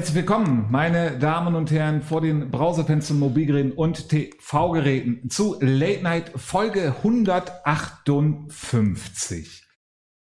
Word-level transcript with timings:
Herzlich 0.00 0.16
willkommen, 0.16 0.64
meine 0.70 1.18
Damen 1.18 1.54
und 1.54 1.70
Herren, 1.70 2.00
vor 2.00 2.22
den 2.22 2.50
Browserfenstern, 2.50 3.18
Mobilgeräten 3.18 3.72
und 3.72 4.08
TV-Geräten 4.08 5.28
zu 5.28 5.58
Late 5.60 6.02
Night 6.02 6.32
Folge 6.36 6.94
158. 7.04 9.66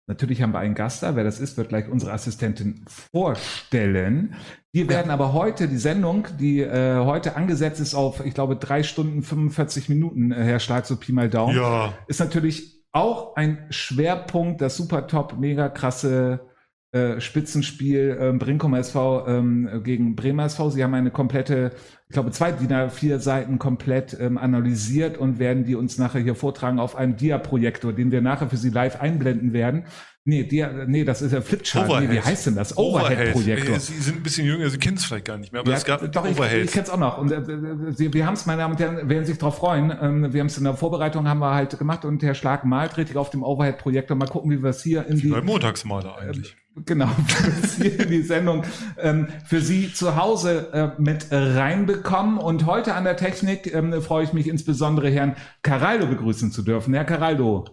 Natürlich 0.09 0.43
haben 0.43 0.53
wir 0.53 0.59
einen 0.59 0.75
Gast 0.75 1.05
da. 1.05 1.15
Wer 1.15 1.23
das 1.23 1.39
ist, 1.39 1.57
wird 1.59 1.69
gleich 1.69 1.89
unsere 1.89 2.11
Assistentin 2.11 2.87
vorstellen. 2.89 4.35
Wir 4.73 4.89
werden 4.89 5.13
aber 5.13 5.33
heute 5.33 5.69
die 5.69 5.77
Sendung, 5.77 6.27
die 6.41 6.59
äh, 6.59 7.05
heute 7.05 7.37
angesetzt 7.37 7.79
ist 7.79 7.95
auf, 7.95 8.27
ich 8.27 8.35
glaube, 8.35 8.57
drei 8.57 8.83
Stunden 8.83 9.23
45 9.23 9.89
Minuten, 9.89 10.33
äh, 10.33 10.43
Herr 10.43 10.59
Schlag, 10.59 10.87
so 10.87 10.97
Pi 10.97 11.13
mal 11.13 11.31
Daumen, 11.31 11.55
Ja, 11.55 11.93
ist 12.09 12.19
natürlich 12.19 12.83
auch 12.91 13.37
ein 13.37 13.65
Schwerpunkt, 13.71 14.61
das 14.61 14.77
super 14.77 15.07
top, 15.07 15.39
mega 15.39 15.69
krasse 15.69 16.48
äh, 16.93 17.21
Spitzenspiel 17.21 18.17
ähm, 18.19 18.39
Brinkum 18.39 18.75
SV 18.75 19.27
ähm, 19.27 19.83
gegen 19.85 20.17
Bremer 20.17 20.47
SV. 20.47 20.71
Sie 20.71 20.83
haben 20.83 20.95
eine 20.95 21.11
komplette, 21.11 21.73
ich 22.09 22.15
glaube, 22.15 22.31
zwei 22.31 22.53
DIN 22.53 22.73
A4 22.73 23.19
Seiten 23.19 23.59
komplett 23.59 24.19
ähm, 24.19 24.39
analysiert 24.39 25.19
und 25.19 25.39
werden 25.39 25.65
die 25.65 25.75
uns 25.75 25.99
nachher 25.99 26.23
hier 26.23 26.35
vortragen 26.35 26.79
auf 26.79 26.97
einem 26.97 27.17
Dia-Projektor, 27.17 27.93
den 27.93 28.11
wir 28.11 28.23
nachher 28.23 28.49
für 28.49 28.57
Sie 28.57 28.71
live 28.71 29.01
einblenden 29.01 29.53
werden. 29.53 29.85
Nee, 30.29 30.45
Dia, 30.45 30.85
nee, 30.87 31.05
das 31.05 31.23
ist 31.23 31.33
ja 31.33 31.41
Flipchart. 31.41 31.89
Nee, 32.03 32.11
wie 32.11 32.21
heißt 32.21 32.49
denn 32.49 32.55
das? 32.55 32.77
Overhead-Projektor. 32.77 33.77
Äh, 33.77 33.81
Sie 33.81 33.99
sind 33.99 34.19
ein 34.19 34.23
bisschen 34.23 34.45
jünger, 34.45 34.69
Sie 34.69 34.77
kennen 34.77 34.99
es 34.99 35.07
vielleicht 35.07 35.25
gar 35.25 35.39
nicht 35.39 35.55
mehr, 35.55 35.63
aber 35.63 35.71
Ja, 35.71 35.79
es 35.79 35.87
gab 35.87 36.13
doch, 36.13 36.27
ich, 36.27 36.37
Overhead. 36.39 36.67
ich 36.67 36.71
kenne 36.73 36.85
es 36.85 36.91
auch 36.91 36.99
noch. 36.99 37.17
Und 37.17 37.33
äh, 37.33 37.93
Sie, 37.93 38.13
wir 38.13 38.27
haben 38.27 38.35
es, 38.35 38.45
meine 38.45 38.61
Damen 38.61 38.75
und 38.75 38.79
Herren, 38.81 39.09
werden 39.09 39.25
sich 39.25 39.39
darauf 39.39 39.57
freuen. 39.57 39.91
Ähm, 40.03 40.31
wir 40.31 40.41
haben 40.41 40.49
es 40.49 40.59
in 40.59 40.65
der 40.65 40.75
Vorbereitung 40.75 41.27
haben 41.27 41.39
wir 41.39 41.55
halt 41.55 41.79
gemacht 41.79 42.05
und 42.05 42.23
Herr 42.23 42.35
Schlag 42.35 42.67
malt 42.67 42.99
richtig 42.99 43.17
auf 43.17 43.31
dem 43.31 43.43
Overhead-Projektor. 43.43 44.19
Mal 44.19 44.29
gucken, 44.29 44.51
wie 44.51 44.63
wir 44.63 44.69
es 44.69 44.83
hier 44.83 45.07
in 45.07 45.17
die 45.17 45.29
Bei 45.29 45.41
Montagsmaler 45.41 46.19
eigentlich. 46.19 46.55
genau 46.85 47.09
hier 47.81 47.99
in 48.01 48.11
die 48.11 48.23
Sendung 48.23 48.65
ähm, 48.99 49.29
für 49.47 49.63
Sie 49.63 49.95
zu 49.95 50.17
Hause 50.17 50.69
äh, 50.75 51.01
mit 51.01 51.29
reinbekommen. 51.31 52.37
Und 52.37 52.67
heute 52.67 52.95
an 52.95 53.05
der 53.05 53.17
Technik 53.17 53.73
ähm, 53.73 54.03
freue 54.03 54.25
ich 54.25 54.35
mich 54.35 54.47
insbesondere 54.47 55.09
Herrn 55.09 55.37
Caraldo 55.63 56.07
begrüßen 56.07 56.53
zu 56.53 56.61
dürfen. 56.61 56.93
Herr 56.93 57.07
Caraldo, 57.07 57.65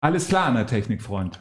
alles 0.00 0.28
klar 0.28 0.46
an 0.46 0.54
der 0.54 0.68
Technik, 0.68 1.02
Freund. 1.02 1.40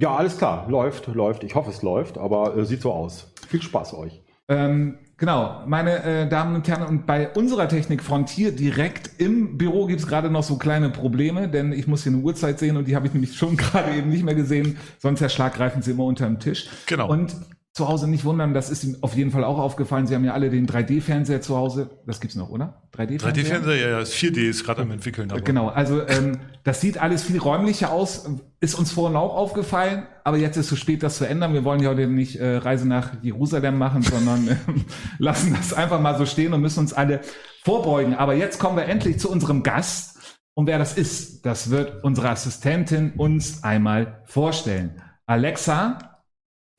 Ja, 0.00 0.14
alles 0.14 0.38
klar. 0.38 0.66
Läuft, 0.68 1.08
läuft. 1.08 1.42
Ich 1.42 1.54
hoffe, 1.56 1.70
es 1.70 1.82
läuft, 1.82 2.18
aber 2.18 2.56
äh, 2.56 2.64
sieht 2.64 2.82
so 2.82 2.92
aus. 2.92 3.32
Viel 3.48 3.60
Spaß 3.60 3.94
euch. 3.94 4.22
Ähm, 4.46 4.98
genau, 5.16 5.62
meine 5.66 6.02
äh, 6.04 6.28
Damen 6.28 6.54
und 6.54 6.68
Herren, 6.68 6.86
und 6.86 7.06
bei 7.06 7.28
unserer 7.30 7.68
Technikfront 7.68 8.30
hier 8.30 8.52
direkt 8.52 9.10
im 9.20 9.58
Büro 9.58 9.86
gibt's 9.86 10.06
gerade 10.06 10.30
noch 10.30 10.44
so 10.44 10.56
kleine 10.56 10.88
Probleme, 10.88 11.48
denn 11.48 11.72
ich 11.72 11.86
muss 11.86 12.04
hier 12.04 12.12
eine 12.12 12.22
Uhrzeit 12.22 12.58
sehen 12.58 12.76
und 12.76 12.86
die 12.86 12.96
habe 12.96 13.06
ich 13.08 13.12
nämlich 13.12 13.36
schon 13.36 13.56
gerade 13.58 13.94
eben 13.94 14.08
nicht 14.08 14.24
mehr 14.24 14.36
gesehen, 14.36 14.78
sonst 14.98 15.20
Herr 15.20 15.28
Schlag 15.28 15.54
greifen 15.54 15.82
Sie 15.82 15.90
immer 15.90 16.04
unter 16.04 16.26
den 16.26 16.38
Tisch. 16.38 16.70
Genau. 16.86 17.10
Und 17.10 17.36
zu 17.72 17.88
Hause 17.88 18.08
nicht 18.08 18.24
wundern, 18.24 18.54
das 18.54 18.70
ist 18.70 18.82
Ihnen 18.82 18.96
auf 19.02 19.14
jeden 19.14 19.30
Fall 19.30 19.44
auch 19.44 19.58
aufgefallen. 19.58 20.06
Sie 20.06 20.14
haben 20.14 20.24
ja 20.24 20.32
alle 20.32 20.50
den 20.50 20.66
3D-Fernseher 20.66 21.40
zu 21.40 21.56
Hause. 21.56 21.90
Das 22.06 22.20
gibt's 22.20 22.34
noch, 22.34 22.50
oder? 22.50 22.82
3D-Fernseher? 22.96 23.44
3D-Fernseher, 23.44 23.76
ja, 23.76 23.88
ja, 23.90 23.98
das 24.00 24.14
4D 24.14 24.48
ist 24.48 24.64
gerade 24.64 24.82
am 24.82 24.90
entwickeln. 24.90 25.30
Aber 25.30 25.40
Genau, 25.40 25.68
also 25.68 26.06
ähm, 26.08 26.38
das 26.64 26.80
sieht 26.80 26.98
alles 26.98 27.22
viel 27.22 27.38
räumlicher 27.38 27.92
aus, 27.92 28.28
ist 28.60 28.74
uns 28.74 28.90
vorhin 28.90 29.16
auch 29.16 29.36
aufgefallen, 29.36 30.08
aber 30.24 30.38
jetzt 30.38 30.56
ist 30.56 30.64
es 30.64 30.68
zu 30.70 30.76
spät, 30.76 31.04
das 31.04 31.18
zu 31.18 31.28
ändern. 31.28 31.54
Wir 31.54 31.64
wollen 31.64 31.80
ja 31.80 31.90
heute 31.90 32.08
nicht 32.08 32.36
äh, 32.36 32.56
Reise 32.56 32.88
nach 32.88 33.12
Jerusalem 33.22 33.78
machen, 33.78 34.02
sondern 34.02 34.48
ähm, 34.48 34.84
lassen 35.18 35.54
das 35.54 35.72
einfach 35.72 36.00
mal 36.00 36.18
so 36.18 36.26
stehen 36.26 36.52
und 36.52 36.60
müssen 36.60 36.80
uns 36.80 36.92
alle 36.92 37.20
vorbeugen. 37.62 38.14
Aber 38.14 38.34
jetzt 38.34 38.58
kommen 38.58 38.76
wir 38.76 38.86
endlich 38.86 39.20
zu 39.20 39.30
unserem 39.30 39.62
Gast. 39.62 40.18
Und 40.54 40.66
wer 40.66 40.78
das 40.78 40.98
ist, 40.98 41.46
das 41.46 41.70
wird 41.70 42.02
unsere 42.02 42.30
Assistentin 42.30 43.12
uns 43.16 43.62
einmal 43.62 44.22
vorstellen. 44.26 45.00
Alexa, 45.26 46.17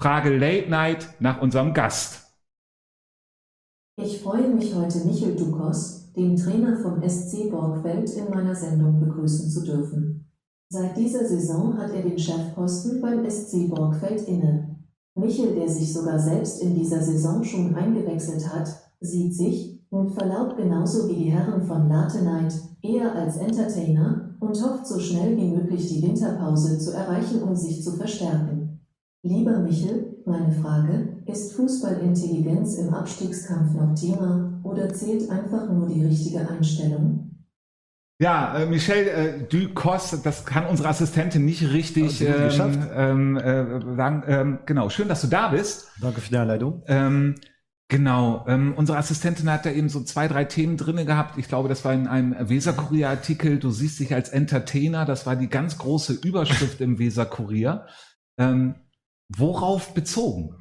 frage 0.02 0.38
Late 0.38 0.70
Night 0.70 1.10
nach 1.20 1.42
unserem 1.42 1.74
Gast. 1.74 2.22
Ich 4.02 4.22
freue 4.22 4.48
mich 4.48 4.74
heute 4.74 5.00
Michel 5.00 5.36
Dukos, 5.36 6.14
den 6.14 6.38
Trainer 6.38 6.78
vom 6.78 7.02
SC 7.02 7.52
Borgfeld, 7.52 8.10
in 8.12 8.30
meiner 8.30 8.56
Sendung 8.56 9.02
begrüßen 9.02 9.50
zu 9.50 9.66
dürfen. 9.66 10.32
Seit 10.72 10.96
dieser 10.96 11.26
Saison 11.26 11.78
hat 11.78 11.92
er 11.92 12.04
den 12.04 12.18
Chefposten 12.18 13.02
beim 13.02 13.30
SC 13.30 13.68
Borgfeld 13.68 14.26
inne. 14.26 14.78
Michel, 15.16 15.54
der 15.56 15.68
sich 15.68 15.92
sogar 15.92 16.18
selbst 16.18 16.62
in 16.62 16.76
dieser 16.76 17.02
Saison 17.02 17.44
schon 17.44 17.76
eingewechselt 17.76 18.48
hat, 18.54 18.70
sieht 19.02 19.36
sich, 19.36 19.84
mit 19.92 20.12
Verlaub 20.14 20.56
genauso 20.56 21.10
wie 21.10 21.16
die 21.16 21.32
Herren 21.32 21.64
von 21.64 21.90
Latenite, 21.90 22.56
eher 22.82 23.14
als 23.16 23.36
Entertainer 23.36 24.36
und 24.40 24.64
hofft 24.64 24.88
so 24.88 24.98
schnell 24.98 25.36
wie 25.36 25.50
möglich 25.50 25.90
die 25.90 26.02
Winterpause 26.02 26.80
zu 26.80 26.92
erreichen, 26.92 27.44
um 27.44 27.54
sich 27.54 27.84
zu 27.84 27.98
verstärken. 27.98 28.49
Lieber 29.22 29.60
Michel, 29.60 30.22
meine 30.26 30.52
Frage, 30.52 31.18
ist 31.26 31.54
Fußballintelligenz 31.54 32.78
im 32.78 32.94
Abstiegskampf 32.94 33.74
noch 33.74 33.94
Thema 33.94 34.62
oder 34.64 34.94
zählt 34.94 35.30
einfach 35.30 35.70
nur 35.70 35.90
die 35.90 36.06
richtige 36.06 36.48
Einstellung? 36.48 37.30
Ja, 38.22 38.58
äh, 38.58 38.66
Michelle 38.66 39.12
äh, 39.12 39.44
Ducos, 39.44 40.22
das 40.24 40.46
kann 40.46 40.66
unsere 40.68 40.88
Assistentin 40.88 41.44
nicht 41.44 41.70
richtig 41.70 42.22
ähm, 42.22 42.88
ähm, 42.94 43.38
äh, 43.38 43.96
sagen. 43.96 44.24
Ähm, 44.28 44.60
genau, 44.66 44.90
schön, 44.90 45.10
dass 45.10 45.22
du 45.22 45.28
da 45.28 45.50
bist. 45.50 45.92
Danke 46.00 46.22
für 46.22 46.30
die 46.30 46.38
Einleitung. 46.38 46.84
Ähm, 46.88 47.36
genau, 47.90 48.46
ähm, 48.48 48.74
unsere 48.78 48.98
Assistentin 48.98 49.52
hat 49.52 49.66
da 49.66 49.72
eben 49.72 49.90
so 49.90 50.02
zwei, 50.02 50.30
drei 50.30 50.46
Themen 50.46 50.78
drinne 50.78 51.04
gehabt. 51.04 51.38
Ich 51.38 51.50
glaube, 51.50 51.68
das 51.68 51.84
war 51.84 51.94
in 51.94 52.08
einem 52.08 52.36
Weser-Kurier-Artikel. 52.50 53.60
Du 53.60 53.70
siehst 53.70 54.00
dich 54.00 54.14
als 54.14 54.30
Entertainer. 54.30 55.04
Das 55.04 55.26
war 55.26 55.36
die 55.36 55.50
ganz 55.50 55.78
große 55.78 56.14
Überschrift 56.14 56.80
im 56.80 57.00
Weser-Kurier. 57.00 57.88
Ähm, 58.38 58.76
worauf 59.36 59.94
bezogen? 59.94 60.56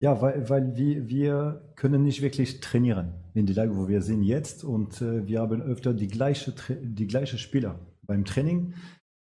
Ja, 0.00 0.20
weil, 0.20 0.48
weil 0.48 0.76
wir, 0.76 1.08
wir 1.08 1.72
können 1.76 2.02
nicht 2.02 2.22
wirklich 2.22 2.60
trainieren 2.60 3.14
in 3.34 3.46
die 3.46 3.52
Lage, 3.52 3.76
wo 3.76 3.86
wir 3.88 4.02
sind 4.02 4.24
jetzt. 4.24 4.64
Und 4.64 5.00
äh, 5.00 5.26
wir 5.26 5.40
haben 5.40 5.62
öfter 5.62 5.94
die 5.94 6.08
gleiche, 6.08 6.52
die 6.82 7.06
gleiche 7.06 7.38
Spieler 7.38 7.78
beim 8.02 8.24
Training. 8.24 8.74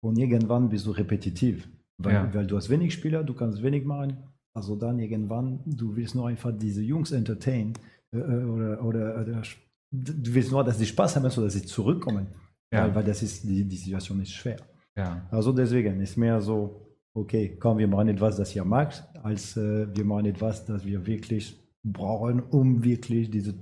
Und 0.02 0.18
irgendwann 0.18 0.68
bist 0.68 0.86
du 0.86 0.90
repetitiv. 0.90 1.68
Weil, 1.98 2.12
Ja. 2.12 2.34
weil 2.34 2.46
du 2.46 2.56
hast 2.56 2.68
wenig 2.68 2.92
Spieler, 2.92 3.24
du 3.24 3.32
kannst 3.32 3.62
wenig 3.62 3.84
machen. 3.86 4.18
Also 4.54 4.76
dann 4.76 4.98
irgendwann, 4.98 5.60
du 5.64 5.96
willst 5.96 6.14
nur 6.14 6.28
einfach 6.28 6.52
diese 6.56 6.82
Jungs 6.82 7.10
entertainen. 7.10 7.72
Äh, 8.14 8.18
äh, 8.18 8.44
oder, 8.44 8.84
oder, 8.84 9.20
oder 9.22 9.42
du 9.90 10.34
willst 10.34 10.52
nur, 10.52 10.62
dass 10.62 10.78
sie 10.78 10.86
Spaß 10.86 11.16
haben, 11.16 11.30
so 11.30 11.42
dass 11.42 11.54
sie 11.54 11.64
zurückkommen. 11.64 12.26
Ja. 12.70 12.84
Weil, 12.84 12.96
weil 12.96 13.04
das 13.04 13.22
ist, 13.22 13.44
die, 13.44 13.64
die 13.64 13.76
Situation 13.76 14.20
ist 14.20 14.32
schwer. 14.32 14.58
Ja. 14.94 15.26
Also 15.30 15.52
deswegen 15.52 16.00
ist 16.00 16.16
mehr 16.18 16.40
so, 16.40 16.85
okay, 17.16 17.56
komm, 17.58 17.78
wir 17.78 17.88
machen 17.88 18.08
etwas, 18.08 18.36
das 18.36 18.54
ihr 18.54 18.64
mag, 18.64 18.92
als 19.22 19.56
äh, 19.56 19.86
wir 19.94 20.04
machen 20.04 20.26
etwas, 20.26 20.64
das 20.66 20.84
wir 20.84 21.06
wirklich 21.06 21.58
brauchen, 21.82 22.40
um 22.40 22.84
wirklich 22.84 23.30
dieses 23.30 23.54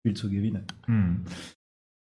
Spiel 0.00 0.14
zu 0.14 0.30
gewinnen. 0.30 0.66
Hm. 0.86 1.24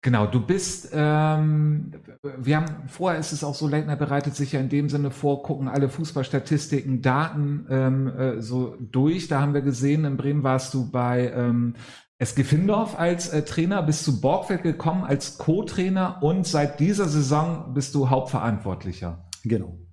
Genau, 0.02 0.28
du 0.28 0.40
bist, 0.40 0.92
ähm, 0.94 1.92
wir 2.38 2.58
haben, 2.58 2.88
vorher 2.88 3.20
ist 3.20 3.32
es 3.32 3.44
auch 3.44 3.56
so, 3.56 3.68
Leitner 3.68 3.96
bereitet 3.96 4.36
sich 4.36 4.52
ja 4.52 4.60
in 4.60 4.70
dem 4.70 4.88
Sinne 4.88 5.10
vor, 5.10 5.42
gucken 5.42 5.68
alle 5.68 5.90
Fußballstatistiken, 5.90 7.02
Daten 7.02 7.66
ähm, 7.72 8.08
äh, 8.08 8.42
so 8.42 8.78
durch. 8.80 9.28
Da 9.28 9.42
haben 9.42 9.56
wir 9.56 9.62
gesehen, 9.62 10.06
in 10.06 10.16
Bremen 10.16 10.44
warst 10.44 10.76
du 10.76 10.92
bei 10.92 11.32
ähm, 11.32 11.74
SG 12.20 12.44
Findorf 12.44 13.00
als 13.00 13.30
äh, 13.30 13.44
Trainer, 13.46 13.82
bist 13.82 14.04
zu 14.04 14.22
Borgfeld 14.22 14.62
gekommen 14.62 15.04
als 15.04 15.40
Co-Trainer 15.40 16.22
und 16.22 16.46
seit 16.46 16.80
dieser 16.80 17.08
Saison 17.08 17.74
bist 17.74 17.96
du 17.96 18.08
Hauptverantwortlicher. 18.08 19.28
Genau. 19.44 19.85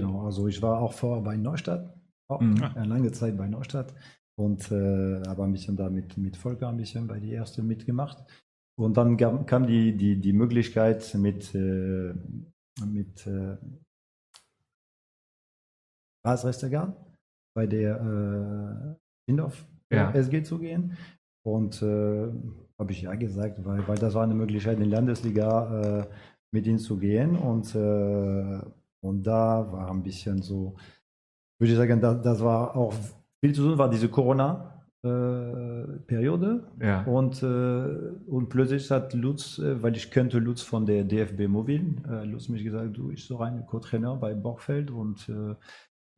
Genau, 0.00 0.26
also 0.26 0.46
ich 0.48 0.60
war 0.62 0.80
auch 0.80 0.92
vorher 0.92 1.22
bei 1.22 1.36
Neustadt, 1.36 1.94
auch 2.28 2.40
Mhm. 2.40 2.62
eine 2.74 2.86
lange 2.86 3.12
Zeit 3.12 3.36
bei 3.36 3.48
Neustadt 3.48 3.94
und 4.38 4.70
äh, 4.70 5.22
habe 5.26 5.44
ein 5.44 5.52
bisschen 5.52 5.76
da 5.76 5.88
mit, 5.88 6.16
mit 6.18 6.36
Volker 6.36 6.68
ein 6.68 6.76
bisschen 6.76 7.06
bei 7.06 7.18
die 7.18 7.32
erste 7.32 7.62
mitgemacht. 7.62 8.18
Und 8.78 8.96
dann 8.98 9.16
gab, 9.16 9.46
kam 9.46 9.66
die, 9.66 9.96
die, 9.96 10.20
die 10.20 10.32
Möglichkeit 10.34 11.14
mit, 11.14 11.54
äh, 11.54 12.12
mit 12.84 13.26
äh, 13.26 13.56
Ras 16.26 16.44
Restergan 16.44 16.94
bei 17.54 17.66
der 17.66 17.96
äh, 18.00 19.30
Indorf 19.30 19.66
Ja. 19.90 20.10
SG 20.12 20.42
zu 20.42 20.58
gehen. 20.58 20.96
Und 21.44 21.80
äh, 21.80 22.28
habe 22.78 22.92
ich 22.92 23.02
ja 23.02 23.14
gesagt, 23.14 23.64
weil, 23.64 23.86
weil 23.88 23.96
das 23.96 24.14
war 24.14 24.24
eine 24.24 24.34
Möglichkeit, 24.34 24.76
in 24.78 24.84
die 24.84 24.90
Landesliga 24.90 26.00
äh, 26.00 26.06
mit 26.52 26.66
ihnen 26.66 26.78
zu 26.78 26.98
gehen. 26.98 27.36
Und, 27.36 27.74
äh, 27.74 28.60
und 29.00 29.26
da 29.26 29.72
war 29.72 29.90
ein 29.90 30.02
bisschen 30.02 30.42
so, 30.42 30.76
würde 31.58 31.72
ich 31.72 31.78
sagen, 31.78 32.00
das, 32.00 32.22
das 32.22 32.40
war 32.42 32.76
auch 32.76 32.94
viel 33.40 33.54
zu 33.54 33.62
tun, 33.62 33.78
war 33.78 33.88
diese 33.90 34.08
Corona-Periode. 34.08 36.66
Ja. 36.80 37.04
Und, 37.04 37.42
äh, 37.42 37.86
und 38.26 38.48
plötzlich 38.48 38.90
hat 38.90 39.12
Lutz, 39.14 39.58
äh, 39.58 39.80
weil 39.82 39.96
ich 39.96 40.10
kannte 40.10 40.38
Lutz 40.38 40.62
von 40.62 40.86
der 40.86 41.04
DFB 41.04 41.48
Mobil, 41.48 41.96
äh, 42.08 42.24
Lutz 42.24 42.48
mich 42.48 42.64
gesagt, 42.64 42.96
du, 42.96 43.10
ich 43.10 43.24
so 43.24 43.36
rein 43.36 43.66
Co-Trainer 43.66 44.16
bei 44.16 44.34
Borgfeld 44.34 44.90
und, 44.90 45.28
äh, 45.28 45.54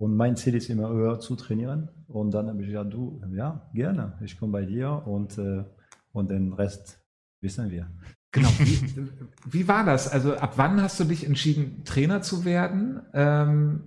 und 0.01 0.17
mein 0.17 0.37
Ziel 0.37 0.55
ist 0.55 0.71
immer 0.71 0.89
höher 0.89 1.19
zu 1.21 1.37
trainieren. 1.37 1.89
Und 2.07 2.31
dann 2.33 2.49
habe 2.49 2.63
ich 2.63 2.69
gesagt, 2.69 2.95
du, 2.95 3.21
ja, 3.33 3.69
gerne, 3.75 4.17
ich 4.23 4.39
komme 4.39 4.53
bei 4.53 4.65
dir 4.65 5.03
und, 5.07 5.37
äh, 5.39 5.65
und 6.13 6.31
den 6.31 6.53
Rest 6.53 7.05
wissen 7.41 7.71
wir. 7.71 7.91
Genau. 8.33 8.49
Wie, 8.59 9.09
wie 9.47 9.69
war 9.69 9.85
das? 9.85 10.09
Also 10.11 10.35
ab 10.35 10.55
wann 10.57 10.83
hast 10.83 11.01
du 11.01 11.05
dich 11.05 11.27
entschieden, 11.27 11.83
Trainer 11.85 12.21
zu 12.21 12.45
werden? 12.45 13.01
Ähm, 13.15 13.81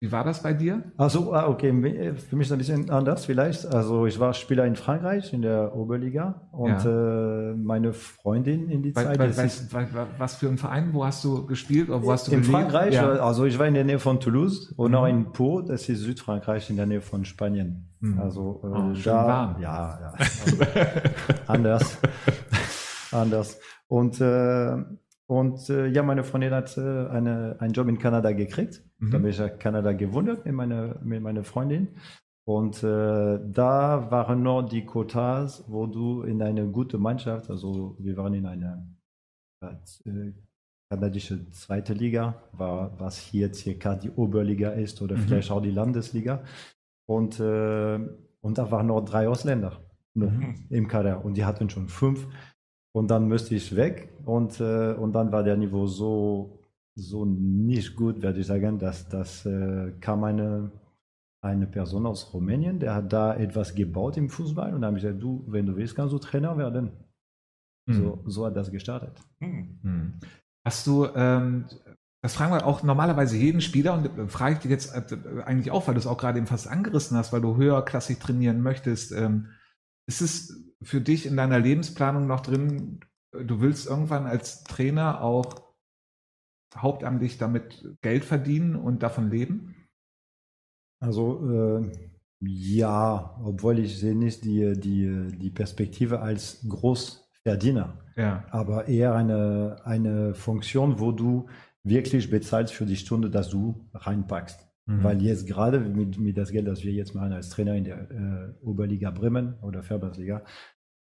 Wie 0.00 0.10
war 0.10 0.24
das 0.24 0.42
bei 0.42 0.54
dir? 0.54 0.82
Also, 0.96 1.34
okay, 1.34 1.70
für 2.14 2.36
mich 2.36 2.46
ist 2.46 2.52
ein 2.52 2.58
bisschen 2.58 2.90
anders 2.90 3.26
vielleicht. 3.26 3.66
Also, 3.66 4.06
ich 4.06 4.18
war 4.18 4.32
Spieler 4.34 4.66
in 4.66 4.76
Frankreich 4.76 5.32
in 5.32 5.42
der 5.42 5.74
Oberliga 5.74 6.48
und 6.52 6.84
ja. 6.84 7.50
äh, 7.50 7.54
meine 7.54 7.92
Freundin 7.92 8.70
in 8.70 8.82
die 8.82 8.94
weil, 8.96 9.04
Zeit. 9.04 9.18
Weil, 9.18 9.36
weißt, 9.36 9.74
was 10.18 10.34
für 10.36 10.48
ein 10.48 10.58
Verein? 10.58 10.90
Wo 10.92 11.04
hast 11.04 11.24
du 11.24 11.46
gespielt? 11.46 11.88
Oder 11.90 12.02
wo 12.02 12.12
hast 12.12 12.26
du 12.26 12.32
in 12.32 12.40
gelebt? 12.40 12.54
Frankreich, 12.54 12.94
ja. 12.94 13.06
also 13.06 13.44
ich 13.44 13.58
war 13.58 13.66
in 13.66 13.74
der 13.74 13.84
Nähe 13.84 13.98
von 13.98 14.18
Toulouse 14.18 14.72
und 14.76 14.92
mhm. 14.92 14.96
auch 14.96 15.06
in 15.06 15.32
Po, 15.32 15.60
das 15.60 15.88
ist 15.88 16.00
Südfrankreich 16.00 16.70
in 16.70 16.76
der 16.76 16.86
Nähe 16.86 17.00
von 17.00 17.24
Spanien. 17.24 17.88
Mhm. 18.00 18.18
Also, 18.18 18.60
äh, 18.62 18.66
oh, 18.66 18.92
da, 19.04 19.26
warm. 19.26 19.62
ja, 19.62 19.98
ja. 20.00 20.12
Also, 20.18 20.56
anders. 21.46 21.98
Anders. 23.14 23.58
Und 23.88 24.20
äh, 24.20 24.76
und 25.26 25.70
äh, 25.70 25.86
ja, 25.86 26.02
meine 26.02 26.22
Freundin 26.22 26.52
hat 26.52 26.76
äh, 26.76 26.80
eine, 26.80 27.56
einen 27.58 27.72
Job 27.72 27.88
in 27.88 27.98
Kanada 27.98 28.32
gekriegt. 28.32 28.82
Mhm. 28.98 29.10
Da 29.10 29.18
bin 29.18 29.30
ich 29.30 29.38
nach 29.38 29.58
Kanada 29.58 29.92
gewundert 29.92 30.44
mit 30.44 30.54
meiner, 30.54 31.00
mit 31.02 31.22
meiner 31.22 31.44
Freundin. 31.44 31.88
Und 32.46 32.82
äh, 32.82 33.40
da 33.42 34.10
waren 34.10 34.42
noch 34.42 34.62
die 34.68 34.84
Quotas, 34.84 35.64
wo 35.66 35.86
du 35.86 36.22
in 36.22 36.42
eine 36.42 36.66
gute 36.66 36.98
Mannschaft, 36.98 37.48
also 37.48 37.96
wir 37.98 38.18
waren 38.18 38.34
in 38.34 38.44
einer 38.44 38.86
äh, 39.62 40.32
kanadische 40.90 41.50
zweite 41.52 41.94
Liga, 41.94 42.42
war, 42.52 43.00
was 43.00 43.18
hier 43.18 43.54
circa 43.54 43.94
die 43.94 44.10
Oberliga 44.10 44.72
ist 44.72 45.00
oder 45.00 45.16
mhm. 45.16 45.20
vielleicht 45.20 45.50
auch 45.50 45.62
die 45.62 45.70
Landesliga. 45.70 46.44
Und, 47.06 47.40
äh, 47.40 47.98
und 48.42 48.58
da 48.58 48.70
waren 48.70 48.88
noch 48.88 49.00
drei 49.06 49.26
Ausländer 49.26 49.80
mhm. 50.12 50.66
im 50.68 50.86
Kader 50.86 51.24
und 51.24 51.38
die 51.38 51.46
hatten 51.46 51.70
schon 51.70 51.88
fünf. 51.88 52.28
Und 52.96 53.10
dann 53.10 53.26
müsste 53.26 53.56
ich 53.56 53.74
weg 53.74 54.08
und, 54.24 54.60
äh, 54.60 54.94
und 54.94 55.12
dann 55.12 55.32
war 55.32 55.42
der 55.42 55.56
Niveau 55.56 55.86
so, 55.86 56.60
so 56.94 57.24
nicht 57.24 57.96
gut, 57.96 58.22
werde 58.22 58.38
ich 58.38 58.46
sagen, 58.46 58.78
dass 58.78 59.08
das 59.08 59.44
äh, 59.46 59.92
kam 60.00 60.22
eine, 60.22 60.70
eine 61.42 61.66
Person 61.66 62.06
aus 62.06 62.32
Rumänien, 62.32 62.78
der 62.78 62.94
hat 62.94 63.12
da 63.12 63.34
etwas 63.34 63.74
gebaut 63.74 64.16
im 64.16 64.28
Fußball 64.28 64.72
und 64.72 64.82
da 64.82 64.86
habe 64.86 64.98
ich 64.98 65.02
gesagt, 65.02 65.20
du, 65.20 65.44
wenn 65.48 65.66
du 65.66 65.76
willst, 65.76 65.96
kannst 65.96 66.14
du 66.14 66.18
Trainer 66.18 66.56
werden. 66.56 66.92
Mhm. 67.86 67.94
So, 67.94 68.22
so 68.26 68.46
hat 68.46 68.56
das 68.56 68.70
gestartet. 68.70 69.20
Mhm. 69.40 70.20
Hast 70.64 70.86
du, 70.86 71.06
ähm, 71.16 71.66
das 72.22 72.34
fragen 72.34 72.52
wir 72.52 72.64
auch 72.64 72.84
normalerweise 72.84 73.36
jeden 73.36 73.60
Spieler 73.60 73.94
und 73.94 74.06
äh, 74.06 74.28
frage 74.28 74.54
ich 74.54 74.60
dich 74.60 74.70
jetzt 74.70 74.94
äh, 74.94 75.42
eigentlich 75.44 75.72
auch, 75.72 75.88
weil 75.88 75.94
du 75.94 76.00
es 76.00 76.06
auch 76.06 76.16
gerade 76.16 76.38
eben 76.38 76.46
fast 76.46 76.68
angerissen 76.68 77.16
hast, 77.16 77.32
weil 77.32 77.40
du 77.40 77.56
höherklassig 77.56 78.20
trainieren 78.20 78.62
möchtest. 78.62 79.10
Ähm, 79.10 79.48
ist 80.06 80.20
es 80.20 80.73
für 80.84 81.00
dich 81.00 81.26
in 81.26 81.36
deiner 81.36 81.58
Lebensplanung 81.58 82.26
noch 82.26 82.40
drin, 82.40 83.00
du 83.32 83.60
willst 83.60 83.86
irgendwann 83.86 84.26
als 84.26 84.64
Trainer 84.64 85.22
auch 85.22 85.64
hauptamtlich 86.76 87.38
damit 87.38 87.96
Geld 88.02 88.24
verdienen 88.24 88.76
und 88.76 89.02
davon 89.02 89.30
leben? 89.30 89.74
Also 91.00 91.80
äh, 91.80 91.92
ja, 92.40 93.40
obwohl 93.42 93.78
ich 93.78 93.98
sehe 93.98 94.16
nicht 94.16 94.44
die, 94.44 94.72
die, 94.78 95.28
die 95.38 95.50
Perspektive 95.50 96.20
als 96.20 96.66
Großverdiener, 96.68 97.98
ja. 98.16 98.44
aber 98.50 98.88
eher 98.88 99.14
eine, 99.14 99.78
eine 99.84 100.34
Funktion, 100.34 101.00
wo 101.00 101.12
du 101.12 101.46
wirklich 101.82 102.30
bezahlst 102.30 102.74
für 102.74 102.86
die 102.86 102.96
Stunde, 102.96 103.30
dass 103.30 103.50
du 103.50 103.88
reinpackst. 103.94 104.68
Mhm. 104.86 105.02
Weil 105.02 105.22
jetzt 105.22 105.46
gerade 105.46 105.80
mit, 105.80 106.18
mit 106.18 106.36
das 106.36 106.50
Geld, 106.50 106.66
das 106.66 106.82
wir 106.84 106.92
jetzt 106.92 107.14
machen 107.14 107.32
als 107.32 107.50
Trainer 107.50 107.74
in 107.74 107.84
der 107.84 108.10
äh, 108.10 108.64
Oberliga 108.64 109.10
Bremen 109.10 109.54
oder 109.62 109.82
Verbandsliga, 109.82 110.44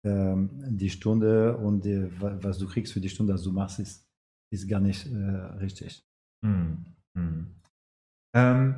die 0.05 0.91
Stunde 0.91 1.57
und 1.57 1.85
die, 1.85 2.09
was 2.21 2.59
du 2.59 2.67
kriegst 2.67 2.93
für 2.93 3.01
die 3.01 3.09
Stunde, 3.09 3.35
was 3.35 3.43
du 3.43 3.53
machst, 3.53 3.79
ist, 3.79 4.05
ist 4.53 4.69
gar 4.69 4.81
nicht 4.81 5.07
äh, 5.07 5.17
richtig. 5.61 6.03
Mhm. 6.45 6.85
Mhm. 7.15 7.47
Ähm, 8.35 8.75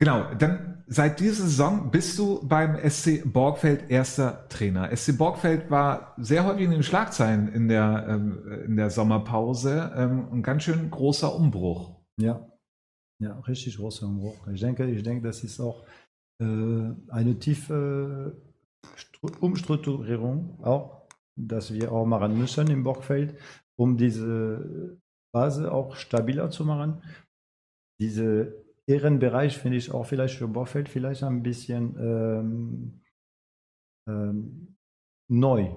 genau, 0.00 0.34
dann 0.34 0.82
seit 0.88 1.20
dieser 1.20 1.44
Saison 1.44 1.90
bist 1.90 2.18
du 2.18 2.46
beim 2.46 2.76
SC 2.88 3.22
Borgfeld 3.30 3.90
erster 3.90 4.48
Trainer. 4.48 4.94
SC 4.96 5.16
Borgfeld 5.16 5.70
war 5.70 6.14
sehr 6.16 6.44
häufig 6.44 6.64
in 6.64 6.70
den 6.70 6.82
Schlagzeilen 6.82 7.48
in 7.48 7.68
der, 7.68 8.06
ähm, 8.08 8.64
in 8.66 8.76
der 8.76 8.90
Sommerpause. 8.90 9.92
Ähm, 9.94 10.28
ein 10.32 10.42
ganz 10.42 10.64
schön 10.64 10.90
großer 10.90 11.34
Umbruch. 11.34 12.00
Ja, 12.20 12.50
ja, 13.22 13.38
richtig 13.40 13.76
großer 13.76 14.06
Umbruch. 14.06 14.46
Ich 14.48 14.60
denke, 14.60 14.86
ich 14.86 15.02
denke, 15.02 15.26
das 15.26 15.44
ist 15.44 15.60
auch 15.60 15.84
äh, 16.40 16.44
eine 17.08 17.38
tiefe 17.38 18.47
Umstrukturierung 19.40 20.62
auch, 20.62 21.08
dass 21.36 21.72
wir 21.72 21.92
auch 21.92 22.06
machen 22.06 22.38
müssen 22.38 22.68
im 22.68 22.82
Bockfeld, 22.82 23.36
um 23.76 23.96
diese 23.96 24.98
Phase 25.34 25.72
auch 25.72 25.96
stabiler 25.96 26.50
zu 26.50 26.64
machen. 26.64 27.02
Diese 28.00 28.64
Ehrenbereich 28.86 29.58
finde 29.58 29.76
ich 29.76 29.92
auch 29.92 30.06
vielleicht 30.06 30.36
für 30.38 30.48
Bockfeld 30.48 30.88
vielleicht 30.88 31.22
ein 31.22 31.42
bisschen 31.42 31.96
ähm, 31.98 33.00
ähm, 34.08 34.76
neu. 35.28 35.70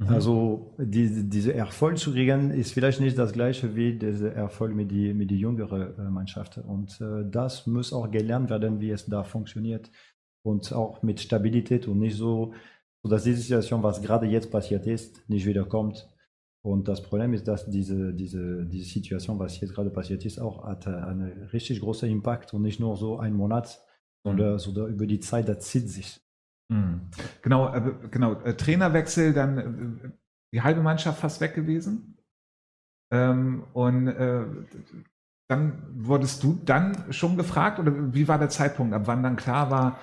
Mhm. 0.00 0.08
Also 0.08 0.74
die, 0.78 1.28
diese 1.28 1.54
Erfolg 1.54 1.98
zu 1.98 2.12
kriegen 2.12 2.50
ist 2.50 2.72
vielleicht 2.72 3.00
nicht 3.00 3.18
das 3.18 3.32
gleiche 3.32 3.74
wie 3.76 3.98
dieser 3.98 4.32
Erfolg 4.32 4.74
mit 4.74 4.90
die, 4.90 5.14
mit 5.14 5.30
die 5.30 5.38
jüngeren 5.38 5.96
äh, 5.98 6.10
Mannschaften. 6.10 6.62
Und 6.62 7.00
äh, 7.00 7.28
das 7.30 7.66
muss 7.66 7.92
auch 7.92 8.10
gelernt 8.10 8.50
werden, 8.50 8.80
wie 8.80 8.90
es 8.90 9.06
da 9.06 9.22
funktioniert 9.22 9.90
und 10.48 10.72
auch 10.72 11.02
mit 11.02 11.20
Stabilität 11.20 11.86
und 11.88 11.98
nicht 11.98 12.16
so, 12.16 12.54
dass 13.04 13.24
diese 13.24 13.40
Situation, 13.40 13.82
was 13.82 14.02
gerade 14.02 14.26
jetzt 14.26 14.50
passiert 14.50 14.86
ist, 14.86 15.28
nicht 15.28 15.46
wiederkommt. 15.46 16.08
Und 16.64 16.88
das 16.88 17.02
Problem 17.02 17.32
ist, 17.32 17.46
dass 17.46 17.70
diese, 17.70 18.12
diese, 18.12 18.66
diese 18.66 18.84
Situation, 18.84 19.38
was 19.38 19.60
jetzt 19.60 19.74
gerade 19.74 19.90
passiert 19.90 20.24
ist, 20.24 20.38
auch 20.38 20.64
hat 20.64 20.86
einen 20.86 21.44
richtig 21.52 21.80
großen 21.80 22.10
Impact 22.10 22.52
und 22.52 22.62
nicht 22.62 22.80
nur 22.80 22.96
so 22.96 23.18
einen 23.18 23.36
Monat, 23.36 23.80
sondern, 24.24 24.54
mhm. 24.54 24.58
sondern 24.58 24.92
über 24.92 25.06
die 25.06 25.20
Zeit, 25.20 25.48
das 25.48 25.60
zieht 25.60 25.88
sich. 25.88 26.20
Mhm. 26.70 27.10
Genau, 27.42 27.72
äh, 27.72 27.94
genau. 28.10 28.40
Äh, 28.42 28.54
Trainerwechsel, 28.54 29.32
dann 29.32 29.58
äh, 29.58 30.10
die 30.52 30.62
halbe 30.62 30.82
Mannschaft 30.82 31.20
fast 31.20 31.40
weg 31.40 31.54
gewesen. 31.54 32.18
Ähm, 33.10 33.64
und 33.72 34.08
äh, 34.08 34.44
dann 35.48 35.82
wurdest 35.92 36.42
du 36.42 36.60
dann 36.64 37.10
schon 37.10 37.38
gefragt 37.38 37.78
oder 37.78 38.12
wie 38.12 38.28
war 38.28 38.38
der 38.38 38.50
Zeitpunkt, 38.50 38.92
ab 38.92 39.06
wann 39.06 39.22
dann 39.22 39.36
klar 39.36 39.70
war, 39.70 39.98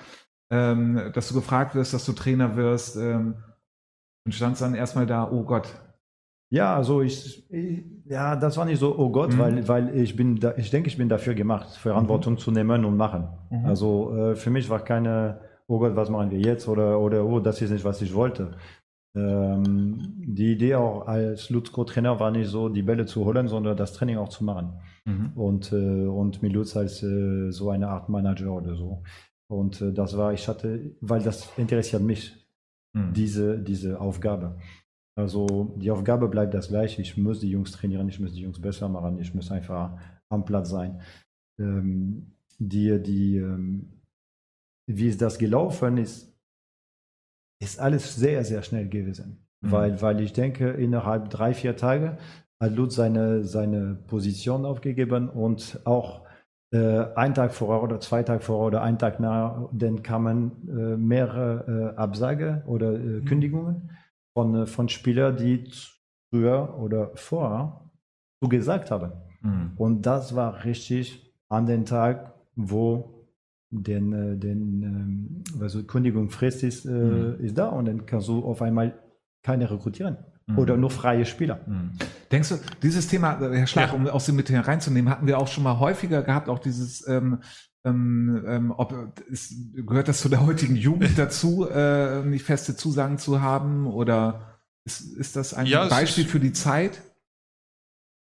ähm, 0.50 1.10
dass 1.14 1.28
du 1.28 1.34
gefragt 1.34 1.74
wirst, 1.74 1.94
dass 1.94 2.04
du 2.04 2.12
Trainer 2.12 2.56
wirst 2.56 2.96
ähm, 2.96 3.34
und 4.24 4.32
standst 4.32 4.62
dann 4.62 4.74
erstmal 4.74 5.06
da, 5.06 5.30
oh 5.30 5.44
Gott. 5.44 5.68
Ja, 6.50 6.76
also 6.76 7.02
ich, 7.02 7.50
ich 7.50 7.84
ja, 8.08 8.36
das 8.36 8.56
war 8.56 8.64
nicht 8.64 8.78
so, 8.78 8.96
oh 8.96 9.10
Gott, 9.10 9.32
mhm. 9.32 9.38
weil, 9.38 9.68
weil 9.68 9.96
ich 9.96 10.14
bin 10.14 10.36
da, 10.36 10.54
ich 10.56 10.70
denke, 10.70 10.88
ich 10.88 10.96
bin 10.96 11.08
dafür 11.08 11.34
gemacht, 11.34 11.76
Verantwortung 11.76 12.34
mhm. 12.34 12.38
zu 12.38 12.50
nehmen 12.50 12.84
und 12.84 12.96
machen. 12.96 13.28
Mhm. 13.50 13.66
Also 13.66 14.16
äh, 14.16 14.36
für 14.36 14.50
mich 14.50 14.70
war 14.70 14.80
keine, 14.80 15.40
oh 15.66 15.78
Gott, 15.78 15.96
was 15.96 16.08
machen 16.08 16.30
wir 16.30 16.38
jetzt 16.38 16.68
oder, 16.68 17.00
oder 17.00 17.24
oh, 17.24 17.40
das 17.40 17.60
ist 17.60 17.70
nicht, 17.70 17.84
was 17.84 18.00
ich 18.02 18.14
wollte. 18.14 18.52
Ähm, 19.16 20.14
die 20.18 20.52
Idee 20.52 20.74
auch 20.74 21.06
als 21.06 21.50
Lutz-Co-Trainer 21.50 22.20
war 22.20 22.30
nicht 22.30 22.48
so, 22.48 22.68
die 22.68 22.82
Bälle 22.82 23.06
zu 23.06 23.24
holen, 23.24 23.48
sondern 23.48 23.76
das 23.76 23.92
Training 23.94 24.18
auch 24.18 24.28
zu 24.28 24.44
machen. 24.44 24.74
Mhm. 25.04 25.32
Und, 25.34 25.72
äh, 25.72 26.06
und 26.06 26.42
mit 26.42 26.52
Lutz 26.52 26.76
als 26.76 27.02
äh, 27.02 27.50
so 27.50 27.70
eine 27.70 27.88
Art 27.88 28.08
Manager 28.08 28.52
oder 28.52 28.76
so. 28.76 29.02
Und 29.48 29.80
äh, 29.80 29.92
das 29.92 30.16
war, 30.16 30.32
ich 30.32 30.48
hatte, 30.48 30.96
weil 31.00 31.22
das 31.22 31.56
interessiert 31.56 32.02
mich, 32.02 32.46
mhm. 32.94 33.12
diese, 33.12 33.58
diese 33.58 34.00
Aufgabe. 34.00 34.58
Also 35.18 35.74
die 35.76 35.90
Aufgabe 35.90 36.28
bleibt 36.28 36.52
das 36.52 36.68
gleiche. 36.68 37.00
Ich 37.00 37.16
muss 37.16 37.40
die 37.40 37.50
Jungs 37.50 37.72
trainieren, 37.72 38.08
ich 38.08 38.20
muss 38.20 38.32
die 38.32 38.42
Jungs 38.42 38.60
besser 38.60 38.88
machen, 38.88 39.18
ich 39.18 39.34
muss 39.34 39.50
einfach 39.50 39.98
am 40.28 40.44
Platz 40.44 40.70
sein. 40.70 41.00
Ähm, 41.58 42.34
die, 42.58 43.00
die, 43.02 43.36
ähm, 43.36 44.02
wie 44.86 45.08
ist 45.08 45.22
das 45.22 45.38
gelaufen 45.38 45.96
ist, 45.98 46.34
ist 47.62 47.80
alles 47.80 48.16
sehr, 48.16 48.44
sehr 48.44 48.62
schnell 48.62 48.88
gewesen. 48.88 49.46
Mhm. 49.62 49.70
Weil, 49.70 50.02
weil 50.02 50.20
ich 50.20 50.32
denke, 50.32 50.70
innerhalb 50.70 51.30
drei, 51.30 51.54
vier 51.54 51.76
Tage 51.76 52.18
hat 52.60 52.74
Lutz 52.74 52.96
seine, 52.96 53.44
seine 53.44 53.94
Position 53.94 54.66
aufgegeben 54.66 55.28
und 55.30 55.80
auch 55.84 56.25
äh, 56.72 57.06
ein 57.14 57.34
Tag 57.34 57.54
vorher 57.54 57.82
oder 57.82 58.00
zwei 58.00 58.22
Tage 58.22 58.40
vorher 58.40 58.66
oder 58.66 58.82
einen 58.82 58.98
Tag 58.98 59.20
nach, 59.20 59.68
dann 59.72 60.02
kamen 60.02 60.68
äh, 60.68 60.96
mehrere 60.96 61.94
äh, 61.94 61.96
Absage 61.96 62.62
oder 62.66 62.94
äh, 62.94 62.98
mhm. 62.98 63.24
Kündigungen 63.24 63.90
von, 64.34 64.54
äh, 64.54 64.66
von 64.66 64.88
Spielern, 64.88 65.36
die 65.36 65.70
früher 66.30 66.76
oder 66.78 67.12
vorher 67.14 67.88
zugesagt 68.42 68.90
haben. 68.90 69.12
Mhm. 69.42 69.72
Und 69.76 70.02
das 70.06 70.34
war 70.34 70.64
richtig 70.64 71.32
an 71.48 71.66
den 71.66 71.84
Tag, 71.84 72.34
wo 72.56 73.28
den, 73.70 74.12
äh, 74.12 74.36
den 74.36 74.82
ähm, 74.82 75.44
also 75.60 75.84
Kündigungsfrist 75.84 76.64
ist, 76.64 76.84
mhm. 76.84 77.36
ist 77.38 77.56
da 77.56 77.68
und 77.68 77.86
dann 77.86 78.06
kannst 78.06 78.28
du 78.28 78.44
auf 78.44 78.62
einmal 78.62 78.98
keine 79.42 79.70
rekrutieren. 79.70 80.16
Mhm. 80.46 80.58
Oder 80.58 80.76
nur 80.76 80.90
freie 80.90 81.26
Spieler. 81.26 81.60
Mhm. 81.66 81.92
Denkst 82.30 82.50
du, 82.50 82.58
dieses 82.82 83.08
Thema, 83.08 83.40
äh, 83.40 83.58
Herr 83.58 83.66
Schlag, 83.66 83.90
ja. 83.90 83.94
um 83.94 84.06
aus 84.08 84.26
dem 84.26 84.36
mit 84.36 84.50
reinzunehmen, 84.50 85.10
hatten 85.10 85.26
wir 85.26 85.38
auch 85.38 85.48
schon 85.48 85.64
mal 85.64 85.78
häufiger 85.78 86.22
gehabt, 86.22 86.48
auch 86.48 86.60
dieses, 86.60 87.06
ähm, 87.08 87.40
ähm, 87.84 88.44
ähm 88.46 88.70
ob 88.76 89.20
ist, 89.28 89.54
gehört 89.74 90.08
das 90.08 90.20
zu 90.20 90.28
der 90.28 90.46
heutigen 90.46 90.76
Jugend 90.76 91.12
dazu, 91.18 91.68
äh, 91.68 92.22
nicht 92.24 92.44
feste 92.44 92.76
Zusagen 92.76 93.18
zu 93.18 93.40
haben? 93.40 93.86
Oder 93.86 94.60
ist, 94.84 95.00
ist 95.00 95.34
das 95.36 95.52
ein 95.52 95.66
ja, 95.66 95.88
Beispiel 95.88 96.24
für 96.24 96.40
die 96.40 96.52
Zeit? 96.52 97.02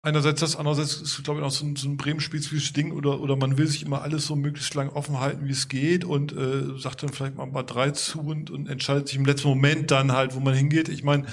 einerseits 0.03 0.41
das, 0.41 0.55
andererseits 0.57 0.95
ist, 0.97 1.23
glaube 1.23 1.39
ich, 1.39 1.45
auch 1.45 1.51
so 1.51 1.65
ein, 1.65 1.75
so 1.75 1.87
ein 1.87 1.97
Bremen-spezifisches 1.97 2.73
Ding 2.73 2.91
oder, 2.91 3.21
oder 3.21 3.35
man 3.37 3.57
will 3.57 3.67
sich 3.67 3.83
immer 3.83 4.01
alles 4.01 4.25
so 4.25 4.35
möglichst 4.35 4.75
lang 4.75 4.89
offen 4.89 5.19
halten, 5.19 5.47
wie 5.47 5.51
es 5.51 5.69
geht 5.69 6.03
und 6.03 6.33
äh, 6.33 6.77
sagt 6.77 7.03
dann 7.03 7.09
vielleicht 7.09 7.35
mal 7.35 7.45
mal 7.47 7.63
drei 7.63 7.91
zu 7.91 8.19
und, 8.19 8.51
und 8.51 8.69
entscheidet 8.69 9.07
sich 9.07 9.17
im 9.17 9.25
letzten 9.25 9.47
Moment 9.47 9.91
dann 9.91 10.11
halt, 10.11 10.35
wo 10.35 10.41
man 10.41 10.53
hingeht. 10.53 10.89
Ich 10.89 11.03
meine, 11.03 11.25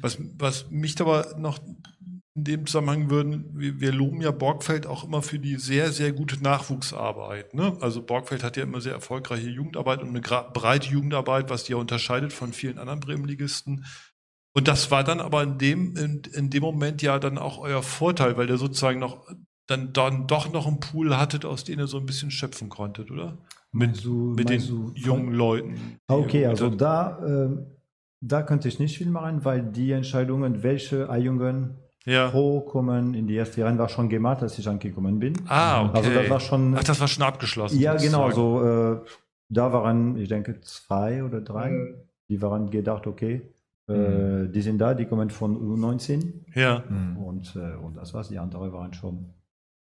was, 0.00 0.18
was 0.38 0.70
mich 0.70 1.00
aber 1.00 1.34
noch 1.38 1.58
in 2.36 2.44
dem 2.44 2.66
Zusammenhang 2.66 3.10
würden, 3.10 3.50
wir, 3.54 3.80
wir 3.80 3.92
loben 3.92 4.20
ja 4.20 4.32
Borgfeld 4.32 4.86
auch 4.86 5.04
immer 5.04 5.22
für 5.22 5.38
die 5.38 5.56
sehr, 5.56 5.92
sehr 5.92 6.12
gute 6.12 6.42
Nachwuchsarbeit. 6.42 7.54
Ne? 7.54 7.76
Also 7.80 8.02
Borgfeld 8.02 8.42
hat 8.42 8.56
ja 8.56 8.64
immer 8.64 8.80
sehr 8.80 8.94
erfolgreiche 8.94 9.48
Jugendarbeit 9.48 10.02
und 10.02 10.08
eine 10.08 10.20
breite 10.20 10.88
Jugendarbeit, 10.88 11.48
was 11.48 11.64
die 11.64 11.72
ja 11.72 11.78
unterscheidet 11.78 12.32
von 12.32 12.52
vielen 12.52 12.78
anderen 12.78 13.00
Bremenligisten. 13.00 13.84
Und 14.52 14.68
das 14.68 14.90
war 14.90 15.04
dann 15.04 15.20
aber 15.20 15.42
in 15.42 15.58
dem, 15.58 15.96
in, 15.96 16.22
in 16.32 16.50
dem 16.50 16.62
Moment 16.62 17.02
ja 17.02 17.18
dann 17.18 17.38
auch 17.38 17.58
euer 17.58 17.82
Vorteil, 17.82 18.36
weil 18.36 18.48
ihr 18.48 18.58
sozusagen 18.58 18.98
noch 18.98 19.28
dann, 19.66 19.92
dann 19.92 20.26
doch 20.26 20.52
noch 20.52 20.66
einen 20.66 20.80
Pool 20.80 21.16
hattet, 21.16 21.44
aus 21.44 21.64
dem 21.64 21.78
ihr 21.78 21.86
so 21.86 21.98
ein 21.98 22.06
bisschen 22.06 22.30
schöpfen 22.30 22.68
konntet, 22.68 23.10
oder? 23.10 23.38
Mit, 23.72 24.04
du, 24.04 24.34
mit 24.36 24.48
den 24.48 24.60
jungen 24.94 25.32
Leuten. 25.32 25.98
Okay, 26.06 26.46
also 26.46 26.70
da, 26.70 27.18
äh, 27.24 27.56
da 28.26 28.42
könnte 28.42 28.68
ich 28.68 28.78
nicht 28.78 28.96
viel 28.96 29.10
machen, 29.10 29.44
weil 29.44 29.62
die 29.62 29.92
Entscheidungen, 29.92 30.62
welche 30.62 31.10
A-Jungen 31.10 31.76
ja. 32.06 32.30
pro 32.30 32.60
kommen 32.60 33.14
in 33.14 33.26
die 33.26 33.34
erste 33.34 33.64
Reihe, 33.64 33.76
war 33.78 33.88
schon 33.88 34.08
gemacht, 34.08 34.42
als 34.42 34.58
ich 34.58 34.66
angekommen 34.66 35.18
bin. 35.18 35.34
Ah, 35.46 35.84
okay. 35.84 35.96
Also 35.98 36.10
das 36.10 36.30
war 36.30 36.40
schon. 36.40 36.74
Ach, 36.76 36.84
das 36.84 37.00
war 37.00 37.08
schon 37.08 37.22
abgeschlossen. 37.22 37.78
Ja, 37.78 37.94
genau. 37.94 38.30
sozusagen. 38.30 38.34
So, 38.34 39.04
äh, 39.04 39.10
da 39.50 39.72
waren, 39.72 40.16
ich 40.16 40.28
denke, 40.28 40.60
zwei 40.62 41.22
oder 41.22 41.40
drei. 41.42 41.94
Die 42.30 42.40
waren 42.40 42.70
gedacht, 42.70 43.06
okay, 43.06 43.42
äh, 43.88 44.48
die 44.48 44.62
sind 44.62 44.78
da, 44.78 44.94
die 44.94 45.04
kommen 45.04 45.28
von 45.28 45.56
U19 45.56 46.32
Ja. 46.54 46.82
und, 47.22 47.54
äh, 47.54 47.76
und 47.76 47.96
das 47.96 48.14
war's. 48.14 48.28
Die 48.30 48.38
anderen 48.38 48.72
waren 48.72 48.94
schon 48.94 49.34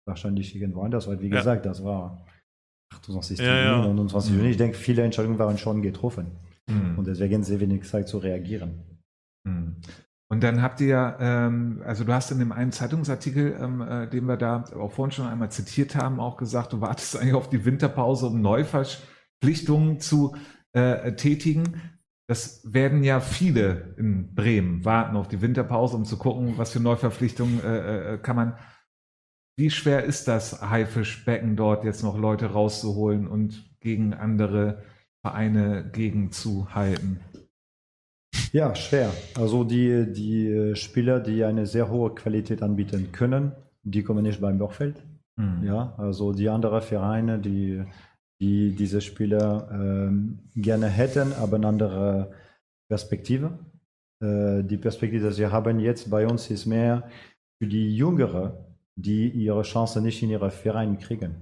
wahrscheinlich 0.06 0.56
irgendwo 0.56 0.82
anders, 0.84 1.08
weil 1.10 1.20
wie 1.20 1.28
Ja. 1.28 1.36
gesagt, 1.38 1.66
das 1.66 1.84
war 1.84 2.26
28. 2.94 3.40
Ja, 3.40 3.46
ja. 3.46 3.76
Juni, 3.76 3.88
29. 3.88 4.34
Juni. 4.34 4.50
Ich 4.52 4.58
denke, 4.58 4.78
viele 4.78 5.04
Entscheidungen 5.04 5.38
waren 5.38 5.58
schon 5.58 5.82
getroffen 5.82 6.28
Mhm. 6.70 6.98
und 6.98 7.08
deswegen 7.08 7.44
sehr 7.44 7.60
wenig 7.60 7.84
Zeit 7.84 8.08
zu 8.08 8.18
reagieren. 8.18 9.00
Mhm. 9.44 9.78
Und 10.32 10.44
dann 10.44 10.62
habt 10.62 10.80
ihr 10.80 10.88
ja, 10.88 11.18
ähm, 11.20 11.82
also 11.84 12.04
du 12.04 12.14
hast 12.14 12.30
in 12.30 12.38
dem 12.38 12.52
einen 12.52 12.72
Zeitungsartikel, 12.72 13.58
ähm, 13.60 13.82
äh, 13.82 14.08
den 14.08 14.26
wir 14.26 14.38
da 14.38 14.64
auch 14.76 14.92
vorhin 14.92 15.12
schon 15.12 15.26
einmal 15.26 15.52
zitiert 15.52 15.96
haben, 15.96 16.20
auch 16.20 16.38
gesagt, 16.38 16.74
du 16.74 16.82
wartest 16.82 17.18
eigentlich 17.20 17.34
auf 17.34 17.50
die 17.50 17.66
Winterpause, 17.66 18.28
um 18.28 18.42
Neuverpflichtungen 18.42 20.00
zu 20.00 20.36
äh, 20.74 21.14
tätigen. 21.14 21.82
Das 22.28 22.62
werden 22.72 23.04
ja 23.04 23.22
viele 23.22 23.96
in 23.98 24.36
Bremen 24.36 24.86
warten 24.86 25.16
auf 25.16 25.28
die 25.28 25.42
Winterpause, 25.42 25.96
um 25.96 26.06
zu 26.06 26.18
gucken, 26.18 26.60
was 26.60 26.72
für 26.74 26.80
Neuverpflichtungen 26.80 27.64
äh, 27.64 28.14
äh, 28.14 28.18
kann 28.20 28.36
man. 28.36 28.58
Wie 29.58 29.72
schwer 29.72 30.04
ist 30.04 30.28
das 30.28 30.62
Haifischbecken 30.62 31.56
dort 31.56 31.84
jetzt 31.84 32.04
noch 32.04 32.18
Leute 32.18 32.52
rauszuholen 32.52 33.28
und 33.28 33.78
gegen 33.80 34.14
andere 34.14 34.84
Vereine 35.26 35.90
gegenzuhalten? 35.92 37.20
Ja, 38.52 38.74
schwer. 38.76 39.12
Also 39.36 39.64
die, 39.64 40.12
die 40.12 40.48
äh, 40.48 40.76
Spieler, 40.76 41.20
die 41.20 41.44
eine 41.44 41.66
sehr 41.66 41.90
hohe 41.90 42.14
Qualität 42.16 42.64
anbieten 42.64 43.12
können, 43.12 43.52
die 43.84 44.04
kommen 44.04 44.24
nicht 44.24 44.42
beim 44.42 44.58
Borgfeld. 44.58 45.04
Mhm. 45.38 45.64
Ja, 45.64 45.94
also 45.98 46.34
die 46.34 46.50
anderen 46.50 46.82
Vereine, 46.82 47.40
die, 47.40 47.84
die 48.42 48.76
diese 48.76 49.02
Spieler 49.02 49.70
ähm, 49.72 50.40
gerne 50.56 50.88
hätten, 50.88 51.34
aber 51.34 51.58
eine 51.58 51.68
andere 51.68 52.32
Perspektive. 52.90 53.60
Äh, 54.24 54.64
die 54.64 54.78
Perspektive, 54.78 55.30
die 55.30 55.38
wir 55.38 55.52
haben 55.52 55.80
jetzt 55.80 56.10
bei 56.10 56.26
uns, 56.26 56.50
ist 56.50 56.66
mehr 56.66 57.10
für 57.62 57.68
die 57.68 57.96
Jüngeren, 57.96 58.54
die 58.96 59.30
ihre 59.30 59.62
Chance 59.62 60.02
nicht 60.02 60.24
in 60.24 60.30
ihren 60.30 60.52
Verein 60.52 60.98
kriegen. 60.98 61.36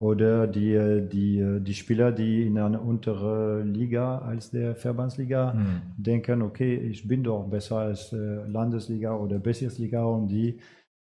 Oder 0.00 0.46
die, 0.46 1.08
die, 1.10 1.58
die 1.60 1.74
Spieler, 1.74 2.12
die 2.12 2.46
in 2.46 2.56
einer 2.58 2.80
unteren 2.80 3.74
Liga 3.74 4.18
als 4.18 4.50
der 4.50 4.76
Verbandsliga 4.76 5.54
Mhm. 5.54 5.82
denken, 5.96 6.42
okay, 6.42 6.76
ich 6.76 7.06
bin 7.08 7.24
doch 7.24 7.48
besser 7.48 7.78
als 7.78 8.12
äh, 8.12 8.16
Landesliga 8.46 9.16
oder 9.16 9.40
Bezirksliga 9.40 10.04
und 10.04 10.28
die 10.28 10.60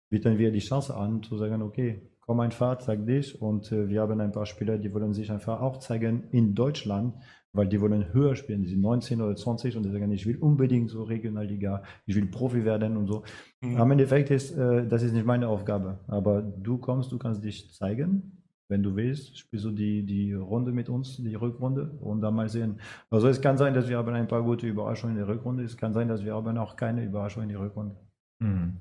bieten 0.09 0.39
wir 0.39 0.51
die 0.51 0.61
Chance 0.61 0.97
an, 0.97 1.23
zu 1.23 1.37
sagen, 1.37 1.61
okay, 1.61 2.01
komm 2.21 2.41
einfach, 2.41 2.79
zeig 2.79 3.05
dich 3.07 3.41
und 3.41 3.71
äh, 3.71 3.89
wir 3.89 4.01
haben 4.01 4.21
ein 4.21 4.33
paar 4.33 4.47
Spieler, 4.47 4.79
die 4.79 4.93
wollen 4.95 5.13
sich 5.13 5.31
einfach 5.31 5.61
auch 5.61 5.77
zeigen 5.79 6.25
in 6.33 6.55
Deutschland, 6.55 7.15
weil 7.53 7.69
die 7.69 7.81
wollen 7.81 8.13
höher 8.15 8.35
spielen, 8.35 8.63
die 8.63 8.69
sind 8.69 8.81
19 8.81 9.21
oder 9.21 9.37
20 9.37 9.77
und 9.77 9.83
die 9.85 9.91
sagen, 9.91 10.11
ich 10.13 10.27
will 10.27 10.37
unbedingt 10.39 10.89
so 10.91 11.03
Regionalliga, 11.03 11.83
ich 12.07 12.17
will 12.17 12.27
Profi 12.27 12.65
werden 12.65 12.97
und 12.97 13.09
so. 13.09 13.25
Mhm. 13.61 13.77
Am 13.77 13.91
Endeffekt 13.91 14.31
ist, 14.31 14.57
äh, 14.57 14.87
das 14.87 15.03
ist 15.03 15.13
nicht 15.13 15.27
meine 15.27 15.49
Aufgabe, 15.49 16.01
aber 16.07 16.41
du 16.41 16.79
kommst, 16.79 17.13
du 17.13 17.19
kannst 17.19 17.45
dich 17.45 17.73
zeigen, 17.75 18.36
wenn 18.69 18.83
du 18.83 18.97
willst, 18.97 19.39
spielst 19.39 19.65
du 19.65 19.71
die, 19.71 20.05
die 20.05 20.33
Runde 20.33 20.73
mit 20.73 20.89
uns, 20.89 21.17
die 21.17 21.35
Rückrunde 21.35 21.91
und 22.01 22.21
dann 22.21 22.35
mal 22.35 22.49
sehen. 22.49 22.81
Also 23.11 23.29
es 23.29 23.41
kann 23.41 23.59
sein, 23.59 23.75
dass 23.75 23.89
wir 23.89 23.99
haben 23.99 24.15
ein 24.15 24.29
paar 24.29 24.43
gute 24.43 24.67
Überraschungen 24.67 25.17
in 25.17 25.25
der 25.25 25.35
Rückrunde, 25.35 25.65
es 25.65 25.77
kann 25.77 25.93
sein, 25.93 26.09
dass 26.09 26.25
wir 26.25 26.35
haben 26.35 26.59
auch 26.59 26.77
keine 26.77 27.05
Überraschung 27.05 27.45
in 27.45 27.51
der 27.51 27.61
Rückrunde. 27.61 27.97
Mhm. 28.41 28.77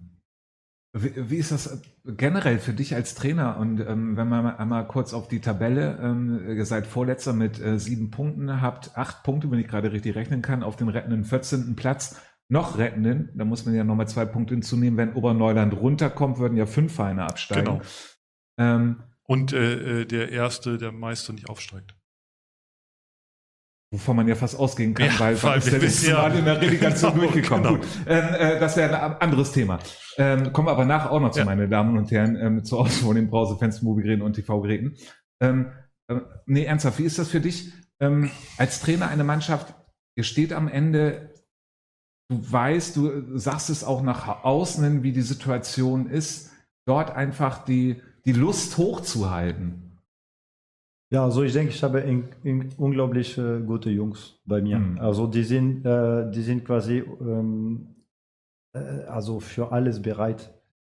Wie, 0.98 1.30
wie 1.30 1.36
ist 1.36 1.52
das 1.52 1.82
generell 2.06 2.58
für 2.58 2.72
dich 2.72 2.96
als 2.96 3.16
Trainer? 3.16 3.58
Und 3.58 3.82
ähm, 3.82 4.16
wenn 4.16 4.30
man 4.30 4.44
mal 4.46 4.56
einmal 4.56 4.88
kurz 4.88 5.14
auf 5.14 5.28
die 5.28 5.42
Tabelle, 5.42 6.00
ähm, 6.02 6.40
ihr 6.48 6.66
seid 6.66 6.88
Vorletzter 6.88 7.34
mit 7.34 7.60
äh, 7.60 7.78
sieben 7.80 8.12
Punkten, 8.12 8.62
habt 8.62 8.98
acht 8.98 9.24
Punkte, 9.24 9.52
wenn 9.52 9.60
ich 9.60 9.68
gerade 9.68 9.92
richtig 9.92 10.16
rechnen 10.16 10.42
kann, 10.42 10.64
auf 10.64 10.78
den 10.78 10.88
rettenden 10.88 11.26
14. 11.26 11.76
Platz. 11.76 12.22
Noch 12.48 12.78
rettenden, 12.78 13.32
da 13.34 13.44
muss 13.44 13.66
man 13.66 13.74
ja 13.74 13.84
nochmal 13.84 14.08
zwei 14.08 14.24
Punkte 14.24 14.54
hinzunehmen, 14.54 14.98
wenn 14.98 15.14
Oberneuland 15.14 15.76
runterkommt, 15.76 16.38
würden 16.38 16.56
ja 16.56 16.68
fünf 16.68 16.94
Vereine 16.94 17.24
absteigen. 17.24 17.66
Genau. 17.66 17.82
Ähm, 18.60 18.98
Und 19.28 19.54
äh, 19.54 20.02
äh, 20.02 20.06
der 20.06 20.32
Erste, 20.32 20.78
der 20.78 20.92
Meister 20.92 21.34
nicht 21.34 21.50
aufsteigt. 21.50 21.96
Wovon 23.92 24.16
man 24.18 24.28
ja 24.28 24.36
fast 24.36 24.58
ausgehen 24.58 24.94
kann, 24.94 25.08
Ja, 25.08 25.20
weil 25.20 25.36
man 25.42 25.58
ist 25.58 25.72
letztes 25.72 25.82
wissen 25.82 26.10
ja- 26.10 26.22
Mal 26.22 26.36
in 26.38 26.46
der 26.46 26.60
Relegation 26.62 27.12
Genau, 27.14 27.24
durchgekommen. 27.24 27.64
genau. 27.64 27.76
Gut, 27.78 27.88
ähm, 28.08 28.34
äh, 28.34 28.60
das 28.60 28.76
wäre 28.78 29.02
ein 29.02 29.14
anderes 29.22 29.52
Thema. 29.52 29.80
Ähm, 30.18 30.52
kommen 30.54 30.68
wir 30.68 30.72
aber 30.72 30.86
nachher 30.86 31.12
auch 31.12 31.20
noch 31.20 31.32
zu, 31.32 31.40
Ja. 31.40 31.46
meine 31.46 31.70
Damen 31.70 31.98
und 31.98 32.12
Herren, 32.12 32.36
ähm, 32.36 32.64
zur 32.64 32.80
Auswahl 32.80 33.06
von 33.08 33.16
den 33.16 33.30
Browserfenster, 33.30 33.84
Mobilgeräten 33.86 34.24
und 34.24 34.34
TV-Geräten. 34.34 34.98
Ähm, 35.42 35.72
äh, 36.08 36.20
nee, 36.46 36.66
ernsthaft, 36.66 37.00
wie 37.00 37.04
ist 37.04 37.20
das 37.20 37.30
für 37.30 37.40
dich 37.42 37.72
ähm, 38.00 38.32
als 38.58 38.82
Trainer 38.82 39.08
eine 39.08 39.24
Mannschaft? 39.24 39.74
Ihr 40.18 40.24
steht 40.24 40.52
am 40.52 40.68
Ende, 40.68 41.34
du 42.30 42.52
weißt, 42.52 42.96
du 42.96 43.38
sagst 43.38 43.70
es 43.70 43.84
auch 43.84 44.02
nach 44.02 44.44
außen 44.44 45.04
wie 45.04 45.12
die 45.14 45.22
Situation 45.22 46.08
ist, 46.10 46.52
dort 46.88 47.12
einfach 47.12 47.64
die, 47.66 48.02
die 48.26 48.34
Lust 48.34 48.78
hochzuhalten. 48.78 49.82
Ja, 51.12 51.24
also 51.24 51.44
ich 51.44 51.54
denke, 51.54 51.72
ich 51.72 51.84
habe 51.84 52.00
in, 52.00 52.26
in 52.44 52.70
unglaublich 52.78 53.38
äh, 53.38 53.60
gute 53.62 53.90
Jungs 53.92 54.40
bei 54.46 54.62
mir. 54.62 54.80
Mhm. 54.80 55.00
Also 55.00 55.28
die 55.28 55.44
sind, 55.44 55.86
äh, 55.86 56.30
die 56.32 56.42
sind 56.42 56.66
quasi 56.66 57.04
ähm, 57.22 57.88
äh, 58.74 58.80
also 59.08 59.40
für 59.40 59.72
alles 59.72 60.02
bereit. 60.02 60.52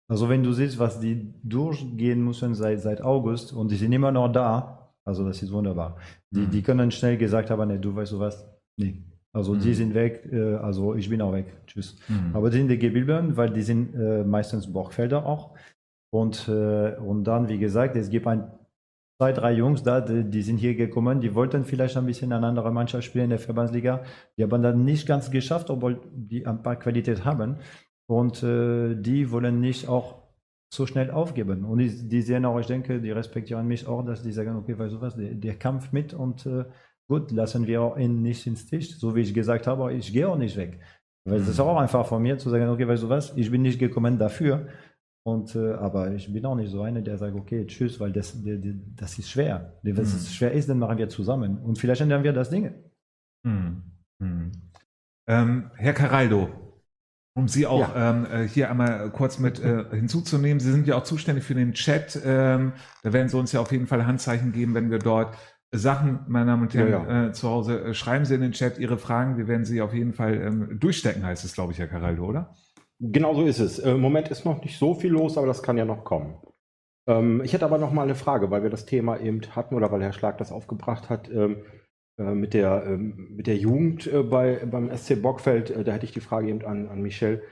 Also 0.09 0.27
wenn 0.27 0.43
du 0.43 0.51
siehst, 0.51 0.77
was 0.77 0.99
die 0.99 1.33
durchgehen 1.43 2.23
müssen 2.23 2.53
seit, 2.53 2.81
seit 2.81 3.01
August 3.01 3.53
und 3.53 3.71
die 3.71 3.77
sind 3.77 3.93
immer 3.93 4.11
noch 4.11 4.27
da, 4.31 4.93
also 5.05 5.25
das 5.25 5.41
ist 5.41 5.51
wunderbar. 5.53 5.95
Die, 6.29 6.41
Mhm. 6.41 6.49
die 6.51 6.61
können 6.61 6.91
schnell 6.91 7.17
gesagt 7.17 7.49
haben, 7.49 7.67
nee, 7.69 7.77
du 7.77 7.95
weißt 7.95 8.11
du 8.11 8.19
was, 8.19 8.45
nee. 8.77 9.01
Also 9.33 9.55
die 9.55 9.69
Mhm. 9.69 9.73
sind 9.73 9.93
weg, 9.93 10.27
äh, 10.29 10.55
also 10.55 10.93
ich 10.95 11.09
bin 11.09 11.21
auch 11.21 11.31
weg. 11.31 11.45
Tschüss. 11.65 11.97
Mhm. 12.09 12.35
Aber 12.35 12.49
die 12.49 12.57
sind 12.57 12.67
die 12.67 12.77
geblieben, 12.77 13.37
weil 13.37 13.49
die 13.51 13.61
sind 13.61 13.95
äh, 13.95 14.25
meistens 14.25 14.71
Borgfelder 14.71 15.25
auch. 15.25 15.55
Und, 16.13 16.47
äh, 16.47 16.95
und 16.97 17.23
dann, 17.23 17.47
wie 17.47 17.57
gesagt, 17.57 17.95
es 17.95 18.09
gibt 18.09 18.27
ein, 18.27 18.51
zwei, 19.19 19.31
drei 19.31 19.53
Jungs 19.53 19.83
da, 19.83 20.01
die, 20.01 20.29
die 20.29 20.41
sind 20.41 20.57
hier 20.57 20.75
gekommen, 20.75 21.21
die 21.21 21.33
wollten 21.33 21.63
vielleicht 21.63 21.95
ein 21.95 22.05
bisschen 22.05 22.33
eine 22.33 22.47
andere 22.47 22.71
Mannschaft 22.71 23.05
spielen 23.05 23.25
in 23.25 23.29
der 23.31 23.39
Verbandsliga. 23.39 24.03
Die 24.37 24.43
haben 24.43 24.61
dann 24.61 24.83
nicht 24.83 25.07
ganz 25.07 25.31
geschafft, 25.31 25.69
obwohl 25.69 26.01
die 26.11 26.45
ein 26.45 26.61
paar 26.63 26.75
Qualität 26.75 27.23
haben. 27.23 27.57
Und 28.09 28.43
äh, 28.43 28.95
die 28.95 29.31
wollen 29.31 29.61
nicht 29.61 29.87
auch 29.87 30.21
so 30.73 30.85
schnell 30.85 31.11
aufgeben. 31.11 31.65
Und 31.65 31.79
die, 31.79 32.09
die 32.09 32.21
sehen 32.21 32.45
auch, 32.45 32.59
ich 32.59 32.67
denke, 32.67 32.99
die 32.99 33.11
respektieren 33.11 33.67
mich 33.67 33.87
auch, 33.87 34.03
dass 34.03 34.23
die 34.23 34.31
sagen, 34.31 34.55
okay, 34.57 34.77
weißt 34.77 34.95
du 34.95 35.01
was, 35.01 35.15
der, 35.15 35.33
der 35.33 35.55
Kampf 35.55 35.91
mit 35.91 36.13
und 36.13 36.45
äh, 36.45 36.65
gut, 37.07 37.31
lassen 37.31 37.67
wir 37.67 37.81
auch 37.81 37.97
ihn 37.97 38.21
nicht 38.21 38.47
ins 38.47 38.65
Tisch. 38.65 38.97
So 38.97 39.15
wie 39.15 39.21
ich 39.21 39.33
gesagt 39.33 39.67
habe, 39.67 39.93
ich 39.93 40.11
gehe 40.11 40.27
auch 40.27 40.37
nicht 40.37 40.57
weg. 40.57 40.79
Weil 41.25 41.39
es 41.39 41.47
ist 41.47 41.59
auch 41.59 41.77
einfach 41.77 42.05
von 42.05 42.21
mir 42.21 42.37
zu 42.37 42.49
sagen, 42.49 42.67
okay, 42.69 42.87
weißt 42.87 43.03
du 43.03 43.09
was, 43.09 43.37
ich 43.37 43.51
bin 43.51 43.61
nicht 43.61 43.79
gekommen 43.79 44.17
dafür. 44.17 44.67
Und, 45.23 45.55
äh, 45.55 45.73
aber 45.73 46.11
ich 46.13 46.31
bin 46.33 46.45
auch 46.45 46.55
nicht 46.55 46.71
so 46.71 46.81
einer, 46.81 47.01
der 47.01 47.17
sagt, 47.17 47.35
okay, 47.35 47.65
tschüss, 47.67 47.99
weil 47.99 48.11
das, 48.11 48.41
der, 48.43 48.57
der, 48.57 48.73
das 48.95 49.19
ist 49.19 49.29
schwer. 49.29 49.77
Wenn 49.83 49.95
es 49.97 50.13
Mhm. 50.13 50.33
schwer 50.33 50.51
ist, 50.53 50.67
dann 50.67 50.79
machen 50.79 50.97
wir 50.97 51.09
zusammen. 51.09 51.59
Und 51.59 51.77
vielleicht 51.77 52.01
ändern 52.01 52.23
wir 52.23 52.33
das 52.33 52.49
Ding. 52.49 52.73
Hm. 53.45 53.83
Hm. 54.21 54.51
Ähm, 55.27 55.71
Herr 55.75 55.93
Caraldo, 55.93 56.49
um 57.35 57.47
Sie 57.47 57.67
auch 57.67 57.91
ähm, 57.95 58.25
äh, 58.25 58.47
hier 58.47 58.69
einmal 58.71 59.11
kurz 59.11 59.37
mit 59.39 59.59
äh, 59.59 59.85
hinzuzunehmen, 59.91 60.59
Sie 60.59 60.71
sind 60.71 60.87
ja 60.87 60.95
auch 60.97 61.03
zuständig 61.03 61.43
für 61.43 61.53
den 61.55 61.73
Chat. 61.73 62.19
Ähm, 62.25 62.73
da 63.03 63.13
werden 63.13 63.29
Sie 63.29 63.37
uns 63.37 63.51
ja 63.51 63.59
auf 63.61 63.71
jeden 63.71 63.87
Fall 63.87 64.05
Handzeichen 64.05 64.51
geben, 64.51 64.73
wenn 64.73 64.89
wir 64.89 64.99
dort 64.99 65.37
Sachen, 65.73 66.19
meine 66.27 66.47
Damen 66.47 66.63
und 66.63 66.73
Herren, 66.73 66.91
Ja, 66.91 67.27
Äh, 67.27 67.31
zu 67.31 67.47
Hause 67.47 67.79
äh, 67.81 67.93
schreiben 67.93 68.25
Sie 68.25 68.35
in 68.35 68.41
den 68.41 68.51
Chat 68.51 68.77
Ihre 68.79 68.97
Fragen. 68.97 69.37
Wir 69.37 69.47
werden 69.47 69.63
Sie 69.65 69.81
auf 69.81 69.93
jeden 69.93 70.13
Fall 70.13 70.33
ähm, 70.41 70.79
durchstecken, 70.79 71.23
heißt 71.23 71.45
es, 71.45 71.53
glaube 71.53 71.71
ich, 71.73 71.79
Herr 71.79 71.87
Caraldo, 71.87 72.25
oder? 72.25 72.53
Genau 73.01 73.33
so 73.33 73.43
ist 73.43 73.59
es. 73.59 73.79
Äh, 73.79 73.91
Im 73.91 73.99
Moment 73.99 74.29
ist 74.29 74.45
noch 74.45 74.61
nicht 74.61 74.77
so 74.77 74.93
viel 74.93 75.11
los, 75.11 75.37
aber 75.37 75.47
das 75.47 75.63
kann 75.63 75.77
ja 75.77 75.85
noch 75.85 76.03
kommen. 76.03 76.35
Ähm, 77.07 77.41
ich 77.43 77.51
hätte 77.53 77.65
aber 77.65 77.79
noch 77.79 77.91
mal 77.91 78.03
eine 78.03 78.13
Frage, 78.13 78.51
weil 78.51 78.61
wir 78.61 78.69
das 78.69 78.85
Thema 78.85 79.19
eben 79.19 79.41
hatten 79.55 79.73
oder 79.73 79.91
weil 79.91 80.03
Herr 80.03 80.13
Schlag 80.13 80.37
das 80.37 80.51
aufgebracht 80.51 81.09
hat 81.09 81.27
ähm, 81.31 81.63
äh, 82.19 82.35
mit, 82.35 82.53
der, 82.53 82.83
ähm, 82.85 83.29
mit 83.31 83.47
der 83.47 83.57
Jugend 83.57 84.05
äh, 84.05 84.21
bei, 84.21 84.63
beim 84.67 84.95
SC 84.95 85.19
Bockfeld. 85.19 85.71
Da 85.87 85.91
hätte 85.91 86.05
ich 86.05 86.11
die 86.11 86.19
Frage 86.19 86.49
eben 86.49 86.63
an, 86.63 86.87
an 86.87 87.01
Michel. 87.01 87.43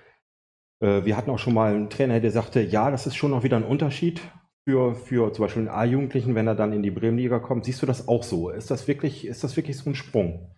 Wir 0.81 1.17
hatten 1.17 1.29
auch 1.29 1.39
schon 1.39 1.55
mal 1.55 1.73
einen 1.73 1.89
Trainer, 1.89 2.21
der 2.21 2.31
sagte, 2.31 2.61
ja, 2.61 2.89
das 2.89 3.05
ist 3.05 3.17
schon 3.17 3.31
noch 3.31 3.43
wieder 3.43 3.57
ein 3.57 3.65
Unterschied 3.65 4.21
für, 4.65 4.95
für 4.95 5.33
zum 5.33 5.43
Beispiel 5.43 5.67
einen 5.67 5.77
A-Jugendlichen, 5.77 6.35
wenn 6.35 6.47
er 6.47 6.55
dann 6.55 6.71
in 6.71 6.83
die 6.83 6.89
Bremenliga 6.89 7.39
kommt. 7.39 7.65
Siehst 7.65 7.81
du 7.81 7.85
das 7.85 8.07
auch 8.07 8.23
so? 8.23 8.49
Ist 8.49 8.71
das 8.71 8.87
wirklich, 8.87 9.27
ist 9.27 9.43
das 9.43 9.57
wirklich 9.57 9.75
so 9.75 9.89
ein 9.89 9.95
Sprung? 9.95 10.55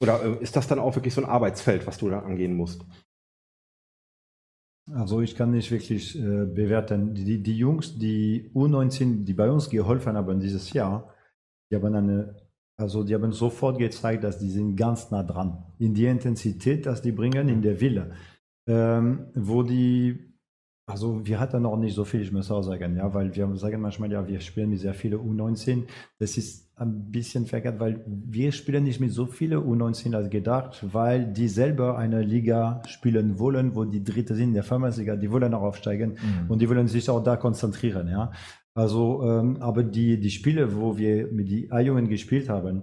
Oder 0.00 0.40
ist 0.40 0.54
das 0.54 0.68
dann 0.68 0.78
auch 0.78 0.94
wirklich 0.94 1.14
so 1.14 1.20
ein 1.20 1.28
Arbeitsfeld, 1.28 1.84
was 1.84 1.98
du 1.98 2.10
da 2.10 2.20
angehen 2.20 2.54
musst? 2.54 2.84
Also 4.92 5.20
ich 5.20 5.34
kann 5.34 5.50
nicht 5.50 5.70
wirklich 5.70 6.18
äh, 6.18 6.44
bewerten. 6.44 7.14
Die, 7.14 7.42
die 7.42 7.56
Jungs, 7.56 7.98
die 7.98 8.50
U19, 8.54 9.24
die 9.24 9.32
bei 9.32 9.50
uns 9.50 9.70
geholfen 9.70 10.16
haben 10.16 10.40
dieses 10.40 10.72
Jahr, 10.72 11.14
die 11.70 11.76
haben 11.76 11.94
eine, 11.94 12.36
also 12.76 13.02
die 13.02 13.14
haben 13.14 13.32
sofort 13.32 13.78
gezeigt, 13.78 14.24
dass 14.24 14.38
die 14.38 14.50
sind 14.50 14.76
ganz 14.76 15.10
nah 15.10 15.22
dran. 15.22 15.64
In 15.78 15.94
die 15.94 16.06
Intensität, 16.06 16.84
dass 16.84 17.00
die 17.00 17.12
bringen, 17.12 17.48
in 17.48 17.62
der 17.62 17.80
Wille. 17.80 18.12
Ähm, 18.66 19.26
wo 19.34 19.62
die 19.62 20.34
also 20.86 21.26
wir 21.26 21.40
hatten 21.40 21.62
noch 21.62 21.76
nicht 21.76 21.94
so 21.94 22.04
viel, 22.04 22.20
ich 22.20 22.32
muss 22.32 22.50
auch 22.50 22.62
sagen, 22.62 22.96
ja, 22.96 23.12
weil 23.14 23.34
wir 23.34 23.56
sagen 23.56 23.80
manchmal, 23.80 24.12
ja, 24.12 24.26
wir 24.26 24.40
spielen 24.40 24.70
mit 24.70 24.80
sehr 24.80 24.94
vielen 24.94 25.18
U19. 25.18 25.84
Das 26.18 26.36
ist 26.36 26.63
ein 26.76 27.10
bisschen 27.12 27.46
verkehrt, 27.46 27.78
weil 27.78 28.04
wir 28.06 28.50
spielen 28.50 28.84
nicht 28.84 29.00
mit 29.00 29.12
so 29.12 29.26
vielen 29.26 29.60
U19 29.60 30.14
als 30.14 30.28
gedacht, 30.28 30.84
weil 30.92 31.32
die 31.32 31.48
selber 31.48 31.96
eine 31.96 32.22
Liga 32.22 32.82
spielen 32.86 33.38
wollen, 33.38 33.76
wo 33.76 33.84
die 33.84 34.02
Dritte 34.02 34.34
sind, 34.34 34.54
der 34.54 34.64
Firmenliga, 34.64 35.14
die 35.14 35.30
wollen 35.30 35.54
auch 35.54 35.62
aufsteigen 35.62 36.12
mhm. 36.14 36.50
und 36.50 36.60
die 36.60 36.68
wollen 36.68 36.88
sich 36.88 37.08
auch 37.08 37.22
da 37.22 37.36
konzentrieren, 37.36 38.08
ja. 38.08 38.32
Also, 38.76 39.22
ähm, 39.22 39.58
aber 39.60 39.84
die, 39.84 40.18
die 40.18 40.30
Spiele, 40.30 40.76
wo 40.76 40.98
wir 40.98 41.28
mit 41.30 41.48
die 41.48 41.70
A-Jungen 41.70 42.08
gespielt 42.08 42.48
haben, 42.48 42.82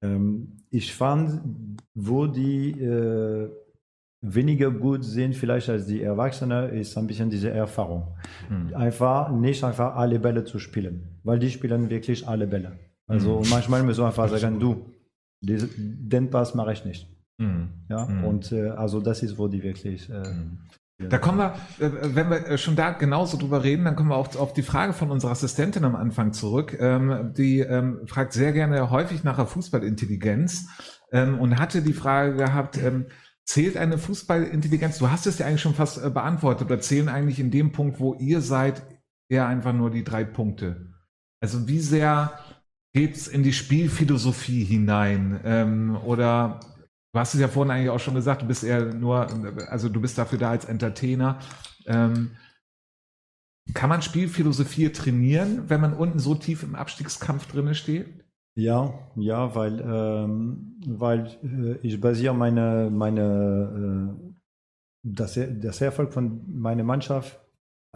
ähm, 0.00 0.58
ich 0.70 0.94
fand, 0.94 1.40
wo 1.94 2.28
die 2.28 2.70
äh, 2.70 3.50
weniger 4.20 4.70
gut 4.70 5.04
sind 5.04 5.34
vielleicht 5.34 5.68
als 5.68 5.86
die 5.86 6.02
Erwachsenen, 6.02 6.72
ist 6.72 6.96
ein 6.96 7.08
bisschen 7.08 7.30
diese 7.30 7.50
Erfahrung. 7.50 8.16
Mhm. 8.48 8.74
Einfach 8.74 9.32
nicht 9.32 9.64
einfach 9.64 9.96
alle 9.96 10.20
Bälle 10.20 10.44
zu 10.44 10.60
spielen, 10.60 11.18
weil 11.24 11.40
die 11.40 11.50
spielen 11.50 11.90
wirklich 11.90 12.26
alle 12.28 12.46
Bälle. 12.46 12.78
Also 13.06 13.40
mhm. 13.40 13.50
manchmal 13.50 13.82
müssen 13.82 14.00
wir 14.00 14.06
einfach 14.06 14.28
sagen, 14.28 14.58
du, 14.58 14.90
den 15.40 16.30
Pass 16.30 16.54
mache 16.54 16.72
ich 16.72 16.84
nicht. 16.84 17.08
Mhm. 17.38 17.68
Ja, 17.88 18.06
hm. 18.06 18.24
und 18.24 18.52
äh, 18.52 18.68
also 18.70 19.00
das 19.00 19.22
ist, 19.22 19.38
wo 19.38 19.48
die 19.48 19.62
wirklich. 19.62 20.08
Äh, 20.08 20.22
hm. 20.22 20.58
da 21.10 21.18
kommen 21.18 21.38
wir, 21.38 21.54
äh, 21.84 22.14
wenn 22.14 22.30
wir 22.30 22.56
schon 22.58 22.76
da 22.76 22.92
genauso 22.92 23.36
drüber 23.36 23.64
reden, 23.64 23.84
dann 23.84 23.96
kommen 23.96 24.10
wir 24.10 24.16
auch 24.16 24.36
auf 24.36 24.52
die 24.52 24.62
Frage 24.62 24.92
von 24.92 25.10
unserer 25.10 25.32
Assistentin 25.32 25.84
am 25.84 25.96
Anfang 25.96 26.32
zurück. 26.32 26.76
Ähm, 26.78 27.32
die 27.36 27.58
ähm, 27.58 28.02
fragt 28.06 28.32
sehr 28.32 28.52
gerne 28.52 28.90
häufig 28.90 29.24
nach 29.24 29.36
der 29.36 29.46
Fußballintelligenz 29.46 30.68
ähm, 31.10 31.40
und 31.40 31.58
hatte 31.58 31.82
die 31.82 31.92
Frage 31.92 32.36
gehabt, 32.36 32.78
Zählt 33.46 33.76
eine 33.76 33.98
Fußballintelligenz? 33.98 34.98
Du 34.98 35.10
hast 35.10 35.26
es 35.26 35.38
ja 35.38 35.46
eigentlich 35.46 35.60
schon 35.60 35.74
fast 35.74 36.02
äh, 36.02 36.08
beantwortet, 36.08 36.66
oder 36.66 36.80
zählen 36.80 37.08
eigentlich 37.08 37.38
in 37.38 37.50
dem 37.50 37.72
Punkt, 37.72 38.00
wo 38.00 38.14
ihr 38.14 38.40
seid, 38.40 38.82
eher 39.28 39.46
einfach 39.46 39.74
nur 39.74 39.90
die 39.90 40.04
drei 40.04 40.24
Punkte? 40.24 40.94
Also 41.40 41.68
wie 41.68 41.80
sehr 41.80 42.32
geht 42.94 43.16
es 43.16 43.28
in 43.28 43.42
die 43.42 43.52
Spielphilosophie 43.52 44.64
hinein? 44.64 45.40
Ähm, 45.44 45.96
oder 46.04 46.60
du 47.12 47.20
hast 47.20 47.34
es 47.34 47.40
ja 47.40 47.48
vorhin 47.48 47.72
eigentlich 47.72 47.90
auch 47.90 48.00
schon 48.00 48.14
gesagt, 48.14 48.42
du 48.42 48.46
bist 48.46 48.64
eher 48.64 48.94
nur, 48.94 49.28
also 49.68 49.88
du 49.88 50.00
bist 50.00 50.16
dafür 50.16 50.38
da 50.38 50.50
als 50.50 50.64
Entertainer. 50.64 51.38
Ähm, 51.86 52.30
kann 53.72 53.88
man 53.88 54.02
Spielphilosophie 54.02 54.90
trainieren, 54.90 55.68
wenn 55.68 55.80
man 55.80 55.94
unten 55.94 56.18
so 56.18 56.34
tief 56.34 56.62
im 56.62 56.74
Abstiegskampf 56.74 57.50
drinne 57.50 57.74
steht? 57.74 58.24
Ja, 58.56 58.94
ja, 59.16 59.54
weil, 59.54 59.80
ähm, 59.80 60.80
weil 60.86 61.26
äh, 61.42 61.78
ich 61.82 62.00
basiere 62.00 62.34
meine, 62.34 62.88
meine 62.92 64.16
äh, 64.16 64.34
das, 65.02 65.38
das 65.60 65.80
Erfolg 65.80 66.12
von 66.12 66.42
meiner 66.46 66.84
Mannschaft 66.84 67.40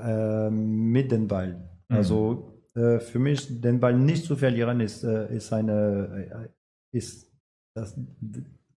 äh, 0.01 0.51
mit 0.51 1.13
dem 1.13 1.29
Ball. 1.29 1.55
Mhm. 1.89 1.97
Also 1.97 2.58
äh, 2.79 3.01
für 3.01 3.19
mich 3.19 3.61
den 3.61 3.81
Ball 3.81 3.99
nicht 3.99 4.25
zu 4.25 4.37
verlieren 4.37 4.81
ist, 4.81 5.05
äh, 5.05 5.35
ist 5.35 5.53
eine 5.53 6.49
äh, 6.93 6.97
ist 6.97 7.31
das 7.75 7.99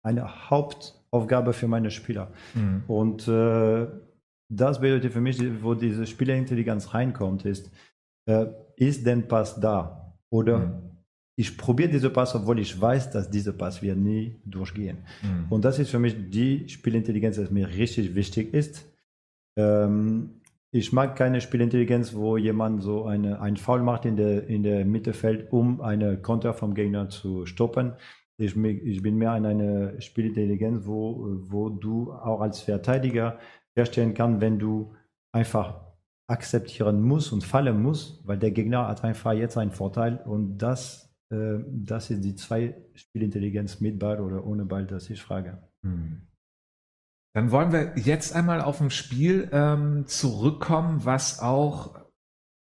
eine 0.03 0.49
Hauptaufgabe 0.49 1.53
für 1.53 1.67
meine 1.67 1.91
Spieler. 1.91 2.31
Mhm. 2.53 2.83
Und 2.87 3.27
das 3.27 4.81
bedeutet 4.81 5.13
für 5.13 5.21
mich, 5.21 5.39
wo 5.63 5.75
diese 5.75 6.05
Spielerintelligenz 6.05 6.93
reinkommt, 6.93 7.45
ist, 7.45 7.71
ist 8.75 9.05
denn 9.05 9.27
Pass 9.27 9.59
da? 9.59 10.13
Oder 10.29 10.57
mhm 10.57 10.91
ich 11.41 11.57
probiere 11.57 11.89
diese 11.89 12.09
Pass, 12.09 12.35
obwohl 12.35 12.59
ich 12.59 12.79
weiß, 12.79 13.09
dass 13.11 13.29
dieser 13.29 13.53
Pass 13.53 13.81
wird 13.81 13.97
nie 13.97 14.35
durchgehen. 14.45 14.97
Mhm. 15.23 15.45
Und 15.49 15.65
das 15.65 15.79
ist 15.79 15.89
für 15.89 15.99
mich 15.99 16.15
die 16.29 16.67
Spielintelligenz, 16.69 17.37
die 17.37 17.53
mir 17.53 17.67
richtig 17.67 18.13
wichtig 18.13 18.53
ist. 18.53 18.85
Ähm, 19.57 20.40
ich 20.71 20.93
mag 20.93 21.15
keine 21.15 21.41
Spielintelligenz, 21.41 22.13
wo 22.13 22.37
jemand 22.37 22.81
so 22.81 23.05
eine, 23.05 23.41
ein 23.41 23.57
Foul 23.57 23.81
macht 23.81 24.05
in 24.05 24.15
der, 24.15 24.47
in 24.47 24.63
der 24.63 24.85
Mittelfeld, 24.85 25.51
um 25.51 25.81
eine 25.81 26.17
Konter 26.17 26.53
vom 26.53 26.73
Gegner 26.73 27.09
zu 27.09 27.45
stoppen. 27.45 27.93
Ich, 28.37 28.55
ich 28.55 29.01
bin 29.01 29.17
mehr 29.17 29.31
an 29.31 29.45
eine 29.45 30.01
Spielintelligenz, 30.01 30.85
wo, 30.85 31.27
wo 31.49 31.69
du 31.69 32.11
auch 32.13 32.41
als 32.41 32.61
Verteidiger 32.61 33.37
herstellen 33.75 34.13
kannst, 34.13 34.41
wenn 34.41 34.59
du 34.59 34.93
einfach 35.33 35.81
akzeptieren 36.27 37.01
musst 37.01 37.33
und 37.33 37.43
fallen 37.43 37.81
musst, 37.81 38.25
weil 38.25 38.37
der 38.37 38.51
Gegner 38.51 38.87
hat 38.87 39.03
einfach 39.03 39.33
jetzt 39.33 39.57
einen 39.57 39.71
Vorteil 39.71 40.21
und 40.25 40.57
das 40.57 41.11
äh, 41.31 41.59
das 41.67 42.11
ist 42.11 42.23
die 42.23 42.35
zwei 42.35 42.75
Spielintelligenz 42.93 43.79
mit 43.79 43.97
Ball 43.97 44.19
oder 44.19 44.45
ohne 44.45 44.65
Ball, 44.65 44.85
das 44.85 45.09
ich 45.09 45.21
frage. 45.21 45.57
Hm. 45.83 46.21
Dann 47.33 47.51
wollen 47.51 47.71
wir 47.71 47.93
jetzt 47.95 48.35
einmal 48.35 48.61
auf 48.61 48.81
ein 48.81 48.89
Spiel 48.91 49.49
ähm, 49.51 50.05
zurückkommen, 50.07 51.05
was 51.05 51.39
auch 51.39 51.95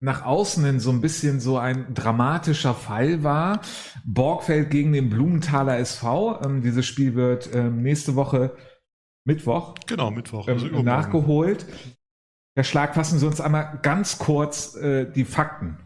nach 0.00 0.24
außen 0.24 0.64
hin 0.64 0.80
so 0.80 0.90
ein 0.90 1.00
bisschen 1.00 1.40
so 1.40 1.58
ein 1.58 1.94
dramatischer 1.94 2.74
Fall 2.74 3.22
war. 3.22 3.60
Borgfeld 4.04 4.70
gegen 4.70 4.92
den 4.92 5.08
Blumenthaler 5.10 5.78
SV. 5.78 6.42
Ähm, 6.42 6.62
dieses 6.62 6.86
Spiel 6.86 7.14
wird 7.14 7.54
ähm, 7.54 7.82
nächste 7.82 8.14
Woche 8.14 8.56
Mittwoch. 9.24 9.74
Genau, 9.86 10.10
Mittwoch. 10.10 10.46
Also 10.48 10.66
nachgeholt. 10.66 11.66
Herr 12.54 12.64
Schlag, 12.64 12.94
fassen 12.94 13.18
Sie 13.18 13.26
uns 13.26 13.40
einmal 13.40 13.80
ganz 13.82 14.18
kurz 14.18 14.76
äh, 14.76 15.10
die 15.10 15.24
Fakten. 15.24 15.78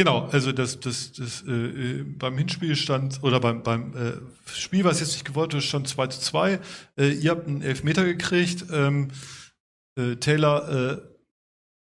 Genau, 0.00 0.30
also 0.32 0.50
das, 0.50 0.80
das, 0.80 1.12
das 1.12 1.44
äh, 1.46 1.50
äh, 1.52 2.02
beim 2.04 2.38
Hinspiel 2.38 2.74
stand, 2.74 3.22
oder 3.22 3.38
beim, 3.38 3.62
beim 3.62 3.94
äh, 3.94 4.12
Spiel, 4.50 4.82
was 4.82 4.98
jetzt 5.00 5.12
nicht 5.12 5.26
gewollt 5.26 5.52
ist, 5.52 5.66
stand 5.66 5.88
2 5.88 6.06
zu 6.06 6.20
2. 6.22 6.58
Äh, 6.96 7.10
ihr 7.10 7.30
habt 7.30 7.46
einen 7.46 7.60
Elfmeter 7.60 8.06
gekriegt. 8.06 8.64
Ähm, 8.72 9.08
äh, 9.98 10.16
Taylor 10.16 10.68
äh, 10.70 11.02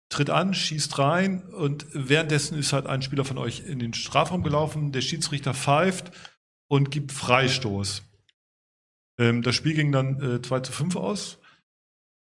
tritt 0.10 0.32
an, 0.32 0.53
schießt 0.53 0.99
rein 0.99 1.43
und 1.43 1.86
währenddessen 1.93 2.60
ist 2.60 2.73
halt 2.73 2.88
ein 2.88 3.01
Spieler 3.01 3.23
von 3.23 3.38
euch 3.38 3.63
in 3.65 3.79
den 3.79 3.93
Strafraum 3.93 4.43
gelaufen. 4.43 4.91
Der 4.91 4.99
Schiedsrichter 4.99 5.53
pfeift 5.53 6.12
und 6.67 6.91
gibt 6.91 7.13
Freistoß. 7.13 8.03
Ähm, 9.17 9.43
das 9.43 9.55
Spiel 9.55 9.75
ging 9.75 9.93
dann 9.93 10.21
äh, 10.21 10.41
2 10.41 10.60
zu 10.60 10.73
5 10.73 10.97
aus. 10.97 11.38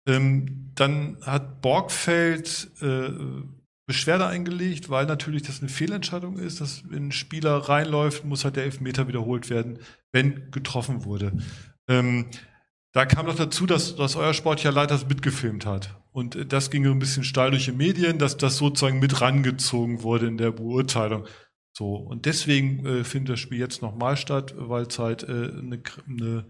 Ähm, 0.06 0.70
dann 0.76 1.16
hat 1.22 1.60
Borgfeld 1.62 2.70
Beschwerde 3.90 4.28
eingelegt, 4.28 4.88
weil 4.88 5.06
natürlich 5.06 5.42
das 5.42 5.58
eine 5.58 5.68
Fehlentscheidung 5.68 6.38
ist, 6.38 6.60
dass 6.60 6.88
wenn 6.88 7.08
ein 7.08 7.12
Spieler 7.12 7.56
reinläuft, 7.56 8.24
muss 8.24 8.44
halt 8.44 8.54
der 8.54 8.62
Elfmeter 8.62 9.08
wiederholt 9.08 9.50
werden, 9.50 9.80
wenn 10.12 10.52
getroffen 10.52 11.04
wurde. 11.04 11.32
Ähm, 11.88 12.26
da 12.92 13.04
kam 13.04 13.26
noch 13.26 13.34
dazu, 13.34 13.66
dass, 13.66 13.96
dass 13.96 14.14
euer 14.14 14.32
sportlicher 14.32 14.70
Leiter 14.70 14.94
das 14.94 15.08
mitgefilmt 15.08 15.66
hat. 15.66 16.00
Und 16.12 16.36
äh, 16.36 16.46
das 16.46 16.70
ging 16.70 16.84
so 16.84 16.92
ein 16.92 17.00
bisschen 17.00 17.24
steil 17.24 17.50
durch 17.50 17.64
die 17.64 17.72
Medien, 17.72 18.20
dass 18.20 18.36
das 18.36 18.58
sozusagen 18.58 19.00
mit 19.00 19.20
rangezogen 19.20 20.04
wurde 20.04 20.28
in 20.28 20.38
der 20.38 20.52
Beurteilung. 20.52 21.26
So, 21.72 21.96
und 21.96 22.26
deswegen 22.26 22.86
äh, 22.86 23.02
findet 23.02 23.30
das 23.32 23.40
Spiel 23.40 23.58
jetzt 23.58 23.82
nochmal 23.82 24.16
statt, 24.16 24.54
weil 24.56 24.84
es 24.84 25.00
halt 25.00 25.24
äh, 25.24 25.50
eine, 25.50 25.82
eine 26.08 26.44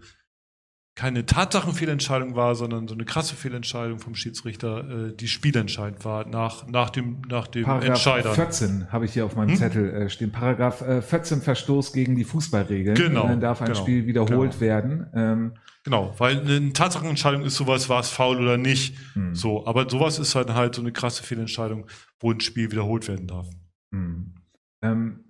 keine 0.95 1.25
Tatsachenfehlentscheidung 1.25 2.35
war, 2.35 2.53
sondern 2.55 2.87
so 2.87 2.93
eine 2.93 3.05
krasse 3.05 3.35
Fehlentscheidung 3.35 3.99
vom 3.99 4.13
Schiedsrichter, 4.13 5.07
äh, 5.07 5.15
die 5.15 5.29
spielentscheidend 5.29 6.03
war 6.03 6.27
nach, 6.27 6.67
nach 6.67 6.89
dem, 6.89 7.21
nach 7.29 7.47
dem 7.47 7.63
Paragraph 7.63 7.87
Entscheider. 7.87 8.33
14 8.33 8.91
habe 8.91 9.05
ich 9.05 9.13
hier 9.13 9.25
auf 9.25 9.35
meinem 9.35 9.49
hm? 9.49 9.55
Zettel 9.55 9.89
äh, 9.89 10.09
stehen. 10.09 10.31
Paragraph 10.31 10.81
äh, 10.81 11.01
14 11.01 11.41
Verstoß 11.41 11.93
gegen 11.93 12.15
die 12.15 12.25
Fußballregeln. 12.25 12.95
Genau. 12.95 13.27
Dann 13.27 13.39
darf 13.39 13.61
ein 13.61 13.67
genau, 13.67 13.79
Spiel 13.79 14.05
wiederholt 14.05 14.51
genau. 14.51 14.61
werden. 14.61 15.07
Ähm, 15.13 15.53
genau, 15.85 16.13
weil 16.17 16.41
eine 16.41 16.73
Tatsachenentscheidung 16.73 17.43
ist 17.43 17.55
sowas, 17.55 17.87
war 17.87 18.01
es 18.01 18.09
faul 18.09 18.41
oder 18.41 18.57
nicht. 18.57 18.97
Hm. 19.13 19.33
So, 19.33 19.65
aber 19.65 19.89
sowas 19.89 20.19
ist 20.19 20.35
halt 20.35 20.49
halt 20.49 20.75
so 20.75 20.81
eine 20.81 20.91
krasse 20.91 21.23
Fehlentscheidung, 21.23 21.87
wo 22.19 22.31
ein 22.31 22.41
Spiel 22.41 22.69
wiederholt 22.69 23.07
werden 23.07 23.27
darf. 23.27 23.47
Hm. 23.93 24.35
Ähm, 24.83 25.23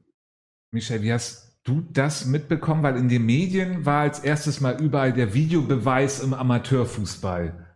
Michel, 0.71 1.03
wie 1.03 1.13
hast 1.13 1.50
du 1.63 1.81
das 1.91 2.25
mitbekommen? 2.25 2.83
Weil 2.83 2.97
in 2.97 3.09
den 3.09 3.25
Medien 3.25 3.85
war 3.85 4.01
als 4.01 4.19
erstes 4.19 4.61
mal 4.61 4.81
überall 4.81 5.13
der 5.13 5.33
Videobeweis 5.33 6.21
im 6.21 6.33
Amateurfußball. 6.33 7.67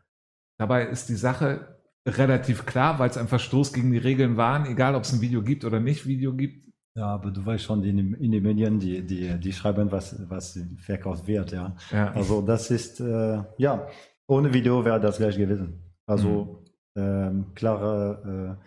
Dabei 0.58 0.86
ist 0.88 1.10
die 1.10 1.15
Sache 1.15 1.82
relativ 2.08 2.65
klar, 2.65 3.00
weil 3.00 3.10
es 3.10 3.17
ein 3.17 3.28
Verstoß 3.28 3.74
gegen 3.74 3.91
die 3.91 3.98
Regeln 3.98 4.38
waren, 4.38 4.65
egal 4.67 4.95
ob 4.95 5.04
es 5.04 5.13
ein 5.13 5.21
Video 5.21 5.41
gibt 5.41 5.65
oder 5.65 5.80
nicht 5.80 6.06
Video 6.06 6.34
gibt. 6.34 6.65
Ja, 6.98 7.08
aber 7.08 7.32
du 7.32 7.45
weißt 7.45 7.63
schon, 7.63 7.84
in, 7.84 8.13
in 8.13 8.32
den 8.32 8.43
Medien, 8.43 8.80
die, 8.80 9.02
die, 9.02 9.38
die 9.38 9.52
schreiben, 9.52 9.91
was, 9.91 10.17
was 10.30 10.58
verkauft 10.78 11.28
wird, 11.28 11.52
ja. 11.52 11.76
Ja. 11.91 12.13
Also 12.13 12.41
das 12.41 12.71
ist, 12.71 13.02
äh, 13.02 13.43
ja, 13.58 13.88
ohne 14.28 14.54
Video 14.54 14.86
wäre 14.86 15.02
das 15.02 15.17
gleich 15.17 15.38
gewesen. 15.38 15.82
Also 16.08 16.63
ähm, 16.95 17.54
klare, 17.54 18.58
äh, 18.62 18.65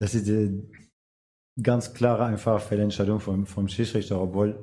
das 0.00 0.14
ist 0.14 0.26
die 0.26 0.68
ganz 1.62 1.94
klare, 1.94 2.24
einfach 2.24 2.60
Fehlentscheidung 2.60 3.20
vom, 3.20 3.46
vom 3.46 3.68
Schiedsrichter, 3.68 4.20
obwohl 4.20 4.56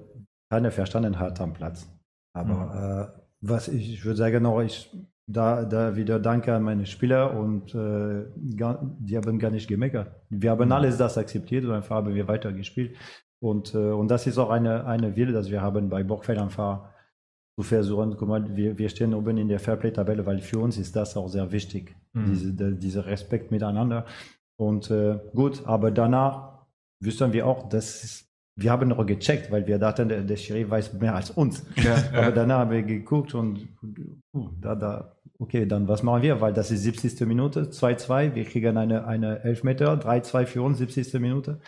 keiner 0.49 0.71
verstanden 0.71 1.19
hat 1.19 1.39
am 1.41 1.53
Platz. 1.53 1.88
Aber 2.34 3.13
äh, 3.15 3.21
was 3.41 3.67
ich, 3.67 3.93
ich 3.93 4.05
würde 4.05 4.17
sagen, 4.17 4.43
noch, 4.43 4.62
ich 4.62 4.89
da, 5.27 5.65
da 5.65 5.95
wieder 5.95 6.19
danke 6.19 6.53
an 6.53 6.62
meine 6.63 6.86
Spieler 6.86 7.36
und 7.38 7.73
äh, 7.73 8.25
gar, 8.55 8.79
die 8.99 9.17
haben 9.17 9.39
gar 9.39 9.49
nicht 9.49 9.67
gemeckert. 9.67 10.12
Wir 10.29 10.51
haben 10.51 10.71
alles 10.71 10.97
das 10.97 11.17
akzeptiert 11.17 11.65
und 11.65 11.71
einfach 11.71 11.95
haben 11.95 12.13
wir 12.13 12.27
weitergespielt. 12.27 12.95
Und, 13.41 13.73
äh, 13.73 13.77
und 13.77 14.10
das 14.10 14.27
ist 14.27 14.38
auch 14.38 14.51
eine, 14.51 14.86
eine 14.86 15.15
Wille, 15.15 15.31
dass 15.34 15.49
wir 15.49 15.62
haben 15.62 15.89
bei 15.89 16.03
Borgfeld 16.03 16.38
einfach 16.38 16.89
zu 17.58 17.63
versuchen, 17.63 18.15
guck 18.17 18.27
mal, 18.27 18.55
wir, 18.55 18.77
wir 18.77 18.89
stehen 18.89 19.13
oben 19.13 19.38
in 19.38 19.47
der 19.47 19.60
Fairplay-Tabelle, 19.60 20.25
weil 20.25 20.39
für 20.39 20.60
uns 20.60 20.77
ist 20.77 20.95
das 20.95 21.17
auch 21.17 21.27
sehr 21.27 21.51
wichtig, 21.51 21.95
Mhm. 22.13 22.25
diese, 22.27 22.75
dieser 22.75 23.05
Respekt 23.05 23.51
miteinander. 23.51 24.05
Und 24.58 24.89
äh, 24.89 25.19
gut, 25.34 25.63
aber 25.65 25.91
danach 25.91 26.55
wüssten 26.99 27.34
wir 27.34 27.45
auch, 27.47 27.69
dass 27.69 28.23
wir 28.58 28.71
haben 28.71 28.88
noch 28.88 29.05
gecheckt, 29.05 29.51
weil 29.51 29.67
wir 29.67 29.77
dachten, 29.77 30.08
der, 30.08 30.21
der 30.21 30.38
Schiri 30.38 30.69
weiß 30.69 30.93
mehr 30.93 31.13
als 31.15 31.29
uns. 31.31 31.65
Ja, 31.75 31.95
Aber 32.13 32.31
danach 32.31 32.60
haben 32.60 32.71
wir 32.71 32.84
geguckt 32.84 33.34
und 33.36 33.67
uh, 34.34 34.49
da, 34.62 34.75
da, 34.75 35.17
okay, 35.39 35.65
dann 35.65 35.89
was 35.89 36.03
machen 36.03 36.21
wir? 36.21 36.39
Weil 36.39 36.53
das 36.53 36.71
ist 36.71 36.84
70. 36.84 37.19
Minute, 37.27 37.63
2-2, 37.65 38.34
wir 38.34 38.45
kriegen 38.45 38.77
eine, 38.77 39.05
eine 39.05 39.43
Elfmeter, 39.43 39.95
3-2 39.95 40.45
für 40.45 40.62
uns, 40.62 40.77
70. 40.77 41.15
Minute. 41.19 41.60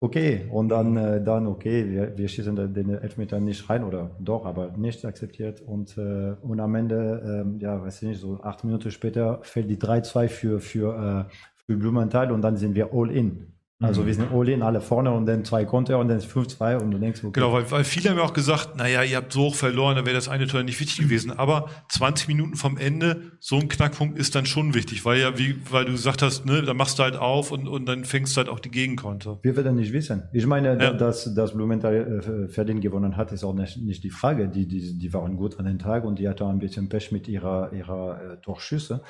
Okay, 0.00 0.46
und 0.50 0.68
dann, 0.68 0.96
äh, 0.96 1.24
dann 1.24 1.46
okay, 1.46 1.90
wir, 1.90 2.16
wir 2.18 2.28
schießen 2.28 2.54
den- 2.72 2.90
Elfmeter 2.90 3.40
nicht 3.40 3.68
rein 3.68 3.82
oder 3.82 4.14
doch, 4.20 4.44
aber 4.44 4.76
nicht 4.76 5.04
akzeptiert. 5.04 5.62
Und, 5.62 5.96
äh, 5.98 6.34
und 6.42 6.60
am 6.60 6.74
Ende, 6.74 7.42
ähm, 7.44 7.58
ja, 7.58 7.82
weiß 7.82 8.02
ich 8.02 8.08
nicht, 8.10 8.20
so 8.20 8.38
acht 8.42 8.62
Minuten 8.62 8.90
später 8.90 9.40
fällt 9.42 9.70
die 9.70 9.78
3-2 9.78 10.28
für, 10.28 10.60
für, 10.60 11.26
äh, 11.28 11.34
für 11.64 11.76
Blumenthal 11.76 12.30
und 12.30 12.42
dann 12.42 12.56
sind 12.56 12.74
wir 12.76 12.90
all 12.92 13.10
in. 13.10 13.55
Also 13.78 14.00
Mhm. 14.02 14.06
wir 14.06 14.14
sind 14.14 14.32
all 14.32 14.48
in, 14.48 14.62
alle 14.62 14.80
vorne 14.80 15.10
und 15.12 15.26
dann 15.26 15.44
zwei 15.44 15.66
Konter 15.66 15.98
und 15.98 16.08
dann 16.08 16.20
5-2 16.20 16.78
und 16.78 16.92
du 16.92 16.98
denkst, 16.98 17.20
okay, 17.22 17.32
Genau, 17.34 17.52
weil, 17.52 17.70
weil 17.70 17.84
viele 17.84 18.08
haben 18.08 18.16
ja 18.16 18.24
auch 18.24 18.32
gesagt, 18.32 18.74
naja, 18.76 19.02
ihr 19.02 19.18
habt 19.18 19.34
so 19.34 19.42
hoch 19.42 19.54
verloren, 19.54 19.96
dann 19.96 20.06
wäre 20.06 20.14
das 20.16 20.30
eine 20.30 20.46
Tor 20.46 20.62
nicht 20.62 20.80
wichtig 20.80 20.96
gewesen. 20.98 21.30
Aber 21.30 21.68
20 21.90 22.26
Minuten 22.28 22.54
vom 22.56 22.78
Ende, 22.78 23.32
so 23.38 23.58
ein 23.58 23.68
Knackpunkt 23.68 24.18
ist 24.18 24.34
dann 24.34 24.46
schon 24.46 24.72
wichtig, 24.72 25.04
weil 25.04 25.20
ja, 25.20 25.36
wie, 25.38 25.56
weil 25.70 25.84
du 25.84 25.92
gesagt 25.92 26.22
hast, 26.22 26.46
ne, 26.46 26.62
da 26.62 26.72
machst 26.72 26.98
du 26.98 27.02
halt 27.02 27.16
auf 27.16 27.52
und, 27.52 27.68
und 27.68 27.84
dann 27.86 28.06
fängst 28.06 28.34
du 28.34 28.38
halt 28.38 28.48
auch 28.48 28.60
die 28.60 28.70
Gegenkonter. 28.70 29.40
Wir 29.42 29.54
werden 29.56 29.76
nicht 29.76 29.92
wissen. 29.92 30.22
Ich 30.32 30.46
meine, 30.46 30.82
Ja. 30.82 30.92
dass, 30.94 31.34
dass 31.34 31.52
Blumenthal 31.52 32.46
äh, 32.46 32.48
verdient 32.48 32.80
gewonnen 32.80 33.18
hat, 33.18 33.30
ist 33.32 33.44
auch 33.44 33.52
nicht, 33.54 33.76
nicht 33.76 34.02
die 34.04 34.10
Frage. 34.10 34.48
Die, 34.48 34.66
die, 34.66 34.96
die 34.98 35.12
waren 35.12 35.36
gut 35.36 35.58
an 35.58 35.66
den 35.66 35.78
Tag 35.78 36.04
und 36.04 36.18
die 36.18 36.30
hatten 36.30 36.44
ein 36.44 36.58
bisschen 36.60 36.88
Pech 36.88 37.12
mit 37.12 37.28
ihrer, 37.28 37.70
ihrer 37.74 38.20
äh, 38.22 38.36
Torschüsse. 38.40 39.02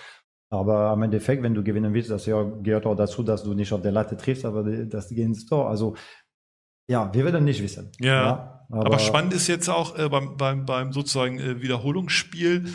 Aber 0.51 0.91
am 0.91 1.03
Endeffekt, 1.03 1.43
wenn 1.43 1.55
du 1.55 1.65
gewinnen 1.65 1.93
willst, 1.93 2.11
das 2.11 2.27
ja, 2.27 2.43
gehört 2.43 2.87
auch 2.87 2.95
dazu, 2.95 3.23
dass 3.23 3.43
du 3.43 3.55
nicht 3.55 3.73
auf 3.73 3.83
der 3.83 3.93
Latte 3.93 4.17
triffst, 4.17 4.45
aber 4.45 4.63
das 4.63 5.09
geht 5.09 5.19
ins 5.19 5.47
Tor. 5.47 5.69
Also, 5.69 5.97
ja, 6.89 7.13
wir 7.13 7.25
werden 7.25 7.45
nicht 7.45 7.63
wissen. 7.63 7.91
Ja. 7.99 8.65
aber, 8.71 8.87
Aber, 8.87 8.99
spannend 9.01 9.33
ist 9.33 9.49
jetzt 9.49 9.69
auch 9.69 9.99
äh, 9.99 10.09
beim, 10.09 10.37
beim, 10.37 10.65
beim 10.65 10.93
sozusagen 10.93 11.41
äh, 11.41 11.61
Wiederholungsspiel 11.61 12.67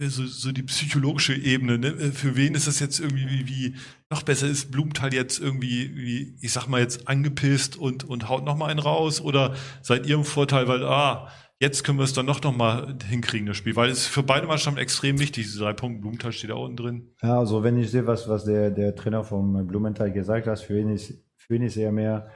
äh, 0.00 0.08
so, 0.08 0.26
so 0.26 0.50
die 0.50 0.64
psychologische 0.64 1.34
Ebene. 1.34 1.78
Ne? 1.78 1.88
Äh, 1.88 2.12
Für 2.12 2.36
wen 2.36 2.54
ist 2.54 2.66
das 2.66 2.80
jetzt 2.80 2.98
irgendwie 2.98 3.28
wie, 3.28 3.48
wie 3.48 3.74
noch 4.10 4.22
besser 4.22 4.48
ist 4.48 4.72
Blumenthal 4.72 5.14
jetzt 5.14 5.38
irgendwie, 5.38 5.96
wie, 5.96 6.36
ich 6.40 6.52
sag 6.52 6.66
mal 6.66 6.80
jetzt 6.80 7.06
angepisst 7.06 7.76
und, 7.76 8.02
und 8.02 8.28
haut 8.28 8.44
noch 8.44 8.56
mal 8.56 8.66
einen 8.66 8.80
raus? 8.80 9.20
Oder 9.20 9.54
seid 9.82 10.06
ihr 10.06 10.16
im 10.16 10.24
Vorteil, 10.24 10.66
weil, 10.66 10.84
ah, 10.84 11.30
jetzt 11.60 11.84
können 11.84 11.98
wir 11.98 12.04
es 12.04 12.12
dann 12.12 12.26
noch, 12.26 12.42
noch 12.42 12.56
mal 12.56 12.96
hinkriegen, 13.08 13.46
das 13.46 13.56
Spiel? 13.56 13.76
Weil 13.76 13.90
es 13.90 13.98
ist 13.98 14.06
für 14.06 14.22
beide 14.22 14.46
Mannschaften 14.46 14.78
extrem 14.78 15.18
wichtig, 15.18 15.44
diese 15.44 15.60
drei 15.60 15.72
Punkte. 15.72 16.00
Blumenthal 16.00 16.32
steht 16.32 16.50
da 16.50 16.54
unten 16.54 16.76
drin. 16.76 17.14
Ja, 17.22 17.38
also 17.38 17.62
wenn 17.62 17.76
ich 17.78 17.90
sehe, 17.90 18.06
was, 18.06 18.28
was 18.28 18.44
der, 18.44 18.70
der 18.70 18.94
Trainer 18.94 19.24
vom 19.24 19.66
Blumenthal 19.66 20.12
gesagt 20.12 20.46
hat, 20.46 20.60
für 20.60 20.78
ihn 20.78 20.90
ist, 20.90 21.14
für 21.36 21.56
ihn 21.56 21.62
ist 21.62 21.76
eher 21.76 21.92
mehr, 21.92 22.28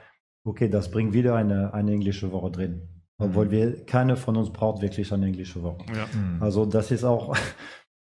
okay, 0.43 0.69
das 0.69 0.91
bringt 0.91 1.13
wieder 1.13 1.35
eine, 1.35 1.73
eine 1.73 1.91
englische 1.91 2.31
Woche 2.31 2.51
drin. 2.51 2.89
Obwohl 3.17 3.51
wir, 3.51 3.85
keine 3.85 4.17
von 4.17 4.35
uns 4.35 4.51
braucht 4.51 4.81
wirklich 4.81 5.13
eine 5.13 5.27
englische 5.27 5.61
Woche. 5.61 5.85
Ja. 5.95 6.07
Mhm. 6.13 6.41
Also 6.41 6.65
das 6.65 6.91
ist 6.91 7.03
auch, 7.03 7.37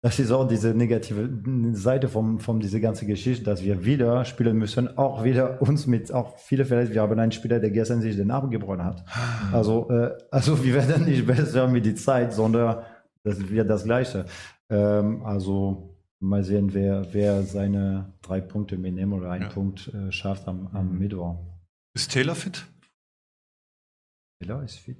das 0.03 0.17
ist 0.17 0.31
auch 0.31 0.47
diese 0.47 0.73
negative 0.73 1.29
Seite 1.73 2.09
von, 2.09 2.39
von 2.39 2.59
dieser 2.59 2.79
ganzen 2.79 3.07
Geschichte, 3.07 3.43
dass 3.43 3.63
wir 3.63 3.85
wieder 3.85 4.25
spielen 4.25 4.57
müssen, 4.57 4.97
auch 4.97 5.23
wieder 5.23 5.61
uns 5.61 5.85
mit, 5.85 6.11
auch 6.11 6.37
viele 6.39 6.65
vielleicht, 6.65 6.93
wir 6.93 7.01
haben 7.01 7.19
einen 7.19 7.31
Spieler, 7.31 7.59
der 7.59 7.69
gestern 7.69 8.01
sich 8.01 8.15
den 8.15 8.31
Arm 8.31 8.49
gebrochen 8.49 8.83
hat. 8.83 9.05
Also, 9.51 9.89
äh, 9.91 10.17
also 10.31 10.63
wir 10.63 10.73
werden 10.73 11.05
nicht 11.05 11.25
besser 11.27 11.67
mit 11.67 11.85
der 11.85 11.95
Zeit, 11.95 12.33
sondern 12.33 12.83
das 13.23 13.47
wird 13.49 13.69
das 13.69 13.83
Gleiche. 13.83 14.25
Ähm, 14.69 15.23
also 15.23 15.95
mal 16.19 16.43
sehen, 16.43 16.73
wer, 16.73 17.05
wer 17.13 17.43
seine 17.43 18.13
drei 18.23 18.41
Punkte 18.41 18.77
mitnehmen 18.77 19.13
oder 19.13 19.29
einen 19.29 19.43
Ja. 19.43 19.49
Punkt 19.49 19.87
äh, 19.93 20.11
schafft 20.11 20.47
am, 20.47 20.67
am 20.73 20.97
Mittwoch. 20.97 21.37
Ist 21.93 22.11
Taylor 22.11 22.33
fit? 22.35 22.65
Taylor 24.39 24.63
ist 24.63 24.77
fit. 24.79 24.97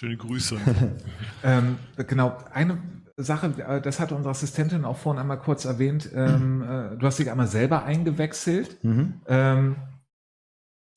Schöne 0.00 0.16
Grüße. 0.16 0.58
Ähm, 1.44 1.78
genau, 2.08 2.36
eine 2.52 2.78
Sache, 3.18 3.52
äh, 3.58 3.80
das 3.80 4.00
hatte 4.00 4.14
unsere 4.14 4.30
Assistentin 4.30 4.84
auch 4.84 4.96
vorhin 4.96 5.20
einmal 5.20 5.38
kurz 5.38 5.64
erwähnt. 5.64 6.08
Ähm, 6.14 6.62
äh, 6.62 6.96
du 6.96 7.06
hast 7.06 7.18
dich 7.18 7.30
einmal 7.30 7.48
selber 7.48 7.84
eingewechselt. 7.84 8.82
Mhm. 8.82 9.20
Ähm, 9.26 9.76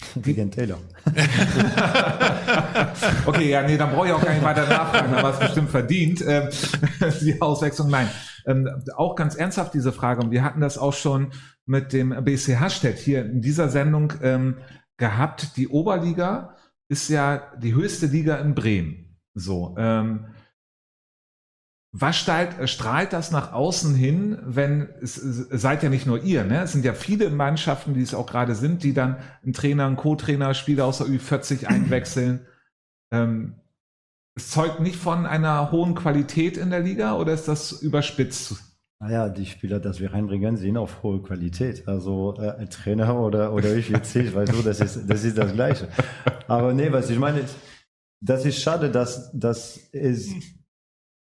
Wegen 0.16 0.52
Taylor. 0.52 0.80
okay, 3.26 3.50
ja, 3.50 3.64
nee, 3.64 3.78
dann 3.78 3.92
brauche 3.92 4.08
ich 4.08 4.14
auch 4.14 4.24
gar 4.24 4.34
nicht 4.34 4.44
weiter 4.44 4.68
nachfragen, 4.68 5.14
aber 5.14 5.32
es 5.32 5.40
bestimmt 5.40 5.70
verdient, 5.70 6.24
ähm, 6.26 6.50
die 7.22 7.42
Auswechslung. 7.42 7.90
Nein, 7.90 8.10
ähm, 8.46 8.70
auch 8.96 9.16
ganz 9.16 9.36
ernsthaft 9.36 9.74
diese 9.74 9.92
Frage, 9.92 10.22
und 10.22 10.32
wir 10.32 10.44
hatten 10.44 10.62
das 10.62 10.78
auch 10.78 10.94
schon 10.94 11.32
mit 11.66 11.94
dem 11.94 12.10
BC 12.24 12.60
Hasstedt 12.60 12.98
hier 12.98 13.26
in 13.26 13.42
dieser 13.42 13.70
Sendung 13.70 14.14
ähm, 14.22 14.58
gehabt. 14.98 15.58
Die 15.58 15.68
Oberliga 15.68 16.56
ist 16.90 17.10
ja 17.10 17.52
die 17.58 17.76
höchste 17.76 18.08
Liga 18.08 18.38
in 18.38 18.56
Bremen. 18.56 19.18
So, 19.34 19.76
ähm, 19.78 20.26
was 21.94 22.16
strahlt, 22.16 22.70
strahlt 22.70 23.12
das 23.12 23.32
nach 23.32 23.52
außen 23.52 23.96
hin, 23.96 24.38
wenn 24.44 24.88
es, 25.02 25.18
es 25.18 25.62
seid 25.62 25.84
ja 25.84 25.90
nicht 25.90 26.08
nur 26.08 26.24
ihr, 26.24 26.46
ne? 26.46 26.62
Es 26.62 26.72
sind 26.72 26.86
ja 26.86 26.94
viele 26.94 27.30
Mannschaften, 27.30 27.94
die 27.94 28.02
es 28.02 28.14
auch 28.14 28.28
gerade 28.28 28.56
sind, 28.56 28.84
die 28.84 28.94
dann 28.94 29.18
einen 29.44 29.54
Trainer, 29.54 29.88
einen 29.88 29.98
Co-Trainer, 29.98 30.54
Spieler 30.54 30.86
aus 30.86 31.00
der 31.00 31.08
Ü40 31.08 31.66
einwechseln. 31.68 32.46
Ähm, 33.12 33.56
es 34.36 34.52
zeugt 34.52 34.80
nicht 34.80 34.96
von 34.96 35.26
einer 35.26 35.72
hohen 35.72 35.94
Qualität 35.94 36.56
in 36.56 36.70
der 36.70 36.80
Liga 36.80 37.18
oder 37.18 37.34
ist 37.34 37.50
das 37.50 37.74
überspitzt? 37.74 38.56
Naja, 39.02 39.28
die 39.28 39.46
Spieler, 39.46 39.80
das 39.80 40.00
wir 40.00 40.14
reinbringen, 40.14 40.56
sind 40.58 40.78
auf 40.78 41.04
hohe 41.04 41.22
Qualität. 41.22 41.88
Also 41.88 42.36
äh, 42.38 42.52
ein 42.52 42.70
Trainer 42.70 43.20
oder, 43.20 43.52
oder 43.52 43.76
ich 43.76 43.90
jetzt 43.90 44.16
ich 44.16 44.34
weißt 44.34 44.54
du, 44.54 44.62
das 44.62 44.80
ist, 44.80 45.10
das 45.10 45.24
ist 45.26 45.38
das 45.38 45.52
Gleiche. 45.54 45.90
Aber 46.48 46.74
nee, 46.74 46.92
was 46.92 47.10
ich 47.10 47.20
meine, 47.20 47.40
ist, 47.40 47.56
das 48.22 48.46
ist 48.46 48.62
schade, 48.62 48.90
dass, 48.92 49.32
dass 49.34 49.90
es, 49.92 50.30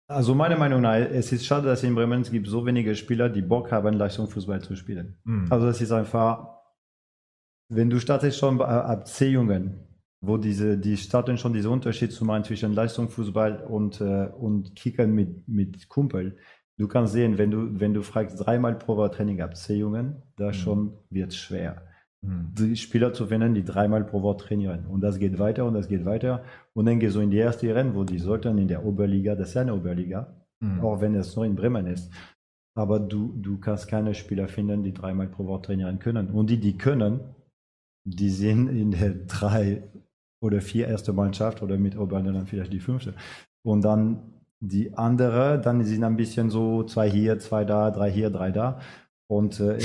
also 0.09 0.35
meiner 0.35 0.57
Meinung 0.57 0.81
nach, 0.81 0.95
es 0.95 1.31
ist 1.31 1.45
schade, 1.45 1.67
dass 1.67 1.83
in 1.83 1.95
Bremen 1.95 2.21
es 2.21 2.31
gibt 2.31 2.47
so 2.47 2.65
wenige 2.65 2.95
Spieler, 2.95 3.29
die 3.29 3.41
Bock 3.41 3.71
haben, 3.71 3.93
Leistungsfußball 3.93 4.61
zu 4.61 4.75
spielen. 4.75 5.17
Hm. 5.25 5.47
Also 5.49 5.65
das 5.67 5.79
ist 5.81 5.91
einfach, 5.91 6.47
wenn 7.69 7.89
du 7.89 7.99
startest 7.99 8.37
schon 8.39 8.57
bei- 8.57 8.65
ab 8.65 9.07
C-Jungen, 9.07 9.79
wo 10.21 10.37
diese, 10.37 10.77
die 10.77 10.97
starten 10.97 11.37
schon 11.37 11.53
diesen 11.53 11.71
Unterschied 11.71 12.11
zu 12.11 12.25
machen 12.25 12.43
zwischen 12.43 12.73
Leistungsfußball 12.73 13.63
und, 13.65 14.01
äh, 14.01 14.27
und 14.37 14.75
Kickern 14.75 15.11
mit, 15.13 15.47
mit 15.47 15.87
Kumpel. 15.87 16.37
Du 16.77 16.87
kannst 16.87 17.13
sehen, 17.13 17.37
wenn 17.37 17.51
du, 17.51 17.79
wenn 17.79 17.93
du 17.93 18.01
fragst, 18.01 18.39
dreimal 18.45 18.75
pro 18.77 18.97
Woche 18.97 19.11
Training 19.11 19.41
ab 19.41 19.55
C-Jungen, 19.55 20.21
da 20.37 20.47
Mhm. 20.47 20.53
schon 20.53 20.93
wird 21.09 21.33
schwer. 21.33 21.83
Hm. 22.25 22.53
Die 22.57 22.75
Spieler 22.75 23.13
zu 23.13 23.27
finden, 23.27 23.53
die 23.53 23.63
dreimal 23.63 24.03
pro 24.03 24.21
Woche 24.21 24.45
trainieren. 24.45 24.85
Und 24.87 25.01
das 25.01 25.19
geht 25.19 25.39
weiter 25.39 25.65
und 25.65 25.73
das 25.73 25.87
geht 25.87 26.05
weiter. 26.05 26.43
Und 26.73 26.85
dann 26.85 26.99
gehst 26.99 27.15
du 27.15 27.21
in 27.21 27.31
die 27.31 27.37
erste 27.37 27.73
Rennen, 27.73 27.95
wo 27.95 28.03
die 28.03 28.19
sollten 28.19 28.57
in 28.57 28.67
der 28.67 28.85
Oberliga, 28.85 29.35
das 29.35 29.49
ist 29.49 29.57
eine 29.57 29.73
Oberliga, 29.73 30.35
Hm. 30.61 30.81
auch 30.81 30.99
wenn 30.99 31.15
es 31.15 31.35
nur 31.35 31.45
in 31.45 31.55
Bremen 31.55 31.87
ist. 31.87 32.11
Aber 32.77 32.99
du, 32.99 33.33
du 33.37 33.59
kannst 33.59 33.87
keine 33.87 34.13
Spieler 34.13 34.47
finden, 34.47 34.83
die 34.83 34.93
dreimal 34.93 35.27
pro 35.27 35.45
Woche 35.45 35.63
trainieren 35.63 35.99
können. 35.99 36.29
Und 36.29 36.49
die, 36.49 36.59
die 36.59 36.77
können, 36.77 37.21
die 38.05 38.29
sind 38.29 38.67
in 38.67 38.91
der 38.91 39.11
drei 39.27 39.83
oder 40.41 40.61
vier 40.61 40.87
erste 40.87 41.13
Mannschaft 41.13 41.61
oder 41.61 41.77
mit 41.77 41.97
Oberland 41.97 42.27
dann 42.27 42.47
vielleicht 42.47 42.73
die 42.73 42.79
fünfte. 42.79 43.13
Und 43.63 43.83
dann 43.83 44.19
die 44.61 44.97
andere, 44.97 45.59
dann 45.59 45.83
sind 45.83 46.03
ein 46.03 46.17
bisschen 46.17 46.49
so 46.49 46.83
zwei 46.83 47.09
hier, 47.09 47.39
zwei 47.39 47.65
da, 47.65 47.91
drei 47.91 48.11
hier, 48.11 48.29
drei 48.29 48.51
da. 48.51 48.79
Und, 49.27 49.59
äh, 49.59 49.77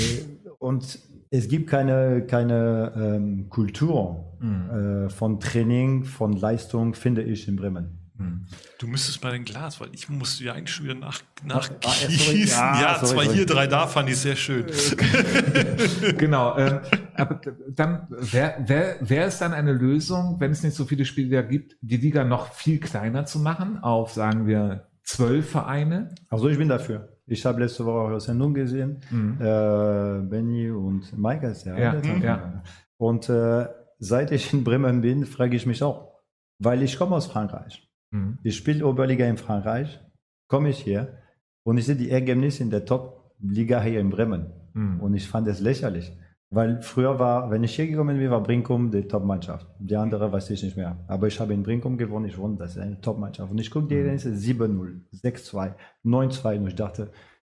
und 0.59 0.99
es 1.31 1.47
gibt 1.47 1.69
keine, 1.69 2.25
keine 2.25 2.93
ähm, 2.95 3.49
Kultur 3.49 4.21
Hm. 4.39 5.05
äh, 5.05 5.09
von 5.09 5.39
Training, 5.39 6.03
von 6.03 6.33
Leistung, 6.33 6.93
finde 6.93 7.23
ich 7.23 7.47
in 7.47 7.55
Bremen. 7.55 7.99
Hm. 8.17 8.45
Du 8.79 8.87
müsstest 8.87 9.23
mal 9.23 9.31
dein 9.31 9.43
Glas, 9.45 9.79
weil 9.81 9.89
ich 9.93 10.07
musste 10.09 10.43
ja 10.43 10.53
eigentlich 10.53 10.73
schon 10.75 10.85
wieder 10.85 10.95
nach, 10.95 11.21
Ah, 11.21 11.55
ah, 11.55 11.55
nachgießen. 11.55 12.47
Ja, 12.47 12.81
Ja, 12.81 12.95
sorry, 12.99 13.13
zwei 13.13 13.23
sorry. 13.25 13.35
hier, 13.37 13.45
drei 13.45 13.67
da 13.67 13.87
fand 13.87 14.09
ich 14.09 14.17
sehr 14.17 14.35
schön. 14.35 14.65
Genau. 16.17 16.57
Ähm, 16.57 16.79
aber 17.15 17.41
dann 17.69 18.07
wäre 18.09 18.55
wär, 18.67 18.95
wär 19.01 19.25
es 19.25 19.39
dann 19.39 19.53
eine 19.53 19.73
Lösung, 19.73 20.35
wenn 20.39 20.51
es 20.51 20.63
nicht 20.63 20.75
so 20.75 20.85
viele 20.85 21.05
Spiele 21.05 21.45
gibt, 21.47 21.77
die 21.81 21.97
Liga 21.97 22.23
noch 22.23 22.53
viel 22.53 22.79
kleiner 22.79 23.25
zu 23.25 23.39
machen, 23.39 23.79
auf 23.79 24.11
sagen 24.13 24.47
wir 24.47 24.87
zwölf 25.03 25.49
Vereine. 25.49 26.13
Also 26.29 26.49
ich 26.49 26.57
bin 26.57 26.67
dafür. 26.69 27.14
Ich 27.27 27.45
habe 27.45 27.61
letzte 27.61 27.85
Woche 27.85 27.97
eure 27.97 28.19
Sendung 28.21 28.53
gesehen. 28.53 28.99
Mhm. 29.09 29.37
Äh, 29.39 30.21
Benny 30.29 30.69
und 30.69 31.17
Mike 31.17 31.47
ist 31.47 31.65
ja. 31.65 31.77
Ja, 31.77 32.01
ja. 32.21 32.63
Und 32.97 33.29
äh, 33.29 33.67
seit 33.97 34.31
ich 34.31 34.53
in 34.53 34.63
Bremen 34.63 35.01
bin, 35.01 35.25
frage 35.25 35.55
ich 35.55 35.65
mich 35.65 35.81
auch, 35.81 36.13
weil 36.59 36.83
ich 36.83 36.97
komme 36.97 37.15
aus 37.15 37.27
Frankreich. 37.27 37.89
Mhm. 38.11 38.39
Ich 38.43 38.55
spiele 38.55 38.85
Oberliga 38.85 39.25
in 39.25 39.37
Frankreich, 39.37 39.99
komme 40.47 40.69
ich 40.69 40.79
hier 40.79 41.17
und 41.63 41.77
ich 41.77 41.85
sehe 41.85 41.95
die 41.95 42.11
Ergebnisse 42.11 42.63
in 42.63 42.69
der 42.69 42.85
Top-Liga 42.85 43.81
hier 43.81 43.99
in 43.99 44.09
Bremen. 44.09 44.51
Mhm. 44.73 44.99
Und 44.99 45.15
ich 45.15 45.27
fand 45.27 45.47
es 45.47 45.59
lächerlich. 45.59 46.15
Weil 46.55 46.81
früher 46.81 47.19
war, 47.19 47.51
wenn 47.51 47.63
ich 47.65 47.75
hier 47.75 47.85
gekommen 47.87 48.17
bin, 48.17 48.31
war 48.31 48.41
Brinkum 48.41 48.89
die 48.89 49.03
Top-Mannschaft. 49.07 49.67
Die 49.77 49.97
andere 49.97 50.31
weiß 50.31 50.49
ich 50.51 50.63
nicht 50.63 50.77
mehr. 50.77 50.97
Aber 51.07 51.27
ich 51.27 51.37
habe 51.41 51.53
in 51.53 51.63
Brinkum 51.63 51.97
gewonnen, 51.97 52.25
ich 52.27 52.37
wusste, 52.37 52.57
das 52.59 52.75
ist 52.77 52.81
eine 52.81 53.01
Top-Mannschaft. 53.01 53.51
Und 53.51 53.59
ich 53.59 53.69
gucke 53.69 53.87
die 53.87 53.95
Ergebnisse 53.95 54.29
7-0, 54.29 55.01
6-2, 55.21 55.73
9-2 56.05 56.57
und 56.59 56.67
ich 56.67 56.75
dachte, 56.75 57.11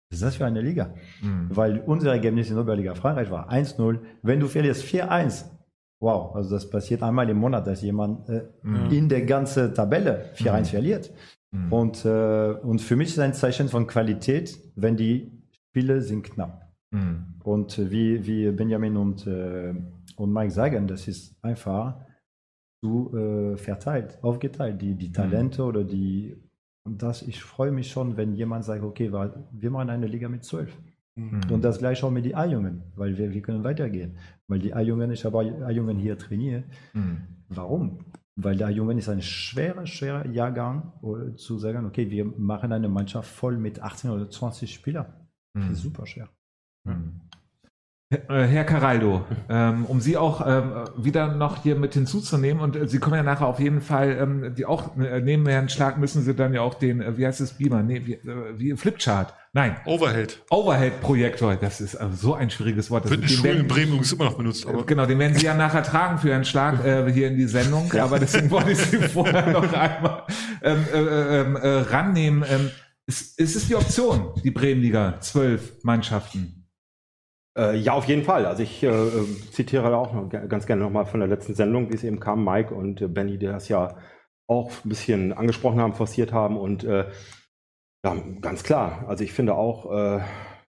was 0.09 0.19
ist 0.19 0.23
das 0.23 0.37
für 0.37 0.47
eine 0.47 0.61
Liga? 0.61 0.95
Mhm. 1.21 1.49
Weil 1.51 1.83
unser 1.85 2.13
Ergebnis 2.13 2.49
in 2.51 2.59
Oberliga 2.59 2.95
Frankreich 2.95 3.29
war 3.31 3.51
1-0. 3.51 3.99
Wenn 4.23 4.39
du 4.39 4.47
verlierst 4.47 4.85
4-1, 4.85 5.47
wow, 6.01 6.37
also 6.37 6.51
das 6.51 6.71
passiert 6.71 7.03
einmal 7.03 7.29
im 7.29 7.39
Monat, 7.39 7.67
dass 7.67 7.83
jemand 7.83 8.29
äh, 8.29 8.43
Mhm. 8.63 8.91
in 8.91 9.09
der 9.09 9.23
ganzen 9.23 9.75
Tabelle 9.75 10.27
4-1 10.37 10.61
Mhm. 10.61 10.65
verliert. 10.67 11.11
Mhm. 11.51 11.73
Und, 11.73 12.05
äh, 12.05 12.53
und 12.63 12.81
für 12.81 12.95
mich 12.95 13.09
ist 13.09 13.19
ein 13.19 13.35
Zeichen 13.35 13.69
von 13.69 13.89
Qualität, 13.89 14.57
wenn 14.77 14.97
die 14.97 15.33
Spiele 15.71 16.03
sind 16.03 16.23
knapp. 16.23 16.62
Mhm. 16.93 17.25
Und 17.43 17.91
wie, 17.91 18.25
wie 18.27 18.51
Benjamin 18.53 18.97
und, 18.97 19.27
äh, 19.27 19.75
und 20.17 20.33
Mike 20.33 20.51
sagen, 20.53 20.87
das 20.87 21.09
ist 21.09 21.35
einfach 21.43 21.97
zu 22.85 23.13
äh, 23.17 23.57
verteilt, 23.57 24.19
aufgeteilt, 24.23 24.81
die, 24.81 24.95
die 24.95 25.11
Talente 25.13 25.65
oder 25.65 25.85
die. 25.85 26.37
Und 26.85 27.03
das, 27.03 27.23
ich 27.23 27.43
freue 27.43 27.71
mich 27.73 27.91
schon, 27.91 28.17
wenn 28.17 28.35
jemand 28.35 28.65
sagt, 28.65 28.83
okay, 28.83 29.13
wir 29.13 29.71
machen 29.71 29.91
eine 29.91 30.07
Liga 30.07 30.29
mit 30.29 30.45
zwölf. 30.45 30.77
Mhm. 31.15 31.43
Und 31.51 31.63
das 31.65 31.79
gleiche 31.79 32.07
auch 32.07 32.11
mit 32.11 32.25
den 32.25 32.35
A-Jungen, 32.35 32.83
weil 32.97 33.17
wir, 33.17 33.33
wir 33.33 33.43
können 33.43 33.65
weitergehen. 33.65 34.17
Weil 34.49 34.59
die 34.59 34.75
A-Jungen, 34.75 35.11
ich 35.13 35.25
habe 35.25 35.39
A-Jungen 35.39 35.99
hier 35.99 36.19
trainiert. 36.19 36.65
Mhm. 36.93 37.23
Warum? 37.49 37.99
Weil 38.35 38.57
der 38.57 38.69
A-Jungen 38.69 38.99
ist 38.99 39.09
ein 39.09 39.23
schwerer, 39.23 39.87
schwerer 39.87 40.27
Jahrgang, 40.27 40.93
äh, 41.03 41.37
zu 41.37 41.59
sagen, 41.59 41.85
okay, 41.87 42.11
wir 42.11 42.25
machen 42.25 42.73
eine 42.73 42.89
Mannschaft 42.89 43.31
voll 43.31 43.59
mit 43.59 43.81
18 43.81 44.11
oder 44.11 44.29
20 44.29 44.73
Spielern. 44.73 45.07
Das 45.55 45.65
Mhm. 45.65 45.73
ist 45.73 45.83
super 45.83 46.07
schwer. 46.07 46.29
Mhm. 46.85 47.23
Äh, 48.29 48.45
Herr 48.45 48.65
Caraldo, 48.65 49.25
ähm, 49.49 49.87
um 49.87 50.01
Sie 50.01 50.17
auch 50.17 50.47
ähm, 50.47 50.73
wieder 50.97 51.35
noch 51.35 51.63
hier 51.63 51.77
mit 51.77 51.95
hinzuzunehmen 51.95 52.63
und 52.63 52.77
äh, 52.77 52.87
Sie 52.87 52.99
kommen 52.99 53.17
ja 53.17 53.23
nachher 53.23 53.47
auf 53.47 53.59
jeden 53.59 53.81
Fall, 53.81 54.19
ähm, 54.21 54.55
die 54.55 54.67
auch 54.67 54.97
äh, 54.99 55.21
neben 55.21 55.47
Herrn 55.47 55.69
Schlag 55.69 55.99
müssen 55.99 56.23
Sie 56.23 56.35
dann 56.35 56.53
ja 56.53 56.61
auch 56.61 56.75
den, 56.75 57.17
wie 57.17 57.27
heißt 57.27 57.41
es, 57.41 57.55
Beamer, 57.55 57.83
nee, 57.83 58.03
wie, 58.05 58.19
wie 58.59 58.77
Flipchart, 58.77 59.33
nein, 59.53 59.77
Overhead. 59.87 60.43
Overhead-Projektor, 60.51 61.57
das 61.57 61.81
ist 61.81 61.99
so 62.13 62.35
ein 62.35 62.51
schwieriges 62.51 62.91
Wort. 62.91 63.05
Das 63.05 63.13
Wird 63.13 63.23
in 63.23 63.29
Schulen 63.29 63.61
in 63.61 63.69
Bremen 63.69 63.89
übrigens 63.89 64.13
immer 64.13 64.25
noch 64.25 64.37
benutzt. 64.37 64.67
Aber 64.67 64.85
Genau, 64.85 65.07
den 65.07 65.19
werden 65.19 65.37
Sie 65.37 65.47
ja 65.47 65.55
nachher 65.55 65.83
tragen 65.83 66.19
für 66.19 66.31
Herrn 66.31 66.45
Schlag 66.45 66.85
äh, 66.85 67.11
hier 67.11 67.29
in 67.29 67.37
die 67.37 67.47
Sendung, 67.47 67.91
aber 67.95 68.19
deswegen 68.19 68.51
wollte 68.51 68.73
ich 68.73 68.79
Sie 68.79 68.99
vorher 69.09 69.51
noch 69.51 69.73
einmal 69.73 70.25
ähm, 70.63 70.85
äh, 70.93 70.99
äh, 70.99 71.81
rannehmen. 71.83 72.45
Ähm, 72.49 72.71
ist, 73.07 73.39
ist 73.39 73.57
es 73.57 73.69
die 73.69 73.75
Option, 73.75 74.33
die 74.45 74.51
Bremenliga, 74.51 75.19
zwölf 75.21 75.83
Mannschaften? 75.83 76.62
Äh, 77.57 77.77
ja, 77.77 77.93
auf 77.93 78.07
jeden 78.07 78.25
Fall. 78.25 78.47
Also 78.47 78.63
ich 78.63 78.83
äh, 78.83 78.89
äh, 78.89 79.27
zitiere 79.51 79.91
da 79.91 79.97
auch 79.97 80.13
noch, 80.15 80.29
ganz 80.31 80.67
gerne 80.67 80.83
nochmal 80.83 81.05
von 81.07 81.21
der 81.21 81.29
letzten 81.29 81.55
Sendung, 81.55 81.91
wie 81.91 81.95
es 81.95 82.05
eben 82.05 82.19
kam, 82.21 82.45
Mike 82.45 82.75
und 82.75 83.01
äh, 83.03 83.09
Benny, 83.09 83.39
die 83.39 83.47
das 83.47 83.69
ja 83.69 83.97
auch 84.47 84.71
ein 84.85 84.89
bisschen 84.89 85.33
angesprochen 85.33 85.81
haben, 85.81 85.93
forciert 85.95 86.33
haben. 86.33 86.57
Und 86.57 86.85
äh, 86.85 87.07
ja, 88.05 88.17
ganz 88.41 88.63
klar. 88.65 89.05
Also 89.09 89.25
ich 89.25 89.33
finde 89.33 89.55
auch, 89.55 89.93
äh, 89.93 90.21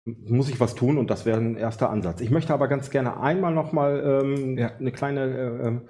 muss 0.06 0.50
ich 0.50 0.60
was 0.60 0.76
tun 0.76 0.98
und 0.98 1.10
das 1.10 1.26
wäre 1.26 1.38
ein 1.40 1.58
erster 1.58 1.90
Ansatz. 1.90 2.22
Ich 2.22 2.32
möchte 2.32 2.54
aber 2.54 2.68
ganz 2.68 2.90
gerne 2.90 3.20
einmal 3.20 3.54
nochmal 3.54 4.22
ähm, 4.24 4.58
Ja. 4.58 4.72
eine 4.78 4.92
kleine 4.92 5.22
äh, 5.26 5.68
ähm, 5.68 5.90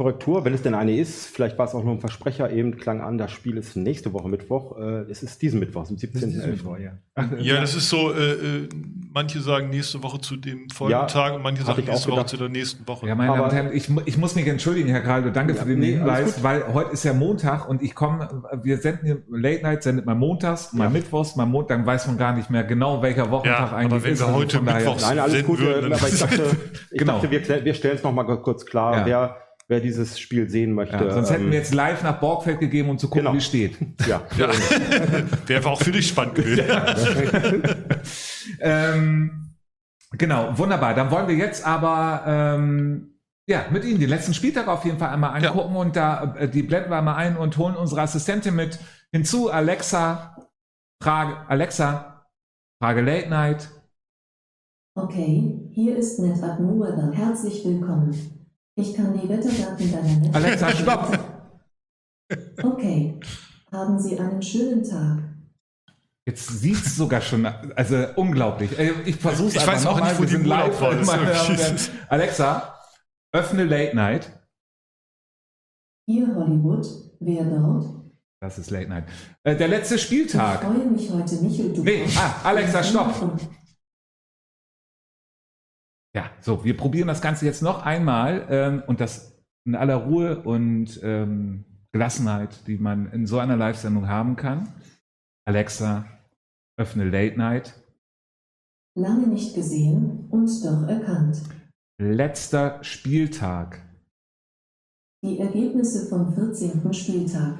Korrektur, 0.00 0.46
wenn 0.46 0.54
es 0.54 0.62
denn 0.62 0.72
eine 0.74 0.96
ist, 0.96 1.26
vielleicht 1.26 1.58
war 1.58 1.66
es 1.66 1.74
auch 1.74 1.84
nur 1.84 1.92
ein 1.92 2.00
Versprecher, 2.00 2.50
eben 2.50 2.78
klang 2.78 3.02
an, 3.02 3.18
das 3.18 3.32
Spiel 3.32 3.58
ist 3.58 3.76
nächste 3.76 4.14
Woche 4.14 4.30
Mittwoch, 4.30 4.78
äh, 4.78 5.02
es 5.10 5.22
ist 5.22 5.42
diesen 5.42 5.60
Mittwoch, 5.60 5.86
am 5.90 5.96
17.11. 5.96 6.78
ja. 6.82 6.92
Ach, 7.16 7.26
ja, 7.38 7.60
das 7.60 7.74
ist 7.74 7.90
so, 7.90 8.10
äh, 8.10 8.32
äh, 8.32 8.68
manche 9.12 9.40
sagen 9.42 9.68
nächste 9.68 10.02
Woche 10.02 10.18
zu 10.18 10.36
dem 10.36 10.70
folgenden 10.70 11.02
Ja, 11.02 11.06
Tag 11.06 11.34
und 11.34 11.42
manche 11.42 11.64
sagen 11.64 11.82
nächste 11.86 12.10
Woche 12.12 12.24
zu 12.24 12.38
der 12.38 12.48
nächsten 12.48 12.88
Woche. 12.88 13.08
Ja, 13.08 13.14
meine 13.14 13.32
Damen 13.32 13.44
und 13.44 13.52
Herren, 13.52 13.72
ich, 13.74 13.90
ich 14.06 14.16
muss 14.16 14.34
mich 14.36 14.46
entschuldigen, 14.46 14.88
Herr 14.88 15.02
Kraldo, 15.02 15.28
danke 15.28 15.52
Ja, 15.52 15.60
für 15.64 15.68
den 15.68 15.80
nee, 15.80 15.92
Hinweis, 15.92 16.42
weil 16.42 16.72
heute 16.72 16.92
ist 16.92 17.04
ja 17.04 17.12
Montag 17.12 17.68
und 17.68 17.82
ich 17.82 17.94
komme, 17.94 18.42
wir 18.62 18.78
senden 18.78 19.04
hier 19.04 19.22
Late 19.28 19.62
Night, 19.64 19.82
sendet 19.82 20.06
mal 20.06 20.14
montags, 20.14 20.72
mal 20.72 20.84
Ja. 20.84 20.90
mittwochs, 20.90 21.36
mal 21.36 21.44
Montag, 21.44 21.76
dann 21.76 21.84
weiß 21.86 22.06
man 22.06 22.16
gar 22.16 22.34
nicht 22.34 22.48
mehr 22.48 22.64
genau, 22.64 23.02
welcher 23.02 23.30
Wochentag 23.30 23.72
Ja, 23.72 23.76
eigentlich 23.76 23.92
aber 23.92 24.04
wenn 24.04 24.12
ist. 24.14 24.20
wir 24.20 24.26
Also 24.28 24.38
heute 24.38 24.60
Mittwochs- 24.62 25.02
Nein, 25.06 25.18
alles 25.18 25.44
gut, 25.44 25.58
würden, 25.58 25.92
äh, 25.92 25.94
aber 25.94 26.08
ich 26.08 26.18
dachte, 26.18 26.56
ich 26.90 26.98
Genau. 26.98 27.12
dachte 27.20 27.30
wir, 27.30 27.64
wir 27.66 27.74
stellen 27.74 27.96
es 27.96 28.02
nochmal 28.02 28.24
kurz 28.40 28.64
klar, 28.64 28.96
Ja. 29.00 29.04
wer, 29.06 29.36
wer 29.70 29.78
dieses 29.80 30.18
Spiel 30.18 30.50
sehen 30.50 30.72
möchte. 30.72 30.96
Ja, 30.96 31.10
sonst 31.12 31.30
hätten 31.30 31.44
ähm, 31.44 31.52
wir 31.52 31.58
jetzt 31.58 31.72
live 31.72 32.02
nach 32.02 32.18
Borgfeld 32.18 32.58
gegeben, 32.58 32.90
um 32.90 32.98
zu 32.98 33.06
gucken, 33.08 33.22
Genau. 33.22 33.34
wie 33.34 33.38
es 33.38 33.46
steht. 33.46 33.78
Ja, 34.06 34.20
Ja. 34.36 34.48
Wäre 35.46 35.68
auch 35.70 35.80
für 35.80 35.92
dich 35.92 36.08
spannend 36.08 36.34
gewesen. 36.34 36.64
ähm, 38.60 39.54
genau, 40.18 40.58
wunderbar. 40.58 40.94
Dann 40.94 41.10
wollen 41.12 41.28
wir 41.28 41.36
jetzt 41.36 41.64
aber 41.64 42.24
ähm, 42.26 43.14
ja 43.46 43.66
mit 43.70 43.84
Ihnen 43.84 44.00
den 44.00 44.08
letzten 44.08 44.34
Spieltag 44.34 44.66
auf 44.66 44.84
jeden 44.84 44.98
Fall 44.98 45.10
einmal 45.10 45.40
Ja. 45.40 45.50
angucken 45.50 45.76
und 45.76 45.94
da 45.94 46.34
äh, 46.36 46.48
die 46.48 46.64
blenden 46.64 46.90
wir 46.90 47.00
mal 47.00 47.14
ein 47.14 47.36
und 47.36 47.56
holen 47.56 47.76
unsere 47.76 48.00
Assistentin 48.02 48.56
mit 48.56 48.80
hinzu. 49.12 49.50
Alexa, 49.50 50.36
Frage, 51.00 51.36
Alexa, 51.48 52.26
Frage 52.82 53.02
Late 53.02 53.28
Night. 53.28 53.70
Okay, 54.96 55.60
hier 55.70 55.96
ist 55.96 56.18
NetApp. 56.18 56.58
Herzlich 57.14 57.64
willkommen. 57.64 58.39
Ich 58.80 58.94
kann 58.94 59.12
die 59.18 59.28
Wetterdaten 59.28 59.92
deiner 59.92 60.16
Net 60.20 60.34
Alexa, 60.34 60.70
stopp! 60.70 61.18
Okay. 62.62 63.18
Haben 63.72 63.98
Sie 63.98 64.18
einen 64.18 64.42
schönen 64.42 64.82
Tag. 64.88 65.18
Jetzt 66.26 66.46
sieht's 66.48 66.96
sogar 66.96 67.20
schon, 67.20 67.44
also 67.46 68.06
unglaublich. 68.16 68.78
Äh, 68.78 68.92
Ich 69.06 69.16
versuch's 69.16 69.54
Ich 69.54 69.60
einfach 69.60 69.74
weiß 69.74 69.86
auch 69.86 69.92
noch 69.96 70.00
mal. 70.00 70.08
nicht, 70.10 70.18
wo 70.18 70.22
Wir 70.22 70.26
die 70.28 70.32
sind 70.32 70.44
im 70.44 70.50
Urlaub 70.50 70.80
live. 70.80 71.06
war. 71.06 71.18
Herren. 71.26 71.76
Alexa, 72.08 72.74
öffne 73.32 73.64
Late 73.64 73.96
Night. 73.96 74.30
Hier 76.06 76.26
Hollywood. 76.34 76.86
Wer 77.20 77.44
dort? 77.44 77.84
Das 78.40 78.58
ist 78.58 78.70
Late 78.70 78.88
Night. 78.88 79.04
Äh, 79.44 79.56
Der 79.56 79.68
letzte 79.68 79.96
Ich 79.96 80.02
Spieltag. 80.02 80.62
freue 80.62 80.86
mich 80.86 81.10
heute, 81.10 81.34
Michel 81.36 81.72
du. 81.72 81.82
Nee, 81.82 82.04
ah, 82.16 82.34
Alexa, 82.44 82.82
stopp. 82.82 83.14
Ja, 86.14 86.30
so, 86.40 86.64
wir 86.64 86.76
probieren 86.76 87.08
das 87.08 87.22
Ganze 87.22 87.46
jetzt 87.46 87.62
noch 87.62 87.84
einmal 87.84 88.46
ähm, 88.50 88.82
und 88.86 89.00
das 89.00 89.40
in 89.64 89.76
aller 89.76 89.96
Ruhe 89.96 90.42
und 90.42 91.00
ähm, 91.02 91.64
Gelassenheit, 91.92 92.66
die 92.66 92.78
man 92.78 93.10
in 93.12 93.26
so 93.26 93.38
einer 93.38 93.56
Live-Sendung 93.56 94.08
haben 94.08 94.36
kann. 94.36 94.72
Alexa, 95.46 96.06
öffne 96.76 97.04
Late 97.04 97.36
Night. 97.36 97.74
Lange 98.96 99.28
nicht 99.28 99.54
gesehen 99.54 100.26
und 100.30 100.48
doch 100.64 100.88
erkannt. 100.88 101.42
Letzter 102.00 102.82
Spieltag. 102.82 103.82
Die 105.22 105.38
Ergebnisse 105.38 106.08
vom 106.08 106.32
14. 106.34 106.92
Spieltag. 106.92 107.58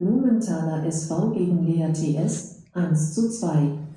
Blumenthaler 0.00 0.86
SV 0.86 1.32
gegen 1.32 1.66
Lea 1.66 1.92
TS 1.92 2.64
1 2.72 3.14
zu 3.14 3.28
2. 3.28 3.89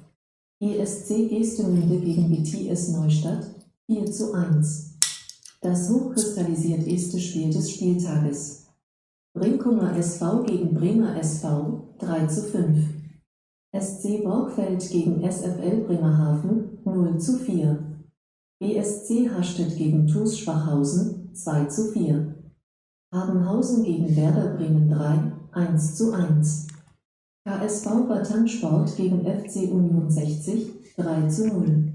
ESC 0.63 1.27
Gestemünde 1.27 1.99
gegen 1.99 2.29
BTS 2.29 2.93
Neustadt 2.93 3.45
4 3.87 4.05
zu 4.05 4.31
1. 4.31 4.97
Das 5.59 5.89
hochkristallisiert 5.89 6.87
erste 6.87 7.19
Spiel 7.19 7.51
des 7.51 7.69
Spieltages. 7.69 8.67
Brinkumer 9.33 9.93
SV 9.97 10.43
gegen 10.43 10.73
Bremer 10.73 11.17
SV 11.17 11.95
3 11.99 12.27
zu 12.27 12.43
5. 12.43 12.79
SC 13.77 14.23
Borgfeld 14.23 14.89
gegen 14.89 15.29
SFL 15.29 15.81
Bremerhaven 15.85 16.77
0 16.85 17.17
zu 17.17 17.39
4. 17.39 17.99
BSC 18.61 19.31
Hastedt 19.31 19.75
gegen 19.75 20.07
TuS 20.07 20.39
Schwachhausen 20.39 21.35
2 21.35 21.65
zu 21.65 21.91
4. 21.91 22.35
Habenhausen 23.11 23.83
gegen 23.83 24.15
Werder 24.15 24.55
Bremen 24.55 24.89
3, 24.89 25.33
1 25.51 25.95
zu 25.95 26.13
1. 26.13 26.67
KSV 27.45 28.07
Batansport 28.07 28.95
gegen 28.95 29.25
FC 29.25 29.69
Union 29.69 30.09
60, 30.09 30.95
3 30.95 31.27
zu 31.27 31.47
0. 31.47 31.93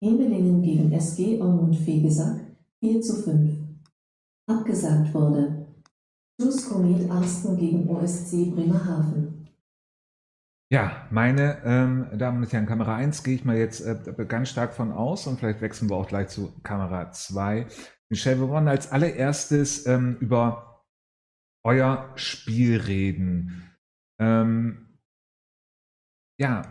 Hemelingen 0.00 0.62
gegen 0.62 0.92
SG 0.92 1.40
Aumund 1.40 1.76
Fegesack, 1.76 2.40
4 2.78 3.00
zu 3.00 3.16
5. 3.16 3.58
Abgesagt 4.46 5.12
wurde. 5.12 5.66
TuS 6.40 6.68
Komet 6.68 7.10
Arsten 7.10 7.56
gegen 7.56 7.90
OSC 7.90 8.54
Bremerhaven. 8.54 9.48
Ja, 10.70 11.08
meine 11.10 11.60
ähm, 11.64 12.06
Damen 12.16 12.44
und 12.44 12.52
Herren, 12.52 12.66
Kamera 12.66 12.94
1 12.94 13.24
gehe 13.24 13.34
ich 13.34 13.44
mal 13.44 13.56
jetzt 13.56 13.80
äh, 13.80 13.96
ganz 14.28 14.50
stark 14.50 14.74
von 14.74 14.92
aus 14.92 15.26
und 15.26 15.40
vielleicht 15.40 15.60
wechseln 15.60 15.90
wir 15.90 15.96
auch 15.96 16.06
gleich 16.06 16.28
zu 16.28 16.52
Kamera 16.62 17.10
2. 17.10 17.66
Michelle, 18.10 18.38
wir 18.38 18.48
wollen 18.48 18.68
als 18.68 18.92
allererstes 18.92 19.86
ähm, 19.86 20.18
über 20.20 20.84
euer 21.64 22.12
Spiel 22.14 22.80
reden. 22.80 23.67
Ähm, 24.20 24.86
ja, 26.40 26.62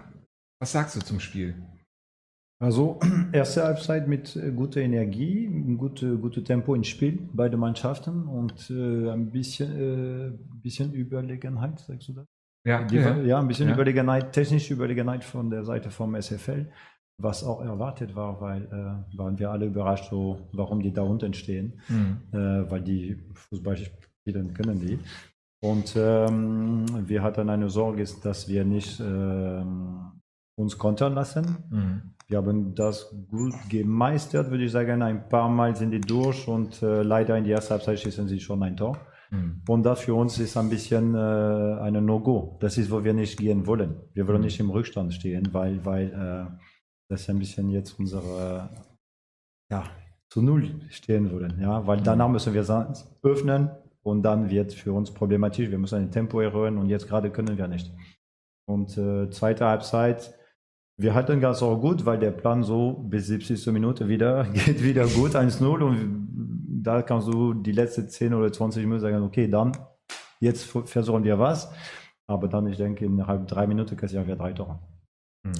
was 0.61 0.71
sagst 0.71 0.95
du 0.95 0.99
zum 1.01 1.19
Spiel? 1.19 1.55
Also 2.59 2.99
erste 3.33 3.63
Halbzeit 3.63 4.07
mit 4.07 4.35
äh, 4.35 4.51
guter 4.51 4.81
Energie, 4.81 5.45
ein 5.45 5.77
gute, 5.77 6.17
gute 6.17 6.43
Tempo 6.43 6.73
ins 6.73 6.87
Spiel, 6.87 7.29
beide 7.33 7.55
Mannschaften 7.57 8.27
und 8.27 8.69
äh, 8.71 9.09
ein 9.11 9.31
bisschen, 9.31 9.77
äh, 9.77 10.31
bisschen 10.63 10.93
Überlegenheit, 10.93 11.79
sagst 11.79 12.07
du 12.09 12.13
das? 12.13 12.25
Ja, 12.65 12.83
Die, 12.83 12.95
ja. 12.95 13.17
ja, 13.21 13.39
ein 13.39 13.47
bisschen 13.47 13.67
Ja. 13.69 13.75
Überlegenheit, 13.75 14.33
technische 14.33 14.73
Überlegenheit 14.73 15.23
von 15.23 15.49
der 15.49 15.63
Seite 15.63 15.91
vom 15.91 16.15
SFL, 16.15 16.71
was 17.21 17.43
auch 17.43 17.61
erwartet 17.61 18.15
war, 18.15 18.41
weil 18.41 18.63
äh, 18.65 19.17
waren 19.17 19.37
wir 19.37 19.51
alle 19.51 19.67
überrascht, 19.67 20.09
so, 20.09 20.49
warum 20.51 20.81
die 20.81 20.91
da 20.91 21.03
unten 21.03 21.33
stehen, 21.33 21.79
Hm. 21.87 22.17
äh, 22.31 22.69
weil 22.71 22.81
die 22.81 23.23
Fußball 23.33 23.77
spielen 23.77 24.53
können 24.53 24.79
die. 24.79 24.99
Und 25.61 25.95
ähm, 25.97 26.85
wir 27.07 27.23
hatten 27.23 27.49
eine 27.49 27.69
Sorge, 27.69 28.05
dass 28.23 28.47
wir 28.47 28.63
nicht 28.63 28.99
ähm, 28.99 30.21
uns 30.55 30.77
kontern 30.77 31.13
lassen. 31.13 31.57
Hm. 31.69 32.01
Wir 32.27 32.37
haben 32.39 32.75
das 32.75 33.09
gut 33.31 33.53
gemeistert, 33.69 34.51
würde 34.51 34.65
ich 34.65 34.71
sagen. 34.71 35.01
Ein 35.01 35.29
paar 35.29 35.49
Mal 35.49 35.75
sind 35.75 35.91
die 35.91 36.01
durch 36.01 36.47
und 36.47 36.81
äh, 36.83 37.01
leider 37.01 37.37
in 37.37 37.45
der 37.45 37.55
ersten 37.55 37.71
Halbzeit 37.71 37.99
schießen 37.99 38.27
sie 38.27 38.39
schon 38.39 38.61
ein 38.63 38.75
Tor. 38.77 38.97
Hm. 39.29 39.61
Und 39.67 39.83
das 39.83 40.01
für 40.01 40.13
uns 40.13 40.37
ist 40.39 40.55
ein 40.57 40.69
bisschen 40.69 41.15
äh, 41.15 41.17
eine 41.17 42.01
No-Go. 42.01 42.57
Das 42.59 42.77
ist, 42.77 42.91
wo 42.91 43.03
wir 43.03 43.13
nicht 43.13 43.37
gehen 43.39 43.65
wollen. 43.65 43.95
Wir 44.13 44.27
wollen 44.27 44.39
Mhm. 44.39 44.45
nicht 44.45 44.59
im 44.59 44.69
Rückstand 44.69 45.13
stehen, 45.13 45.53
weil, 45.53 45.83
weil 45.85 46.07
äh, 46.11 46.57
das 47.09 47.29
ein 47.29 47.39
bisschen 47.39 47.69
jetzt 47.69 47.97
unsere, 47.99 48.69
ja, 49.71 49.83
zu 50.29 50.41
Null 50.41 50.81
stehen 50.89 51.31
wollen. 51.31 51.59
Ja, 51.59 51.85
weil 51.87 52.01
danach 52.01 52.29
müssen 52.29 52.53
wir 52.53 52.63
öffnen 53.23 53.71
und 54.07 54.23
dann 54.23 54.49
wird 54.49 54.73
für 54.73 54.93
uns 54.93 55.11
problematisch. 55.11 55.69
Wir 55.69 55.77
müssen 55.77 55.99
ein 55.99 56.11
Tempo 56.11 56.39
erhöhen 56.39 56.77
und 56.77 56.89
jetzt 56.89 57.07
gerade 57.07 57.29
können 57.29 57.57
wir 57.57 57.67
nicht. 57.67 57.91
Und 58.65 58.97
äh, 58.97 59.29
zweite 59.29 59.65
Halbzeit, 59.65 60.33
wir 60.97 61.13
hatten 61.13 61.39
ganz 61.41 61.61
auch 61.61 61.79
gut, 61.79 62.05
weil 62.05 62.17
der 62.17 62.31
Plan 62.31 62.63
so 62.63 62.93
bis 62.93 63.27
70. 63.27 63.67
Minute 63.67 64.07
wieder 64.07 64.43
geht 64.53 64.81
wieder 64.81 65.05
gut 65.07 65.35
1-0 65.35 65.83
und 65.83 66.27
da 66.83 67.01
kannst 67.01 67.27
du 67.27 67.53
die 67.53 67.73
letzten 67.73 68.07
10 68.09 68.33
oder 68.33 68.51
20 68.51 68.83
Minuten 68.83 69.01
sagen, 69.01 69.23
okay, 69.23 69.47
dann 69.47 69.73
jetzt 70.39 70.63
versuchen 70.85 71.23
wir 71.23 71.37
was. 71.37 71.71
Aber 72.29 72.47
dann, 72.47 72.67
ich 72.67 72.77
denke, 72.77 73.05
innerhalb 73.05 73.47
drei 73.47 73.67
Minuten 73.67 73.95
kassieren 73.95 74.27
wir 74.27 74.35
drei 74.35 74.53
Tore. 74.53 74.79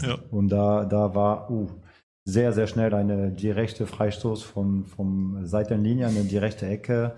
Ja. 0.02 0.18
Und 0.32 0.50
da, 0.50 0.86
da 0.86 1.16
war 1.16 1.50
uh, 1.50 1.68
sehr, 2.26 2.52
sehr 2.52 2.68
schnell 2.68 2.94
eine 2.94 3.32
direkte 3.32 3.88
Freistoß 3.88 4.44
von, 4.44 4.86
vom 4.86 5.46
Seitenlinie, 5.46 6.08
eine 6.08 6.24
direkte 6.24 6.66
Ecke. 6.66 7.16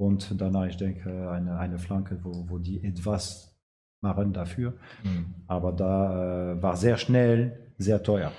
Und 0.00 0.40
danach, 0.40 0.64
ich 0.64 0.78
denke, 0.78 1.30
eine, 1.30 1.58
eine 1.58 1.78
Flanke, 1.78 2.20
wo, 2.22 2.48
wo 2.48 2.58
die 2.58 2.82
etwas 2.82 3.54
machen 4.00 4.32
dafür. 4.32 4.72
Hm. 5.02 5.34
Aber 5.46 5.72
da 5.72 6.52
äh, 6.52 6.62
war 6.62 6.78
sehr 6.78 6.96
schnell, 6.96 7.74
sehr 7.76 8.02
teuer. 8.02 8.32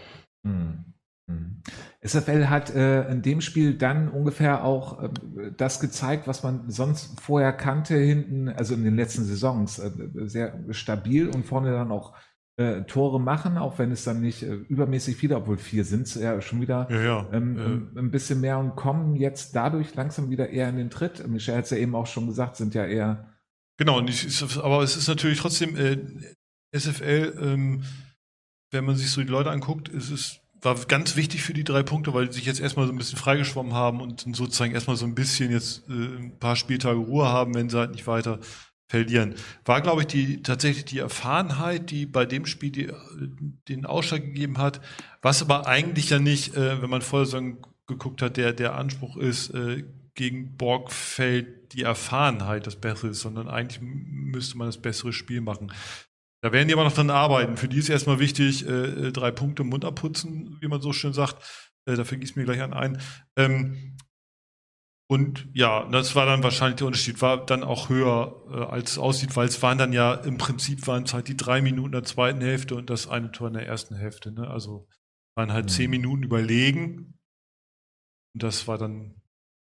Hm. 0.44 0.86
Hm. 1.30 1.62
SFL 2.02 2.48
hat 2.48 2.74
äh, 2.74 3.08
in 3.12 3.22
dem 3.22 3.42
Spiel 3.42 3.78
dann 3.78 4.10
ungefähr 4.10 4.64
auch 4.64 5.04
äh, 5.04 5.10
das 5.56 5.80
gezeigt, 5.80 6.28
was 6.28 6.42
man 6.42 6.68
sonst 6.72 7.22
vorher 7.22 7.54
kannte, 7.54 7.96
hinten, 7.96 8.50
also 8.50 8.74
in 8.74 8.84
den 8.84 8.96
letzten 8.96 9.24
Saisons, 9.24 9.78
äh, 9.78 9.92
sehr 10.26 10.64
stabil 10.72 11.30
und 11.30 11.46
vorne 11.46 11.72
dann 11.74 11.92
auch 11.92 12.16
äh, 12.58 12.82
Tore 12.84 13.20
machen, 13.20 13.58
auch 13.58 13.80
wenn 13.80 13.92
es 13.92 14.04
dann 14.04 14.22
nicht 14.22 14.44
äh, 14.44 14.54
übermäßig 14.54 15.16
viele, 15.16 15.38
obwohl 15.38 15.58
vier 15.58 15.84
sind 15.86 16.04
es 16.04 16.16
ja 16.16 16.42
schon 16.42 16.62
wieder 16.62 16.88
Ja, 16.92 17.02
ja. 17.02 17.30
ähm, 17.32 17.92
äh, 17.96 18.00
ein 18.00 18.12
bisschen 18.12 18.42
mehr 18.42 18.60
und 18.60 18.76
kommen 18.76 19.16
jetzt 19.16 19.56
dadurch 19.56 19.96
langsam 19.96 20.30
wieder 20.30 20.50
eher 20.50 20.70
in 20.70 20.78
den 20.78 20.90
Tritt. 20.90 21.26
Michelle 21.28 21.58
hat 21.58 21.66
es 21.66 21.72
ja 21.72 21.78
eben 21.78 21.96
auch 21.96 22.08
schon 22.08 22.28
gesagt, 22.28 22.56
sind 22.58 22.74
ja 22.74 22.86
eher 22.86 23.30
Genau, 23.78 24.00
ich, 24.02 24.26
ist- 24.26 24.58
aber 24.60 24.84
es 24.84 24.96
ist 24.98 25.08
natürlich 25.08 25.40
trotzdem 25.40 25.76
äh, 25.76 25.98
SFL, 26.72 27.38
ähm, 27.42 27.84
wenn 28.72 28.86
man 28.86 28.96
sich 28.96 29.10
so 29.12 29.22
die 29.22 29.28
Leute 29.28 29.52
anguckt, 29.52 29.90
ist 29.90 30.12
es 30.12 30.38
war 30.64 30.76
ganz 30.88 31.16
wichtig 31.16 31.42
für 31.42 31.54
die 31.54 31.64
drei 31.64 31.82
Punkte, 31.82 32.14
weil 32.14 32.28
sie 32.32 32.38
sich 32.38 32.46
jetzt 32.46 32.60
erstmal 32.60 32.86
so 32.86 32.94
ein 32.94 32.98
bisschen 32.98 33.18
freigeschwommen 33.18 33.74
haben 33.74 34.00
und 34.00 34.22
sozusagen 34.36 34.74
erstmal 34.74 34.96
so 34.96 35.06
ein 35.08 35.16
bisschen 35.16 35.52
jetzt 35.52 35.90
äh, 35.90 35.94
ein 35.94 36.38
paar 36.38 36.56
Spieltage 36.56 37.00
Ruhe 37.00 37.28
haben, 37.28 37.56
wenn 37.56 37.68
sie 37.70 37.80
halt 37.80 37.92
nicht 37.92 38.06
weiter 38.06 38.38
verlieren. 38.92 39.36
War, 39.64 39.82
glaube 39.82 40.02
ich, 40.02 40.08
die 40.08 40.44
tatsächlich 40.44 40.86
die 40.86 41.00
Erfahrenheit, 41.00 41.92
die 41.92 42.06
bei 42.06 42.26
dem 42.26 42.46
Spiel 42.46 42.72
die, 42.72 42.92
den 43.70 43.86
Ausschlag 43.86 44.22
gegeben 44.22 44.58
hat, 44.58 44.82
was 45.22 45.42
aber 45.42 45.66
eigentlich 45.66 46.10
ja 46.10 46.20
nicht, 46.20 46.56
äh, 46.56 46.82
wenn 46.82 46.90
man 46.90 47.02
vorher 47.02 47.26
so 47.26 47.42
geguckt 47.88 48.22
hat, 48.22 48.36
der, 48.36 48.52
der 48.52 48.76
Anspruch 48.76 49.16
ist, 49.18 49.52
äh, 49.52 49.84
gegen 50.14 50.58
Borgfeld 50.58 51.74
die 51.74 51.84
Erfahrenheit 51.84 52.68
das 52.68 52.76
Bessere 52.76 53.14
sondern 53.14 53.48
eigentlich 53.48 53.80
müsste 53.82 54.58
man 54.58 54.68
das 54.68 54.82
bessere 54.82 55.14
Spiel 55.14 55.40
machen. 55.40 55.72
Da 56.44 56.52
werden 56.52 56.68
die 56.68 56.74
aber 56.74 56.84
noch 56.84 56.94
dran 56.94 57.10
arbeiten. 57.10 57.56
Für 57.56 57.70
die 57.70 57.78
ist 57.78 57.88
erstmal 57.88 58.20
wichtig, 58.20 58.68
äh, 58.68 59.08
äh, 59.08 59.12
drei 59.14 59.32
Punkte 59.32 59.64
im 59.64 59.70
Mund 59.70 59.86
abputzen, 59.86 60.58
wie 60.60 60.68
man 60.68 60.82
so 60.82 60.92
schön 60.92 61.14
sagt. 61.14 61.42
Äh, 61.86 61.96
dafür 61.96 62.18
gießt 62.18 62.36
mir 62.36 62.44
gleich 62.44 62.62
an 62.62 62.74
ein. 62.74 63.02
Ähm, 63.38 63.91
und 65.12 65.50
ja, 65.52 65.90
das 65.90 66.16
war 66.16 66.26
dann 66.26 66.42
wahrscheinlich 66.42 66.78
der 66.78 66.88
Unterschied, 66.88 67.22
war 67.22 67.46
dann 67.46 67.66
auch 67.66 67.90
höher, 67.90 68.46
äh, 68.50 68.64
als 68.72 68.92
es 68.92 68.98
aussieht, 68.98 69.36
weil 69.36 69.46
es 69.46 69.62
waren 69.62 69.78
dann 69.78 69.92
ja 69.92 70.14
im 70.14 70.38
Prinzip 70.38 70.88
waren 70.88 71.04
es 71.04 71.14
halt 71.14 71.28
die 71.28 71.36
drei 71.36 71.62
Minuten 71.62 71.92
der 71.92 72.06
zweiten 72.06 72.40
Hälfte 72.40 72.76
und 72.76 72.90
das 72.90 73.10
eine 73.10 73.30
Tor 73.30 73.50
in 73.50 73.56
der 73.56 73.68
ersten 73.68 73.94
Hälfte. 73.94 74.32
Ne? 74.32 74.48
Also 74.48 74.88
waren 75.36 75.52
halt 75.52 75.66
Mhm. 75.66 75.70
zehn 75.70 75.90
Minuten 75.90 76.24
überlegen. 76.24 77.20
Und 78.34 78.42
das 78.42 78.70
war 78.70 78.78
dann 78.78 79.21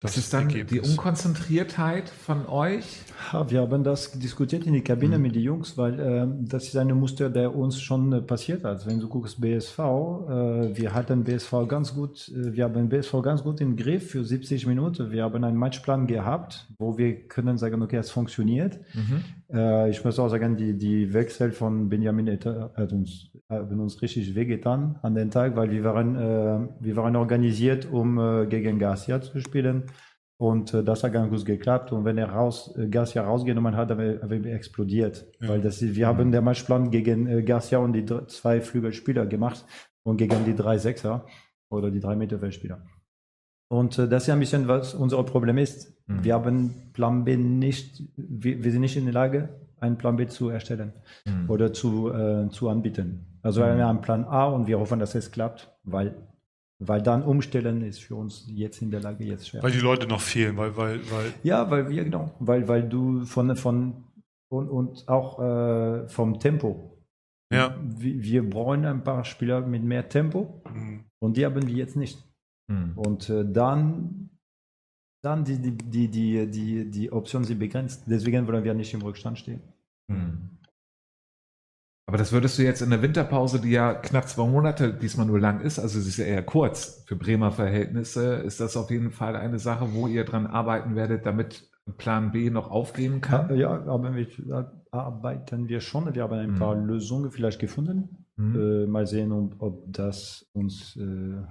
Das 0.03 0.17
ist 0.17 0.33
dann 0.33 0.49
die 0.49 0.59
Ergebnis. 0.59 0.89
Unkonzentriertheit 0.91 2.09
von 2.09 2.45
euch. 2.47 2.85
Ja, 3.31 3.49
wir 3.49 3.61
haben 3.61 3.83
das 3.83 4.11
diskutiert 4.11 4.65
in 4.67 4.73
die 4.73 4.81
Kabine 4.81 5.17
Mhm. 5.17 5.21
mit 5.23 5.35
den 5.35 5.43
Jungs, 5.43 5.77
weil 5.77 5.97
ähm, 5.99 6.45
das 6.47 6.65
ist 6.65 6.75
ein 6.75 6.89
Muster, 6.89 7.29
der 7.29 7.55
uns 7.55 7.79
schon 7.81 8.11
äh, 8.11 8.21
passiert 8.21 8.63
hat. 8.65 8.85
Wenn 8.85 8.99
du 8.99 9.07
guckst 9.07 9.39
BSV, 9.39 9.79
äh, 9.79 10.77
wir 10.77 10.93
hatten 10.93 11.23
BSV 11.23 11.53
ganz 11.67 11.95
gut, 11.95 12.29
äh, 12.35 12.53
wir 12.53 12.65
haben 12.65 12.89
BSV 12.89 13.21
ganz 13.23 13.43
gut 13.43 13.61
im 13.61 13.75
Griff 13.77 14.11
für 14.11 14.23
70 14.23 14.67
Minuten. 14.67 15.09
Wir 15.11 15.23
haben 15.23 15.41
einen 15.43 15.57
Matchplan 15.57 16.05
gehabt, 16.05 16.67
wo 16.77 16.97
wir 16.97 17.27
können 17.27 17.57
sagen, 17.57 17.81
okay, 17.81 17.97
es 17.97 18.11
funktioniert. 18.11 18.79
Mhm. 18.93 19.23
Äh, 19.53 19.89
ich 19.89 20.03
muss 20.03 20.17
auch 20.19 20.29
sagen, 20.29 20.57
die, 20.57 20.77
die 20.77 21.13
Wechsel 21.13 21.51
von 21.51 21.89
Benjamin 21.89 22.27
hat 22.27 22.91
uns, 22.91 23.31
haben 23.49 23.79
uns 23.79 24.01
richtig 24.01 24.33
wehgetan 24.35 24.97
an 25.03 25.15
den 25.15 25.29
Tag, 25.29 25.55
weil 25.55 25.69
wir 25.71 25.83
waren, 25.83 26.15
äh, 26.15 26.67
wir 26.79 26.95
waren 26.95 27.15
organisiert, 27.15 27.87
um 27.91 28.17
äh, 28.17 28.47
gegen 28.47 28.79
Garcia 28.79 29.21
zu 29.21 29.39
spielen. 29.39 29.83
Und 30.37 30.73
äh, 30.73 30.83
das 30.83 31.03
hat 31.03 31.13
ganz 31.13 31.29
gut 31.29 31.45
geklappt. 31.45 31.91
Und 31.91 32.05
wenn 32.05 32.17
er 32.17 32.29
raus, 32.29 32.75
äh, 32.75 32.87
Garcia 32.87 33.23
rausgenommen 33.23 33.77
hat, 33.77 33.91
haben 33.91 33.99
wir, 33.99 34.21
haben 34.21 34.43
wir 34.43 34.53
explodiert. 34.53 35.25
Ja. 35.39 35.49
Weil 35.49 35.61
das, 35.61 35.81
wir 35.81 36.07
haben 36.07 36.31
den 36.31 36.43
Matchplan 36.43 36.89
gegen 36.89 37.27
äh, 37.27 37.43
Garcia 37.43 37.77
und 37.77 37.93
die 37.93 38.03
dr- 38.03 38.27
zwei 38.27 38.59
Flügelspieler 38.59 39.25
gemacht 39.27 39.63
und 40.03 40.17
gegen 40.17 40.43
die 40.45 40.55
drei 40.55 40.77
Sechser 40.79 41.27
oder 41.69 41.91
die 41.91 41.99
drei 41.99 42.15
Mittelfeldspieler. 42.15 42.83
Und 43.73 43.97
äh, 43.97 44.07
das 44.07 44.23
ist 44.23 44.27
ja 44.27 44.33
ein 44.35 44.39
bisschen, 44.39 44.67
was 44.67 44.93
unser 44.93 45.23
Problem 45.23 45.57
ist. 45.57 45.91
Mhm. 46.07 46.23
Wir 46.23 46.33
haben 46.35 46.73
Plan 46.93 47.23
B 47.23 47.37
nicht, 47.37 48.03
wir, 48.17 48.63
wir 48.63 48.71
sind 48.71 48.81
nicht 48.81 48.97
in 48.97 49.05
der 49.05 49.13
Lage, 49.15 49.49
einen 49.79 49.97
Plan 49.97 50.15
B 50.15 50.27
zu 50.27 50.49
erstellen 50.49 50.93
Mhm. 51.25 51.49
oder 51.49 51.73
zu, 51.73 52.11
äh, 52.13 52.49
zu 52.49 52.69
anbieten. 52.69 53.25
Also 53.41 53.61
Mhm. 53.61 53.65
wir 53.65 53.71
haben 53.71 53.79
ja 53.79 53.89
einen 53.89 54.01
Plan 54.01 54.25
A 54.25 54.45
und 54.45 54.67
wir 54.67 54.79
hoffen, 54.79 54.99
dass 54.99 55.15
es 55.15 55.31
klappt, 55.31 55.71
weil, 55.83 56.13
weil 56.79 57.01
dann 57.01 57.23
umstellen 57.23 57.81
ist 57.81 57.99
für 58.03 58.15
uns 58.15 58.45
jetzt 58.47 58.81
in 58.83 58.91
der 58.91 58.99
Lage 59.01 59.23
jetzt 59.23 59.47
schwer. 59.47 59.63
Weil 59.63 59.71
die 59.71 59.79
Leute 59.79 60.05
noch 60.07 60.21
fehlen, 60.21 60.55
weil, 60.57 60.77
weil, 60.77 60.99
weil 61.11 61.33
ja, 61.41 61.69
weil 61.71 61.89
wir, 61.89 62.03
genau, 62.03 62.29
weil, 62.39 62.67
weil 62.67 62.83
du 62.87 63.25
von, 63.25 63.55
von 63.55 64.03
und, 64.49 64.69
und 64.69 65.07
auch 65.09 65.39
äh, 65.39 66.07
vom 66.09 66.37
Tempo. 66.39 66.95
Ja. 67.51 67.75
Wir, 67.81 68.21
wir 68.21 68.49
brauchen 68.49 68.85
ein 68.85 69.03
paar 69.03 69.23
Spieler 69.25 69.61
mit 69.61 69.83
mehr 69.83 70.07
Tempo 70.09 70.61
mh, 70.71 70.99
und 71.19 71.37
die 71.37 71.43
haben 71.45 71.65
wir 71.67 71.73
jetzt 71.73 71.95
nicht. 71.97 72.23
Mhm. 72.67 72.97
Und 72.97 73.29
äh, 73.29 73.45
dann, 73.45 74.29
dann 75.23 75.43
die, 75.45 75.57
die, 75.59 75.77
die, 75.77 76.07
die, 76.09 76.49
die, 76.49 76.89
die 76.89 77.11
Optionen 77.11 77.45
sind 77.45 77.59
begrenzt. 77.59 78.03
Deswegen 78.07 78.47
wollen 78.47 78.63
wir 78.63 78.73
nicht 78.73 78.93
im 78.93 79.01
Rückstand 79.01 79.39
stehen. 79.39 79.61
Mhm. 80.07 80.49
Aber 82.05 82.17
das 82.17 82.31
würdest 82.33 82.59
du 82.59 82.63
jetzt 82.63 82.81
in 82.81 82.89
der 82.89 83.01
Winterpause, 83.01 83.61
die 83.61 83.71
ja 83.71 83.93
knapp 83.93 84.27
zwei 84.27 84.45
Monate 84.45 84.93
diesmal 84.93 85.25
nur 85.25 85.39
lang 85.39 85.61
ist, 85.61 85.79
also 85.79 85.99
sie 85.99 86.09
ist 86.09 86.17
ja 86.17 86.25
eher 86.25 86.43
kurz 86.43 87.03
für 87.07 87.15
Bremer 87.15 87.51
Verhältnisse, 87.51 88.35
ist 88.35 88.59
das 88.59 88.75
auf 88.75 88.91
jeden 88.91 89.11
Fall 89.11 89.37
eine 89.37 89.57
Sache, 89.57 89.93
wo 89.93 90.07
ihr 90.07 90.25
dran 90.25 90.45
arbeiten 90.45 90.95
werdet, 90.95 91.25
damit 91.25 91.71
Plan 91.97 92.31
B 92.31 92.49
noch 92.49 92.69
aufgehen 92.69 93.21
kann? 93.21 93.55
Ja, 93.57 93.85
aber 93.87 94.15
wir, 94.15 94.27
arbeiten 94.91 95.67
wir 95.67 95.81
schon. 95.81 96.13
Wir 96.13 96.23
haben 96.23 96.33
ein 96.33 96.51
Mhm. 96.51 96.59
paar 96.59 96.75
Lösungen 96.75 97.31
vielleicht 97.31 97.59
gefunden. 97.59 98.25
Mhm. 98.35 98.55
Äh, 98.55 98.87
mal 98.87 99.07
sehen, 99.07 99.31
ob, 99.31 99.61
ob 99.61 99.93
das 99.93 100.45
uns 100.53 100.95
äh, 100.95 101.41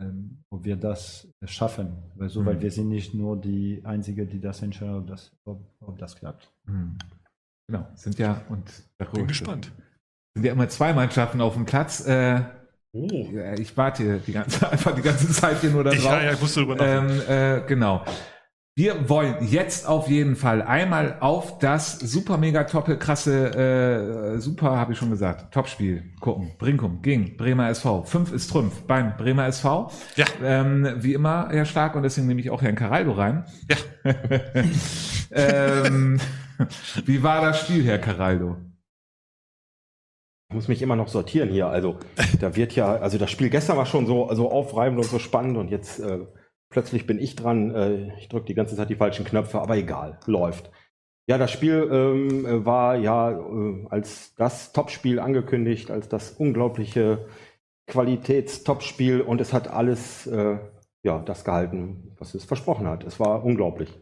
ähm, 0.00 0.42
ob 0.50 0.64
wir 0.64 0.76
das 0.76 1.28
schaffen. 1.44 1.96
Weil, 2.16 2.28
so, 2.28 2.44
weil 2.44 2.56
Mhm. 2.56 2.60
wir 2.62 2.70
sind 2.70 2.88
nicht 2.88 3.14
nur 3.14 3.40
die 3.40 3.82
Einzige, 3.84 4.26
die 4.26 4.40
das 4.40 4.62
entscheiden, 4.62 4.96
ob 4.96 5.06
das, 5.06 5.32
ob, 5.44 5.60
ob 5.80 5.98
das 5.98 6.16
klappt. 6.16 6.50
Hm. 6.66 6.96
Genau, 7.68 7.86
sind 7.94 8.18
ja 8.18 8.42
und 8.48 8.64
Bin 9.14 9.26
gespannt. 9.26 9.72
sind 10.34 10.44
ja 10.44 10.52
immer 10.52 10.68
zwei 10.68 10.92
Mannschaften 10.92 11.40
auf 11.40 11.54
dem 11.54 11.64
Platz. 11.64 12.06
Äh, 12.06 12.42
Oh. 12.94 13.26
ich 13.58 13.74
warte 13.74 14.02
hier 14.02 14.18
die 14.18 14.32
ganze, 14.32 14.68
einfach 14.70 14.94
die 14.94 15.00
ganze 15.00 15.26
Zeit 15.32 15.62
hier 15.62 15.70
nur 15.70 15.82
darauf. 15.82 15.98
Ich, 15.98 16.04
ja, 16.04 16.22
ja, 16.24 16.32
ich 16.34 16.40
musste 16.42 16.60
drüber 16.60 16.76
nachdenken. 16.76 17.22
Ähm, 17.26 17.62
äh, 17.62 17.66
genau. 17.66 18.04
Wir 18.74 19.10
wollen 19.10 19.36
jetzt 19.42 19.86
auf 19.86 20.08
jeden 20.08 20.34
Fall 20.34 20.62
einmal 20.62 21.18
auf 21.20 21.58
das 21.58 21.98
super 21.98 22.38
mega 22.38 22.64
toppe 22.64 22.96
krasse 22.96 24.34
äh, 24.34 24.40
super 24.40 24.78
habe 24.78 24.94
ich 24.94 24.98
schon 24.98 25.10
gesagt 25.10 25.52
Topspiel 25.52 26.04
gucken. 26.20 26.52
Brinkum 26.56 27.02
gegen 27.02 27.36
Bremer 27.36 27.68
SV. 27.68 28.04
Fünf 28.04 28.32
ist 28.32 28.48
Trümpf 28.48 28.80
beim 28.84 29.18
Bremer 29.18 29.46
SV. 29.46 29.90
Ja. 30.16 30.24
Ähm, 30.42 30.88
wie 31.00 31.12
immer 31.12 31.50
Herr 31.50 31.66
Stark 31.66 31.96
und 31.96 32.02
deswegen 32.02 32.26
nehme 32.26 32.40
ich 32.40 32.48
auch 32.48 32.62
Herrn 32.62 32.74
Caraldo 32.74 33.12
rein. 33.12 33.44
Ja. 33.68 34.14
ähm, 35.32 36.18
wie 37.04 37.22
war 37.22 37.42
das 37.42 37.60
Spiel, 37.60 37.84
Herr 37.84 37.98
Caraldo? 37.98 38.56
Ich 40.48 40.54
muss 40.54 40.68
mich 40.68 40.80
immer 40.80 40.96
noch 40.96 41.08
sortieren 41.08 41.50
hier. 41.50 41.66
Also, 41.66 41.98
da 42.40 42.56
wird 42.56 42.74
ja, 42.74 42.96
also 42.96 43.18
das 43.18 43.30
Spiel 43.30 43.50
gestern 43.50 43.76
war 43.76 43.84
schon 43.84 44.06
so, 44.06 44.32
so 44.32 44.50
aufreibend 44.50 44.98
und 44.98 45.10
so 45.10 45.18
spannend 45.18 45.58
und 45.58 45.70
jetzt 45.70 46.00
äh, 46.00 46.20
plötzlich 46.72 47.06
bin 47.06 47.20
ich 47.20 47.36
dran. 47.36 47.74
Äh, 47.74 48.18
ich 48.18 48.28
drücke 48.28 48.46
die 48.46 48.54
ganze 48.54 48.74
Zeit 48.74 48.90
die 48.90 48.96
falschen 48.96 49.24
Knöpfe, 49.24 49.60
aber 49.60 49.76
egal, 49.76 50.18
läuft. 50.26 50.70
Ja, 51.28 51.38
das 51.38 51.52
Spiel 51.52 51.88
ähm, 51.92 52.44
äh, 52.44 52.66
war 52.66 52.96
ja 52.96 53.30
äh, 53.30 53.86
als 53.90 54.34
das 54.34 54.72
Topspiel 54.72 55.20
angekündigt, 55.20 55.90
als 55.90 56.08
das 56.08 56.32
unglaubliche 56.32 57.26
Qualitätstopspiel 57.86 59.20
und 59.20 59.40
es 59.40 59.52
hat 59.52 59.68
alles 59.68 60.26
äh, 60.26 60.58
ja 61.04 61.18
das 61.20 61.44
gehalten, 61.44 62.14
was 62.18 62.34
es 62.34 62.44
versprochen 62.44 62.88
hat. 62.88 63.04
Es 63.04 63.20
war 63.20 63.44
unglaublich. 63.44 64.00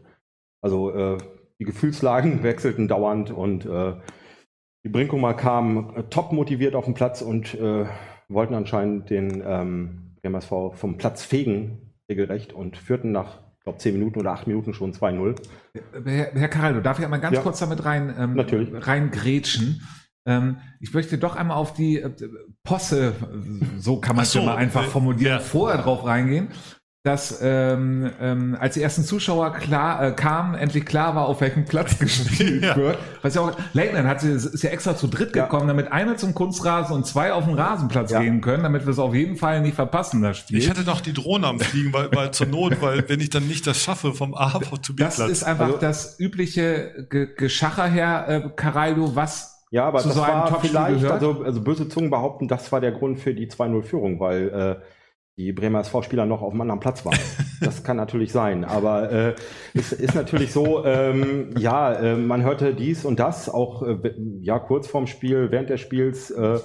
Also 0.61 0.91
äh, 0.91 1.17
die 1.59 1.65
Gefühlslagen 1.65 2.41
wechselten 2.43 2.87
dauernd 2.87 3.29
und 3.29 3.65
äh, 3.65 3.93
die 4.83 4.89
Brinkumer 4.89 5.35
kamen 5.35 5.95
äh, 5.95 6.03
top 6.03 6.31
motiviert 6.31 6.73
auf 6.73 6.85
den 6.85 6.95
Platz 6.95 7.21
und 7.21 7.53
äh, 7.53 7.85
wollten 8.29 8.55
anscheinend 8.55 9.09
den 9.09 9.43
ähm, 9.45 10.15
MSV 10.23 10.73
vom 10.73 10.97
Platz 10.97 11.23
fegen, 11.23 11.90
regelrecht, 12.11 12.53
und 12.53 12.77
führten 12.77 13.11
nach, 13.11 13.39
ich 13.57 13.63
glaube, 13.63 13.79
10 13.79 13.93
Minuten 13.93 14.19
oder 14.19 14.31
8 14.33 14.47
Minuten 14.47 14.73
schon 14.73 14.93
2-0. 14.93 15.35
Herr, 16.05 16.31
Herr 16.33 16.47
Caraldo, 16.49 16.81
darf 16.81 16.99
ich 16.99 17.05
einmal 17.05 17.19
ganz 17.21 17.35
Ja. 17.37 17.41
kurz 17.41 17.59
damit 17.59 17.83
rein, 17.85 18.13
ähm, 18.17 18.33
Natürlich. 18.35 18.69
rein 18.87 19.11
grätschen? 19.11 19.81
Ähm, 20.27 20.57
ich 20.79 20.93
möchte 20.93 21.17
doch 21.17 21.35
einmal 21.35 21.57
auf 21.57 21.73
die 21.73 21.99
äh, 21.99 22.11
Posse, 22.63 23.13
so 23.79 23.99
kann 23.99 24.15
man 24.15 24.23
es 24.23 24.31
so, 24.33 24.39
ja 24.39 24.45
mal 24.45 24.55
einfach 24.57 24.83
äh, 24.83 24.87
formulieren, 24.87 25.31
ja. 25.33 25.39
vorher 25.39 25.81
drauf 25.81 26.05
reingehen, 26.05 26.49
dass 27.03 27.39
ähm, 27.41 28.11
ähm, 28.21 28.55
als 28.59 28.75
die 28.75 28.81
ersten 28.83 29.03
Zuschauer 29.03 29.53
klar 29.53 30.05
äh, 30.05 30.11
kamen, 30.11 30.53
endlich 30.53 30.85
klar 30.85 31.15
war, 31.15 31.25
auf 31.25 31.41
welchem 31.41 31.65
Platz 31.65 31.97
gespielt 31.99 32.63
Ja. 32.63 32.75
wird. 32.75 32.99
Was 33.23 33.33
ja 33.33 33.41
auch, 33.41 33.53
Leitner 33.73 34.03
hat 34.07 34.21
ist 34.23 34.61
ja 34.61 34.69
extra 34.69 34.95
zu 34.95 35.07
dritt 35.07 35.35
Ja. 35.35 35.45
gekommen, 35.45 35.67
damit 35.67 35.91
einer 35.91 36.15
zum 36.17 36.35
Kunstrasen 36.35 36.95
und 36.95 37.07
zwei 37.07 37.33
auf 37.33 37.45
den 37.45 37.55
Rasenplatz 37.55 38.11
Ja. 38.11 38.21
gehen 38.21 38.39
können, 38.41 38.61
damit 38.61 38.85
wir 38.85 38.91
es 38.91 38.99
auf 38.99 39.15
jeden 39.15 39.35
Fall 39.35 39.61
nicht 39.61 39.73
verpassen, 39.73 40.21
das 40.21 40.37
Spiel. 40.37 40.59
Ich 40.59 40.69
hatte 40.69 40.81
noch 40.83 41.01
die 41.01 41.13
Drohne 41.13 41.47
am 41.47 41.59
Fliegen, 41.59 41.91
weil, 41.91 42.09
weil 42.13 42.29
zur 42.31 42.45
Not, 42.45 42.79
weil 42.81 43.03
wenn 43.09 43.19
ich 43.19 43.31
dann 43.31 43.47
nicht 43.47 43.65
das 43.65 43.81
schaffe 43.81 44.13
vom 44.13 44.35
A 44.35 44.59
zu 44.83 44.95
B 44.95 45.03
das 45.03 45.15
Platz. 45.15 45.29
ist 45.31 45.43
einfach 45.43 45.65
Also- 45.65 45.77
das 45.77 46.19
übliche 46.19 47.07
Ge 47.09 47.29
Geschacher, 47.35 47.87
Herr 47.87 48.29
äh, 48.29 48.49
Caraldo, 48.55 49.15
was 49.15 49.63
Ja, 49.71 49.85
aber 49.85 49.99
Zu 50.01 50.09
das 50.09 50.17
so 50.17 50.21
einem 50.23 50.33
war 50.35 50.49
Topspiel 50.49 50.69
vielleicht, 50.69 50.95
gehört? 51.01 51.13
also, 51.13 51.41
also 51.43 51.61
böse 51.61 51.89
Zungen 51.89 52.11
behaupten, 52.11 52.47
das 52.47 52.71
war 52.71 52.79
der 52.79 52.91
Grund 52.91 53.19
für 53.19 53.33
die 53.33 53.47
2-0-Führung, 53.47 54.19
weil 54.19 54.49
äh, 54.49 54.85
die 55.37 55.53
Bremer 55.53 55.79
SV-Spieler 55.81 56.25
noch 56.25 56.41
auf 56.41 56.51
einem 56.51 56.61
anderen 56.61 56.79
Platz 56.79 57.05
waren. 57.05 57.19
Das 57.61 57.83
kann 57.83 57.95
natürlich 57.95 58.31
sein, 58.31 58.65
aber 58.65 59.11
äh, 59.11 59.35
es 59.75 59.93
ist 59.93 60.15
natürlich 60.15 60.51
so, 60.51 60.83
ähm, 60.83 61.51
ja, 61.59 61.93
äh, 61.93 62.15
man 62.15 62.41
hörte 62.41 62.73
dies 62.73 63.05
und 63.05 63.19
das, 63.19 63.49
auch 63.49 63.83
äh, 63.83 64.15
ja 64.41 64.57
kurz 64.57 64.87
vorm 64.87 65.05
Spiel, 65.05 65.51
während 65.51 65.69
des 65.69 65.79
Spiels, 65.79 66.31
äh, 66.31 66.59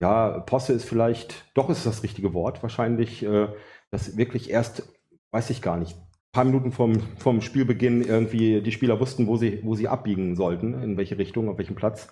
ja, 0.00 0.40
Posse 0.40 0.72
ist 0.72 0.86
vielleicht, 0.86 1.44
doch 1.54 1.68
ist 1.68 1.84
das 1.84 2.02
richtige 2.02 2.32
Wort, 2.32 2.62
wahrscheinlich, 2.62 3.22
äh, 3.22 3.48
dass 3.90 4.16
wirklich 4.16 4.48
erst, 4.48 4.90
weiß 5.32 5.50
ich 5.50 5.60
gar 5.60 5.76
nicht, 5.76 5.98
ein 5.98 6.32
paar 6.32 6.44
Minuten 6.44 6.72
vom, 6.72 6.98
vom 7.18 7.42
Spielbeginn 7.42 8.00
irgendwie 8.00 8.62
die 8.62 8.72
Spieler 8.72 9.00
wussten, 9.00 9.26
wo 9.26 9.36
sie, 9.36 9.60
wo 9.62 9.74
sie 9.74 9.88
abbiegen 9.88 10.34
sollten, 10.34 10.82
in 10.82 10.96
welche 10.96 11.18
Richtung, 11.18 11.50
auf 11.50 11.58
welchem 11.58 11.76
Platz. 11.76 12.08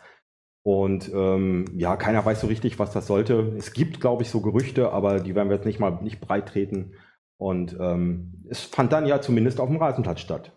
Und 0.63 1.11
ähm, 1.15 1.65
ja, 1.75 1.97
keiner 1.97 2.25
weiß 2.25 2.41
so 2.41 2.47
richtig, 2.47 2.79
was 2.79 2.93
das 2.93 3.07
sollte. 3.07 3.55
Es 3.57 3.73
gibt, 3.73 4.01
glaube 4.01 4.23
ich, 4.23 4.31
so 4.31 4.41
Gerüchte, 4.41 4.93
aber 4.93 5.21
die 5.21 5.35
werden 5.35 5.49
wir 5.49 5.57
jetzt 5.57 5.67
nicht 5.67 5.81
mal 5.81 5.99
nicht 6.03 6.21
breit 6.21 6.49
treten. 6.49 6.93
Und 7.39 7.77
ähm, 7.81 8.45
es 8.51 8.61
fand 8.61 8.93
dann 8.93 9.07
ja 9.07 9.23
zumindest 9.23 9.61
auf 9.61 9.69
dem 9.69 9.79
Rasenplatz 9.79 10.21
statt. 10.21 10.53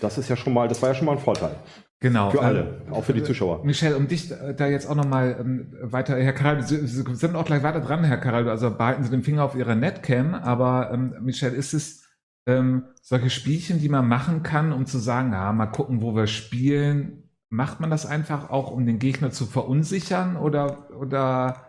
Das 0.00 0.18
ist 0.18 0.28
ja 0.28 0.36
schon 0.36 0.52
mal, 0.52 0.68
das 0.68 0.80
war 0.80 0.90
ja 0.90 0.94
schon 0.94 1.06
mal 1.06 1.12
ein 1.12 1.18
Vorteil. 1.18 1.56
genau 1.98 2.30
Für 2.30 2.38
ähm, 2.38 2.44
alle, 2.44 2.82
auch 2.92 3.02
für 3.02 3.12
die 3.12 3.24
Zuschauer. 3.24 3.64
Michel, 3.64 3.94
um 3.94 4.06
dich 4.06 4.30
äh, 4.30 4.54
da 4.54 4.68
jetzt 4.68 4.88
auch 4.88 4.94
nochmal 4.94 5.36
ähm, 5.40 5.74
weiter, 5.82 6.16
Herr 6.16 6.32
Caraldo, 6.32 6.62
Sie, 6.62 6.86
Sie 6.86 7.14
sind 7.14 7.34
auch 7.34 7.44
gleich 7.44 7.64
weiter 7.64 7.80
dran, 7.80 8.04
Herr 8.04 8.18
Caraldo, 8.18 8.50
also 8.50 8.70
behalten 8.70 9.02
Sie 9.02 9.10
den 9.10 9.24
Finger 9.24 9.44
auf 9.44 9.56
Ihrer 9.56 9.74
Netcam, 9.74 10.34
aber 10.34 10.90
ähm, 10.92 11.14
Michel, 11.20 11.52
ist 11.52 11.74
es 11.74 12.08
ähm, 12.46 12.84
solche 13.02 13.30
Spielchen, 13.30 13.80
die 13.80 13.88
man 13.88 14.06
machen 14.06 14.44
kann, 14.44 14.72
um 14.72 14.86
zu 14.86 14.98
sagen, 14.98 15.32
ja, 15.32 15.52
mal 15.52 15.66
gucken, 15.66 16.02
wo 16.02 16.14
wir 16.14 16.28
spielen, 16.28 17.27
macht 17.50 17.80
man 17.80 17.90
das 17.90 18.06
einfach 18.06 18.50
auch, 18.50 18.70
um 18.70 18.86
den 18.86 18.98
Gegner 18.98 19.30
zu 19.30 19.46
verunsichern 19.46 20.36
oder, 20.36 20.90
oder 20.98 21.68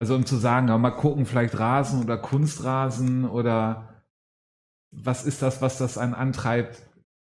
also 0.00 0.14
um 0.16 0.26
zu 0.26 0.36
sagen, 0.36 0.68
ja, 0.68 0.78
mal 0.78 0.90
gucken, 0.90 1.26
vielleicht 1.26 1.58
Rasen 1.58 2.02
oder 2.02 2.18
Kunstrasen 2.18 3.24
oder 3.24 4.04
was 4.90 5.24
ist 5.24 5.42
das, 5.42 5.62
was 5.62 5.78
das 5.78 5.98
einen 5.98 6.14
antreibt? 6.14 6.82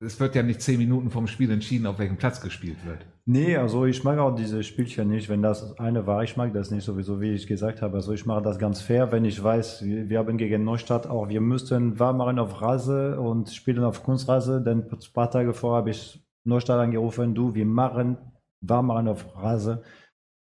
Es 0.01 0.19
wird 0.19 0.35
ja 0.35 0.43
nicht 0.43 0.61
zehn 0.61 0.77
Minuten 0.77 1.09
vom 1.09 1.27
Spiel 1.27 1.51
entschieden, 1.51 1.85
auf 1.85 1.99
welchem 1.99 2.15
Platz 2.15 2.39
gespielt 2.39 2.85
wird. 2.85 3.05
Nee, 3.25 3.57
also 3.57 3.85
ich 3.85 4.03
mag 4.03 4.17
auch 4.17 4.33
diese 4.33 4.63
Spielchen 4.63 5.09
nicht, 5.09 5.29
wenn 5.29 5.41
das 5.41 5.77
eine 5.77 6.07
war, 6.07 6.23
ich 6.23 6.37
mag 6.37 6.53
das 6.53 6.71
nicht 6.71 6.85
sowieso, 6.85 7.19
wie 7.19 7.33
ich 7.33 7.47
gesagt 7.47 7.81
habe. 7.81 7.97
Also 7.97 8.13
ich 8.13 8.25
mache 8.25 8.41
das 8.41 8.59
ganz 8.59 8.81
fair, 8.81 9.11
wenn 9.11 9.25
ich 9.25 9.43
weiß, 9.43 9.83
wir, 9.83 10.19
haben 10.19 10.37
gegen 10.37 10.63
Neustadt 10.63 11.07
auch, 11.07 11.27
wir 11.27 11.41
müssten 11.41 11.99
warm 11.99 12.17
machen 12.17 12.39
auf 12.39 12.61
Rase 12.61 13.19
und 13.19 13.49
spielen 13.49 13.83
auf 13.83 14.03
Kunstrasse, 14.03 14.61
denn 14.61 14.89
ein 14.89 14.99
paar 15.13 15.29
Tage 15.31 15.53
vorher 15.53 15.79
habe 15.79 15.89
ich 15.89 16.23
Neustadt 16.49 16.79
angerufen, 16.79 17.33
du, 17.33 17.55
wir 17.55 17.65
machen 17.65 18.17
warm 18.61 18.87
machen 18.87 19.07
auf 19.07 19.25
Rase 19.35 19.83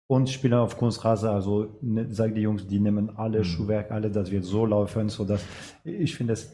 und 0.08 0.30
spielen 0.30 0.54
auf 0.56 0.78
Kunstrasse. 0.78 1.32
Also 1.32 1.78
ne, 1.82 2.08
sag 2.10 2.36
die 2.36 2.42
Jungs, 2.42 2.68
die 2.68 2.80
nehmen 2.80 3.16
alle 3.18 3.40
Mhm. 3.40 3.44
Schuhwerk, 3.46 3.92
alle, 3.92 4.12
das 4.12 4.30
wird 4.32 4.44
so 4.44 4.66
laufen, 4.66 5.10
so 5.10 5.26
dass 5.26 5.44
ich 5.84 6.16
finde 6.16 6.34
es, 6.34 6.52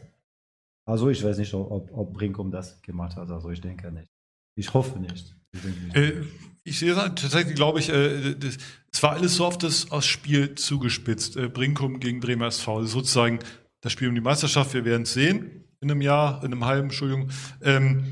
also 0.86 1.08
ich 1.10 1.22
weiß 1.24 1.38
nicht, 1.38 1.52
ob, 1.54 1.90
ob 1.92 2.12
Brinkum 2.12 2.50
das 2.50 2.80
gemacht 2.82 3.16
hat, 3.16 3.30
also 3.30 3.50
ich 3.50 3.60
denke 3.60 3.90
nicht. 3.90 4.08
Ich 4.56 4.72
hoffe 4.74 4.98
nicht. 4.98 5.36
Ich 5.52 5.64
nicht. 5.64 5.96
Äh, 5.96 6.22
ich 6.62 6.78
sehe 6.78 6.92
es 6.92 6.98
tatsächlich, 6.98 7.54
glaube 7.54 7.78
ich, 7.80 7.88
äh, 7.90 8.34
das, 8.34 8.58
es 8.92 9.02
war 9.02 9.12
alles 9.12 9.36
so 9.36 9.46
auf 9.46 9.58
das 9.58 9.90
aufs 9.90 10.06
Spiel 10.06 10.54
zugespitzt. 10.54 11.36
Äh, 11.36 11.48
Brinkum 11.48 12.00
gegen 12.00 12.20
Bremer 12.20 12.46
SV. 12.48 12.84
Sozusagen 12.84 13.38
das 13.80 13.92
Spiel 13.92 14.08
um 14.08 14.14
die 14.14 14.20
Meisterschaft. 14.20 14.74
Wir 14.74 14.84
werden 14.84 15.02
es 15.02 15.14
sehen 15.14 15.64
in 15.80 15.90
einem 15.90 16.02
Jahr, 16.02 16.44
in 16.44 16.52
einem 16.52 16.64
halben, 16.66 16.88
Entschuldigung. 16.88 17.30
Ähm, 17.62 18.04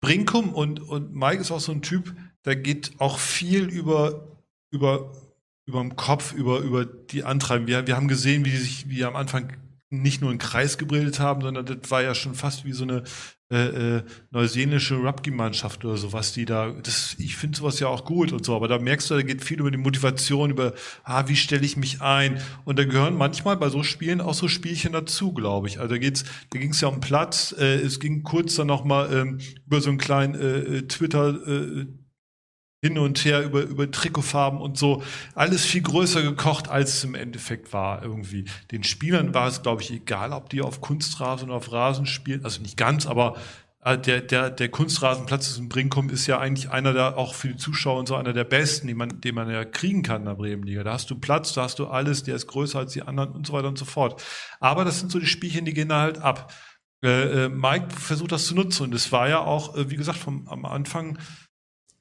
Brinkum 0.00 0.54
und, 0.54 0.80
und 0.80 1.14
Mike 1.14 1.40
ist 1.40 1.50
auch 1.50 1.60
so 1.60 1.72
ein 1.72 1.82
Typ, 1.82 2.14
da 2.42 2.54
geht 2.54 2.92
auch 2.98 3.18
viel 3.18 3.64
über, 3.64 4.38
über, 4.70 5.12
über 5.66 5.80
den 5.80 5.96
Kopf, 5.96 6.32
über, 6.32 6.60
über 6.60 6.84
die 6.84 7.24
Antreiben. 7.24 7.66
Wir, 7.66 7.86
wir 7.86 7.96
haben 7.96 8.08
gesehen, 8.08 8.44
wie 8.44 8.50
die 8.50 8.56
sich, 8.56 8.88
wie 8.88 8.96
die 8.96 9.04
am 9.04 9.16
Anfang 9.16 9.56
nicht 9.90 10.20
nur 10.20 10.30
einen 10.30 10.38
Kreis 10.38 10.78
gebildet 10.78 11.18
haben, 11.18 11.42
sondern 11.42 11.66
das 11.66 11.90
war 11.90 12.02
ja 12.02 12.14
schon 12.14 12.34
fast 12.34 12.64
wie 12.64 12.72
so 12.72 12.84
eine 12.84 13.04
äh, 13.50 13.96
äh, 13.96 14.02
neuseeländische 14.30 14.96
Rugby-Mannschaft 14.96 15.82
oder 15.84 15.96
sowas, 15.96 16.32
die 16.34 16.44
da, 16.44 16.70
das, 16.82 17.16
ich 17.18 17.36
finde 17.36 17.56
sowas 17.56 17.80
ja 17.80 17.88
auch 17.88 18.04
gut 18.04 18.30
und 18.32 18.44
so, 18.44 18.54
aber 18.54 18.68
da 18.68 18.78
merkst 18.78 19.08
du, 19.08 19.14
da 19.14 19.22
geht 19.22 19.42
viel 19.42 19.60
über 19.60 19.70
die 19.70 19.78
Motivation, 19.78 20.50
über, 20.50 20.74
ah, 21.04 21.28
wie 21.28 21.36
stelle 21.36 21.64
ich 21.64 21.78
mich 21.78 22.02
ein? 22.02 22.42
Und 22.66 22.78
da 22.78 22.84
gehören 22.84 23.16
manchmal 23.16 23.56
bei 23.56 23.70
so 23.70 23.82
Spielen 23.82 24.20
auch 24.20 24.34
so 24.34 24.48
Spielchen 24.48 24.92
dazu, 24.92 25.32
glaube 25.32 25.68
ich. 25.68 25.80
Also 25.80 25.94
da 25.94 25.98
geht's, 25.98 26.24
da 26.50 26.58
ging 26.58 26.72
es 26.72 26.80
ja 26.82 26.88
um 26.88 27.00
Platz, 27.00 27.54
äh, 27.58 27.76
es 27.76 28.00
ging 28.00 28.22
kurz 28.22 28.56
dann 28.56 28.66
nochmal 28.66 29.10
ähm, 29.12 29.38
über 29.66 29.80
so 29.80 29.88
einen 29.88 29.98
kleinen 29.98 30.34
äh, 30.34 30.58
äh, 30.58 30.82
Twitter, 30.82 31.28
äh, 31.46 31.86
hin 32.80 32.98
und 32.98 33.24
her 33.24 33.42
über, 33.42 33.62
über 33.62 33.90
Trikotfarben 33.90 34.60
und 34.60 34.78
so. 34.78 35.02
Alles 35.34 35.64
viel 35.64 35.82
größer 35.82 36.22
gekocht, 36.22 36.68
als 36.68 36.94
es 36.94 37.04
im 37.04 37.14
Endeffekt 37.14 37.72
war 37.72 38.02
irgendwie. 38.02 38.44
Den 38.70 38.84
Spielern 38.84 39.34
war 39.34 39.48
es, 39.48 39.62
glaube 39.62 39.82
ich, 39.82 39.90
egal, 39.90 40.32
ob 40.32 40.48
die 40.50 40.62
auf 40.62 40.80
Kunstrasen 40.80 41.48
oder 41.48 41.56
auf 41.56 41.72
Rasen 41.72 42.06
spielen. 42.06 42.44
Also 42.44 42.62
nicht 42.62 42.76
ganz, 42.76 43.06
aber 43.06 43.36
äh, 43.84 43.98
der, 43.98 44.20
der, 44.20 44.50
der 44.50 44.68
Kunstrasenplatz 44.68 45.56
in 45.56 45.68
Brinkum 45.68 46.08
ist 46.10 46.26
ja 46.26 46.38
eigentlich 46.38 46.70
einer 46.70 46.92
der, 46.92 47.16
auch 47.16 47.34
für 47.34 47.48
die 47.48 47.56
Zuschauer 47.56 47.98
und 47.98 48.06
so, 48.06 48.14
einer 48.14 48.32
der 48.32 48.44
besten, 48.44 48.94
man, 48.96 49.20
den 49.20 49.34
man 49.34 49.50
ja 49.50 49.64
kriegen 49.64 50.02
kann 50.02 50.22
in 50.22 50.26
der 50.26 50.34
Bremenliga. 50.34 50.84
Da 50.84 50.92
hast 50.92 51.10
du 51.10 51.18
Platz, 51.18 51.52
da 51.54 51.62
hast 51.62 51.78
du 51.78 51.86
alles, 51.86 52.22
der 52.22 52.36
ist 52.36 52.46
größer 52.46 52.78
als 52.78 52.92
die 52.92 53.02
anderen 53.02 53.32
und 53.32 53.46
so 53.46 53.52
weiter 53.52 53.68
und 53.68 53.78
so 53.78 53.84
fort. 53.84 54.22
Aber 54.60 54.84
das 54.84 55.00
sind 55.00 55.10
so 55.10 55.18
die 55.18 55.26
Spielchen, 55.26 55.64
die 55.64 55.74
gehen 55.74 55.88
da 55.88 56.00
halt 56.00 56.18
ab. 56.18 56.52
Äh, 57.04 57.44
äh, 57.44 57.48
Mike 57.48 57.90
versucht 57.90 58.32
das 58.32 58.46
zu 58.46 58.54
nutzen 58.56 58.84
und 58.84 58.94
es 58.94 59.12
war 59.12 59.28
ja 59.28 59.40
auch, 59.40 59.76
äh, 59.76 59.88
wie 59.88 59.96
gesagt, 59.96 60.18
vom, 60.18 60.48
am 60.48 60.64
Anfang 60.64 61.18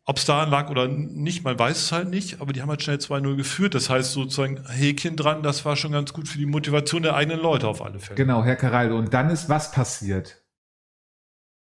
Ob 0.10 0.18
es 0.18 0.26
daran 0.26 0.50
lag 0.50 0.70
oder 0.70 0.88
nicht, 0.88 1.44
man 1.44 1.60
weiß 1.60 1.78
es 1.78 1.92
halt 1.92 2.08
nicht, 2.08 2.40
aber 2.40 2.54
die 2.54 2.62
haben 2.62 2.70
halt 2.70 2.82
schnell 2.82 2.96
2-0 2.96 3.36
geführt. 3.36 3.76
Das 3.76 3.90
heißt 3.90 4.14
sozusagen 4.14 4.66
Häkchen 4.66 5.18
dran, 5.18 5.44
das 5.44 5.66
war 5.66 5.76
schon 5.76 5.92
ganz 5.92 6.14
gut 6.14 6.30
für 6.30 6.38
die 6.38 6.46
Motivation 6.46 7.04
der 7.04 7.16
eigenen 7.16 7.42
Leute 7.42 7.68
auf 7.68 7.82
alle 7.82 8.00
Fälle. 8.00 8.16
Genau, 8.16 8.42
Herr 8.42 8.56
Caraldo. 8.56 8.98
Und 8.98 9.14
dann 9.14 9.30
ist 9.30 9.50
was 9.50 9.70
passiert? 9.72 10.42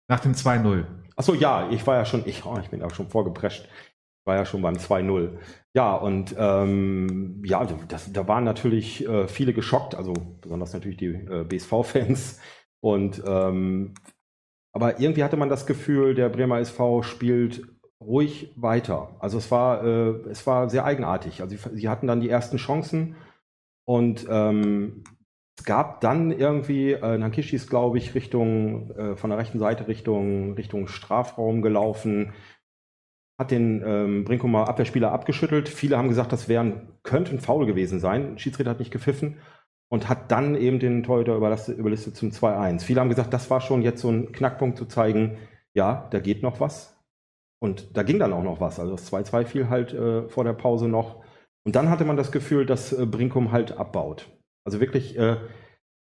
Nach 0.09 0.21
dem 0.21 0.35
2-0. 0.35 0.85
Achso, 1.17 1.35
ja, 1.35 1.69
ich 1.71 1.85
war 1.85 1.97
ja 1.97 2.05
schon, 2.05 2.23
ich, 2.27 2.45
oh, 2.45 2.57
ich 2.63 2.71
bin 2.71 2.81
auch 2.85 2.95
schon 2.95 3.11
vorgeprescht. 3.11 3.65
Ich 3.65 4.27
war 4.27 4.37
ja 4.37 4.47
schon 4.47 4.63
beim 4.63 4.77
2-0. 4.77 5.37
Ja, 5.75 5.97
und 5.97 6.33
ähm, 6.39 7.43
ja, 7.45 7.65
das, 7.65 8.13
da 8.13 8.29
waren 8.29 8.45
natürlich 8.45 9.05
äh, 9.05 9.27
viele 9.27 9.53
geschockt, 9.53 9.97
also 9.97 10.13
besonders 10.41 10.73
natürlich 10.73 10.99
die 10.99 11.07
äh, 11.07 11.43
BSV-Fans. 11.43 12.39
Und 12.81 13.21
ähm, 13.27 13.95
aber 14.73 15.01
irgendwie 15.01 15.25
hatte 15.25 15.37
man 15.37 15.49
das 15.49 15.67
Gefühl, 15.67 16.15
der 16.15 16.29
Bremer 16.29 16.61
SV 16.61 17.03
spielt 17.03 17.67
ruhig 18.01 18.53
weiter. 18.57 19.17
Also 19.19 19.39
es 19.39 19.51
war, 19.51 19.85
äh, 19.85 20.11
es 20.31 20.47
war 20.47 20.69
sehr 20.71 20.85
eigenartig. 20.85 21.43
Also 21.43 21.57
sie, 21.57 21.77
sie, 21.77 21.89
hatten 21.89 22.07
dann 22.07 22.21
die 22.21 22.29
ersten 22.29 22.57
Chancen 22.57 23.17
und 23.85 24.27
ähm, 24.31 25.05
es 25.59 25.65
gab 25.65 26.01
dann 26.01 26.31
irgendwie, 26.31 26.93
äh, 26.93 27.41
ist, 27.53 27.71
glaube 27.71 27.99
ich, 27.99 28.15
Richtung, 28.15 28.91
äh, 28.93 29.17
von 29.17 29.31
der 29.31 29.39
rechten 29.39 29.59
Seite 29.59 29.89
Richtung, 29.89 30.55
Richtung 30.55 30.87
Strafraum 30.87 31.63
gelaufen, 31.63 32.33
hat 33.39 33.51
den 33.51 33.83
ähm, 33.85 34.25
Brinkumer 34.25 34.69
Abwehrspieler 34.69 35.13
abgeschüttelt. 35.13 35.69
Viele 35.69 35.97
haben 35.97 36.09
gesagt, 36.09 36.33
das 36.33 36.49
wären, 36.49 36.89
könnte 37.03 37.33
ein 37.33 37.41
Foul 37.41 37.67
gewesen 37.67 38.01
sein. 38.01 38.39
Schiedsrichter 38.39 38.71
hat 38.71 38.81
nicht 38.81 38.91
gepfiffen 38.91 39.39
und 39.89 40.09
hat 40.09 40.31
dann 40.31 40.55
eben 40.55 40.79
den 40.79 41.03
Torhüter 41.03 41.37
überlistet 41.37 42.17
zum 42.17 42.31
2-1. 42.31 42.83
Viele 42.83 43.01
haben 43.01 43.09
gesagt, 43.09 43.33
das 43.33 43.51
war 43.51 43.61
schon 43.61 43.83
jetzt 43.83 44.01
so 44.01 44.11
ein 44.11 44.33
Knackpunkt 44.33 44.77
zu 44.77 44.87
zeigen, 44.87 45.39
ja, 45.73 46.09
da 46.11 46.19
geht 46.21 46.43
noch 46.43 46.61
was. 46.61 46.98
Und 47.61 47.97
da 47.97 48.03
ging 48.03 48.19
dann 48.19 48.33
auch 48.33 48.43
noch 48.43 48.61
was. 48.61 48.79
Also 48.79 48.93
das 48.93 49.13
2-2 49.13 49.45
fiel 49.45 49.69
halt 49.69 49.93
äh, 49.93 50.29
vor 50.29 50.45
der 50.45 50.53
Pause 50.53 50.89
noch. 50.89 51.23
Und 51.65 51.75
dann 51.77 51.91
hatte 51.91 52.05
man 52.05 52.17
das 52.17 52.33
Gefühl, 52.33 52.67
dass 52.67 52.93
äh, 52.93 53.05
Brinkum 53.05 53.53
halt 53.53 53.73
abbaut. 53.77 54.29
Also 54.65 54.81
wirklich, 54.81 55.19
äh, 55.19 55.37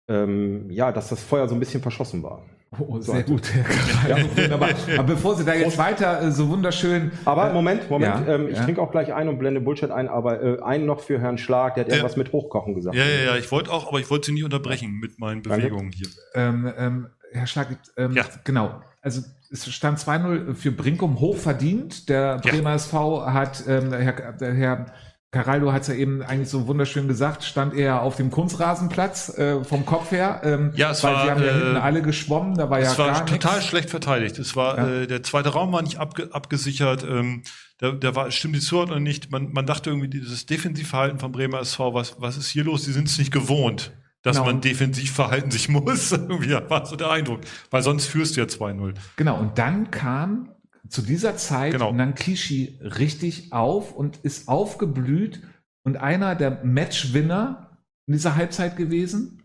ähm, 0.07 0.69
ja, 0.69 0.91
dass 0.91 1.09
das 1.09 1.23
Feuer 1.23 1.47
so 1.47 1.55
ein 1.55 1.59
bisschen 1.59 1.81
verschossen 1.81 2.23
war. 2.23 2.43
Oh, 2.79 2.99
sehr 2.99 3.21
so, 3.25 3.33
gut, 3.33 3.53
Herr 3.53 4.17
ja. 4.17 4.37
wunderbar. 4.37 4.69
Aber 4.97 5.03
bevor 5.03 5.35
Sie 5.35 5.45
da 5.45 5.53
jetzt 5.53 5.77
weiter 5.77 6.21
äh, 6.21 6.31
so 6.31 6.49
wunderschön. 6.49 7.11
Aber 7.23 7.49
äh, 7.49 7.53
Moment, 7.53 7.89
Moment. 7.89 8.27
Ja, 8.27 8.35
ähm, 8.35 8.49
ich 8.49 8.57
ja. 8.57 8.63
trinke 8.63 8.81
auch 8.81 8.91
gleich 8.91 9.13
ein 9.13 9.29
und 9.29 9.39
blende 9.39 9.61
Bullshit 9.61 9.91
ein, 9.91 10.09
aber 10.09 10.41
äh, 10.41 10.61
einen 10.61 10.85
noch 10.85 10.99
für 10.99 11.19
Herrn 11.19 11.37
Schlag, 11.37 11.75
der 11.75 11.85
hat 11.85 11.91
irgendwas 11.91 12.17
mit 12.17 12.31
Hochkochen 12.31 12.75
gesagt. 12.75 12.95
Ja, 12.95 13.05
ja, 13.05 13.23
ja. 13.23 13.35
Ich 13.37 13.51
wollte 13.51 13.71
auch, 13.71 13.87
aber 13.87 13.99
ich 13.99 14.09
wollte 14.09 14.27
Sie 14.27 14.33
nicht 14.33 14.43
unterbrechen 14.43 14.99
mit 14.99 15.19
meinen 15.19 15.41
Bewegungen 15.41 15.91
hier. 15.91 16.07
Ähm, 16.33 16.71
ähm, 16.77 17.07
Herr 17.31 17.47
Schlag, 17.47 17.67
ähm, 17.97 18.13
ja. 18.13 18.25
genau. 18.43 18.81
Also 19.01 19.21
es 19.55 19.73
stand 19.73 19.99
2-0 19.99 20.53
für 20.53 20.71
Brinkum 20.71 21.19
hochverdient. 21.19 22.09
Der 22.09 22.39
Bremer 22.39 22.73
SV 22.73 23.25
hat, 23.25 23.63
ähm, 23.67 23.93
Herr, 23.93 24.35
Herr 24.39 24.85
Caraldo 25.31 25.73
hat 25.73 25.81
es 25.81 25.89
ja 25.89 25.95
eben 25.95 26.21
eigentlich 26.21 26.49
so 26.49 26.67
wunderschön 26.67 27.07
gesagt, 27.07 27.43
stand 27.43 27.73
er 27.73 28.01
auf 28.01 28.15
dem 28.15 28.31
Kunstrasenplatz 28.31 29.37
äh, 29.37 29.63
vom 29.63 29.85
Kopf 29.85 30.11
her. 30.11 30.41
Ähm, 30.43 30.71
ja, 30.75 30.91
es 30.91 31.03
weil 31.03 31.13
war, 31.13 31.23
sie 31.23 31.31
haben 31.31 31.41
ja 31.41 31.49
äh, 31.49 31.53
hinten 31.53 31.77
alle 31.77 32.01
geschwommen, 32.01 32.55
da 32.55 32.69
war 32.69 32.79
ja 32.79 32.91
es 32.91 32.97
war 32.97 33.07
gar 33.07 33.25
total 33.25 33.55
nix. 33.55 33.65
schlecht 33.65 33.89
verteidigt. 33.89 34.39
Es 34.39 34.55
war 34.55 34.77
ja. 34.77 35.01
äh, 35.01 35.07
der 35.07 35.23
zweite 35.23 35.49
Raum 35.49 35.73
war 35.73 35.81
nicht 35.81 35.99
abge 35.99 36.29
abgesichert. 36.33 37.03
Ähm, 37.03 37.43
da, 37.79 37.91
da 37.91 38.15
war 38.15 38.31
stimmt 38.31 38.55
die 38.55 38.61
Zuordnung 38.61 39.03
nicht. 39.03 39.31
Man, 39.31 39.51
man 39.51 39.65
dachte 39.65 39.89
irgendwie 39.89 40.07
dieses 40.07 40.45
Defensivverhalten 40.45 41.19
von 41.19 41.33
Bremer 41.33 41.59
SV, 41.59 41.93
was 41.93 42.15
was 42.19 42.37
ist 42.37 42.49
hier 42.49 42.63
los? 42.63 42.83
Die 42.85 42.91
sind 42.91 43.07
es 43.09 43.17
nicht 43.17 43.31
gewohnt 43.31 43.91
dass 44.25 44.37
genau. 44.37 44.47
man 44.47 44.59
defensiv 44.61 45.11
verhalten 45.11 45.51
sich 45.51 45.69
muss. 45.69 46.11
Irgendwie 46.11 46.53
war 46.67 46.83
so 46.87 46.95
der 46.95 47.11
Eindruck. 47.11 47.41
Weil 47.69 47.83
sonst 47.83 48.07
führst 48.07 48.35
du 48.35 48.41
ja 48.41 48.47
2-0. 48.47 48.95
Genau, 49.17 49.39
und 49.39 49.59
dann 49.59 49.91
kam 49.91 50.49
zu 50.89 51.03
dieser 51.03 51.37
Zeit 51.37 51.73
genau. 51.73 51.93
Nankishi 51.93 52.79
richtig 52.81 53.53
auf 53.53 53.93
und 53.93 54.17
ist 54.17 54.47
aufgeblüht 54.47 55.43
und 55.83 55.97
einer 55.97 56.33
der 56.33 56.65
Matchwinner 56.65 57.77
in 58.07 58.13
dieser 58.13 58.35
Halbzeit 58.35 58.77
gewesen. 58.77 59.43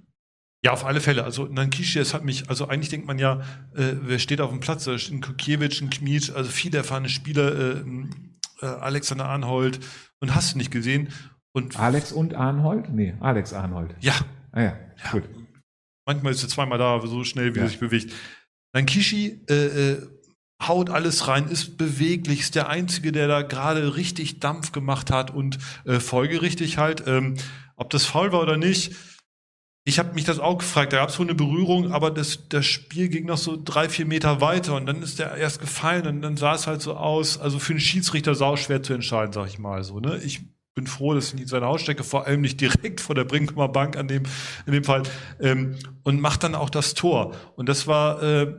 Ja, 0.64 0.72
auf 0.72 0.86
alle 0.86 1.02
Fälle. 1.02 1.24
Also 1.24 1.44
Nankishi, 1.44 1.98
es 1.98 2.14
hat 2.14 2.24
mich, 2.24 2.48
also 2.48 2.66
eigentlich 2.68 2.88
denkt 2.88 3.06
man 3.06 3.18
ja, 3.18 3.40
äh, 3.74 3.96
wer 4.00 4.18
steht 4.18 4.40
auf 4.40 4.48
dem 4.48 4.60
Platz? 4.60 4.84
Da 4.84 4.96
steht 4.96 5.12
ein 5.12 5.20
Kukiewicz, 5.20 5.82
ein 5.82 5.90
Kmic, 5.90 6.34
also 6.34 6.48
viele 6.48 6.78
erfahrene 6.78 7.10
Spieler, 7.10 7.54
äh, 7.54 7.84
äh, 8.62 8.66
Alexander 8.66 9.26
Arnhold 9.26 9.78
und 10.20 10.34
hast 10.34 10.54
du 10.54 10.58
nicht 10.58 10.70
gesehen. 10.70 11.10
Und 11.52 11.78
Alex 11.78 12.12
und 12.12 12.32
Arnhold? 12.32 12.88
Nee, 12.88 13.14
Alex 13.20 13.52
Arnhold. 13.52 13.94
Ja. 14.00 14.14
Ah 14.52 14.62
ja, 14.62 14.78
ja. 15.04 15.10
gut. 15.12 15.24
Manchmal 16.06 16.32
ist 16.32 16.42
er 16.42 16.48
zweimal 16.48 16.78
da, 16.78 17.00
so 17.06 17.24
schnell, 17.24 17.54
wie 17.54 17.58
ja. 17.58 17.64
er 17.64 17.68
sich 17.68 17.78
bewegt. 17.78 18.12
Nankishi 18.72 19.40
äh, 19.48 19.92
äh, 19.92 20.02
haut 20.62 20.90
alles 20.90 21.28
rein, 21.28 21.48
ist 21.48 21.76
beweglich, 21.76 22.40
ist 22.40 22.54
der 22.54 22.68
Einzige, 22.68 23.12
der 23.12 23.28
da 23.28 23.42
gerade 23.42 23.96
richtig 23.96 24.40
Dampf 24.40 24.72
gemacht 24.72 25.10
hat 25.10 25.30
und 25.30 25.58
äh, 25.84 26.00
folgerichtig 26.00 26.78
halt. 26.78 27.06
Ähm, 27.06 27.36
ob 27.76 27.90
das 27.90 28.04
faul 28.04 28.32
war 28.32 28.42
oder 28.42 28.56
nicht, 28.56 28.94
ich 29.84 29.98
habe 29.98 30.14
mich 30.14 30.24
das 30.24 30.38
auch 30.38 30.58
gefragt. 30.58 30.92
Da 30.92 30.98
gab 30.98 31.08
es 31.08 31.18
wohl 31.18 31.26
eine 31.26 31.34
Berührung, 31.34 31.92
aber 31.92 32.10
das, 32.10 32.48
das 32.48 32.66
Spiel 32.66 33.08
ging 33.08 33.26
noch 33.26 33.38
so 33.38 33.60
drei, 33.62 33.88
vier 33.88 34.06
Meter 34.06 34.40
weiter 34.40 34.76
und 34.76 34.86
dann 34.86 35.02
ist 35.02 35.18
der 35.18 35.34
erst 35.36 35.60
gefallen 35.60 36.06
und 36.06 36.22
dann 36.22 36.36
sah 36.36 36.54
es 36.54 36.66
halt 36.66 36.82
so 36.82 36.94
aus. 36.96 37.38
Also 37.38 37.58
für 37.58 37.72
einen 37.72 37.80
Schiedsrichter 37.80 38.34
sau 38.34 38.56
schwer 38.56 38.82
zu 38.82 38.92
entscheiden, 38.92 39.32
sag 39.32 39.48
ich 39.48 39.58
mal 39.58 39.82
so. 39.82 39.98
Ne? 39.98 40.18
Ich 40.22 40.42
bin 40.80 40.86
froh, 40.86 41.14
dass 41.14 41.28
ich 41.28 41.34
nicht 41.34 41.48
seine 41.48 41.66
Haus 41.66 41.82
stecke, 41.82 42.04
vor 42.04 42.26
allem 42.26 42.40
nicht 42.40 42.60
direkt 42.60 43.00
vor 43.00 43.14
der 43.14 43.24
Brinkumer 43.24 43.68
Bank 43.68 43.96
an 43.96 44.08
dem, 44.08 44.22
in 44.66 44.72
dem 44.72 44.84
Fall. 44.84 45.02
Ähm, 45.40 45.76
und 46.04 46.20
macht 46.20 46.42
dann 46.42 46.54
auch 46.54 46.70
das 46.70 46.94
Tor. 46.94 47.34
Und 47.56 47.68
das 47.68 47.86
war, 47.86 48.22
äh, 48.22 48.54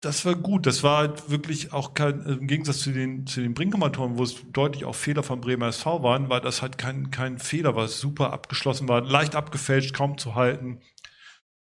das 0.00 0.24
war 0.24 0.34
gut. 0.34 0.66
Das 0.66 0.82
war 0.82 0.98
halt 0.98 1.30
wirklich 1.30 1.72
auch 1.72 1.94
kein, 1.94 2.20
im 2.22 2.48
Gegensatz 2.48 2.80
zu 2.80 2.90
den, 2.90 3.26
zu 3.26 3.40
den 3.40 3.54
Brinkumer 3.54 3.92
Toren, 3.92 4.18
wo 4.18 4.24
es 4.24 4.36
deutlich 4.52 4.84
auch 4.84 4.96
Fehler 4.96 5.22
von 5.22 5.40
Bremer 5.40 5.68
SV 5.68 6.02
waren, 6.02 6.28
war 6.28 6.40
das 6.40 6.62
halt 6.62 6.78
kein, 6.78 7.12
kein 7.12 7.38
Fehler, 7.38 7.76
was 7.76 8.00
super 8.00 8.32
abgeschlossen 8.32 8.88
war, 8.88 9.02
leicht 9.02 9.36
abgefälscht, 9.36 9.94
kaum 9.94 10.18
zu 10.18 10.34
halten. 10.34 10.80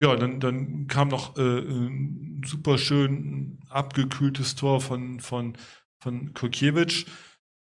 Ja, 0.03 0.14
dann, 0.14 0.40
dann 0.40 0.88
kam 0.88 1.09
noch 1.09 1.38
äh, 1.38 1.61
ein 1.61 2.42
super 2.44 2.76
schön 2.76 3.61
abgekühltes 3.70 4.55
Tor 4.55 4.82
von, 4.82 5.20
von, 5.20 5.57
von 6.01 6.34
Kurkiewicz. 6.34 7.07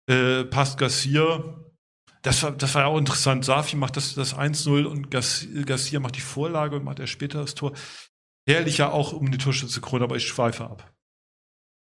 Äh, 0.07 0.45
passt 0.45 0.79
Garcia, 0.79 1.63
das 2.23 2.43
war, 2.43 2.53
das 2.53 2.75
war 2.75 2.83
ja 2.83 2.89
auch 2.89 2.99
interessant. 2.99 3.45
Safi 3.45 3.77
macht 3.77 3.97
das, 3.97 4.15
das 4.15 4.37
1-0 4.37 4.85
und 4.85 5.11
Garcia 5.11 6.01
macht 6.01 6.17
die 6.17 6.21
Vorlage 6.21 6.77
und 6.77 6.85
macht 6.85 7.01
er 7.01 7.07
später 7.07 7.41
das 7.41 7.55
Tor. 7.55 7.73
Herrlich 8.49 8.79
ja 8.79 8.91
auch 8.91 9.13
um 9.13 9.31
die 9.31 9.39
Torschütze 9.39 9.81
Krone, 9.81 10.05
aber 10.05 10.17
ich 10.17 10.27
schweife 10.27 10.65
ab. 10.65 10.93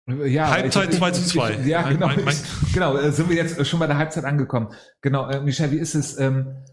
Ja, 0.06 0.50
Halbzeit 0.50 0.92
2 0.92 1.10
zu 1.12 1.22
2. 1.22 1.66
Ja, 1.66 1.88
genau. 1.88 2.08
Mein, 2.08 2.24
mein, 2.24 2.36
genau, 2.72 2.96
äh, 2.96 3.12
sind 3.12 3.28
wir 3.28 3.36
jetzt 3.36 3.64
schon 3.66 3.78
bei 3.78 3.86
der 3.86 3.98
Halbzeit 3.98 4.24
angekommen. 4.24 4.72
Genau, 5.02 5.28
äh, 5.28 5.40
Michel, 5.40 5.70
wie 5.70 5.76
ist 5.76 5.94
es, 5.94 6.18
ähm, 6.18 6.64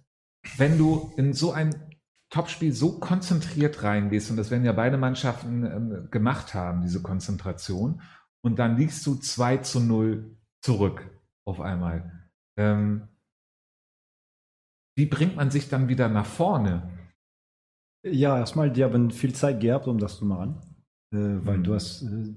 wenn 0.58 0.78
du 0.78 1.14
in 1.18 1.34
so 1.34 1.52
ein 1.52 1.98
Topspiel 2.30 2.74
so 2.74 3.00
konzentriert 3.00 3.84
reingehst, 3.84 4.30
und 4.32 4.38
das 4.38 4.50
werden 4.50 4.66
ja 4.66 4.74
beide 4.74 4.98
Mannschaften 4.98 5.66
ähm, 5.66 6.08
gemacht 6.10 6.54
haben, 6.54 6.82
diese 6.82 7.02
Konzentration, 7.02 8.02
und 8.42 8.60
dann 8.60 8.78
liegst 8.78 9.06
du 9.06 9.16
2 9.16 9.58
zu 9.58 9.80
0 9.80 10.38
zurück 10.62 11.10
auf 11.46 11.62
einmal. 11.62 12.30
Ähm, 12.58 13.08
wie 14.98 15.06
bringt 15.06 15.36
man 15.36 15.52
sich 15.52 15.70
dann 15.70 15.88
wieder 15.88 16.10
nach 16.10 16.26
vorne? 16.26 16.90
Ja, 18.04 18.40
erstmal, 18.40 18.72
die 18.72 18.84
haben 18.84 19.12
viel 19.12 19.34
Zeit 19.34 19.60
gehabt, 19.60 19.88
um 19.88 20.00
das 20.00 20.18
zu 20.18 20.26
machen. 20.26 20.56
Äh, 21.14 21.46
weil 21.46 21.60
mhm. 21.60 21.64
du 21.64 21.74
hast, 21.76 22.02
äh, 22.02 22.34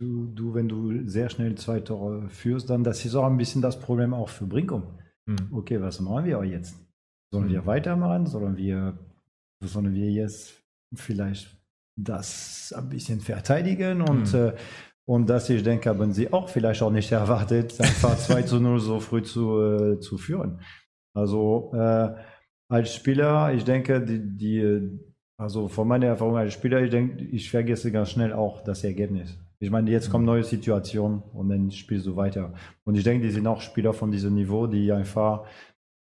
du, 0.00 0.26
du, 0.26 0.54
wenn 0.54 0.68
du 0.68 1.08
sehr 1.08 1.28
schnell 1.28 1.56
zwei 1.56 1.80
Tore 1.80 2.28
führst, 2.28 2.70
dann 2.70 2.84
das 2.84 3.04
ist 3.04 3.14
auch 3.16 3.26
ein 3.26 3.36
bisschen 3.36 3.60
das 3.60 3.80
Problem 3.80 4.14
auch 4.14 4.28
für 4.28 4.46
Brinkum. 4.46 4.98
Mhm. 5.26 5.48
Okay, 5.50 5.80
was 5.80 6.00
machen 6.00 6.26
wir 6.26 6.42
jetzt? 6.44 6.76
Sollen 7.32 7.48
mhm. 7.48 7.52
wir 7.52 7.66
weitermachen? 7.66 8.26
Sollen 8.26 8.56
wir, 8.56 8.96
sollen 9.60 9.94
wir 9.94 10.10
jetzt 10.10 10.62
vielleicht 10.94 11.56
das 11.96 12.72
ein 12.76 12.88
bisschen 12.88 13.20
verteidigen 13.20 14.00
und 14.02 14.32
mhm. 14.32 14.38
äh, 14.38 14.52
und 15.08 15.30
das, 15.30 15.48
ich 15.48 15.62
denke, 15.62 15.88
haben 15.88 16.12
sie 16.12 16.30
auch 16.30 16.50
vielleicht 16.50 16.82
auch 16.82 16.90
nicht 16.90 17.10
erwartet, 17.12 17.80
einfach 17.80 18.16
2 18.16 18.42
zu 18.42 18.60
0 18.60 18.78
so 18.78 19.00
früh 19.00 19.22
zu, 19.22 19.58
äh, 19.60 20.00
zu 20.00 20.18
führen. 20.18 20.60
Also 21.14 21.72
äh, 21.74 22.14
als 22.70 22.94
Spieler, 22.94 23.52
ich 23.54 23.64
denke, 23.64 24.00
die, 24.00 24.20
die, 24.20 25.00
also 25.38 25.68
von 25.68 25.88
meiner 25.88 26.06
Erfahrung 26.06 26.36
als 26.36 26.52
Spieler, 26.52 26.82
ich 26.82 26.90
denke, 26.90 27.24
ich 27.24 27.50
vergesse 27.50 27.90
ganz 27.90 28.10
schnell 28.10 28.32
auch 28.32 28.62
das 28.62 28.84
Ergebnis. 28.84 29.38
Ich 29.60 29.70
meine, 29.70 29.90
jetzt 29.90 30.10
kommen 30.10 30.24
neue 30.24 30.44
Situationen 30.44 31.22
und 31.32 31.48
dann 31.48 31.70
spielst 31.70 32.06
du 32.06 32.14
weiter. 32.14 32.52
Und 32.84 32.94
ich 32.94 33.02
denke, 33.02 33.26
die 33.26 33.32
sind 33.32 33.46
auch 33.46 33.60
Spieler 33.60 33.92
von 33.92 34.12
diesem 34.12 34.34
Niveau, 34.34 34.66
die 34.66 34.92
einfach, 34.92 35.46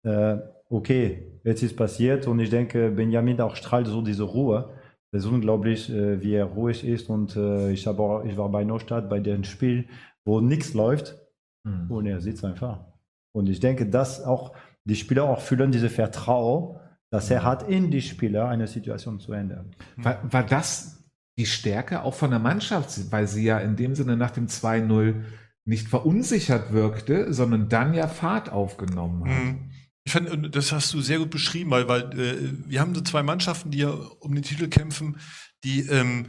äh, 0.04 0.36
okay, 0.68 1.40
jetzt 1.44 1.62
ist 1.62 1.76
passiert 1.76 2.26
und 2.26 2.38
ich 2.40 2.50
denke, 2.50 2.90
Benjamin 2.90 3.40
auch 3.40 3.57
strahlt 3.57 3.86
so 3.86 4.02
diese 4.02 4.24
Ruhe. 4.24 4.74
Es 5.12 5.24
ist 5.24 5.30
unglaublich, 5.30 5.90
äh, 5.90 6.20
wie 6.20 6.34
er 6.34 6.44
ruhig 6.44 6.86
ist 6.86 7.09
und 7.09 7.36
äh, 7.36 7.70
ich, 7.70 7.88
auch, 7.88 8.24
ich 8.24 8.36
war 8.36 8.50
bei 8.50 8.64
Neustadt 8.64 9.09
bei 9.09 9.20
dem 9.20 9.44
Spiel, 9.44 9.88
wo 10.26 10.40
nichts 10.40 10.74
läuft 10.74 11.16
mhm. 11.64 11.90
und 11.90 12.07
er 12.07 12.20
sitzt 12.20 12.44
einfach. 12.44 12.84
Und 13.32 13.48
ich 13.48 13.61
denke, 13.61 13.86
das 13.86 14.22
auch 14.22 14.52
die 14.87 14.97
Spieler 14.97 15.24
auch 15.24 15.41
fühlen 15.41 15.72
diese 15.72 15.91
Vertrauen, 15.91 16.78
dass 17.11 17.30
er 17.30 17.45
hat 17.45 17.68
in 17.68 17.91
die 17.91 18.03
Spieler 18.03 18.49
eine 18.49 18.66
Situation 18.66 19.20
zu 19.20 19.32
ändern. 19.32 19.74
War, 19.97 20.20
war 20.32 20.45
das 20.45 21.05
die 21.39 21.47
Stärke 21.47 22.03
auch 22.03 22.14
von 22.14 22.30
der 22.30 22.39
Mannschaft, 22.39 23.12
weil 23.12 23.26
sie 23.26 23.45
ja 23.45 23.59
in 23.59 23.76
dem 23.76 23.95
Sinne 23.95 24.16
nach 24.16 24.30
dem 24.30 24.47
2-0 24.47 25.22
nicht 25.64 25.89
verunsichert 25.89 26.72
wirkte, 26.72 27.32
sondern 27.32 27.68
dann 27.68 27.93
ja 27.93 28.09
Fahrt 28.09 28.51
aufgenommen 28.51 29.28
hat. 29.28 29.45
Mhm. 29.45 29.70
Ich 30.05 30.12
fand, 30.12 30.55
das 30.55 30.70
hast 30.72 30.95
du 30.95 31.01
sehr 31.01 31.18
gut 31.18 31.30
beschrieben, 31.30 31.70
weil, 31.70 31.89
weil 31.89 32.18
äh, 32.18 32.37
wir 32.68 32.80
haben 32.80 32.95
so 32.95 33.01
zwei 33.01 33.24
Mannschaften, 33.24 33.72
die 33.72 33.78
ja 33.78 33.91
um 33.91 34.34
den 34.34 34.45
Titel 34.45 34.68
kämpfen, 34.68 35.18
die 35.64 35.80
ähm, 35.80 36.26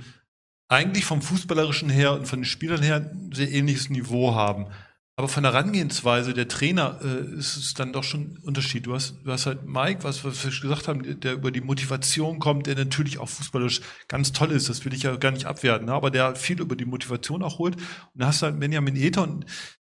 eigentlich 0.68 1.06
vom 1.06 1.22
Fußballerischen 1.22 1.90
her 1.90 2.14
und 2.14 2.28
von 2.28 2.40
den 2.40 2.46
Spielern 2.46 2.82
her 2.82 3.12
ein 3.12 3.32
sehr 3.32 3.52
ähnliches 3.52 3.90
Niveau 3.90 4.34
haben. 4.34 4.68
Aber 5.20 5.28
von 5.28 5.42
der 5.42 5.52
Herangehensweise 5.52 6.36
der 6.36 6.48
Trainer 6.48 7.00
äh, 7.04 7.38
ist 7.38 7.58
es 7.58 7.74
dann 7.74 7.92
doch 7.92 8.04
schon 8.04 8.22
ein 8.22 8.38
Unterschied. 8.44 8.86
Du 8.86 8.94
hast, 8.94 9.16
du 9.24 9.32
hast 9.32 9.48
halt 9.48 9.66
Mike, 9.66 10.04
was, 10.04 10.24
was 10.24 10.44
wir 10.44 10.52
gesagt 10.52 10.88
haben, 10.88 11.20
der 11.20 11.34
über 11.34 11.50
die 11.50 11.62
Motivation 11.62 12.38
kommt, 12.38 12.68
der 12.68 12.76
natürlich 12.76 13.18
auch 13.18 13.28
fußballisch 13.28 13.82
ganz 14.08 14.32
toll 14.32 14.52
ist. 14.52 14.70
Das 14.70 14.86
will 14.86 14.94
ich 14.94 15.04
ja 15.04 15.16
gar 15.16 15.32
nicht 15.32 15.48
abwerten, 15.48 15.88
ne? 15.88 15.94
aber 15.94 16.12
der 16.12 16.36
viel 16.36 16.62
über 16.62 16.76
die 16.76 16.86
Motivation 16.86 17.42
auch 17.42 17.58
holt. 17.58 17.78
Und 17.78 17.84
da 18.14 18.28
hast 18.28 18.44
du 18.44 18.46
halt 18.46 18.60
Benjamin 18.60 18.96
Ether 18.96 19.24
und 19.24 19.48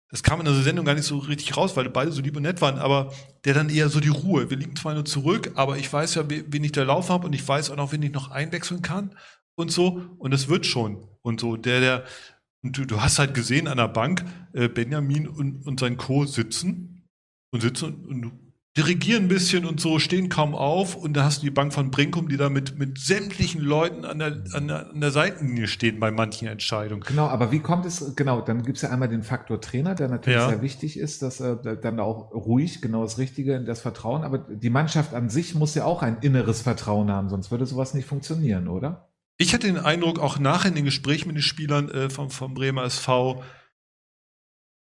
das 0.09 0.23
kam 0.23 0.39
in 0.39 0.45
der 0.45 0.53
Sendung 0.53 0.85
gar 0.85 0.95
nicht 0.95 1.03
so 1.03 1.17
richtig 1.17 1.57
raus, 1.57 1.75
weil 1.75 1.89
beide 1.89 2.13
so 2.13 2.21
lieb 2.21 2.37
und 2.37 2.43
nett 2.43 2.61
waren, 2.61 2.77
aber 2.77 3.11
der 3.43 3.53
dann 3.53 3.67
eher 3.69 3.89
so 3.89 3.99
die 3.99 4.07
Ruhe. 4.07 4.49
Wir 4.49 4.55
liegen 4.55 4.77
zwar 4.77 4.93
nur 4.93 5.03
zurück, 5.03 5.51
aber 5.55 5.77
ich 5.77 5.91
weiß 5.91 6.15
ja, 6.15 6.23
wen 6.29 6.63
ich 6.63 6.71
da 6.71 6.83
laufen 6.83 7.09
habe 7.09 7.27
und 7.27 7.33
ich 7.33 7.45
weiß 7.45 7.71
auch 7.71 7.75
noch, 7.75 7.91
wen 7.91 8.01
ich 8.01 8.13
noch 8.13 8.31
einwechseln 8.31 8.81
kann 8.81 9.13
und 9.55 9.73
so. 9.73 10.03
Und 10.19 10.31
das 10.31 10.47
wird 10.47 10.65
schon. 10.65 11.05
Und 11.21 11.41
so, 11.41 11.57
der, 11.57 11.81
der, 11.81 12.03
und 12.67 12.77
du, 12.77 12.85
du 12.85 13.01
hast 13.01 13.17
halt 13.17 13.33
gesehen 13.33 13.67
an 13.67 13.77
der 13.77 13.87
Bank, 13.87 14.25
äh, 14.53 14.67
Benjamin 14.67 15.27
und, 15.27 15.65
und 15.65 15.79
sein 15.79 15.95
Co. 15.95 16.25
sitzen 16.25 17.07
und 17.51 17.61
sitzen 17.61 18.05
und, 18.05 18.25
und 18.25 18.31
dirigieren 18.75 19.23
ein 19.23 19.27
bisschen 19.27 19.65
und 19.65 19.79
so, 19.79 19.97
stehen 19.97 20.29
kaum 20.29 20.53
auf 20.53 20.95
und 20.95 21.13
da 21.15 21.23
hast 21.23 21.41
du 21.41 21.45
die 21.45 21.51
Bank 21.51 21.73
von 21.73 21.89
Brinkum, 21.89 22.27
die 22.27 22.37
da 22.37 22.49
mit, 22.49 22.77
mit 22.77 22.99
sämtlichen 22.99 23.61
Leuten 23.61 24.05
an 24.05 24.19
der, 24.19 24.43
an, 24.53 24.67
der, 24.67 24.91
an 24.91 25.01
der 25.01 25.11
Seitenlinie 25.11 25.67
stehen 25.67 25.99
bei 25.99 26.11
manchen 26.11 26.47
Entscheidungen. 26.47 27.01
Genau, 27.07 27.25
aber 27.27 27.51
wie 27.51 27.59
kommt 27.59 27.85
es, 27.85 28.15
genau, 28.15 28.41
dann 28.41 28.61
gibt 28.63 28.75
es 28.75 28.83
ja 28.83 28.89
einmal 28.89 29.07
den 29.07 29.23
Faktor 29.23 29.61
Trainer, 29.61 29.95
der 29.95 30.09
natürlich 30.09 30.39
Ja. 30.39 30.49
sehr 30.49 30.61
wichtig 30.61 30.99
ist, 30.99 31.21
dass 31.21 31.39
äh, 31.39 31.55
dann 31.81 31.99
auch 31.99 32.31
ruhig, 32.33 32.81
genau 32.81 33.01
das 33.01 33.17
Richtige, 33.17 33.63
das 33.63 33.79
Vertrauen, 33.81 34.23
aber 34.23 34.39
die 34.39 34.69
Mannschaft 34.69 35.13
an 35.15 35.29
sich 35.29 35.55
muss 35.55 35.73
ja 35.73 35.85
auch 35.85 36.03
ein 36.03 36.17
inneres 36.19 36.61
Vertrauen 36.61 37.09
haben, 37.09 37.29
sonst 37.29 37.49
würde 37.49 37.65
sowas 37.65 37.93
nicht 37.93 38.05
funktionieren, 38.05 38.67
oder? 38.67 39.06
Ich 39.37 39.53
hatte 39.53 39.67
den 39.67 39.77
Eindruck, 39.77 40.19
auch 40.19 40.39
nachher 40.39 40.69
in 40.69 40.75
den 40.75 40.85
Gesprächen 40.85 41.27
mit 41.27 41.37
den 41.37 41.43
Spielern 41.43 41.89
äh, 41.89 42.09
vom, 42.09 42.31
vom 42.31 42.55
Bremer 42.55 42.83
SV, 42.85 43.43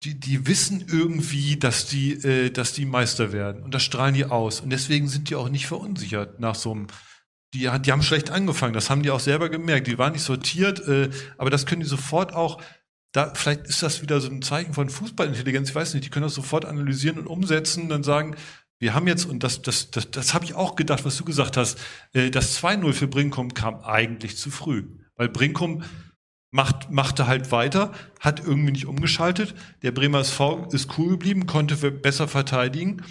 die, 0.03 0.19
die 0.19 0.47
wissen 0.47 0.85
irgendwie, 0.87 1.57
dass 1.57 1.87
die, 1.87 2.13
äh, 2.13 2.49
dass 2.49 2.73
die 2.73 2.85
Meister 2.85 3.31
werden. 3.31 3.63
Und 3.63 3.73
das 3.73 3.83
strahlen 3.83 4.15
die 4.15 4.25
aus. 4.25 4.61
Und 4.61 4.69
deswegen 4.71 5.07
sind 5.07 5.29
die 5.29 5.35
auch 5.35 5.49
nicht 5.49 5.67
verunsichert 5.67 6.39
nach 6.39 6.55
so 6.55 6.71
einem. 6.71 6.87
Die, 7.53 7.69
die 7.81 7.91
haben 7.91 8.03
schlecht 8.03 8.29
angefangen, 8.29 8.73
das 8.73 8.89
haben 8.89 9.03
die 9.03 9.09
auch 9.09 9.19
selber 9.19 9.49
gemerkt. 9.49 9.87
Die 9.87 9.97
waren 9.97 10.13
nicht 10.13 10.23
sortiert, 10.23 10.85
äh, 10.87 11.09
aber 11.37 11.49
das 11.49 11.65
können 11.65 11.81
die 11.81 11.87
sofort 11.87 12.33
auch. 12.33 12.61
Da, 13.13 13.33
vielleicht 13.33 13.67
ist 13.67 13.81
das 13.81 14.01
wieder 14.01 14.19
so 14.19 14.29
ein 14.29 14.41
Zeichen 14.41 14.73
von 14.73 14.89
Fußballintelligenz, 14.89 15.69
ich 15.69 15.75
weiß 15.75 15.93
nicht, 15.93 16.05
die 16.05 16.09
können 16.09 16.25
das 16.25 16.35
sofort 16.35 16.65
analysieren 16.65 17.17
und 17.17 17.27
umsetzen, 17.27 17.89
dann 17.89 18.03
sagen, 18.03 18.35
wir 18.79 18.93
haben 18.93 19.07
jetzt, 19.07 19.25
und 19.25 19.43
das, 19.43 19.61
das, 19.61 19.91
das, 19.91 20.11
das 20.11 20.33
habe 20.33 20.45
ich 20.45 20.53
auch 20.53 20.75
gedacht, 20.75 21.03
was 21.05 21.17
du 21.17 21.25
gesagt 21.25 21.57
hast, 21.57 21.79
äh, 22.13 22.29
das 22.29 22.61
2-0 22.61 22.93
für 22.93 23.07
Brinkum 23.07 23.53
kam 23.53 23.79
eigentlich 23.81 24.37
zu 24.37 24.51
früh. 24.51 24.85
Weil 25.15 25.29
Brinkum 25.29 25.83
macht, 26.51 26.91
machte 26.91 27.27
halt 27.27 27.51
weiter, 27.51 27.91
hat 28.19 28.45
irgendwie 28.45 28.71
nicht 28.71 28.85
umgeschaltet. 28.85 29.55
Der 29.81 29.91
Bremer 29.91 30.19
SV 30.19 30.67
ist 30.71 30.97
cool 30.97 31.09
geblieben, 31.09 31.45
konnte 31.47 31.75
besser 31.91 32.27
verteidigen. 32.27 33.01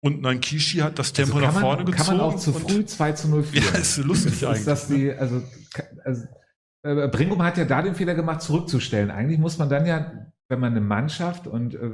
Und 0.00 0.20
Nankishi 0.20 0.78
hat 0.78 0.98
das 0.98 1.14
Tempo 1.14 1.36
Also 1.36 1.46
nach 1.46 1.52
kann 1.54 1.62
man, 1.62 1.62
vorne 1.62 1.84
gezogen. 1.86 2.06
Kann 2.08 2.16
man 2.18 2.26
auch 2.26 2.36
zu 2.36 2.52
früh 2.52 2.84
2 2.84 3.12
zu 3.12 3.28
0 3.28 3.42
führen. 3.44 3.64
Ja, 3.64 3.78
ist 3.80 3.96
lustig 3.96 4.32
ist, 4.34 4.44
eigentlich. 4.44 4.58
ist 4.58 4.66
das 4.66 4.86
die, 4.88 5.10
also, 5.10 5.42
ka- 5.72 5.84
also 6.04 6.24
äh, 6.82 7.08
Brinkum 7.08 7.42
hat 7.42 7.56
ja 7.56 7.64
da 7.64 7.80
den 7.80 7.94
Fehler 7.94 8.14
gemacht, 8.14 8.42
zurückzustellen. 8.42 9.10
Eigentlich 9.10 9.38
muss 9.38 9.56
man 9.56 9.70
dann 9.70 9.86
ja, 9.86 10.12
wenn 10.50 10.60
man 10.60 10.72
eine 10.72 10.82
Mannschaft 10.82 11.46
und 11.46 11.74
äh, 11.74 11.90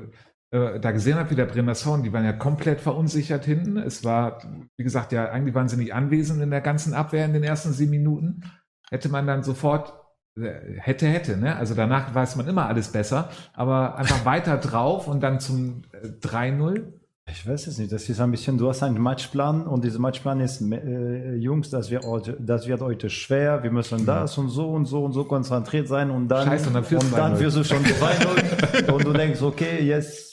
äh, 0.53 0.81
da 0.81 0.91
gesehen 0.91 1.17
hat, 1.17 1.31
wie 1.31 1.37
der 1.37 1.47
Bremer 1.47 1.75
Sound, 1.75 2.05
die 2.05 2.13
waren 2.13 2.25
ja 2.25 2.33
komplett 2.33 2.81
verunsichert 2.81 3.45
hinten. 3.45 3.77
Es 3.77 4.05
war, 4.05 4.43
wie 4.77 4.83
gesagt, 4.83 5.13
ja, 5.13 5.31
eigentlich 5.31 5.55
waren 5.55 5.69
sie 5.69 5.77
nicht 5.77 5.95
anwesend 5.95 6.43
in 6.43 6.51
der 6.51 6.61
ganzen 6.61 6.93
Abwehr 6.93 7.25
in 7.25 7.33
den 7.33 7.45
ersten 7.45 7.73
sieben 7.73 7.93
Minuten. 7.93 8.43
Hätte 8.91 9.09
man 9.09 9.29
dann 9.29 9.45
sofort, 9.45 9.95
äh, 10.37 10.51
hätte, 10.79 11.07
hätte, 11.07 11.37
ne? 11.37 11.55
Also 11.55 11.75
danach 11.75 12.15
weiß 12.15 12.35
man 12.35 12.49
immer 12.49 12.67
alles 12.67 12.89
besser, 12.89 13.29
aber 13.53 13.97
einfach 13.97 14.25
weiter 14.25 14.57
drauf 14.59 15.07
und 15.07 15.23
dann 15.23 15.39
zum 15.39 15.83
äh, 15.93 16.09
3-0. 16.27 16.95
Ich 17.33 17.47
weiß 17.47 17.69
es 17.69 17.79
nicht. 17.79 17.93
Das 17.93 18.09
ist 18.09 18.21
ein 18.21 18.33
bisschen, 18.33 18.59
du 18.59 18.69
hast 18.69 18.83
einen 18.83 19.01
Matchplan 19.01 19.69
und 19.69 19.85
dieser 19.85 20.01
Matchplan 20.01 20.41
ist, 20.41 20.61
äh, 20.63 21.37
Jungs, 21.37 21.71
das 21.71 21.93
wird, 21.93 22.05
heute, 22.05 22.37
das 22.41 22.67
wird 22.67 22.81
heute 22.81 23.09
schwer. 23.09 23.63
Wir 23.63 23.71
müssen 23.71 24.05
das 24.05 24.37
und 24.37 24.49
so 24.49 24.71
und 24.71 24.87
so 24.87 25.05
und 25.05 25.13
so 25.13 25.23
konzentriert 25.23 25.87
sein 25.87 26.11
und 26.11 26.27
dann, 26.27 26.49
Scheiße, 26.49 26.67
und 26.67 26.75
dann 26.75 26.85
du 26.89 27.17
dann 27.17 27.37
2-0. 27.37 27.39
wirst 27.39 27.57
du 27.57 27.63
schon 27.63 27.85
2-0 27.85 28.91
und 28.91 29.05
du 29.05 29.13
denkst, 29.13 29.41
okay, 29.43 29.85
jetzt, 29.85 30.30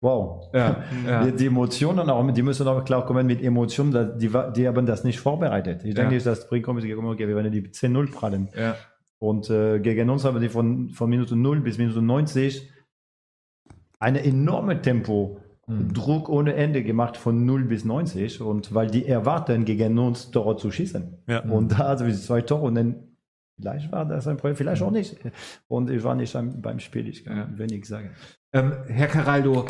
wow. 0.00 0.48
Ja, 0.54 0.82
ja. 1.06 1.24
Die, 1.24 1.32
die 1.36 1.46
Emotionen, 1.46 2.08
auch, 2.10 2.30
die 2.32 2.42
müssen 2.42 2.66
auch 2.68 2.84
klar 2.84 3.04
kommen 3.06 3.26
mit 3.26 3.42
Emotionen, 3.42 4.18
die, 4.18 4.30
die 4.56 4.68
haben 4.68 4.86
das 4.86 5.04
nicht 5.04 5.18
vorbereitet. 5.20 5.84
Ich 5.84 5.94
denke, 5.94 6.16
Ja. 6.16 6.22
dass 6.24 6.48
Brinkum 6.48 6.78
ist 6.78 6.84
gekommen, 6.84 7.08
okay, 7.08 7.26
wir 7.28 7.34
werden 7.36 7.52
die 7.52 7.62
10-0 7.62 8.10
prallen. 8.12 8.48
ja. 8.56 8.74
Und 9.20 9.50
äh, 9.50 9.80
gegen 9.80 10.08
uns 10.10 10.24
haben 10.24 10.40
die 10.40 10.48
von, 10.48 10.90
von 10.90 11.10
Minute 11.10 11.34
0 11.34 11.60
bis 11.62 11.76
Minute 11.76 12.00
90 12.00 12.70
eine 13.98 14.24
enorme 14.24 14.80
Tempo, 14.80 15.40
Mhm. 15.70 15.92
Druck 15.92 16.30
ohne 16.30 16.54
Ende 16.54 16.82
gemacht 16.82 17.18
von 17.18 17.44
0 17.44 17.64
bis 17.64 17.84
90 17.84 18.40
und 18.40 18.74
weil 18.74 18.86
die 18.90 19.04
erwarten, 19.04 19.66
gegen 19.66 19.98
uns 19.98 20.30
Tore 20.30 20.56
zu 20.56 20.70
schießen. 20.70 21.18
Ja. 21.26 21.40
Und 21.40 21.72
da 21.78 21.88
also 21.88 22.10
zwei 22.10 22.40
Tore 22.40 22.62
und 22.68 22.74
dann 22.74 22.94
vielleicht 23.60 23.92
war 23.92 24.06
das 24.06 24.26
ein 24.26 24.38
Problem, 24.38 24.56
vielleicht 24.56 24.80
auch 24.80 24.90
nicht. 24.90 25.18
Und 25.66 25.90
ich 25.90 26.02
war 26.04 26.14
nicht 26.14 26.34
beim 26.62 26.78
Spiel, 26.80 27.06
ich 27.06 27.22
kann 27.22 27.36
Ja. 27.36 27.48
wenig 27.58 27.84
sagen. 27.84 28.12
Ähm, 28.52 28.72
Herr 28.86 29.08
Caraldo, 29.08 29.66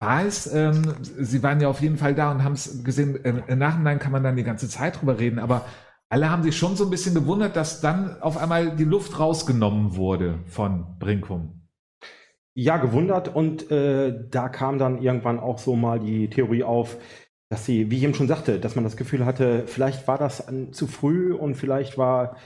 war 0.00 0.24
es, 0.24 0.52
ähm, 0.52 0.94
Sie 1.00 1.42
waren 1.42 1.60
ja 1.60 1.68
auf 1.68 1.80
jeden 1.80 1.96
Fall 1.96 2.14
da 2.14 2.30
und 2.30 2.44
haben 2.44 2.52
es 2.52 2.84
gesehen, 2.84 3.24
äh, 3.24 3.42
im 3.46 3.58
Nachhinein 3.58 3.98
kann 3.98 4.12
man 4.12 4.22
dann 4.22 4.36
die 4.36 4.44
ganze 4.44 4.68
Zeit 4.68 5.00
drüber 5.00 5.18
reden, 5.18 5.38
aber 5.38 5.64
alle 6.08 6.30
haben 6.30 6.42
sich 6.42 6.56
schon 6.56 6.76
so 6.76 6.84
ein 6.84 6.90
bisschen 6.90 7.14
gewundert, 7.14 7.56
dass 7.56 7.80
dann 7.80 8.20
auf 8.22 8.38
einmal 8.38 8.76
die 8.76 8.84
Luft 8.84 9.18
rausgenommen 9.18 9.96
wurde 9.96 10.38
von 10.46 10.98
Brinkum. 10.98 11.62
Ja, 12.54 12.78
gewundert 12.78 13.34
und 13.34 13.70
äh, 13.70 14.28
da 14.30 14.48
kam 14.48 14.78
dann 14.78 15.00
irgendwann 15.02 15.38
auch 15.38 15.58
so 15.58 15.76
mal 15.76 16.00
die 16.00 16.28
Theorie 16.30 16.64
auf, 16.64 16.96
dass 17.50 17.64
sie, 17.64 17.90
wie 17.90 17.98
ich 17.98 18.02
eben 18.02 18.14
schon 18.14 18.28
sagte, 18.28 18.58
dass 18.58 18.74
man 18.74 18.84
das 18.84 18.96
Gefühl 18.96 19.24
hatte, 19.24 19.64
vielleicht 19.66 20.08
war 20.08 20.18
das 20.18 20.46
an, 20.46 20.72
zu 20.72 20.86
früh 20.86 21.32
und 21.32 21.54
vielleicht 21.54 21.98
war, 21.98 22.36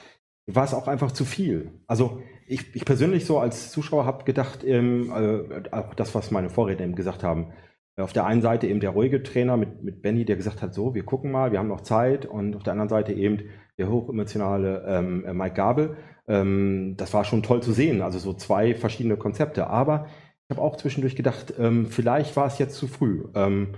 war 0.55 0.65
es 0.65 0.75
auch 0.75 0.89
einfach 0.89 1.13
zu 1.13 1.25
viel. 1.25 1.73
Also 1.87 2.21
ich, 2.47 2.75
ich 2.75 2.85
persönlich 2.85 3.25
so 3.25 3.39
als 3.39 3.71
Zuschauer 3.71 4.05
habe 4.05 4.25
gedacht, 4.25 4.65
ähm, 4.65 5.11
äh, 5.11 5.69
auch 5.71 5.95
das, 5.95 6.15
was 6.15 6.31
meine 6.31 6.51
Vorredner 6.51 6.85
eben 6.85 6.95
gesagt 6.95 7.23
haben, 7.23 7.53
auf 7.97 8.13
der 8.13 8.25
einen 8.25 8.41
Seite 8.41 8.67
eben 8.67 8.81
der 8.81 8.91
ruhige 8.91 9.23
Trainer 9.23 9.57
mit, 9.57 9.83
mit 9.83 10.03
Benny, 10.03 10.25
der 10.25 10.37
gesagt 10.37 10.63
hat, 10.63 10.73
so, 10.73 10.95
wir 10.95 11.05
gucken 11.05 11.31
mal, 11.31 11.53
wir 11.53 11.59
haben 11.59 11.69
noch 11.69 11.83
Zeit 11.83 12.25
und 12.25 12.57
auf 12.57 12.63
der 12.63 12.73
anderen 12.73 12.89
Seite 12.89 13.13
eben 13.13 13.39
der 13.79 13.91
hochemotionale 13.91 14.85
ähm, 14.87 15.25
äh, 15.27 15.35
Mike 15.35 15.55
Gabel, 15.55 15.97
ähm, 16.27 16.95
das 16.97 17.13
war 17.13 17.25
schon 17.25 17.43
toll 17.43 17.63
zu 17.63 17.73
sehen, 17.73 18.01
also 18.01 18.19
so 18.19 18.33
zwei 18.33 18.75
verschiedene 18.75 19.17
Konzepte. 19.17 19.67
Aber 19.67 20.07
ich 20.49 20.57
habe 20.57 20.67
auch 20.67 20.77
zwischendurch 20.77 21.17
gedacht, 21.17 21.55
ähm, 21.59 21.87
vielleicht 21.87 22.37
war 22.37 22.47
es 22.47 22.59
jetzt 22.59 22.77
zu 22.77 22.87
früh. 22.87 23.25
Ähm, 23.35 23.75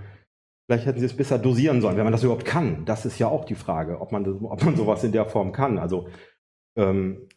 vielleicht 0.67 0.85
hätten 0.85 0.99
sie 0.99 1.05
es 1.05 1.17
besser 1.17 1.37
dosieren 1.37 1.81
sollen, 1.81 1.97
wenn 1.97 2.05
man 2.05 2.13
das 2.13 2.23
überhaupt 2.23 2.45
kann. 2.45 2.85
Das 2.85 3.05
ist 3.05 3.19
ja 3.19 3.27
auch 3.27 3.45
die 3.45 3.55
Frage, 3.55 3.99
ob 3.99 4.11
man, 4.11 4.25
ob 4.43 4.63
man 4.63 4.75
sowas 4.75 5.03
in 5.03 5.11
der 5.11 5.25
Form 5.25 5.51
kann. 5.51 5.77
Also 5.77 6.07
ähm, 6.75 7.27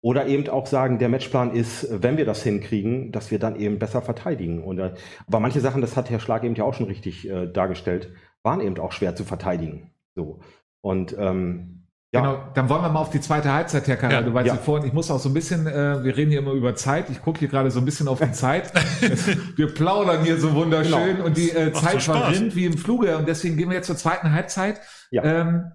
oder 0.00 0.26
eben 0.26 0.48
auch 0.50 0.66
sagen, 0.66 0.98
der 0.98 1.08
Matchplan 1.08 1.54
ist, 1.54 1.86
wenn 1.90 2.18
wir 2.18 2.26
das 2.26 2.42
hinkriegen, 2.42 3.10
dass 3.10 3.30
wir 3.30 3.38
dann 3.38 3.56
eben 3.56 3.78
besser 3.78 4.02
verteidigen. 4.02 4.62
Und, 4.62 4.78
äh, 4.78 4.92
aber 5.26 5.40
manche 5.40 5.60
Sachen, 5.60 5.80
das 5.80 5.96
hat 5.96 6.10
Herr 6.10 6.20
Schlag 6.20 6.44
eben 6.44 6.54
ja 6.54 6.64
auch 6.64 6.74
schon 6.74 6.86
richtig 6.86 7.26
äh, 7.28 7.46
dargestellt, 7.46 8.12
waren 8.42 8.60
eben 8.60 8.78
auch 8.78 8.92
schwer 8.92 9.16
zu 9.16 9.24
verteidigen. 9.24 9.92
So. 10.14 10.40
Und 10.82 11.16
ähm, 11.18 11.86
ja, 12.12 12.20
Genau, 12.20 12.44
dann 12.54 12.68
wollen 12.68 12.82
wir 12.82 12.90
mal 12.90 13.00
auf 13.00 13.10
die 13.10 13.20
zweite 13.20 13.50
Halbzeit, 13.50 13.88
Herr 13.88 13.96
Caraldo, 13.96 14.28
Ja, 14.28 14.34
weil 14.34 14.46
ja. 14.46 14.52
Sie 14.52 14.60
vorhin, 14.60 14.86
ich 14.86 14.92
muss 14.92 15.10
auch 15.10 15.18
so 15.18 15.30
ein 15.30 15.34
bisschen, 15.34 15.66
äh, 15.66 16.04
wir 16.04 16.16
reden 16.16 16.30
hier 16.30 16.40
immer 16.40 16.52
über 16.52 16.74
Zeit, 16.76 17.08
ich 17.08 17.22
gucke 17.22 17.38
hier 17.38 17.48
gerade 17.48 17.70
so 17.70 17.80
ein 17.80 17.86
bisschen 17.86 18.06
auf 18.06 18.20
die 18.20 18.30
Zeit. 18.32 18.72
wir 19.56 19.72
plaudern 19.72 20.22
hier 20.22 20.36
so 20.36 20.54
wunderschön 20.54 21.16
Genau. 21.16 21.24
und 21.24 21.36
die 21.36 21.50
äh, 21.50 21.72
Zeit 21.72 22.02
so 22.02 22.12
verrinnt 22.12 22.54
wie 22.54 22.66
im 22.66 22.76
Fluge 22.76 23.16
und 23.16 23.26
deswegen 23.26 23.56
gehen 23.56 23.70
wir 23.70 23.76
jetzt 23.76 23.86
zur 23.86 23.96
zweiten 23.96 24.32
Halbzeit. 24.32 24.80
Ja. 25.10 25.24
Ähm, 25.24 25.72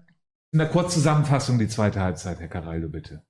in 0.52 0.58
der 0.58 0.68
Kurzzusammenfassung 0.68 1.58
die 1.58 1.68
zweite 1.68 2.00
Halbzeit, 2.00 2.40
Herr 2.40 2.48
Caraldo, 2.48 2.88
bitte. 2.88 3.22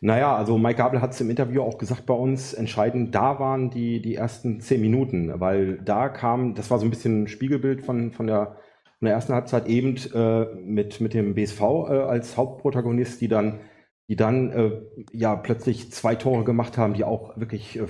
Naja, 0.00 0.36
also 0.36 0.58
Mike 0.58 0.78
Gabel 0.78 1.00
hat 1.00 1.12
es 1.12 1.20
im 1.20 1.30
Interview 1.30 1.62
auch 1.62 1.78
gesagt 1.78 2.06
bei 2.06 2.14
uns, 2.14 2.54
entscheidend, 2.54 3.14
da 3.14 3.38
waren 3.38 3.70
die, 3.70 4.02
die 4.02 4.16
ersten 4.16 4.60
zehn 4.60 4.80
Minuten, 4.80 5.40
weil 5.40 5.78
da 5.78 6.08
kam, 6.08 6.54
das 6.54 6.70
war 6.70 6.78
so 6.78 6.86
ein 6.86 6.90
bisschen 6.90 7.24
ein 7.24 7.28
Spiegelbild 7.28 7.82
von, 7.82 8.12
von, 8.12 8.26
der, 8.26 8.56
von 8.98 9.06
der 9.06 9.14
ersten 9.14 9.32
Halbzeit 9.32 9.66
eben 9.66 9.96
äh, 10.12 10.46
mit, 10.56 11.00
mit 11.00 11.14
dem 11.14 11.34
BSV 11.34 11.60
äh, 11.60 11.64
als 12.02 12.36
Hauptprotagonist, 12.36 13.20
die 13.20 13.28
dann, 13.28 13.60
die 14.08 14.16
dann 14.16 14.50
äh, 14.50 14.82
ja 15.12 15.36
plötzlich 15.36 15.92
zwei 15.92 16.16
Tore 16.16 16.42
gemacht 16.42 16.76
haben, 16.76 16.94
die 16.94 17.04
auch 17.04 17.36
wirklich, 17.36 17.78
äh, 17.78 17.86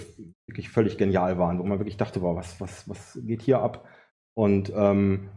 wirklich 0.47 0.69
völlig 0.69 0.99
genial 0.99 1.39
waren, 1.39 1.59
wo 1.59 1.65
man 1.65 1.79
wirklich 1.79 1.97
dachte, 1.97 2.21
boah, 2.21 2.37
was, 2.37 2.61
was, 2.61 2.89
was 2.89 3.19
geht 3.23 3.41
hier 3.41 3.61
ab? 3.61 3.87
Und 4.35 4.71
ähm, 4.75 5.31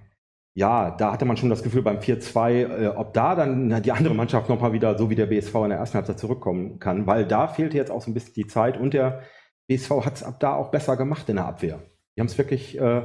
ja, 0.56 0.92
da 0.92 1.12
hatte 1.12 1.26
man 1.26 1.38
schon 1.38 1.50
das 1.50 1.64
Gefühl 1.64 1.82
beim 1.82 1.98
4-2, 1.98 2.52
äh, 2.52 2.88
ob 2.90 3.14
da 3.14 3.36
dann 3.36 3.82
die 3.82 3.92
andere 3.92 4.14
Mannschaft 4.14 4.50
nochmal 4.50 4.74
wieder 4.74 4.98
so 4.98 5.10
wie 5.10 5.16
der 5.16 5.26
BSV 5.26 5.56
in 5.56 5.70
der 5.70 5.80
ersten 5.80 5.96
Halbzeit 5.96 6.20
zurückkommen 6.20 6.80
kann, 6.80 7.08
weil 7.08 7.26
da 7.26 7.48
fehlte 7.48 7.78
jetzt 7.78 7.92
auch 7.92 8.02
so 8.02 8.12
ein 8.12 8.14
bisschen 8.14 8.34
die 8.36 8.48
Zeit 8.48 8.80
und 8.80 8.94
der 8.94 9.24
BSV 9.68 10.06
hat 10.06 10.16
es 10.16 10.24
ab 10.24 10.40
da 10.40 10.56
auch 10.56 10.70
besser 10.70 10.96
gemacht 10.96 11.28
in 11.30 11.38
der 11.38 11.46
Abwehr. 11.46 11.82
Die 12.16 12.22
haben 12.22 12.28
es 12.28 12.38
wirklich 12.38 12.80
äh, 12.80 13.02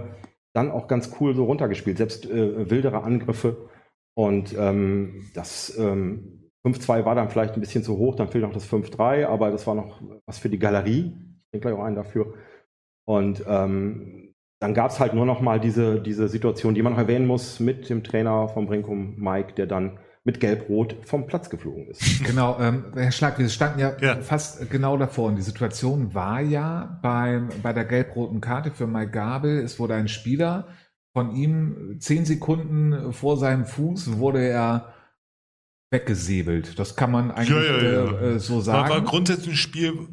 dann 0.52 0.70
auch 0.70 0.88
ganz 0.88 1.10
cool 1.20 1.34
so 1.34 1.44
runtergespielt, 1.44 1.96
selbst 1.96 2.26
äh, 2.26 2.70
wildere 2.70 3.02
Angriffe. 3.02 3.68
Und 4.14 4.54
ähm, 4.58 5.30
das 5.34 5.76
ähm, 5.78 6.50
5-2 6.66 7.04
war 7.04 7.14
dann 7.14 7.30
vielleicht 7.30 7.54
ein 7.54 7.60
bisschen 7.60 7.84
zu 7.84 7.96
hoch, 7.96 8.16
dann 8.16 8.28
fehlt 8.28 8.44
noch 8.44 8.52
das 8.52 8.68
5-3, 8.68 9.26
aber 9.26 9.50
das 9.50 9.66
war 9.66 9.74
noch 9.74 10.00
was 10.26 10.38
für 10.38 10.48
die 10.50 10.58
Galerie. 10.58 11.14
Ich 11.14 11.50
denke 11.52 11.68
gleich 11.68 11.78
auch 11.78 11.84
einen 11.84 11.96
dafür. 11.96 12.34
Und 13.06 13.42
ähm, 13.48 14.27
dann 14.60 14.74
gab 14.74 14.90
es 14.90 14.98
halt 14.98 15.14
nur 15.14 15.26
noch 15.26 15.40
mal 15.40 15.60
diese, 15.60 16.00
diese 16.00 16.28
Situation, 16.28 16.74
die 16.74 16.82
man 16.82 16.92
noch 16.92 16.98
erwähnen 16.98 17.26
muss, 17.26 17.60
mit 17.60 17.88
dem 17.88 18.02
Trainer 18.02 18.48
vom 18.48 18.66
Brinkum, 18.66 19.14
Mike, 19.16 19.54
der 19.54 19.66
dann 19.66 19.98
mit 20.24 20.40
Gelb-Rot 20.40 20.96
vom 21.04 21.26
Platz 21.26 21.48
geflogen 21.48 21.88
ist. 21.88 22.24
Genau, 22.24 22.58
ähm, 22.60 22.92
Herr 22.94 23.12
Schlag, 23.12 23.38
wir 23.38 23.48
standen 23.48 23.80
ja, 23.80 23.96
ja, 24.00 24.16
fast 24.16 24.70
genau 24.70 24.96
davor 24.96 25.28
und 25.28 25.36
die 25.36 25.42
Situation 25.42 26.12
war 26.12 26.40
ja 26.40 26.98
beim, 27.02 27.48
bei 27.62 27.72
der 27.72 27.84
gelb-roten 27.84 28.40
Karte 28.40 28.70
für 28.70 28.86
Mike 28.86 29.12
Gabel, 29.12 29.58
es 29.60 29.78
wurde 29.78 29.94
ein 29.94 30.08
Spieler 30.08 30.68
von 31.14 31.34
ihm 31.34 31.96
zehn 32.00 32.24
Sekunden 32.24 33.12
vor 33.12 33.36
seinem 33.38 33.64
Fuß 33.64 34.18
wurde 34.18 34.46
er 34.46 34.92
weggesäbelt. 35.90 36.78
Das 36.78 36.96
kann 36.96 37.10
man 37.10 37.30
eigentlich 37.30 37.48
ja, 37.48 38.04
ja, 38.04 38.20
äh, 38.20 38.38
so 38.38 38.60
sagen. 38.60 38.90
War, 38.90 38.96
war 38.98 39.02
grundsätzlich 39.02 39.54
ein 39.54 39.56
Spiel, 39.56 40.08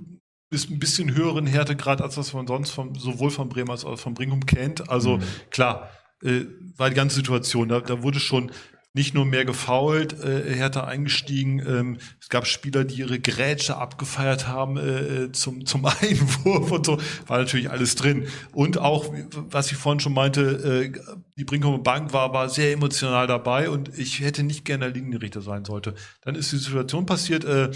ist 0.49 0.69
ein 0.69 0.79
bisschen 0.79 1.15
höheren 1.15 1.47
Härtegrad, 1.47 2.01
als 2.01 2.17
was 2.17 2.33
man 2.33 2.47
sonst 2.47 2.71
vom, 2.71 2.95
sowohl 2.95 3.31
von 3.31 3.49
Bremen 3.49 3.71
als 3.71 3.85
auch 3.85 3.97
von 3.97 4.13
Brinkum 4.13 4.45
kennt. 4.45 4.89
Also 4.89 5.17
mhm. 5.17 5.23
klar, 5.49 5.89
äh, 6.23 6.45
war 6.77 6.89
die 6.89 6.95
ganze 6.95 7.15
Situation, 7.15 7.69
da, 7.69 7.81
da 7.81 8.03
wurde 8.03 8.19
schon 8.19 8.51
nicht 8.95 9.13
nur 9.13 9.25
mehr 9.25 9.43
gefault, 9.43 10.17
äh, 10.23 10.55
härter 10.55 10.87
eingestiegen. 10.87 11.59
Ähm, 11.59 11.97
es 12.21 12.29
gab 12.29 12.47
Spieler, 12.47 12.85
die 12.85 12.95
ihre 12.95 13.19
Grätsche 13.19 13.75
abgefeiert 13.75 14.47
haben 14.47 14.77
äh, 14.77 15.33
zum, 15.33 15.65
zum 15.65 15.85
Einwurf 16.01 16.71
und 16.71 16.85
so. 16.85 16.97
War 17.27 17.39
natürlich 17.39 17.69
alles 17.69 17.95
drin. 17.95 18.27
Und 18.53 18.77
auch, 18.77 19.13
was 19.33 19.69
ich 19.69 19.77
vorhin 19.77 19.99
schon 19.99 20.13
meinte, 20.13 20.93
äh, 20.93 20.99
die 21.37 21.43
Brinkumer 21.43 21.79
Bank 21.79 22.13
war, 22.13 22.31
war 22.33 22.47
sehr 22.47 22.71
emotional 22.71 23.27
dabei 23.27 23.69
und 23.69 23.97
ich 23.99 24.21
hätte 24.21 24.43
nicht 24.43 24.63
gerne 24.63 24.87
Linienrichter 24.87 25.41
sein 25.41 25.65
sollte. 25.65 25.93
Dann 26.21 26.35
ist 26.35 26.53
die 26.53 26.57
Situation 26.57 27.05
passiert, 27.05 27.43
äh, 27.43 27.71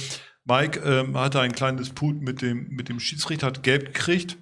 Mike 0.50 0.80
ähm, 0.84 1.16
hatte 1.16 1.40
einen 1.40 1.54
kleinen 1.54 1.78
Disput 1.78 2.22
mit 2.22 2.42
dem, 2.42 2.70
mit 2.70 2.90
dem 2.90 3.00
Schiedsrichter, 3.00 3.48
hat 3.48 3.64
gelb 3.64 3.94
gekriegt, 3.94 4.38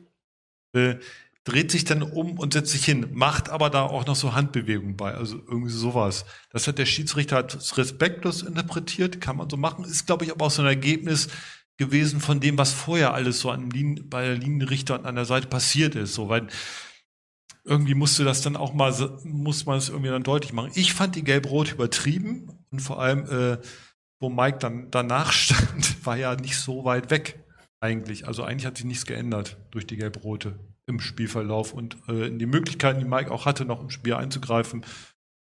äh, 0.73 0.95
dreht 1.43 1.71
sich 1.71 1.83
dann 1.83 2.01
um 2.01 2.39
und 2.39 2.53
setzt 2.53 2.71
sich 2.71 2.85
hin, 2.85 3.07
macht 3.11 3.49
aber 3.49 3.69
da 3.69 3.83
auch 3.83 4.05
noch 4.05 4.15
so 4.15 4.33
Handbewegungen 4.33 4.97
bei, 4.97 5.13
also 5.13 5.37
irgendwie 5.37 5.71
sowas. 5.71 6.25
Das 6.51 6.67
hat 6.67 6.77
der 6.77 6.85
Schiedsrichter 6.85 7.37
hat 7.37 7.77
respektlos 7.77 8.41
interpretiert, 8.41 9.21
kann 9.21 9.37
man 9.37 9.49
so 9.49 9.57
machen, 9.57 9.85
ist 9.85 10.07
glaube 10.07 10.25
ich 10.25 10.31
aber 10.31 10.45
auch 10.45 10.51
so 10.51 10.61
ein 10.61 10.67
Ergebnis 10.67 11.27
gewesen 11.77 12.21
von 12.21 12.39
dem, 12.39 12.57
was 12.57 12.73
vorher 12.73 13.13
alles 13.13 13.39
so 13.39 13.51
an 13.51 13.69
Linien, 13.69 14.09
bei 14.09 14.25
der 14.25 14.35
Linienrichter 14.35 14.99
und 14.99 15.05
an 15.05 15.15
der 15.15 15.25
Seite 15.25 15.47
passiert 15.47 15.95
ist, 15.95 16.13
so, 16.13 16.29
weil 16.29 16.47
irgendwie 17.63 17.95
musste 17.95 18.23
das 18.23 18.41
dann 18.41 18.55
auch 18.55 18.73
mal, 18.73 18.93
muss 19.23 19.65
man 19.65 19.77
es 19.77 19.89
irgendwie 19.89 20.09
dann 20.09 20.23
deutlich 20.23 20.53
machen. 20.53 20.71
Ich 20.73 20.93
fand 20.93 21.15
die 21.15 21.23
Gelb-Rot 21.23 21.73
übertrieben 21.73 22.49
und 22.71 22.79
vor 22.79 23.01
allem, 23.01 23.25
äh, 23.29 23.57
wo 24.19 24.29
Mike 24.29 24.57
dann 24.59 24.89
danach 24.89 25.31
stand, 25.33 25.96
war 26.07 26.17
ja 26.17 26.35
nicht 26.35 26.57
so 26.57 26.85
weit 26.85 27.11
weg 27.11 27.43
eigentlich. 27.79 28.27
Also 28.27 28.43
eigentlich 28.43 28.65
hat 28.65 28.77
sich 28.77 28.85
nichts 28.85 29.05
geändert 29.05 29.57
durch 29.69 29.85
die 29.85 29.97
Gelb-Rote 29.97 30.57
im 30.87 30.99
Spielverlauf 30.99 31.73
und 31.73 31.97
äh, 32.07 32.27
in 32.27 32.39
die 32.39 32.45
Möglichkeiten, 32.45 32.99
die 32.99 33.05
Mike 33.05 33.29
auch 33.29 33.45
hatte, 33.45 33.65
noch 33.65 33.81
im 33.81 33.89
Spiel 33.89 34.13
einzugreifen. 34.15 34.83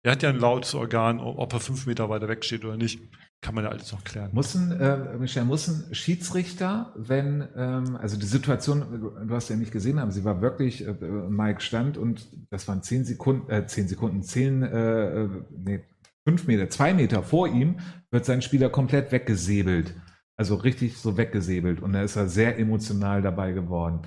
Er 0.03 0.13
hat 0.13 0.23
ja 0.23 0.29
ein 0.29 0.39
lautes 0.39 0.75
Organ, 0.75 1.19
ob 1.19 1.51
er 1.53 1.59
fünf 1.59 1.85
Meter 1.85 2.09
weiter 2.09 2.29
weg 2.29 2.45
steht 2.45 2.63
oder 2.63 2.77
nicht, 2.77 3.01
kann 3.41 3.55
man 3.55 3.63
ja 3.63 3.69
alles 3.69 3.91
noch 3.91 4.03
klären. 4.03 4.29
Muss 4.33 4.55
ein, 4.55 4.71
äh, 4.71 5.17
Michel, 5.17 5.43
muss 5.43 5.67
ein 5.67 5.93
Schiedsrichter, 5.93 6.93
wenn, 6.95 7.47
ähm, 7.55 7.97
also 7.97 8.17
die 8.17 8.25
Situation, 8.25 9.11
du 9.27 9.35
hast 9.35 9.49
ja 9.49 9.55
nicht 9.55 9.71
gesehen, 9.71 9.97
aber 9.97 10.11
sie 10.11 10.23
war 10.23 10.41
wirklich, 10.41 10.85
äh, 10.85 10.93
Mike 10.93 11.61
stand 11.61 11.97
und 11.97 12.27
das 12.49 12.67
waren 12.67 12.83
zehn 12.83 13.03
Sekunden, 13.05 13.49
äh, 13.49 13.65
zehn 13.65 13.87
Sekunden, 13.87 14.23
zehn, 14.23 14.63
äh, 14.63 15.23
äh 15.23 15.29
nee, 15.51 15.83
fünf 16.25 16.47
Meter, 16.47 16.69
zwei 16.69 16.93
Meter 16.93 17.23
vor 17.23 17.47
ihm, 17.47 17.79
wird 18.11 18.25
sein 18.25 18.41
Spieler 18.41 18.69
komplett 18.69 19.11
weggesäbelt. 19.11 19.93
Also 20.39 20.55
richtig 20.55 20.97
so 20.97 21.17
weggesäbelt. 21.17 21.81
Und 21.81 21.91
da 21.91 22.01
ist 22.01 22.15
er 22.15 22.29
sehr 22.29 22.57
emotional 22.57 23.21
dabei 23.21 23.51
geworden. 23.51 24.03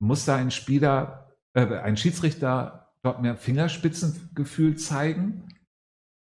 Muss 0.00 0.24
da 0.24 0.34
ein 0.34 0.50
Spieler, 0.50 1.28
äh, 1.54 1.64
ein 1.64 1.96
Schiedsrichter 1.96 2.88
dort 3.04 3.22
mehr 3.22 3.36
Fingerspitzengefühl 3.36 4.74
zeigen? 4.74 5.44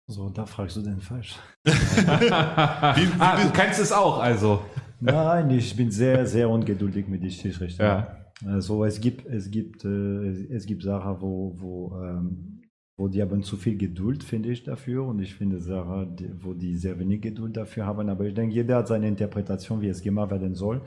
So, 0.09 0.29
da 0.29 0.45
fragst 0.45 0.75
du 0.75 0.83
den 0.83 1.01
falsch. 1.01 1.39
wie, 1.65 1.71
wie, 1.71 3.21
ah, 3.21 3.45
du 3.45 3.53
kennst 3.53 3.79
es 3.79 3.93
auch, 3.93 4.19
also. 4.19 4.61
Nein, 4.99 5.49
ich 5.51 5.77
bin 5.77 5.89
sehr, 5.93 6.27
sehr 6.27 6.51
ungeduldig 6.51 7.07
mit 7.07 7.23
den 7.23 7.31
Schiedsrichtern. 7.31 8.07
Ja. 8.43 8.53
Also 8.53 8.85
es 8.85 9.01
gibt, 9.01 9.25
es 9.25 9.53
gibt, 9.53 9.85
äh, 9.85 10.53
es 10.53 10.67
gibt 10.67 10.83
Sachen, 10.83 11.21
wo, 11.21 11.55
wo 11.61 12.03
ähm, 12.03 12.64
wo 12.97 13.09
die 13.09 13.23
haben 13.23 13.43
zu 13.43 13.57
viel 13.57 13.77
Geduld, 13.77 14.23
finde 14.23 14.51
ich, 14.51 14.63
dafür. 14.63 15.05
Und 15.05 15.21
ich 15.21 15.35
finde 15.35 15.59
Sarah, 15.59 16.07
wo 16.41 16.55
die 16.55 16.77
sehr 16.77 16.99
wenig 16.99 17.23
Geduld 17.23 17.57
dafür 17.57 17.87
haben. 17.87 18.09
Aber 18.09 18.25
ich 18.25 18.35
denke, 18.35 18.55
jeder 18.55 18.77
hat 18.77 18.89
seine 18.89 19.09
Interpretation, 19.09 19.81
wie 19.81 19.89
es 19.89 20.03
gemacht 20.03 20.31
werden 20.31 20.55
soll. 20.55 20.83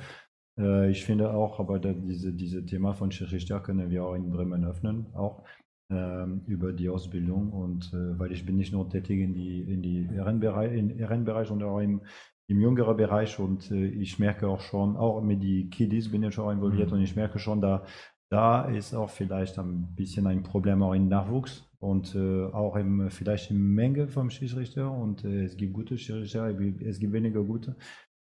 Äh, 0.57 0.89
ich 0.89 1.03
finde 1.05 1.33
auch, 1.33 1.59
aber 1.59 1.79
da, 1.79 1.93
diese, 1.93 2.33
diese 2.33 2.65
Thema 2.65 2.93
von 2.93 3.11
Schiedsrichter 3.11 3.59
können 3.59 3.89
wir 3.89 4.05
auch 4.05 4.15
in 4.15 4.31
Bremen 4.31 4.63
öffnen, 4.63 5.07
auch 5.13 5.43
ähm, 5.89 6.43
über 6.47 6.71
die 6.71 6.87
Ausbildung. 6.89 7.51
Und 7.51 7.93
äh, 7.93 8.17
weil 8.17 8.31
ich 8.31 8.45
bin 8.45 8.55
nicht 8.55 8.71
nur 8.71 8.89
tätig 8.89 9.19
in 9.19 9.33
die, 9.33 9.61
in 9.61 9.81
die 9.81 10.07
Ehrenbereich, 10.15 10.73
in 10.73 10.97
Ehrenbereich 10.97 11.51
und 11.51 11.61
auch 11.63 11.79
im, 11.79 12.01
im 12.47 12.61
jüngeren 12.61 12.95
Bereich. 12.95 13.37
Und 13.37 13.69
äh, 13.69 13.85
ich 13.85 14.17
merke 14.17 14.47
auch 14.47 14.61
schon, 14.61 14.95
auch 14.95 15.21
mit 15.21 15.43
den 15.43 15.69
Kiddies 15.69 16.09
bin 16.09 16.23
ich 16.23 16.33
schon 16.33 16.55
involviert 16.55 16.87
mhm. 16.89 16.97
und 16.97 17.01
ich 17.01 17.17
merke 17.17 17.37
schon, 17.37 17.59
da, 17.59 17.83
da 18.31 18.63
ist 18.63 18.93
auch 18.93 19.09
vielleicht 19.09 19.59
ein 19.59 19.93
bisschen 19.93 20.25
ein 20.27 20.43
Problem 20.43 20.81
auch 20.83 20.93
im 20.93 21.09
Nachwuchs 21.09 21.66
und 21.79 22.15
äh, 22.15 22.45
auch 22.45 22.75
im, 22.75 23.09
vielleicht 23.09 23.51
in 23.51 23.73
Menge 23.73 24.07
vom 24.07 24.29
Schiedsrichter 24.29 24.91
und 24.91 25.23
äh, 25.23 25.43
es 25.43 25.57
gibt 25.57 25.73
gute 25.73 25.97
Schiedsrichter, 25.97 26.49
es 26.85 26.99
gibt 26.99 27.13
weniger 27.13 27.43
gute, 27.43 27.75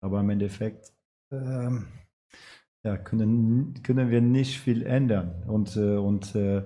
aber 0.01 0.19
im 0.19 0.29
Endeffekt 0.29 0.93
ähm, 1.31 1.85
ja, 2.83 2.97
können, 2.97 3.73
können 3.83 4.09
wir 4.09 4.21
nicht 4.21 4.59
viel 4.59 4.83
ändern 4.83 5.43
und, 5.47 5.75
äh, 5.77 5.97
und 5.97 6.35
äh, 6.35 6.63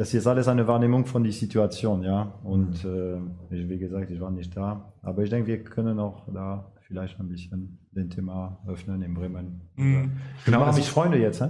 das 0.00 0.14
ist 0.14 0.26
alles 0.26 0.48
eine 0.48 0.66
Wahrnehmung 0.66 1.04
von 1.04 1.24
der 1.24 1.32
Situation, 1.34 2.02
ja. 2.02 2.22
Und 2.42 2.84
mhm. 2.84 3.36
äh, 3.50 3.68
wie 3.68 3.78
gesagt, 3.78 4.10
ich 4.10 4.18
war 4.18 4.30
nicht 4.30 4.56
da. 4.56 4.94
Aber 5.02 5.22
ich 5.22 5.28
denke, 5.28 5.48
wir 5.48 5.62
können 5.62 5.98
auch 5.98 6.26
da 6.32 6.72
vielleicht 6.80 7.20
ein 7.20 7.28
bisschen 7.28 7.79
den 7.92 8.08
Thema 8.08 8.62
öffnen 8.68 9.02
in 9.02 9.14
Bremen. 9.14 9.62
Mhm. 9.74 10.12
Genau, 10.44 10.62
also 10.62 10.78
ich 10.78 10.88
Freunde 10.88 11.18
jetzt, 11.18 11.40
hä? 11.40 11.48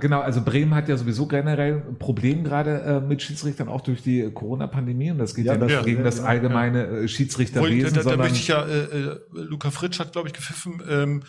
Genau, 0.00 0.20
also 0.20 0.42
Bremen 0.42 0.74
hat 0.74 0.88
ja 0.88 0.96
sowieso 0.96 1.26
generell 1.26 1.82
ein 1.88 1.98
Problem 1.98 2.44
gerade 2.44 2.82
äh, 2.82 3.00
mit 3.00 3.22
Schiedsrichtern, 3.22 3.68
auch 3.68 3.80
durch 3.80 4.02
die 4.02 4.30
Corona-Pandemie. 4.30 5.10
Und 5.10 5.18
das 5.18 5.34
geht 5.34 5.46
ja, 5.46 5.54
ja 5.54 5.64
nicht 5.64 5.84
gegen 5.84 5.98
ja, 5.98 6.04
das 6.04 6.20
allgemeine 6.20 6.84
ja. 6.84 6.92
Äh, 6.98 7.08
Schiedsrichterwesen. 7.08 7.94
Da, 7.94 8.02
da, 8.02 8.10
da 8.10 8.16
möchte 8.16 8.38
ich 8.38 8.48
ja, 8.48 8.64
äh, 8.64 8.82
äh, 8.82 9.20
Luca 9.32 9.70
Fritsch 9.70 9.98
hat, 9.98 10.12
glaube 10.12 10.28
ich, 10.28 10.34
gepfiffen. 10.34 10.82
Ähm, 10.88 11.22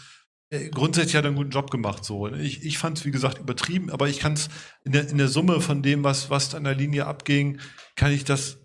äh, 0.50 0.70
grundsätzlich 0.70 1.16
hat 1.16 1.24
er 1.24 1.30
einen 1.30 1.38
guten 1.38 1.50
Job 1.50 1.72
gemacht. 1.72 2.06
So. 2.06 2.28
Ich, 2.28 2.64
ich 2.64 2.78
fand 2.78 3.00
es, 3.00 3.06
wie 3.06 3.12
gesagt, 3.12 3.40
übertrieben, 3.40 3.90
aber 3.90 4.10
ich 4.10 4.20
kann 4.20 4.34
es 4.34 4.50
in 4.84 4.92
der, 4.92 5.10
in 5.10 5.18
der 5.18 5.28
Summe 5.28 5.60
von 5.60 5.82
dem, 5.82 6.04
was, 6.04 6.30
was 6.30 6.54
an 6.54 6.66
der 6.66 6.76
Linie 6.76 7.08
abging, 7.08 7.60
kann 7.96 8.12
ich 8.12 8.26
das 8.26 8.60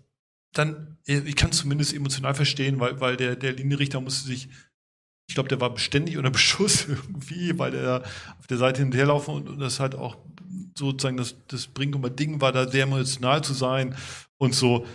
dann, 0.53 0.97
ich 1.05 1.35
kann 1.37 1.51
es 1.51 1.57
zumindest 1.57 1.93
emotional 1.93 2.35
verstehen, 2.35 2.79
weil, 2.79 2.99
weil 2.99 3.15
der, 3.15 3.35
der 3.37 3.53
Linienrichter 3.53 4.01
musste 4.01 4.27
sich 4.27 4.49
ich 5.31 5.35
glaube, 5.35 5.47
der 5.47 5.61
war 5.61 5.69
beständig 5.69 6.17
unter 6.17 6.29
Beschuss 6.29 6.85
irgendwie, 6.89 7.57
weil 7.57 7.71
der 7.71 8.03
auf 8.37 8.47
der 8.47 8.57
Seite 8.57 8.81
hinterherlaufen 8.81 9.33
und, 9.33 9.47
und 9.47 9.59
das 9.59 9.79
halt 9.79 9.95
auch 9.95 10.17
sozusagen 10.77 11.15
das, 11.15 11.35
das 11.47 11.67
Brinkumer 11.67 12.09
Ding 12.09 12.41
war, 12.41 12.51
da 12.51 12.67
sehr 12.67 12.83
emotional 12.83 13.41
zu 13.41 13.53
sein 13.53 13.95
und 14.37 14.53
so. 14.53 14.85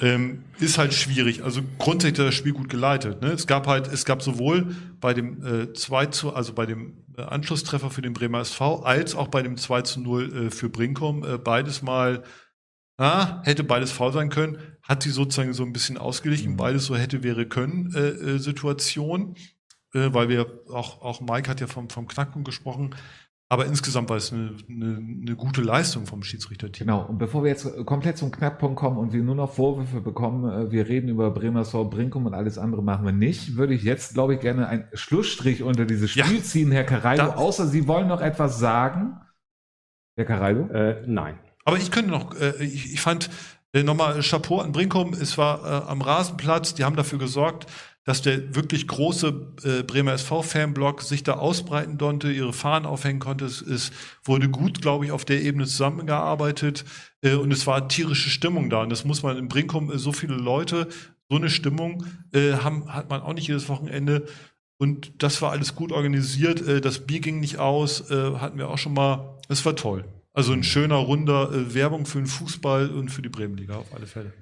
Ähm, 0.00 0.44
ist 0.58 0.78
halt 0.78 0.94
schwierig. 0.94 1.44
Also 1.44 1.60
grundsätzlich 1.76 2.20
hat 2.20 2.28
das 2.28 2.34
Spiel 2.34 2.54
gut 2.54 2.70
geleitet. 2.70 3.20
Ne? 3.20 3.28
Es 3.28 3.46
gab 3.46 3.66
halt, 3.66 3.88
es 3.88 4.06
gab 4.06 4.22
sowohl 4.22 4.74
bei 5.00 5.12
dem 5.12 5.44
äh, 5.44 5.72
2 5.74 6.06
zu, 6.06 6.34
also 6.34 6.54
bei 6.54 6.64
dem 6.64 7.04
äh, 7.18 7.20
Anschlusstreffer 7.20 7.90
für 7.90 8.00
den 8.00 8.14
Bremer 8.14 8.40
SV, 8.40 8.84
als 8.84 9.14
auch 9.14 9.28
bei 9.28 9.42
dem 9.42 9.58
2 9.58 9.82
zu 9.82 10.00
0 10.00 10.46
äh, 10.46 10.50
für 10.50 10.70
Brinkum, 10.70 11.24
äh, 11.24 11.36
beides 11.36 11.82
mal, 11.82 12.22
ah, 12.96 13.42
hätte 13.42 13.64
beides 13.64 13.92
faul 13.92 14.14
sein 14.14 14.30
können 14.30 14.56
hat 14.82 15.02
sie 15.02 15.10
sozusagen 15.10 15.52
so 15.52 15.62
ein 15.64 15.72
bisschen 15.72 15.98
ausgeglichen, 15.98 16.52
mhm. 16.52 16.56
beides 16.56 16.86
so 16.86 16.96
hätte, 16.96 17.22
wäre, 17.22 17.46
können 17.46 17.94
äh, 17.94 18.08
äh, 18.08 18.38
Situation, 18.38 19.36
äh, 19.94 20.08
weil 20.12 20.28
wir 20.28 20.46
auch, 20.70 21.02
auch 21.02 21.20
Mike 21.20 21.48
hat 21.48 21.60
ja 21.60 21.66
vom, 21.66 21.88
vom 21.88 22.08
Knacken 22.08 22.44
gesprochen. 22.44 22.94
Aber 23.48 23.66
insgesamt 23.66 24.08
war 24.08 24.16
es 24.16 24.32
eine, 24.32 24.56
eine, 24.66 24.96
eine 24.96 25.36
gute 25.36 25.60
Leistung 25.60 26.06
vom 26.06 26.22
Schiedsrichterteam. 26.22 26.86
Genau, 26.86 27.02
und 27.04 27.18
bevor 27.18 27.44
wir 27.44 27.50
jetzt 27.50 27.68
komplett 27.84 28.16
zum 28.16 28.30
Knackpunkt 28.30 28.76
kommen 28.76 28.96
und 28.96 29.12
wir 29.12 29.22
nur 29.22 29.34
noch 29.34 29.52
Vorwürfe 29.52 30.00
bekommen, 30.00 30.50
äh, 30.50 30.72
wir 30.72 30.88
reden 30.88 31.08
über 31.10 31.30
Bremersau, 31.30 31.84
Brinkum 31.84 32.26
und 32.26 32.34
alles 32.34 32.58
andere 32.58 32.82
machen 32.82 33.04
wir 33.04 33.12
nicht, 33.12 33.56
würde 33.56 33.74
ich 33.74 33.82
jetzt, 33.82 34.14
glaube 34.14 34.34
ich, 34.34 34.40
gerne 34.40 34.68
einen 34.68 34.88
Schlussstrich 34.94 35.62
unter 35.62 35.84
dieses 35.84 36.10
Spiel 36.10 36.36
ja, 36.36 36.42
ziehen, 36.42 36.72
Herr 36.72 36.84
Caraldo, 36.84 37.24
außer 37.24 37.66
Sie 37.66 37.86
wollen 37.86 38.08
noch 38.08 38.20
etwas 38.20 38.58
sagen. 38.58 39.20
Herr 40.16 40.24
Caraldo? 40.24 40.72
Äh, 40.72 41.04
nein. 41.06 41.38
Aber 41.64 41.76
ich 41.76 41.90
könnte 41.90 42.10
noch, 42.10 42.34
äh, 42.40 42.64
ich, 42.64 42.94
ich 42.94 43.00
fand, 43.00 43.26
Äh, 43.26 43.28
nochmal 43.74 44.20
Chapeau 44.20 44.60
an 44.60 44.72
Brinkum, 44.72 45.14
es 45.14 45.38
war 45.38 45.64
äh, 45.64 45.90
am 45.90 46.02
Rasenplatz, 46.02 46.74
die 46.74 46.84
haben 46.84 46.96
dafür 46.96 47.18
gesorgt, 47.18 47.66
dass 48.04 48.20
der 48.20 48.54
wirklich 48.54 48.88
große 48.88 49.54
äh, 49.64 49.82
Bremer 49.84 50.12
SV-Fanblock 50.12 51.02
sich 51.02 51.22
da 51.22 51.34
ausbreiten 51.34 51.98
konnte, 51.98 52.32
ihre 52.32 52.52
Fahnen 52.52 52.84
aufhängen 52.84 53.20
konnte. 53.20 53.44
Es, 53.44 53.62
es 53.62 53.92
wurde 54.24 54.48
gut, 54.48 54.82
glaube 54.82 55.04
ich, 55.04 55.12
auf 55.12 55.24
der 55.24 55.40
Ebene 55.40 55.66
zusammengearbeitet 55.66 56.84
äh, 57.22 57.34
und 57.34 57.52
es 57.52 57.66
war 57.66 57.88
tierische 57.88 58.28
Stimmung 58.28 58.70
da. 58.70 58.82
Und 58.82 58.90
das 58.90 59.04
muss 59.04 59.22
man 59.22 59.38
in 59.38 59.48
Brinkum, 59.48 59.90
äh, 59.90 59.98
so 59.98 60.12
viele 60.12 60.34
Leute, 60.34 60.88
so 61.30 61.36
eine 61.36 61.48
Stimmung 61.48 62.04
äh, 62.32 62.54
haben, 62.54 62.92
hat 62.92 63.08
man 63.08 63.22
auch 63.22 63.34
nicht 63.34 63.46
jedes 63.46 63.68
Wochenende. 63.68 64.26
Und 64.78 65.22
das 65.22 65.40
war 65.40 65.52
alles 65.52 65.76
gut 65.76 65.92
organisiert. 65.92 66.60
Äh, 66.66 66.80
das 66.80 67.06
Bier 67.06 67.20
ging 67.20 67.38
nicht 67.38 67.58
aus, 67.58 68.10
äh, 68.10 68.34
hatten 68.34 68.58
wir 68.58 68.68
auch 68.68 68.78
schon 68.78 68.94
mal. 68.94 69.38
Es 69.48 69.64
war 69.64 69.76
toll. 69.76 70.04
Also 70.34 70.52
ein 70.52 70.62
schöner, 70.62 70.96
runder 70.96 71.50
äh, 71.52 71.74
Werbung 71.74 72.06
für 72.06 72.18
den 72.18 72.26
Fußball 72.26 72.90
und 72.90 73.10
für 73.10 73.22
die 73.22 73.28
Bremenliga 73.28 73.76
auf 73.76 73.94
alle 73.94 74.06
Fälle. 74.06 74.32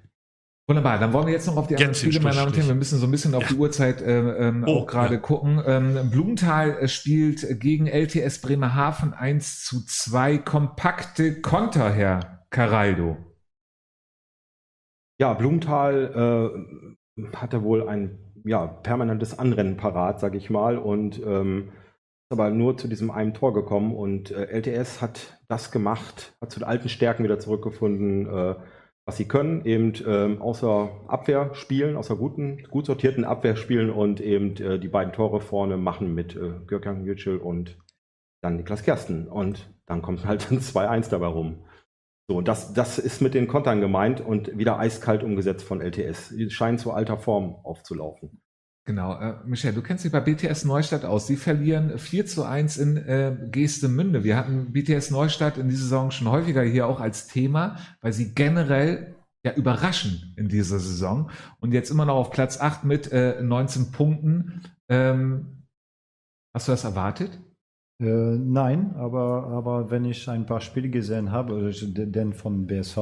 Wunderbar, 0.68 1.00
dann 1.00 1.12
wollen 1.12 1.26
wir 1.26 1.32
jetzt 1.32 1.48
noch 1.48 1.56
auf 1.56 1.66
die 1.66 1.74
anderen 1.74 1.96
Spiele, 1.96 2.20
meine 2.20 2.36
Damen 2.36 2.48
und 2.52 2.56
Herren. 2.56 2.68
Wir 2.68 2.74
müssen 2.76 3.00
so 3.00 3.06
ein 3.06 3.10
bisschen 3.10 3.34
auf 3.34 3.42
Ja. 3.42 3.48
die 3.48 3.54
Uhrzeit 3.56 4.00
äh, 4.02 4.48
ähm, 4.48 4.64
Oh, 4.68 4.78
auch 4.82 4.86
gerade 4.86 5.14
ja. 5.14 5.20
gucken. 5.20 5.60
Ähm, 5.66 6.10
Blumenthal 6.12 6.78
äh, 6.78 6.86
spielt 6.86 7.44
gegen 7.60 7.88
LTS 7.88 8.40
Bremerhaven 8.40 9.12
1 9.12 9.64
zu 9.64 9.84
2. 9.84 10.38
Kompakte 10.38 11.40
Konter, 11.40 11.90
Herr 11.92 12.44
Caraldo. 12.50 13.16
Ja, 15.18 15.34
Blumenthal 15.34 16.52
äh, 17.18 17.36
hatte 17.36 17.64
wohl 17.64 17.88
ein 17.88 18.18
ja, 18.44 18.66
permanentes 18.66 19.36
Anrennen 19.38 19.76
parat, 19.76 20.20
sage 20.20 20.38
ich 20.38 20.50
mal, 20.50 20.78
und 20.78 21.20
ähm, 21.20 21.72
aber 22.30 22.50
nur 22.50 22.78
zu 22.78 22.88
diesem 22.88 23.10
einen 23.10 23.34
Tor 23.34 23.52
gekommen. 23.52 23.94
Und 23.94 24.30
äh, 24.30 24.46
LTS 24.46 25.02
hat 25.02 25.38
das 25.48 25.70
gemacht, 25.70 26.34
hat 26.40 26.50
zu 26.50 26.60
den 26.60 26.68
alten 26.68 26.88
Stärken 26.88 27.24
wieder 27.24 27.38
zurückgefunden, 27.38 28.26
äh, 28.26 28.54
was 29.04 29.16
sie 29.16 29.26
können, 29.26 29.64
eben 29.64 29.92
ähm, 30.06 30.40
außer 30.40 30.90
Abwehr 31.08 31.54
spielen, 31.54 31.96
außer 31.96 32.16
guten, 32.16 32.62
gut 32.70 32.86
sortierten 32.86 33.24
Abwehr 33.24 33.56
spielen 33.56 33.90
und 33.90 34.20
eben 34.20 34.56
äh, 34.56 34.78
die 34.78 34.88
beiden 34.88 35.12
Tore 35.12 35.40
vorne 35.40 35.76
machen 35.76 36.14
mit 36.14 36.36
äh, 36.36 36.52
Gürkan 36.66 37.04
Yücel 37.04 37.38
und 37.38 37.78
dann 38.42 38.56
Niklas 38.56 38.84
Kersten. 38.84 39.26
Und 39.26 39.74
dann 39.86 40.00
kommt 40.00 40.24
halt 40.24 40.50
ein 40.52 40.58
2-1 40.60 41.10
dabei 41.10 41.26
rum. 41.26 41.64
So, 42.28 42.36
und 42.36 42.46
das, 42.46 42.72
das 42.74 43.00
ist 43.00 43.20
mit 43.20 43.34
den 43.34 43.48
Kontern 43.48 43.80
gemeint 43.80 44.20
und 44.20 44.56
wieder 44.56 44.78
eiskalt 44.78 45.24
umgesetzt 45.24 45.64
von 45.64 45.80
LTS. 45.80 46.28
Die 46.28 46.48
scheinen 46.48 46.78
zu 46.78 46.92
alter 46.92 47.18
Form 47.18 47.56
aufzulaufen. 47.64 48.39
Genau, 48.90 49.20
äh, 49.20 49.34
Michel, 49.46 49.72
du 49.72 49.82
kennst 49.82 50.04
dich 50.04 50.10
bei 50.10 50.18
BTS 50.18 50.64
Neustadt 50.64 51.04
aus. 51.04 51.28
Sie 51.28 51.36
verlieren 51.36 51.96
4 51.96 52.26
zu 52.26 52.42
1 52.42 52.76
in 52.76 52.96
äh, 52.96 53.36
Geestemünde. 53.52 54.24
Wir 54.24 54.36
hatten 54.36 54.72
BTS 54.72 55.12
Neustadt 55.12 55.58
in 55.58 55.68
dieser 55.68 55.84
Saison 55.84 56.10
schon 56.10 56.28
häufiger 56.28 56.62
hier 56.62 56.88
auch 56.88 56.98
als 56.98 57.28
Thema, 57.28 57.76
weil 58.00 58.12
sie 58.12 58.34
generell 58.34 59.14
ja 59.44 59.54
überraschen 59.54 60.34
in 60.36 60.48
dieser 60.48 60.80
Saison 60.80 61.30
und 61.60 61.72
jetzt 61.72 61.92
immer 61.92 62.04
noch 62.04 62.16
auf 62.16 62.32
Platz 62.32 62.60
8 62.60 62.82
mit 62.82 63.12
äh, 63.12 63.40
19 63.40 63.92
Punkten. 63.92 64.62
Ähm, 64.88 65.66
hast 66.52 66.66
du 66.66 66.72
das 66.72 66.82
erwartet? 66.82 67.38
Äh, 68.00 68.06
nein, 68.06 68.96
aber, 68.96 69.46
aber 69.52 69.92
wenn 69.92 70.04
ich 70.04 70.28
ein 70.28 70.46
paar 70.46 70.60
Spiele 70.60 70.88
gesehen 70.88 71.30
habe, 71.30 71.70
den 71.70 72.32
von 72.32 72.66
BSV, 72.66 72.98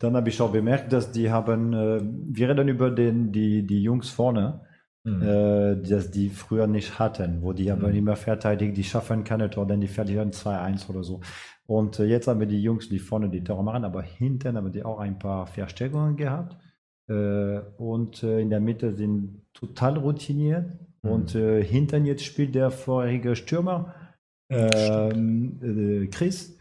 dann 0.00 0.16
habe 0.16 0.28
ich 0.28 0.40
auch 0.40 0.50
bemerkt, 0.50 0.92
dass 0.92 1.12
die 1.12 1.30
haben, 1.30 1.72
äh, 1.72 2.00
wir 2.02 2.48
reden 2.48 2.66
über 2.66 2.90
den, 2.90 3.30
die, 3.30 3.64
die 3.64 3.80
Jungs 3.80 4.10
vorne, 4.10 4.62
Mhm. 5.04 5.22
äh, 5.22 5.76
dass 5.82 6.10
die 6.10 6.30
früher 6.30 6.66
nicht 6.66 6.98
hatten, 6.98 7.42
wo 7.42 7.52
die 7.52 7.70
aber 7.70 7.88
Mhm. 7.88 7.94
immer 7.96 8.16
verteidigen, 8.16 8.72
die 8.74 8.84
schaffen 8.84 9.22
keine 9.22 9.50
Tor, 9.50 9.66
denn 9.66 9.80
die 9.80 9.86
verlieren 9.88 10.32
2-1 10.32 10.88
oder 10.88 11.02
so. 11.04 11.20
Und 11.66 11.98
äh, 11.98 12.04
jetzt 12.04 12.26
haben 12.26 12.40
wir 12.40 12.46
die 12.46 12.62
Jungs, 12.62 12.88
die 12.88 12.98
vorne 12.98 13.28
die 13.28 13.44
Tore 13.44 13.62
machen, 13.62 13.84
aber 13.84 14.02
hinten 14.02 14.56
haben 14.56 14.72
die 14.72 14.82
auch 14.84 14.98
ein 15.00 15.18
paar 15.18 15.46
Verstärkungen 15.46 16.16
gehabt. 16.16 16.56
Äh, 17.08 17.60
und 17.76 18.22
äh, 18.22 18.40
in 18.40 18.48
der 18.50 18.60
Mitte 18.60 18.94
sind 18.94 19.42
total 19.52 19.98
routiniert. 19.98 20.72
Mhm. 21.02 21.10
Und 21.10 21.34
äh, 21.34 21.62
hinten 21.62 22.06
jetzt 22.06 22.24
spielt 22.24 22.54
der 22.54 22.70
vorherige 22.70 23.36
Stürmer, 23.36 23.94
ähm, 24.48 25.60
äh, 25.62 26.06
Chris. 26.08 26.56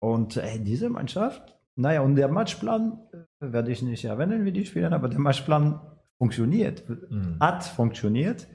Und 0.00 0.40
diese 0.60 0.90
Mannschaft, 0.90 1.56
naja, 1.76 2.02
und 2.02 2.16
der 2.16 2.28
Matchplan 2.28 2.98
werde 3.40 3.70
ich 3.72 3.82
nicht 3.82 4.04
erwähnen, 4.04 4.44
wie 4.44 4.52
die 4.52 4.66
spielen, 4.66 4.92
aber 4.92 5.08
der 5.08 5.18
Matchplan 5.18 5.80
funktioniert, 6.18 6.84
Mhm. 6.88 7.36
hat 7.40 7.64
funktioniert. 7.64 8.46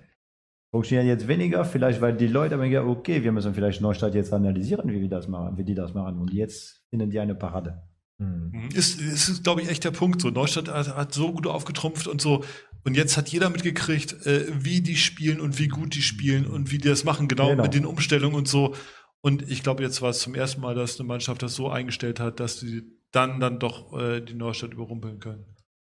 Funktioniert 0.72 1.08
jetzt 1.08 1.28
weniger, 1.28 1.66
vielleicht 1.66 2.00
weil 2.00 2.16
die 2.16 2.28
Leute 2.28 2.56
haben 2.56 2.70
gesagt, 2.70 2.88
okay, 2.88 3.24
wir 3.24 3.32
müssen 3.32 3.56
vielleicht 3.56 3.82
Neustadt 3.82 4.14
jetzt 4.14 4.32
analysieren, 4.34 4.92
wie 4.92 5.02
wir 5.02 5.10
das 5.10 5.28
machen, 5.28 5.58
wie 5.58 5.64
die 5.64 5.74
das 5.74 5.94
machen. 5.96 6.20
Und 6.20 6.32
jetzt 6.32 6.84
finden 6.92 7.10
die 7.10 7.20
eine 7.20 7.34
Parade. 7.34 7.82
Mhm. 8.20 8.70
Ist, 8.76 9.02
ist, 9.02 9.30
ist 9.30 9.44
glaube 9.44 9.62
ich, 9.62 9.70
echt 9.70 9.84
der 9.84 9.92
Punkt. 9.92 10.22
So, 10.22 10.30
Neustadt 10.30 10.68
hat, 10.68 10.96
hat 10.96 11.14
so 11.14 11.32
gut 11.34 11.48
aufgetrumpft 11.48 12.08
und 12.08 12.22
so. 12.22 12.44
Und 12.86 12.96
jetzt 12.96 13.18
hat 13.18 13.30
jeder 13.30 13.50
mitgekriegt, 13.50 14.26
äh, 14.28 14.46
wie 14.64 14.82
die 14.82 14.96
spielen 14.96 15.42
und 15.42 15.58
wie 15.58 15.68
gut 15.70 15.96
die 15.96 16.02
spielen 16.04 16.46
und 16.46 16.72
wie 16.72 16.78
die 16.78 16.88
das 16.88 17.04
machen, 17.04 17.28
genau, 17.28 17.50
Genau. 17.50 17.64
mit 17.64 17.74
den 17.74 17.86
Umstellungen 17.86 18.36
und 18.36 18.48
so. 18.48 18.76
Und 19.22 19.50
ich 19.50 19.64
glaube, 19.64 19.82
jetzt 19.84 20.02
war 20.04 20.12
es 20.12 20.20
zum 20.20 20.36
ersten 20.36 20.62
Mal, 20.62 20.76
dass 20.76 21.00
eine 21.00 21.08
Mannschaft 21.08 21.42
das 21.42 21.56
so 21.56 21.70
eingestellt 21.70 22.20
hat, 22.20 22.40
dass 22.40 22.60
sie 22.60 22.84
dann 23.12 23.40
dann 23.40 23.60
doch 23.60 24.00
äh, 24.00 24.22
die 24.22 24.36
Neustadt 24.36 24.72
überrumpeln 24.74 25.20
können. 25.20 25.46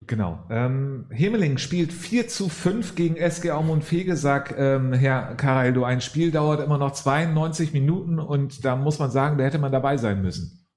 Genau. 0.07 0.39
Ähm, 0.49 1.05
Hemeling 1.11 1.57
spielt 1.57 1.93
4 1.93 2.27
zu 2.27 2.49
5 2.49 2.95
gegen 2.95 3.15
SG 3.15 3.51
Aumund 3.51 3.83
Fegesack. 3.83 4.55
Ähm, 4.57 4.93
Herr 4.93 5.35
Caraldo, 5.35 5.83
ein 5.83 6.01
Spiel 6.01 6.31
dauert 6.31 6.61
immer 6.61 6.77
noch 6.77 6.91
92 6.91 7.73
Minuten 7.73 8.19
und 8.19 8.65
da 8.65 8.75
muss 8.75 8.99
man 8.99 9.11
sagen, 9.11 9.37
da 9.37 9.43
hätte 9.43 9.59
man 9.59 9.71
dabei 9.71 9.97
sein 9.97 10.21
müssen. 10.21 10.67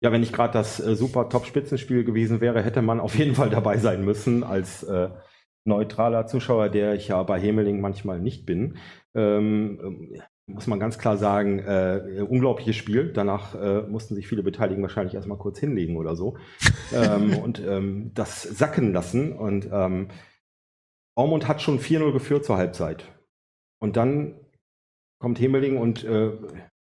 Ja, 0.00 0.12
wenn 0.12 0.20
nicht 0.20 0.34
gerade 0.34 0.52
das 0.52 0.80
äh, 0.80 0.96
super 0.96 1.28
Top-Spitzenspiel 1.28 2.04
gewesen 2.04 2.40
wäre, 2.40 2.62
hätte 2.62 2.82
man 2.82 3.00
auf 3.00 3.16
jeden 3.16 3.34
Fall 3.34 3.50
dabei 3.50 3.78
sein 3.78 4.04
müssen 4.04 4.44
als 4.44 4.82
äh, 4.82 5.10
neutraler 5.64 6.26
Zuschauer, 6.26 6.68
der 6.68 6.94
ich 6.94 7.08
ja 7.08 7.22
bei 7.22 7.40
Hemeling 7.40 7.80
manchmal 7.80 8.20
nicht 8.20 8.46
bin. 8.46 8.78
Ähm, 9.14 9.80
ähm, 9.82 10.22
muss 10.46 10.66
man 10.66 10.78
ganz 10.78 10.98
klar 10.98 11.16
sagen, 11.16 11.58
äh, 11.60 12.24
unglaubliches 12.28 12.76
Spiel. 12.76 13.12
Danach 13.12 13.54
äh, 13.54 13.82
mussten 13.82 14.14
sich 14.14 14.28
viele 14.28 14.42
Beteiligten 14.42 14.82
wahrscheinlich 14.82 15.14
erstmal 15.14 15.38
kurz 15.38 15.58
hinlegen 15.58 15.96
oder 15.96 16.16
so 16.16 16.36
ähm, 16.94 17.38
und 17.38 17.60
ähm, 17.60 18.12
das 18.14 18.42
sacken 18.42 18.92
lassen. 18.92 19.32
Und 19.32 19.68
ähm, 19.72 20.08
Aumund 21.16 21.48
hat 21.48 21.62
schon 21.62 21.78
4-0 21.78 22.12
geführt 22.12 22.44
zur 22.44 22.56
Halbzeit. 22.56 23.10
Und 23.80 23.96
dann 23.96 24.34
kommt 25.18 25.40
Hemeling 25.40 25.78
und 25.78 26.04
äh, 26.04 26.32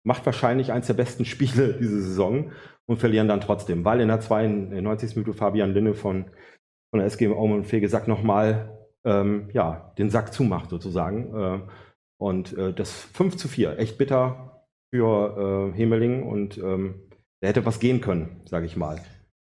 macht 0.04 0.26
wahrscheinlich 0.26 0.72
eins 0.72 0.88
der 0.88 0.94
besten 0.94 1.26
Spiele 1.26 1.74
diese 1.80 2.02
Saison 2.02 2.52
und 2.86 3.00
verlieren 3.00 3.28
dann 3.28 3.42
trotzdem, 3.42 3.84
weil 3.84 4.00
in 4.02 4.08
der 4.08 4.20
92. 4.20 5.16
Minute 5.16 5.34
Fabian 5.34 5.74
Linne 5.74 5.96
von, 5.96 6.26
von 6.92 7.00
der 7.00 7.06
SG 7.06 7.28
Aumund 7.28 7.66
Fegesack 7.66 8.08
nochmal 8.08 8.78
ähm, 9.04 9.50
ja, 9.54 9.94
den 9.98 10.10
Sack 10.10 10.34
zumacht 10.34 10.70
sozusagen. 10.70 11.36
Äh, 11.36 11.60
und 12.18 12.58
äh, 12.58 12.74
das 12.74 12.92
5 12.92 13.38
zu 13.38 13.48
4, 13.48 13.80
echt 13.80 13.98
bitter 13.98 14.66
für 14.94 15.72
äh, 15.74 15.78
Hemeling 15.78 16.24
und 16.24 16.58
ähm, 16.58 16.96
da 17.42 17.48
hätte 17.50 17.66
was 17.66 17.80
gehen 17.80 18.02
können, 18.02 18.42
sage 18.46 18.66
ich 18.66 18.76
mal. 18.76 19.00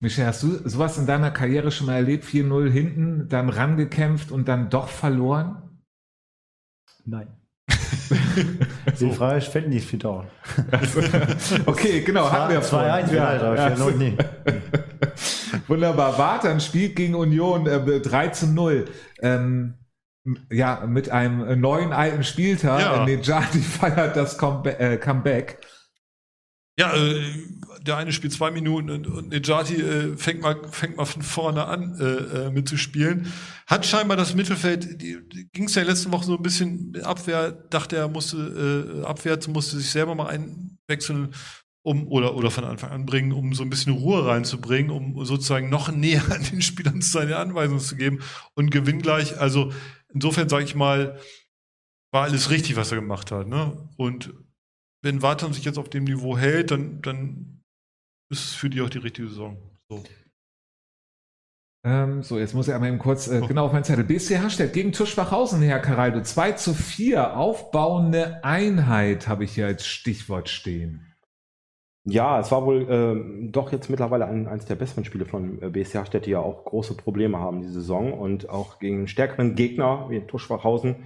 Michel, 0.01 0.27
hast 0.27 0.43
du 0.43 0.69
sowas 0.69 0.99
in 0.99 1.07
deiner 1.07 1.31
Karriere 1.31 1.71
schon 1.71 1.87
mal 1.87 1.97
erlebt? 1.97 2.25
4-0 2.25 2.71
hinten, 2.71 3.29
dann 3.29 3.49
rangekämpft 3.49 4.31
und 4.31 4.47
dann 4.49 4.69
doch 4.69 4.89
verloren? 4.89 5.81
Nein. 7.05 7.29
Die 9.01 9.11
Frage 9.11 9.41
fällt 9.41 9.69
nicht 9.69 9.89
für 9.89 9.97
dauern. 9.97 10.27
okay, 11.67 12.03
genau, 12.03 12.31
hatten 12.31 12.53
wir 12.53 12.61
2-1 12.61 12.65
vorhin. 12.65 13.07
vielleicht, 13.09 13.43
aber 13.43 13.57
Ja, 13.57 13.69
4-0 13.69 13.97
nie. 13.97 14.17
Wunderbar. 15.69 16.19
Wartan 16.19 16.61
spielt 16.61 16.97
gegen 16.97 17.15
Union 17.15 17.67
äh, 17.67 18.01
3 18.01 18.29
zu 18.29 18.47
0. 18.49 18.85
Ähm, 19.21 19.75
ja, 20.51 20.85
mit 20.87 21.11
einem 21.11 21.61
neuen 21.61 21.93
alten 21.93 22.25
Spieltag. 22.25 22.81
Ja. 22.81 23.05
Nejati 23.05 23.59
feiert 23.61 24.17
das 24.17 24.39
Comeba 24.39 24.71
äh, 24.71 24.97
Comeback. 24.97 25.59
Ja, 26.79 26.95
äh, 26.95 27.23
der 27.81 27.97
eine 27.97 28.13
spielt 28.13 28.35
zwei 28.35 28.51
Minuten 28.51 28.91
und, 28.91 29.07
und 29.07 29.29
Nejati 29.31 29.77
äh, 29.77 30.17
fängt, 30.17 30.43
mal, 30.43 30.61
fängt 30.71 30.97
mal 30.97 31.07
von 31.07 31.23
vorne 31.23 31.65
an 31.67 31.97
äh, 31.99 32.05
äh, 32.47 32.51
mitzuspielen. 32.51 33.33
Hat 33.67 33.87
scheinbar 33.87 34.17
das 34.17 34.35
Mittelfeld, 34.35 34.99
ging 34.99 35.65
es 35.65 35.75
ja 35.75 35.83
letzte 35.83 36.13
Woche 36.13 36.27
so 36.27 36.37
ein 36.37 36.43
bisschen 36.43 36.95
Abwehr, 37.03 37.53
dachte 37.53 37.97
er, 37.97 38.09
musste 38.09 39.01
äh, 39.03 39.07
abwärts, 39.07 39.49
musste 39.49 39.79
sich 39.79 39.91
selber 39.91 40.15
mal 40.15 40.29
einwechseln, 40.29 41.33
um 41.87 42.09
oder, 42.09 42.35
oder 42.35 42.51
von 42.51 42.65
Anfang 42.65 42.91
an 42.91 43.07
bringen, 43.07 43.33
um 43.33 43.55
so 43.55 43.63
ein 43.63 43.71
bisschen 43.71 43.93
Ruhe 43.93 44.27
reinzubringen, 44.27 44.91
um 44.91 45.25
sozusagen 45.25 45.71
noch 45.71 45.91
näher 45.93 46.25
an 46.31 46.43
den 46.43 46.61
Spielern 46.61 47.01
seine 47.01 47.37
Anweisungen 47.37 47.81
zu 47.81 47.97
geben 47.97 48.19
und 48.55 48.71
gewinnt 48.71 49.05
gleich. 49.05 49.39
Also 49.41 49.73
insofern 50.13 50.49
sage 50.49 50.65
ich 50.65 50.75
mal, 50.75 51.19
war 52.13 52.25
alles 52.25 52.51
richtig, 52.51 52.77
was 52.77 52.93
er 52.93 53.01
gemacht 53.01 53.31
hat. 53.31 53.47
Ne? 53.47 53.89
Und 53.97 54.33
wenn 55.03 55.23
Wartan 55.23 55.53
sich 55.53 55.65
jetzt 55.65 55.79
auf 55.79 55.91
dem 55.91 56.05
Niveau 56.05 56.37
hält, 56.37 56.71
dann, 56.71 57.03
dann 57.03 57.63
ist 58.31 58.45
es 58.45 58.55
für 58.55 58.71
die 58.71 58.81
auch 58.81 58.91
die 58.91 58.99
richtige 58.99 59.29
Saison. 59.29 59.57
So. 59.89 60.03
Ähm, 61.85 62.23
so, 62.25 62.39
jetzt 62.39 62.55
muss 62.55 62.67
ich 62.67 62.75
einmal 62.75 62.89
eben 62.89 62.99
kurz 62.99 63.29
äh, 63.29 63.41
Oh. 63.43 63.47
genau 63.47 63.67
auf 63.67 63.73
meinen 63.73 63.85
Zettel. 63.85 64.05
BSC 64.05 64.39
Hasstedt 64.39 64.73
gegen 64.73 64.93
Tuschbachhausen, 64.93 65.63
Herr 65.63 65.79
Caraldo. 65.79 66.21
2 66.23 66.53
zu 66.53 66.75
4. 66.75 67.37
Aufbauende 67.37 68.43
Einheit 68.43 69.29
habe 69.29 69.45
ich 69.45 69.55
hier 69.55 69.67
als 69.67 69.87
Stichwort 69.87 70.49
stehen. 70.49 71.06
Ja, 72.09 72.39
es 72.39 72.53
war 72.53 72.65
wohl 72.65 72.87
ähm, 72.89 73.51
doch 73.51 73.73
jetzt 73.73 73.91
mittlerweile 73.91 74.27
ein, 74.27 74.47
eines 74.47 74.65
der 74.65 74.77
besseren 74.77 75.05
Spiele 75.05 75.27
von 75.27 75.61
äh, 75.61 75.71
BSC 75.71 76.07
Städte, 76.07 76.27
die 76.27 76.31
ja 76.31 76.39
auch 76.41 76.65
große 76.65 76.97
Probleme 76.97 77.39
haben 77.39 77.63
diese 77.63 77.75
Saison 77.75 78.13
und 78.13 78.49
auch 78.49 78.79
gegen 78.79 79.09
stärkeren 79.09 79.57
Gegner 79.57 80.07
wie 80.09 80.21
Tuschwachhausen 80.21 80.97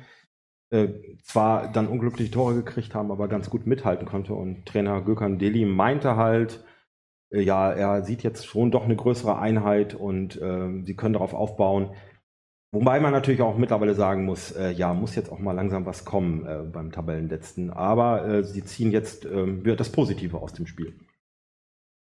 äh, 0.70 0.88
zwar 1.22 1.72
dann 1.72 1.88
unglückliche 1.88 2.30
Tore 2.30 2.54
gekriegt 2.54 2.94
haben, 2.94 3.10
aber 3.10 3.28
ganz 3.28 3.50
gut 3.50 3.66
mithalten 3.66 4.06
konnte. 4.06 4.34
Und 4.34 4.66
Trainer 4.66 5.00
Gökhan 5.02 5.38
Deli 5.38 5.64
meinte 5.64 6.16
halt, 6.16 6.64
äh, 7.30 7.40
ja, 7.42 7.72
er 7.72 8.02
sieht 8.04 8.22
jetzt 8.22 8.46
schon 8.46 8.70
doch 8.70 8.84
eine 8.84 8.96
größere 8.96 9.38
Einheit 9.38 9.94
und 9.94 10.40
äh, 10.40 10.82
sie 10.84 10.96
können 10.96 11.14
darauf 11.14 11.34
aufbauen. 11.34 11.94
Wobei 12.72 13.00
man 13.00 13.12
natürlich 13.12 13.42
auch 13.42 13.58
mittlerweile 13.58 13.94
sagen 13.94 14.24
muss, 14.24 14.52
äh, 14.52 14.70
ja, 14.70 14.94
muss 14.94 15.16
jetzt 15.16 15.32
auch 15.32 15.40
mal 15.40 15.52
langsam 15.52 15.86
was 15.86 16.04
kommen 16.04 16.46
äh, 16.46 16.62
beim 16.70 16.92
Tabellenletzten. 16.92 17.70
Aber 17.70 18.24
äh, 18.26 18.44
sie 18.44 18.64
ziehen 18.64 18.92
jetzt 18.92 19.24
ähm, 19.24 19.64
das 19.76 19.90
Positive 19.90 20.40
aus 20.40 20.52
dem 20.52 20.66
Spiel. 20.66 20.94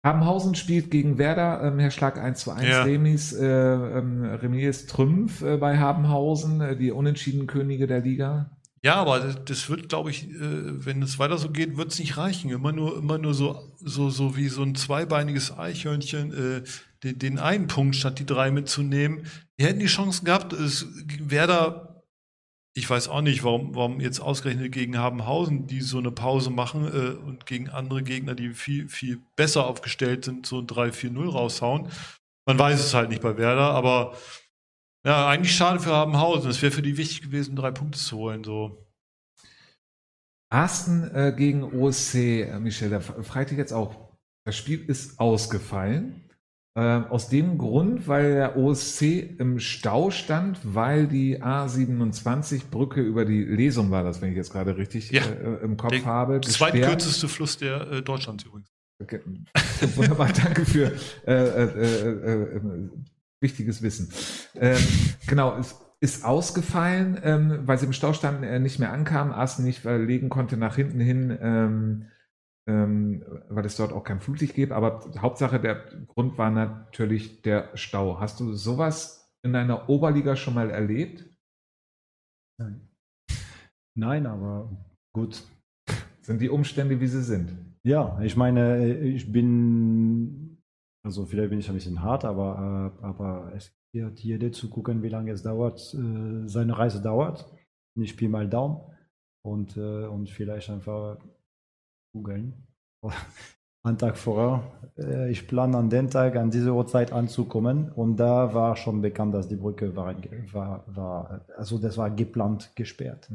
Habenhausen 0.05 0.55
spielt 0.55 0.91
gegen 0.91 1.17
Werder, 1.17 1.63
ähm, 1.63 1.79
Herr 1.79 1.91
Schlag 1.91 2.17
1 2.17 2.39
zu 2.39 2.51
1 2.51 2.67
Ja. 2.67 2.83
Remis, 2.83 3.33
äh, 3.33 3.45
ähm, 3.45 4.23
Remis 4.23 4.85
Trümpf 4.85 5.41
äh, 5.41 5.57
bei 5.57 5.77
Habenhausen, 5.77 6.61
äh, 6.61 6.75
die 6.75 6.91
unentschieden 6.91 7.47
Könige 7.47 7.87
der 7.87 8.01
Liga. 8.01 8.51
Ja, 8.83 8.95
aber 8.95 9.21
das, 9.21 9.45
das 9.45 9.69
wird, 9.69 9.87
glaube 9.87 10.09
ich, 10.11 10.29
äh, 10.29 10.85
wenn 10.85 11.01
es 11.01 11.19
weiter 11.19 11.37
so 11.37 11.49
geht, 11.49 11.77
wird 11.77 11.91
es 11.91 11.99
nicht 11.99 12.17
reichen. 12.17 12.51
Immer 12.51 12.73
nur, 12.73 12.97
immer 12.97 13.17
nur 13.17 13.33
so, 13.33 13.57
so, 13.79 14.09
so 14.09 14.35
wie 14.35 14.49
so 14.49 14.61
ein 14.61 14.75
zweibeiniges 14.75 15.57
Eichhörnchen, 15.57 16.33
äh, 16.33 16.63
den, 17.03 17.19
den 17.19 17.39
einen 17.39 17.67
Punkt 17.67 17.95
statt 17.95 18.19
die 18.19 18.25
drei 18.25 18.51
mitzunehmen. 18.51 19.27
Die 19.59 19.65
hätten 19.65 19.79
die 19.79 19.85
Chancen 19.85 20.25
gehabt. 20.25 20.53
Es, 20.53 20.87
Werder, 21.19 22.03
ich 22.75 22.89
weiß 22.89 23.07
auch 23.09 23.21
nicht, 23.21 23.43
warum, 23.43 23.75
warum 23.75 23.99
jetzt 23.99 24.19
ausgerechnet 24.19 24.71
gegen 24.71 24.97
Habenhausen, 24.97 25.67
die 25.67 25.81
so 25.81 25.99
eine 25.99 26.11
Pause 26.11 26.49
machen 26.49 26.85
äh, 26.87 27.15
und 27.15 27.45
gegen 27.45 27.69
andere 27.69 28.01
Gegner, 28.03 28.33
die 28.33 28.53
viel, 28.53 28.89
viel 28.89 29.21
besser 29.35 29.67
aufgestellt 29.67 30.25
sind, 30.25 30.45
so 30.45 30.59
ein 30.59 30.67
3-4-0 30.67 31.29
raushauen. 31.29 31.89
Man 32.47 32.59
weiß 32.59 32.79
es 32.79 32.93
halt 32.93 33.09
nicht 33.09 33.21
bei 33.21 33.37
Werder, 33.37 33.69
aber 33.71 34.17
ja, 35.05 35.27
eigentlich 35.27 35.55
schade 35.55 35.79
für 35.79 35.91
Habenhausen. 35.91 36.49
Es 36.49 36.61
wäre 36.61 36.71
für 36.71 36.81
die 36.81 36.97
wichtig 36.97 37.21
gewesen, 37.21 37.55
drei 37.55 37.71
Punkte 37.71 37.99
zu 37.99 38.17
holen. 38.17 38.43
So. 38.43 38.87
Arsten 40.49 41.03
äh, 41.13 41.33
gegen 41.35 41.63
OSC, 41.63 42.15
äh, 42.43 42.59
Michel, 42.59 42.89
da 42.89 42.99
fragt 43.01 43.51
dich 43.51 43.57
jetzt 43.57 43.73
auch, 43.73 44.17
das 44.45 44.57
Spiel 44.57 44.83
ist 44.85 45.19
ausgefallen. 45.19 46.22
Äh, 46.75 46.81
aus 46.81 47.29
dem 47.29 47.59
Grund, 47.59 48.07
weil 48.07 48.33
der 48.33 48.57
OSC 48.57 49.35
im 49.37 49.59
Stau 49.59 50.09
stand, 50.09 50.57
weil 50.63 51.05
die 51.07 51.39
A27-Brücke 51.39 52.99
über 52.99 53.25
die 53.25 53.43
Lesung 53.43 53.91
war, 53.91 54.03
das 54.03 54.21
wenn 54.23 54.31
ich 54.31 54.37
jetzt 54.37 54.51
gerade 54.51 54.75
richtig 54.75 55.11
Ja. 55.11 55.21
äh, 55.21 55.63
im 55.63 55.77
Kopf 55.77 55.91
Der 55.91 56.05
habe. 56.05 56.39
gesperrt. 56.39 56.71
Zweitkürzeste 56.73 57.27
Fluss 57.27 57.57
der 57.57 57.91
äh, 57.91 58.01
Deutschlands 58.01 58.43
übrigens. 58.45 58.71
Okay. 58.99 59.19
Wunderbar, 59.95 60.29
danke 60.33 60.65
für 60.65 60.91
äh, 61.27 61.31
äh, 61.31 61.63
äh, 61.63 62.55
äh, 62.55 62.89
wichtiges 63.39 63.83
Wissen. 63.83 64.09
Ähm, 64.55 64.79
genau, 65.27 65.55
es 65.59 65.75
ist 65.99 66.25
ausgefallen, 66.25 67.19
ähm, 67.23 67.59
weil 67.65 67.77
sie 67.77 67.85
im 67.85 67.93
Stau 67.93 68.13
standen, 68.13 68.63
nicht 68.63 68.79
mehr 68.79 68.91
ankam, 68.91 69.31
Arsen 69.31 69.63
nicht 69.63 69.79
verlegen 69.79 70.29
konnte 70.29 70.57
nach 70.57 70.75
hinten 70.75 70.99
hin, 70.99 72.07
ähm, 72.67 73.23
weil 73.49 73.65
es 73.65 73.77
dort 73.77 73.91
auch 73.93 74.03
kein 74.03 74.19
Flutlicht 74.19 74.55
gibt. 74.55 74.71
Aber 74.71 75.01
Hauptsache, 75.17 75.59
der 75.59 75.85
Grund 76.07 76.37
war 76.37 76.49
natürlich 76.51 77.41
der 77.41 77.75
Stau. 77.75 78.19
Hast 78.19 78.39
du 78.39 78.53
sowas 78.53 79.31
in 79.43 79.53
deiner 79.53 79.89
Oberliga 79.89 80.35
schon 80.35 80.53
mal 80.53 80.69
erlebt? 80.69 81.25
Nein. 82.59 82.87
Nein, 83.95 84.25
aber 84.25 84.69
gut. 85.13 85.43
Sind 86.21 86.41
die 86.41 86.49
Umstände, 86.49 86.99
wie 86.99 87.07
sie 87.07 87.21
sind? 87.21 87.51
Ja, 87.85 88.19
ich 88.21 88.37
meine, 88.37 88.97
ich 89.01 89.29
bin, 89.31 90.57
also 91.05 91.25
vielleicht 91.25 91.49
bin 91.49 91.59
ich 91.59 91.67
ein 91.67 91.75
bisschen 91.75 92.01
hart, 92.01 92.23
aber, 92.23 92.93
äh, 93.01 93.05
aber 93.05 93.51
es 93.53 93.75
wird 93.93 94.19
jeder 94.21 94.51
zu 94.53 94.69
gucken, 94.69 95.03
wie 95.03 95.09
lange 95.09 95.31
es 95.31 95.43
dauert, 95.43 95.93
äh, 95.93 96.47
seine 96.47 96.77
Reise 96.77 97.01
dauert. 97.01 97.45
Ich 97.99 98.11
spiele 98.11 98.31
mal 98.31 98.49
Daumen 98.49 98.81
und, 99.45 99.75
äh, 99.75 100.05
und 100.05 100.29
vielleicht 100.29 100.69
einfach 100.69 101.17
googeln. 102.13 102.53
Einen 103.85 103.97
Tag 103.97 104.17
vorher. 104.17 104.63
Äh, 104.97 105.29
Ich 105.31 105.45
plane 105.45 105.77
an 105.77 105.89
den 105.89 106.09
Tag, 106.09 106.37
an 106.37 106.49
diese 106.51 106.73
Uhrzeit 106.73 107.11
anzukommen 107.11 107.91
und 107.91 108.15
da 108.15 108.53
war 108.53 108.77
schon 108.77 109.01
bekannt, 109.01 109.33
dass 109.33 109.49
die 109.49 109.57
Brücke 109.57 109.93
war, 109.95 110.15
war, 110.53 110.83
war 110.87 111.41
also 111.57 111.77
das 111.79 111.97
war 111.97 112.09
geplant 112.09 112.71
gesperrt. 112.75 113.29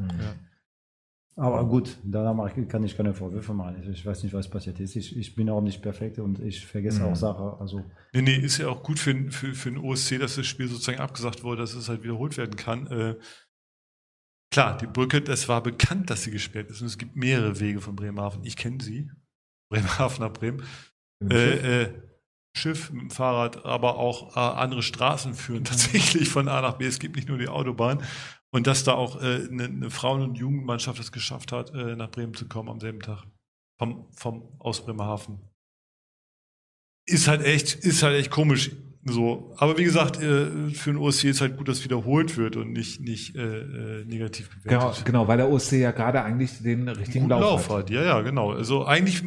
Aber 1.36 1.64
gut, 1.66 1.98
da 2.02 2.34
kann 2.68 2.82
ich 2.82 2.96
keine 2.96 3.14
Vorwürfe 3.14 3.54
machen. 3.54 3.76
Ich, 3.82 3.88
ich 3.88 4.06
weiß 4.06 4.24
nicht, 4.24 4.32
was 4.32 4.48
passiert 4.48 4.80
ist. 4.80 4.96
Ich, 4.96 5.16
ich 5.16 5.36
bin 5.36 5.48
auch 5.50 5.60
nicht 5.60 5.82
perfekt 5.82 6.18
und 6.18 6.40
ich 6.40 6.66
vergesse 6.66 7.02
Mhm. 7.02 7.08
auch 7.12 7.16
Sachen. 7.16 7.60
Also, 7.60 7.84
Nee, 8.12 8.22
nee, 8.22 8.36
ist 8.36 8.58
ja 8.58 8.68
auch 8.68 8.82
gut 8.82 8.98
für, 8.98 9.12
den- 9.14 9.30
für, 9.30 9.54
für 9.54 9.70
den 9.70 9.78
OSC, 9.78 10.18
dass 10.18 10.34
das 10.34 10.46
Spiel 10.46 10.66
sozusagen 10.66 10.98
abgesagt 10.98 11.44
wurde, 11.44 11.60
dass 11.60 11.74
es 11.74 11.88
halt 11.88 12.02
wiederholt 12.02 12.36
werden 12.38 12.56
kann. 12.56 12.86
Äh, 12.88 13.14
klar, 14.50 14.76
die 14.76 14.86
Brücke, 14.86 15.20
das 15.20 15.48
war 15.48 15.62
bekannt, 15.62 16.10
dass 16.10 16.22
sie 16.22 16.30
gesperrt 16.30 16.70
ist. 16.70 16.80
Und 16.80 16.88
es 16.88 16.98
gibt 16.98 17.16
mehrere 17.16 17.60
Wege 17.60 17.80
von 17.80 17.96
Bremerhaven. 17.96 18.44
Ich 18.44 18.56
kenne 18.56 18.82
sie. 18.82 19.10
Bremerhaven 19.70 20.20
nach 20.20 20.32
Bremen. 20.32 20.64
Äh, 21.30 21.82
äh, 21.82 22.02
Schiff 22.56 22.90
mit 22.90 23.02
dem 23.02 23.10
Fahrrad, 23.10 23.64
aber 23.64 23.96
auch 23.96 24.36
äh, 24.36 24.40
andere 24.40 24.82
Straßen 24.82 25.34
führen 25.34 25.64
tatsächlich 25.64 26.28
von 26.28 26.48
A 26.48 26.60
nach 26.60 26.74
B. 26.74 26.86
Es 26.86 26.98
gibt 26.98 27.16
nicht 27.16 27.28
nur 27.28 27.38
die 27.38 27.48
Autobahn. 27.48 28.02
Und 28.50 28.66
dass 28.66 28.84
da 28.84 28.94
auch 28.94 29.20
äh, 29.20 29.46
eine, 29.50 29.64
eine 29.64 29.90
Frauen- 29.90 30.22
und 30.22 30.36
Jugendmannschaft 30.36 30.98
es 31.00 31.12
geschafft 31.12 31.52
hat, 31.52 31.74
äh, 31.74 31.96
nach 31.96 32.10
Bremen 32.10 32.34
zu 32.34 32.48
kommen 32.48 32.70
am 32.70 32.80
selben 32.80 33.00
Tag. 33.00 33.24
Vom, 33.78 34.10
vom, 34.12 34.56
aus 34.58 34.84
Bremerhaven. 34.84 35.40
Ist 37.06 37.28
halt 37.28 37.42
echt, 37.42 37.74
ist 37.74 38.02
halt 38.02 38.16
echt 38.16 38.30
komisch. 38.30 38.70
So. 39.12 39.54
Aber 39.56 39.78
wie 39.78 39.84
gesagt, 39.84 40.20
äh, 40.22 40.70
für 40.70 40.90
den 40.92 40.96
OSC 40.96 41.24
ist 41.24 41.40
halt 41.40 41.56
gut, 41.56 41.68
dass 41.68 41.84
wiederholt 41.84 42.36
wird 42.36 42.56
und 42.56 42.72
nicht, 42.72 43.00
nicht 43.00 43.34
äh, 43.36 43.40
äh, 43.40 44.04
negativ 44.04 44.50
Genau, 44.64 44.80
bewertet. 44.80 45.04
genau, 45.04 45.28
weil 45.28 45.36
der 45.38 45.50
OSC 45.50 45.72
ja 45.80 45.90
gerade 45.92 46.22
eigentlich 46.22 46.62
den 46.62 46.88
richtigen 46.88 47.28
Guten 47.28 47.40
Lauf, 47.40 47.68
hat. 47.70 47.90
Ja, 47.90 48.02
ja, 48.02 48.20
genau. 48.22 48.52
Also 48.52 48.84
eigentlich, 48.86 49.22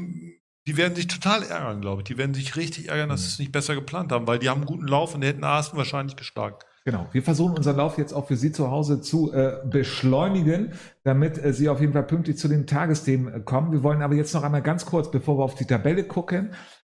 die 0.68 0.78
werden 0.78 0.96
sich 0.96 1.08
total 1.08 1.44
ärgern, 1.44 1.82
glaube 1.82 2.02
ich. 2.02 2.06
Die 2.06 2.18
werden 2.18 2.34
sich 2.34 2.56
richtig 2.56 2.90
ärgern, 2.90 3.10
dass 3.10 3.22
Mhm. 3.22 3.26
sie 3.26 3.32
es 3.34 3.40
nicht 3.40 3.52
besser 3.52 3.76
geplant 3.76 4.12
haben, 4.12 4.28
weil 4.28 4.40
die 4.40 4.50
haben 4.50 4.60
einen 4.62 4.68
guten 4.68 4.88
Lauf 4.88 5.16
und 5.16 5.22
die 5.22 5.28
hätten 5.28 5.44
Arsten 5.44 5.78
wahrscheinlich 5.78 6.16
geschlagen. 6.16 6.56
Genau. 6.84 7.08
Wir 7.12 7.22
versuchen 7.22 7.56
unseren 7.56 7.78
Lauf 7.78 8.00
jetzt 8.00 8.12
auch 8.12 8.28
für 8.28 8.36
Sie 8.36 8.52
zu 8.52 8.72
Hause 8.72 9.02
zu 9.02 9.32
äh, 9.34 9.58
beschleunigen, 9.70 10.74
damit 11.04 11.38
äh, 11.44 11.54
Sie 11.54 11.70
auf 11.70 11.80
jeden 11.80 11.94
Fall 11.94 12.04
pünktlich 12.08 12.38
zu 12.38 12.48
den 12.48 12.66
Tagesthemen 12.66 13.32
äh, 13.34 13.40
kommen. 13.42 13.72
Wir 13.72 13.84
wollen 13.84 14.02
aber 14.02 14.16
jetzt 14.16 14.34
noch 14.34 14.42
einmal 14.44 14.64
ganz 14.64 14.86
kurz, 14.86 15.12
bevor 15.12 15.38
wir 15.38 15.44
auf 15.44 15.54
die 15.56 15.66
Tabelle 15.66 16.04
gucken, 16.06 16.54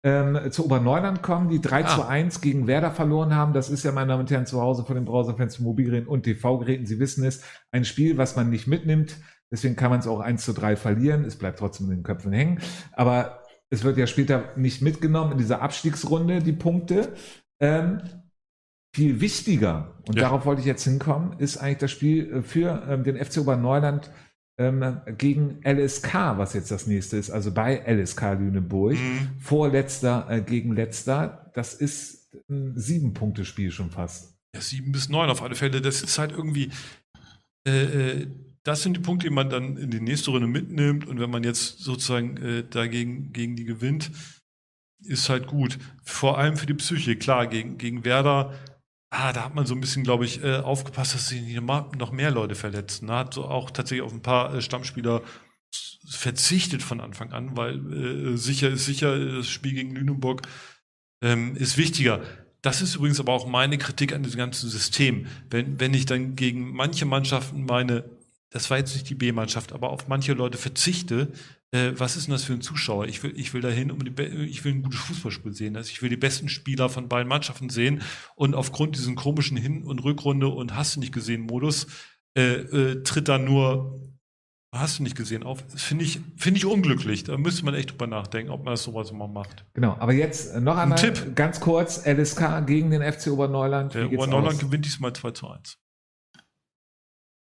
ähm, 0.05 0.38
zu 0.50 0.64
Oberneuland 0.64 1.22
kommen, 1.22 1.48
die 1.48 1.61
3 1.61 1.84
Ah. 1.84 1.88
zu 1.94 2.07
1 2.07 2.40
gegen 2.40 2.66
Werder 2.66 2.90
verloren 2.90 3.34
haben. 3.34 3.53
Das 3.53 3.70
ist 3.70 3.84
ja, 3.84 3.92
meine 3.92 4.09
Damen 4.09 4.20
und 4.22 4.30
Herren, 4.30 4.46
zu 4.46 4.61
Hause 4.61 4.84
von 4.84 4.96
den 4.96 5.05
Browserfans, 5.05 5.61
Mobilgeräten 5.61 6.09
und 6.09 6.24
TV-Geräten. 6.24 6.86
Sie 6.86 6.98
wissen 6.98 7.24
es, 7.24 7.42
ein 7.70 7.84
Spiel, 7.84 8.16
was 8.18 8.34
man 8.36 8.50
nicht 8.50 8.66
mitnimmt. 8.66 9.16
Deswegen 9.50 9.76
kann 9.76 9.90
man 9.90 10.00
es 10.00 10.07
auch 10.07 10.20
1 10.20 10.44
zu 10.44 10.53
3 10.55 10.76
verlieren. 10.76 11.24
Es 11.24 11.36
bleibt 11.36 11.59
trotzdem 11.59 11.86
in 11.90 11.96
den 11.98 12.03
Köpfen 12.03 12.32
hängen. 12.32 12.61
Aber 12.92 13.42
es 13.70 13.84
wird 13.84 13.96
ja 13.96 14.07
später 14.07 14.44
nicht 14.57 14.82
mitgenommen 14.82 15.32
in 15.32 15.38
dieser 15.38 15.62
Abstiegsrunde, 15.62 16.40
die 16.40 16.53
Punkte. 16.53 17.12
Ähm, 17.61 18.00
viel 18.94 19.20
wichtiger, 19.20 19.94
und 20.09 20.16
Ja. 20.16 20.22
darauf 20.24 20.44
wollte 20.44 20.61
ich 20.61 20.66
jetzt 20.66 20.84
hinkommen, 20.84 21.38
ist 21.38 21.57
eigentlich 21.59 21.78
das 21.78 21.90
Spiel 21.90 22.30
äh, 22.30 22.42
für 22.42 22.82
ähm, 22.88 23.05
den 23.05 23.16
FC 23.16 23.38
Oberneuland 23.38 24.11
ähm, 24.59 25.00
gegen 25.18 25.61
LSK, 25.64 26.36
was 26.36 26.55
jetzt 26.55 26.70
das 26.70 26.86
nächste 26.86 27.16
ist, 27.16 27.30
also 27.30 27.53
bei 27.53 27.76
LSK 27.86 28.34
Lüneburg. 28.38 28.94
Mhm. 28.94 29.30
Vorletzter 29.38 30.26
äh, 30.28 30.40
gegen 30.42 30.74
letzter. 30.74 31.50
Das 31.55 31.74
ist 31.74 32.34
ein 32.48 32.78
Sieben-Punkte-Spiel 32.78 33.70
schon 33.70 33.90
fast. 33.90 34.34
Ja, 34.55 34.61
sieben 34.61 34.92
bis 34.92 35.09
neun 35.09 35.30
auf 35.30 35.42
alle 35.42 35.55
Fälle. 35.55 35.80
Das 35.80 36.03
ist 36.03 36.18
halt 36.18 36.32
irgendwie, 36.32 36.70
äh, 37.66 38.20
äh, 38.20 38.26
das 38.64 38.82
sind 38.82 38.96
die 38.96 39.00
Punkte, 39.00 39.28
die 39.28 39.34
man 39.34 39.50
dann 39.50 39.76
in 39.76 39.90
die 39.90 40.00
nächste 40.00 40.30
Runde 40.30 40.46
mitnimmt. 40.46 41.07
Und 41.07 41.18
wenn 41.18 41.30
man 41.30 41.44
jetzt 41.44 41.78
sozusagen 41.78 42.36
äh, 42.36 42.64
dagegen 42.68 43.32
gegen 43.32 43.57
die 43.57 43.64
gewinnt, 43.64 44.11
ist 45.05 45.28
halt 45.28 45.46
gut. 45.46 45.78
Vor 46.05 46.38
allem 46.38 46.57
für 46.57 46.66
die 46.66 46.74
Psyche. 46.74 47.16
Klar, 47.16 47.46
gegen, 47.46 47.78
gegen 47.78 48.05
Werder, 48.05 48.55
ah, 49.12 49.32
da 49.32 49.44
hat 49.44 49.54
man 49.54 49.66
so 49.66 49.74
ein 49.74 49.80
bisschen, 49.80 50.02
glaube 50.02 50.24
ich, 50.24 50.42
äh, 50.42 50.56
aufgepasst, 50.56 51.14
dass 51.14 51.28
sich 51.28 51.60
noch 51.60 52.12
mehr 52.12 52.30
Leute 52.30 52.54
verletzen. 52.54 53.08
Da 53.08 53.18
hat 53.18 53.34
so 53.34 53.44
auch 53.44 53.70
tatsächlich 53.70 54.02
auf 54.02 54.12
ein 54.12 54.22
paar 54.22 54.54
äh, 54.54 54.62
Stammspieler 54.62 55.22
verzichtet 56.08 56.82
von 56.82 57.00
Anfang 57.00 57.32
an, 57.32 57.56
weil 57.56 58.32
äh, 58.32 58.36
sicher 58.36 58.70
ist 58.70 58.86
sicher, 58.86 59.18
das 59.36 59.48
Spiel 59.48 59.74
gegen 59.74 59.94
Lüneburg 59.94 60.42
ähm, 61.22 61.54
ist 61.56 61.76
wichtiger. 61.76 62.22
Das 62.62 62.80
ist 62.80 62.96
übrigens 62.96 63.20
aber 63.20 63.32
auch 63.32 63.46
meine 63.46 63.76
Kritik 63.76 64.14
an 64.14 64.22
diesem 64.22 64.38
ganzen 64.38 64.70
System. 64.70 65.26
Wenn, 65.50 65.78
wenn 65.78 65.94
ich 65.94 66.06
dann 66.06 66.34
gegen 66.34 66.72
manche 66.72 67.04
Mannschaften 67.04 67.66
meine, 67.66 68.04
das 68.50 68.70
war 68.70 68.78
jetzt 68.78 68.94
nicht 68.94 69.10
die 69.10 69.14
B-Mannschaft, 69.14 69.72
aber 69.72 69.90
auf 69.90 70.08
manche 70.08 70.32
Leute 70.32 70.58
verzichte, 70.58 71.32
äh, 71.73 71.93
was 71.97 72.16
ist 72.16 72.27
denn 72.27 72.33
das 72.33 72.45
für 72.45 72.53
ein 72.53 72.61
Zuschauer? 72.61 73.07
Ich 73.07 73.23
will, 73.23 73.33
ich 73.37 73.53
will 73.55 73.61
dahin, 73.61 73.91
um 73.91 74.05
die, 74.05 74.23
ich 74.23 74.64
will 74.64 74.73
ein 74.75 74.83
gutes 74.83 75.01
Fußballspiel 75.01 75.53
sehen. 75.53 75.77
Also 75.77 75.91
ich 75.91 76.03
will 76.03 76.11
die 76.11 76.16
besten 76.16 76.49
Spieler 76.49 76.89
von 76.89 77.09
beiden 77.09 77.29
Mannschaften 77.29 77.70
sehen 77.70 78.03
und 78.35 78.55
aufgrund 78.55 78.97
diesen 78.97 79.14
komischen 79.14 79.57
Hin- 79.57 79.85
und 79.85 80.05
Rückrunde 80.05 80.49
und 80.49 80.75
hast 80.75 80.97
du 80.97 81.01
nicht 81.01 81.12
gesehen 81.12 81.43
Modus, 81.43 81.87
äh, 82.37 82.43
äh, 82.43 83.03
tritt 83.03 83.29
da 83.29 83.39
nur 83.39 84.12
hast 84.75 84.99
du 84.99 85.03
nicht 85.03 85.16
gesehen, 85.16 85.43
auf. 85.43 85.62
Finde 85.75 86.05
ich, 86.05 86.20
finde 86.37 86.59
ich 86.59 86.64
unglücklich. 86.64 87.25
Da 87.25 87.37
müsste 87.37 87.64
man 87.64 87.75
echt 87.75 87.93
drüber 87.93 88.07
nachdenken, 88.07 88.51
ob 88.51 88.64
man 88.64 88.73
das 88.73 88.83
sowas 88.83 89.12
mal 89.12 89.29
macht. 89.29 89.66
Genau, 89.75 89.97
aber 89.99 90.12
jetzt 90.12 90.57
noch 90.57 90.77
einmal 90.79 90.99
Tipp. 90.99 91.37
ganz 91.37 91.61
kurz, 91.61 92.07
LSK 92.07 92.66
gegen 92.66 92.91
den 92.91 93.03
FC 93.03 93.29
Oberneuland. 93.29 93.95
Der 93.95 94.07
Wie 94.07 94.11
geht's 94.11 94.23
Oberneuland 94.23 94.55
aus? 94.55 94.61
gewinnt 94.61 94.85
diesmal 94.85 95.12
2 95.12 95.31
zu 95.33 95.49
1. 95.49 95.79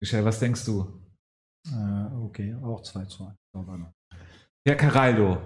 Michel, 0.01 0.25
was 0.25 0.39
denkst 0.39 0.65
du? 0.65 1.01
Äh, 1.67 2.15
okay, 2.21 2.55
auch 2.55 2.81
2 2.81 3.05
zu 3.05 3.25
1. 3.25 3.37
Herr 4.67 4.75
Caraldo. 4.75 5.41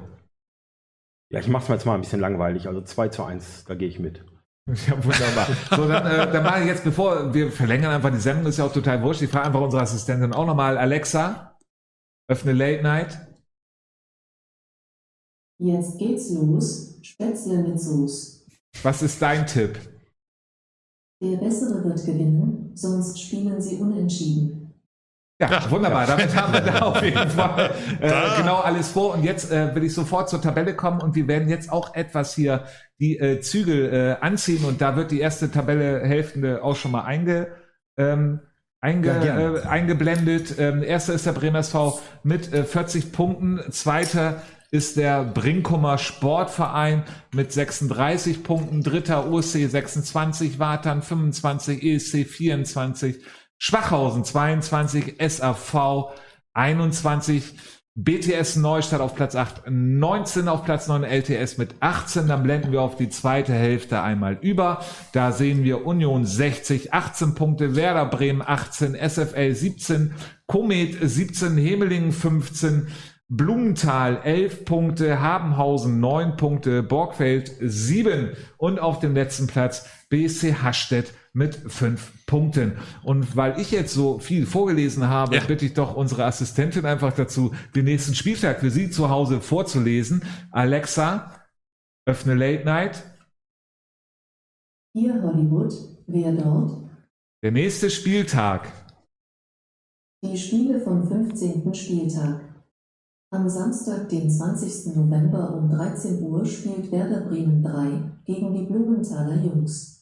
Ja, 1.32 1.40
ich 1.40 1.48
mach's 1.48 1.68
mir 1.68 1.76
jetzt 1.76 1.86
mal 1.86 1.96
ein 1.96 2.02
bisschen 2.02 2.20
langweilig. 2.20 2.68
Also 2.68 2.82
2 2.82 3.10
zu 3.10 3.24
1, 3.24 3.66
da 3.66 3.76
gehe 3.76 3.88
ich 3.88 4.00
mit. 4.00 4.24
Ja, 4.88 5.04
wunderbar. 5.04 5.48
So, 5.70 5.88
dann, 5.88 6.06
äh, 6.08 6.32
dann 6.32 6.44
mache 6.44 6.62
ich 6.62 6.66
jetzt, 6.68 6.84
bevor 6.84 7.34
wir 7.34 7.52
verlängern 7.52 7.92
einfach 7.92 8.12
die 8.12 8.20
Sendung, 8.20 8.48
ist 8.48 8.58
ja 8.58 8.66
auch 8.66 8.74
total 8.74 9.02
wurscht. 9.04 9.22
Ich 9.22 9.30
frage 9.30 9.46
einfach 9.46 9.62
unsere 9.62 9.84
Assistentin 9.84 10.34
auch 10.34 10.48
nochmal, 10.48 10.80
Alexa, 10.80 11.56
öffne 12.28 12.54
Late 12.54 12.82
Night. 12.82 13.28
Jetzt 15.60 16.00
geht's 16.00 16.32
los. 16.32 17.00
Spätzle 17.04 17.60
mit 17.60 17.80
Soße. 17.80 18.46
Was 18.82 19.04
ist 19.04 19.22
dein 19.22 19.46
Tipp? 19.46 19.80
Der 21.22 21.38
Bessere 21.38 21.84
wird 21.84 22.04
gewinnen, 22.04 22.72
sonst 22.76 23.22
spielen 23.22 23.62
sie 23.62 23.78
unentschieden. 23.78 24.65
Ja, 25.40 25.70
wunderbar. 25.70 26.08
Damit 26.08 26.34
haben 26.34 26.54
wir 26.54 26.62
da 26.62 26.80
auf 26.80 27.04
jeden 27.04 27.30
Fall 27.30 27.72
äh, 28.00 28.12
genau 28.38 28.60
alles 28.60 28.90
vor. 28.90 29.14
Und 29.14 29.24
jetzt 29.24 29.52
äh, 29.52 29.76
will 29.76 29.84
ich 29.84 29.94
sofort 29.94 30.30
zur 30.30 30.42
Tabelle 30.42 30.76
kommen 30.76 31.02
und 31.02 31.16
wir 31.16 31.28
werden 31.28 31.50
jetzt 31.50 31.72
auch 31.72 31.94
etwas 31.94 32.34
hier 32.36 32.66
die 33.00 33.18
äh, 33.18 33.42
Zügel 33.42 33.94
äh, 33.94 34.24
anziehen 34.24 34.64
und 34.64 34.80
da 34.82 34.96
wird 34.96 35.12
die 35.12 35.20
erste 35.20 35.52
Tabellehälfte 35.52 36.64
auch 36.64 36.78
schon 36.78 36.92
mal 36.92 37.04
einge, 37.04 37.50
ähm, 37.98 38.40
einge, 38.80 39.26
Ja, 39.26 39.56
äh, 39.56 39.62
eingeblendet. 39.64 40.56
Ähm, 40.58 40.82
erster 40.84 41.14
ist 41.14 41.26
der 41.26 41.34
Bremer 41.34 41.60
SV 41.60 42.00
mit 42.24 42.54
äh, 42.54 42.64
40 42.64 43.12
Punkten. 43.12 43.60
Zweiter 43.72 44.42
ist 44.72 44.96
der 44.96 45.24
Brinkumer 45.24 45.98
Sportverein 45.98 47.04
mit 47.34 47.52
36 47.52 48.44
Punkten. 48.44 48.84
Dritter 48.84 49.30
OSC 49.30 49.70
26, 49.70 50.60
Watern 50.60 51.02
25, 51.02 51.84
ESC 51.84 52.26
24, 52.26 53.18
Schwachhausen 53.58 54.24
22, 54.24 55.16
SAV 55.20 56.14
21, 56.54 57.54
BTS 57.98 58.58
Neustadt 58.58 59.00
auf 59.00 59.16
Platz 59.16 59.38
8, 59.38 59.70
19 59.70 60.50
auf 60.50 60.66
Platz 60.66 60.90
9 60.90 61.06
LTS 61.06 61.58
mit 61.58 61.76
18. 61.80 62.28
Dann 62.28 62.44
blenden 62.44 62.74
wir 62.74 62.82
auf 62.82 62.98
die 62.98 63.08
zweite 63.08 63.54
Hälfte 63.54 64.02
einmal 64.02 64.38
über. 64.42 64.84
Da 65.14 65.32
sehen 65.32 65.64
wir 65.64 65.86
Union 65.86 66.26
60, 66.26 66.94
18 66.94 67.36
Punkte, 67.36 67.78
Werder 67.78 68.06
Bremen 68.06 68.44
18, 68.46 68.96
SFL 68.96 69.54
17, 69.54 70.14
Komet 70.46 70.98
17, 71.02 71.56
Hemelingen 71.56 72.12
15, 72.12 72.90
Blumenthal 73.30 74.20
11 74.24 74.66
Punkte, 74.66 75.22
Habenhausen 75.22 76.02
9 76.02 76.36
Punkte, 76.36 76.84
Borgfeld 76.84 77.54
7 77.62 78.34
und 78.58 78.80
auf 78.80 79.00
dem 79.00 79.16
letzten 79.16 79.48
Platz 79.48 79.88
BSC 80.10 80.56
Hastedt 80.56 81.14
mit 81.34 81.56
5 81.56 82.12
Punkten. 82.26 82.78
Und 83.04 83.36
weil 83.36 83.60
ich 83.60 83.72
jetzt 83.72 83.94
so 83.94 84.20
viel 84.20 84.46
vorgelesen 84.46 85.08
habe, 85.08 85.36
Ja. 85.36 85.44
bitte 85.44 85.66
ich 85.66 85.74
doch 85.74 85.96
unsere 85.96 86.26
Assistentin 86.26 86.86
einfach 86.86 87.14
dazu, 87.14 87.52
den 87.76 87.86
nächsten 87.86 88.16
Spieltag 88.16 88.60
für 88.60 88.72
Sie 88.72 88.90
zu 88.90 89.10
Hause 89.10 89.42
vorzulesen. 89.42 90.24
Alexa, 90.52 91.32
öffne 92.08 92.34
Late 92.34 92.66
Night. 92.66 93.04
Hier 94.94 95.22
Hollywood, 95.22 95.74
wer 96.08 96.32
dort? 96.32 96.90
Der 97.44 97.52
nächste 97.52 97.90
Spieltag. 97.90 98.72
Die 100.24 100.38
Spiele 100.38 100.80
vom 100.80 101.08
15. 101.08 101.74
Spieltag. 101.76 102.42
Am 103.32 103.50
Samstag, 103.50 104.08
den 104.10 104.32
20. 104.32 104.96
November 104.96 105.54
um 105.56 105.70
13 105.70 106.24
Uhr 106.24 106.46
spielt 106.46 106.92
Werder 106.92 107.22
Bremen 107.22 107.62
3 107.62 108.12
gegen 108.26 108.54
die 108.54 108.64
Blumenthaler 108.66 109.44
Jungs. 109.44 109.95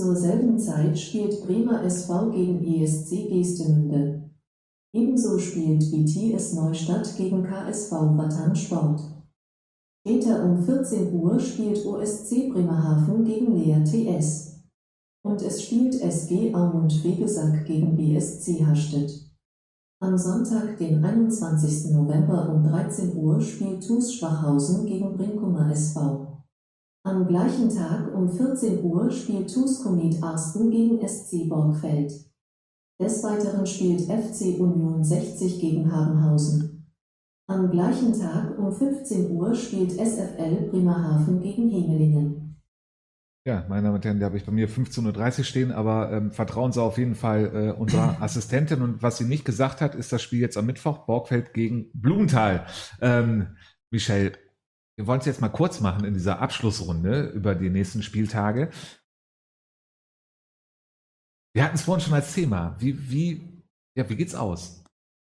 Zur 0.00 0.16
selben 0.16 0.58
Zeit 0.58 0.98
spielt 0.98 1.46
Bremer 1.46 1.84
SV 1.84 2.30
gegen 2.30 2.64
ESC 2.64 3.28
Geestemünde. 3.28 4.30
Ebenso 4.94 5.38
spielt 5.38 5.90
BTS 5.90 6.54
Neustadt 6.54 7.14
gegen 7.18 7.42
KSV 7.42 7.92
Wattan 8.16 8.56
Sport. 8.56 9.02
Später 10.00 10.42
um 10.42 10.64
14 10.64 11.12
Uhr 11.12 11.38
spielt 11.38 11.84
OSC 11.84 12.48
Bremerhaven 12.50 13.26
gegen 13.26 13.54
Lea 13.54 13.84
TS. 13.84 14.62
Und 15.22 15.42
es 15.42 15.64
spielt 15.64 15.94
SG 16.00 16.54
Aumund 16.54 17.04
Wegesack 17.04 17.66
gegen 17.66 17.94
BSC 17.94 18.64
Hastedt. 18.64 19.30
Am 20.02 20.16
Sonntag, 20.16 20.78
den 20.78 21.04
21. 21.04 21.92
November 21.92 22.48
um 22.48 22.64
13 22.64 23.14
Uhr 23.18 23.38
spielt 23.42 23.86
TuS 23.86 24.14
Schwachhausen 24.14 24.86
gegen 24.86 25.14
Brinkumer 25.14 25.70
SV. 25.70 26.29
Am 27.02 27.26
gleichen 27.26 27.74
Tag 27.74 28.14
um 28.14 28.30
14 28.30 28.84
Uhr 28.84 29.10
spielt 29.10 29.52
TuS 29.52 29.82
Komet 29.82 30.22
Arsten 30.22 30.70
gegen 30.70 31.06
SC 31.06 31.48
Borgfeld. 31.48 32.12
Des 33.00 33.24
Weiteren 33.24 33.66
spielt 33.66 34.02
FC 34.02 34.60
Union 34.60 35.02
60 35.02 35.60
gegen 35.60 35.90
Habenhausen. 35.90 36.92
Am 37.48 37.70
gleichen 37.70 38.12
Tag 38.12 38.58
um 38.58 38.70
15 38.70 39.30
Uhr 39.30 39.54
spielt 39.54 39.92
SFL 39.92 40.68
Bremerhaven 40.70 41.40
gegen 41.40 41.70
Hemelingen. 41.70 42.60
Ja, 43.46 43.64
meine 43.70 43.84
Damen 43.84 43.96
und 43.96 44.04
Herren, 44.04 44.20
da 44.20 44.26
habe 44.26 44.36
ich 44.36 44.44
bei 44.44 44.52
mir 44.52 44.68
15.30 44.68 45.38
Uhr 45.38 45.44
stehen, 45.44 45.72
aber 45.72 46.12
ähm, 46.12 46.32
vertrauen 46.32 46.72
Sie 46.72 46.82
auf 46.82 46.98
jeden 46.98 47.14
Fall 47.14 47.46
äh, 47.54 47.80
unserer 47.80 48.16
Assistentin. 48.20 48.82
Und 48.82 49.02
was 49.02 49.16
sie 49.16 49.24
nicht 49.24 49.46
gesagt 49.46 49.80
hat, 49.80 49.94
ist 49.94 50.12
das 50.12 50.20
Spiel 50.20 50.40
jetzt 50.40 50.58
am 50.58 50.66
Mittwoch, 50.66 51.06
Borgfeld 51.06 51.54
gegen 51.54 51.90
Blumenthal. 51.94 52.66
Ähm, 53.00 53.56
Michel, 53.90 54.32
wir 55.00 55.06
wollen 55.06 55.20
es 55.20 55.26
jetzt 55.26 55.40
mal 55.40 55.48
kurz 55.48 55.80
machen 55.80 56.04
in 56.04 56.12
dieser 56.12 56.40
Abschlussrunde 56.40 57.30
über 57.30 57.54
die 57.54 57.70
nächsten 57.70 58.02
Spieltage. 58.02 58.68
Wir 61.54 61.64
hatten 61.64 61.76
es 61.76 61.82
vorhin 61.82 62.04
schon 62.04 62.12
als 62.12 62.34
Thema. 62.34 62.76
Wie, 62.78 63.10
wie, 63.10 63.64
ja, 63.96 64.06
wie 64.10 64.16
geht's 64.16 64.34
aus? 64.34 64.84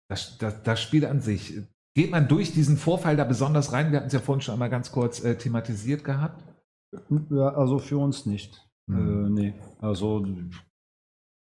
Das, 0.09 0.39
das, 0.39 0.63
das 0.63 0.81
Spiel 0.81 1.05
an 1.05 1.21
sich. 1.21 1.61
Geht 1.95 2.09
man 2.09 2.27
durch 2.27 2.51
diesen 2.51 2.77
Vorfall 2.77 3.15
da 3.15 3.25
besonders 3.25 3.71
rein? 3.71 3.91
Wir 3.91 3.97
hatten 3.99 4.07
es 4.07 4.13
ja 4.13 4.19
vorhin 4.19 4.41
schon 4.41 4.53
einmal 4.53 4.71
ganz 4.71 4.91
kurz 4.91 5.23
äh, 5.23 5.37
thematisiert 5.37 6.03
gehabt. 6.03 6.43
Ja, 7.29 7.49
also 7.49 7.77
für 7.77 7.99
uns 7.99 8.25
nicht. 8.25 8.67
Mhm. 8.87 8.97
Äh, 8.97 9.29
nee, 9.29 9.53
also 9.81 10.25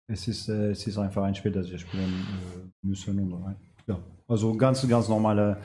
es 0.09 0.27
ist, 0.27 0.49
äh, 0.49 0.71
es 0.73 0.85
ist 0.85 0.99
einfach 0.99 1.23
ein 1.23 1.37
Spiel, 1.37 1.53
das 1.53 1.71
wir 1.71 1.79
spielen 1.79 2.11
äh, 2.13 2.87
müssen. 2.89 3.33
Und, 3.33 3.57
ja, 3.87 4.01
also 4.27 4.57
ganz, 4.57 4.87
ganz 4.89 5.09
normale 5.09 5.63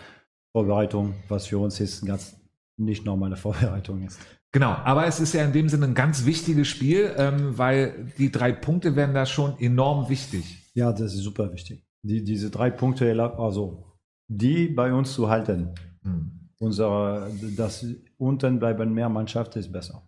Vorbereitung, 0.55 1.15
was 1.27 1.47
für 1.47 1.57
uns 1.57 1.79
ist, 1.79 2.05
ganz 2.05 2.40
nicht 2.77 3.05
normale 3.05 3.35
Vorbereitung 3.37 4.01
ist. 4.03 4.19
Genau, 4.53 4.71
aber 4.71 5.05
es 5.07 5.19
ist 5.19 5.33
ja 5.33 5.45
in 5.45 5.53
dem 5.53 5.69
Sinne 5.69 5.85
ein 5.85 5.93
ganz 5.93 6.25
wichtiges 6.25 6.67
Spiel, 6.67 7.13
ähm, 7.17 7.57
weil 7.57 8.11
die 8.17 8.31
drei 8.31 8.51
Punkte 8.51 8.95
werden 8.95 9.15
da 9.15 9.25
schon 9.25 9.57
enorm 9.59 10.09
wichtig. 10.09 10.69
Ja, 10.73 10.91
das 10.91 11.13
ist 11.13 11.23
super 11.23 11.51
wichtig. 11.53 11.85
Die, 12.03 12.23
diese 12.23 12.49
drei 12.49 12.69
Punkte, 12.71 13.05
also 13.37 13.85
die 14.27 14.67
bei 14.67 14.93
uns 14.93 15.13
zu 15.13 15.29
halten. 15.29 15.69
Hm. 16.03 16.49
Unsere, 16.59 17.31
das 17.57 17.85
unten 18.17 18.59
bleiben 18.59 18.93
mehr 18.93 19.09
Mannschaft 19.09 19.55
ist 19.55 19.71
besser. 19.71 20.07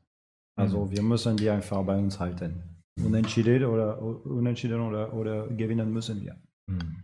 Also 0.56 0.86
Mhm. 0.86 0.92
wir 0.92 1.04
müssen 1.04 1.38
die 1.38 1.50
einfach 1.50 1.84
bei 1.84 1.98
uns 1.98 2.20
halten. 2.20 2.64
Unentschieden 3.04 3.66
oder 3.66 4.00
unentschieden 4.02 4.80
oder, 4.82 5.12
oder 5.14 5.48
gewinnen 5.48 5.92
müssen 5.92 6.22
wir. 6.22 6.36
Hm. 6.70 7.04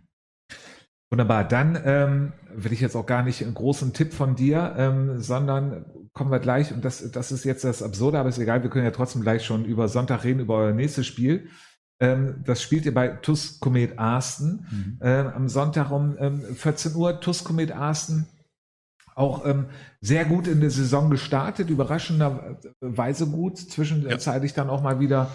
Wunderbar, 1.11 1.43
dann 1.43 1.81
ähm, 1.85 2.33
will 2.53 2.71
ich 2.71 2.81
jetzt 2.81 2.95
auch 2.95 3.05
gar 3.05 3.23
nicht 3.23 3.41
einen 3.43 3.55
großen 3.55 3.93
Tipp 3.93 4.13
von 4.13 4.35
dir, 4.35 4.75
ähm, 4.77 5.21
sondern 5.21 5.85
kommen 6.13 6.31
wir 6.31 6.39
gleich, 6.39 6.71
und 6.71 6.85
das, 6.85 7.11
das 7.11 7.31
ist 7.31 7.45
jetzt 7.45 7.63
das 7.63 7.81
Absurde, 7.81 8.19
aber 8.19 8.29
ist 8.29 8.37
egal, 8.37 8.61
wir 8.61 8.69
können 8.69 8.85
ja 8.85 8.91
trotzdem 8.91 9.21
gleich 9.21 9.43
schon 9.43 9.65
über 9.65 9.87
Sonntag 9.87 10.23
reden, 10.23 10.39
über 10.39 10.57
euer 10.57 10.73
nächstes 10.73 11.07
Spiel. 11.07 11.49
Ähm, 11.99 12.43
das 12.45 12.61
spielt 12.61 12.85
ihr 12.85 12.93
bei 12.93 13.07
TUS 13.07 13.59
Komet 13.59 13.97
Arsten. 13.97 14.65
äh, 15.01 15.31
am 15.35 15.49
Sonntag 15.49 15.91
um 15.91 16.15
ähm, 16.19 16.41
14 16.55 16.95
Uhr. 16.95 17.19
TUS 17.19 17.43
Komet 17.43 17.71
Arsten 17.71 18.27
auch 19.15 19.45
ähm, 19.45 19.65
sehr 19.99 20.23
gut 20.23 20.47
in 20.47 20.61
der 20.61 20.69
Saison 20.69 21.09
gestartet, 21.09 21.69
überraschenderweise 21.69 23.27
gut, 23.27 23.57
zwischenzeitlich 23.57 24.53
dann 24.53 24.69
auch 24.69 24.81
mal 24.81 25.01
wieder 25.01 25.29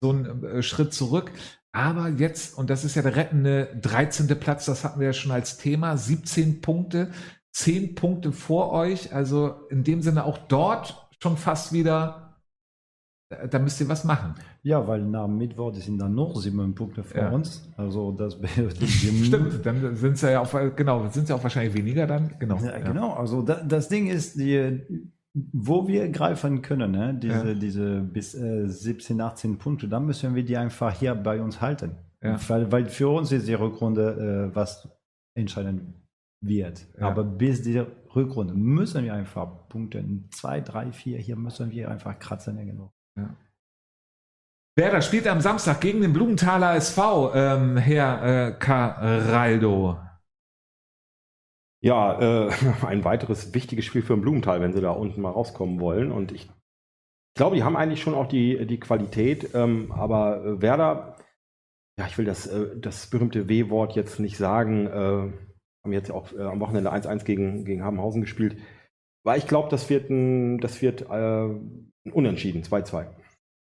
so 0.00 0.12
ein 0.12 0.44
äh, 0.44 0.62
Schritt 0.62 0.92
zurück. 0.92 1.30
Aber 1.72 2.08
jetzt, 2.08 2.56
und 2.56 2.70
das 2.70 2.84
ist 2.84 2.94
ja 2.94 3.02
der 3.02 3.16
rettende 3.16 3.76
13. 3.82 4.26
Platz, 4.40 4.64
das 4.66 4.84
hatten 4.84 5.00
wir 5.00 5.08
ja 5.08 5.12
schon 5.12 5.32
als 5.32 5.58
Thema, 5.58 5.96
17 5.96 6.60
Punkte, 6.60 7.10
10 7.52 7.94
Punkte 7.94 8.32
vor 8.32 8.72
euch, 8.72 9.14
also 9.14 9.66
in 9.68 9.84
dem 9.84 10.00
Sinne 10.02 10.24
auch 10.24 10.38
dort 10.38 11.08
schon 11.22 11.36
fast 11.36 11.72
wieder, 11.72 12.40
da, 13.50 13.58
müsst 13.58 13.80
ihr 13.80 13.88
was 13.88 14.04
machen. 14.04 14.34
Ja, 14.62 14.86
weil 14.88 15.02
nach 15.04 15.28
Mittwoch 15.28 15.74
sind 15.74 15.98
dann 15.98 16.14
noch 16.14 16.34
sieben 16.40 16.74
Punkte 16.74 17.04
vor 17.04 17.20
Ja. 17.20 17.28
uns. 17.30 17.68
Also 17.76 18.12
das 18.12 18.36
bedeutet, 18.40 18.88
Stimmt, 18.88 19.66
dann 19.66 19.94
sind 19.96 20.12
es 20.14 20.22
ja 20.22 20.40
auch, 20.40 20.50
genau, 20.74 21.06
sind 21.08 21.24
es 21.24 21.28
ja 21.28 21.36
auch 21.36 21.42
wahrscheinlich 21.42 21.74
weniger 21.74 22.06
dann, 22.06 22.34
genau. 22.38 22.58
Ja, 22.64 22.78
genau, 22.78 23.12
also 23.12 23.42
da, 23.42 23.62
das 23.62 23.88
Ding 23.88 24.06
ist, 24.08 24.38
die, 24.38 24.80
wo 25.52 25.86
wir 25.88 26.08
greifen 26.10 26.62
können, 26.62 26.92
ne? 26.92 27.14
diese, 27.14 27.48
Ja. 27.48 27.54
diese 27.54 28.00
bis 28.00 28.34
äh, 28.34 28.66
17, 28.66 29.20
18 29.20 29.58
Punkte, 29.58 29.88
dann 29.88 30.06
müssen 30.06 30.34
wir 30.34 30.44
die 30.44 30.56
einfach 30.56 30.92
hier 30.98 31.14
bei 31.14 31.40
uns 31.40 31.60
halten. 31.60 31.92
Ja. 32.22 32.38
Weil, 32.48 32.70
weil 32.72 32.86
für 32.86 33.08
uns 33.08 33.30
ist 33.32 33.46
die 33.46 33.54
Rückrunde, 33.54 34.50
äh, 34.50 34.54
was 34.54 34.88
entscheiden 35.36 35.94
wird. 36.40 36.86
Ja. 36.98 37.08
Aber 37.08 37.24
bis 37.24 37.62
die 37.62 37.78
Rückrunde 38.14 38.54
müssen 38.54 39.04
wir 39.04 39.14
einfach 39.14 39.68
Punkte. 39.68 40.04
Zwei, 40.30 40.60
drei, 40.60 40.92
vier, 40.92 41.18
hier 41.18 41.36
müssen 41.36 41.70
wir 41.70 41.90
einfach 41.90 42.18
kratzen 42.18 42.58
irgendwo. 42.58 42.92
Werder 44.76 45.02
spielt 45.02 45.26
am 45.26 45.40
Samstag 45.40 45.80
gegen 45.80 46.00
den 46.00 46.12
Blumenthaler 46.12 46.76
SV, 46.76 47.34
ähm, 47.34 47.76
Herr 47.76 48.48
äh, 48.48 48.52
Caraldo. 48.52 49.98
Ja, 51.80 52.48
äh, 52.48 52.52
ein 52.86 53.04
weiteres 53.04 53.54
wichtiges 53.54 53.84
Spiel 53.84 54.02
für 54.02 54.14
den 54.14 54.22
Blumenthal, 54.22 54.60
wenn 54.60 54.72
sie 54.72 54.80
da 54.80 54.90
unten 54.90 55.20
mal 55.20 55.30
rauskommen 55.30 55.80
wollen. 55.80 56.10
Und 56.10 56.32
ich 56.32 56.50
glaube, 57.36 57.56
die 57.56 57.62
haben 57.62 57.76
eigentlich 57.76 58.02
schon 58.02 58.14
auch 58.14 58.26
die, 58.26 58.66
die 58.66 58.80
Qualität. 58.80 59.54
Ähm, 59.54 59.92
aber 59.92 60.44
äh, 60.44 60.62
Werder, 60.62 61.16
ja, 61.98 62.06
ich 62.06 62.18
will 62.18 62.24
das, 62.24 62.46
äh, 62.46 62.78
das 62.78 63.08
berühmte 63.08 63.48
W-Wort 63.48 63.94
jetzt 63.94 64.18
nicht 64.18 64.36
sagen, 64.36 64.86
äh, 64.86 65.32
haben 65.84 65.92
jetzt 65.92 66.10
auch 66.10 66.32
äh, 66.32 66.42
am 66.42 66.60
Wochenende 66.60 66.92
1-1 66.92 67.24
gegen, 67.24 67.64
gegen 67.64 67.84
Habenhausen 67.84 68.20
gespielt. 68.20 68.56
Weil 69.24 69.38
ich 69.38 69.46
glaube, 69.46 69.68
das 69.68 69.88
wird 69.90 70.10
ein, 70.10 70.58
das 70.58 70.82
wird 70.82 71.02
äh, 71.02 71.44
ein 71.44 72.12
Unentschieden, 72.12 72.62
2-2. 72.62 73.06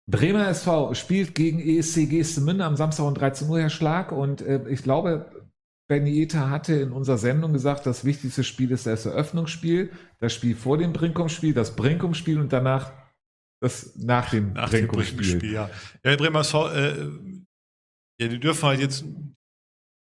Bremer 0.10 0.48
SV 0.48 0.96
spielt 0.96 1.36
gegen 1.36 1.60
ESC 1.60 2.10
Geestemünde 2.10 2.66
am 2.66 2.76
Samstag 2.76 3.06
um 3.06 3.14
13 3.14 3.48
Uhr, 3.48 3.60
Herr 3.60 3.70
Schlag. 3.70 4.12
Und 4.12 4.42
äh, 4.42 4.68
ich 4.70 4.84
glaube, 4.84 5.49
Benny 5.90 6.22
Eta 6.22 6.52
hatte 6.52 6.76
in 6.76 6.92
unserer 6.92 7.18
Sendung 7.18 7.52
gesagt, 7.52 7.88
das 7.88 8.06
wichtigste 8.06 8.44
Spiel 8.44 8.70
ist 8.70 8.86
das 8.86 9.08
Eröffnungsspiel, 9.08 9.92
das 10.20 10.34
Spiel 10.34 10.56
vor 10.56 10.78
dem 10.78 10.94
Brinkum-Spiel, 10.94 11.54
das 11.54 11.76
Brinkum-Spiel 11.76 12.40
und 12.40 12.54
danach 12.54 12.94
das 13.60 13.96
nach 13.96 14.30
dem 14.30 14.54
Nach 14.54 14.70
Brinkum-Spiel. 14.70 15.24
Spiel, 15.24 15.52
ja. 15.52 15.70
Ja, 16.06 16.16
Bremer 16.16 16.42
äh, 16.42 17.10
ja, 18.22 18.28
die 18.28 18.40
dürfen 18.40 18.64
halt 18.70 18.80
jetzt, 18.80 19.04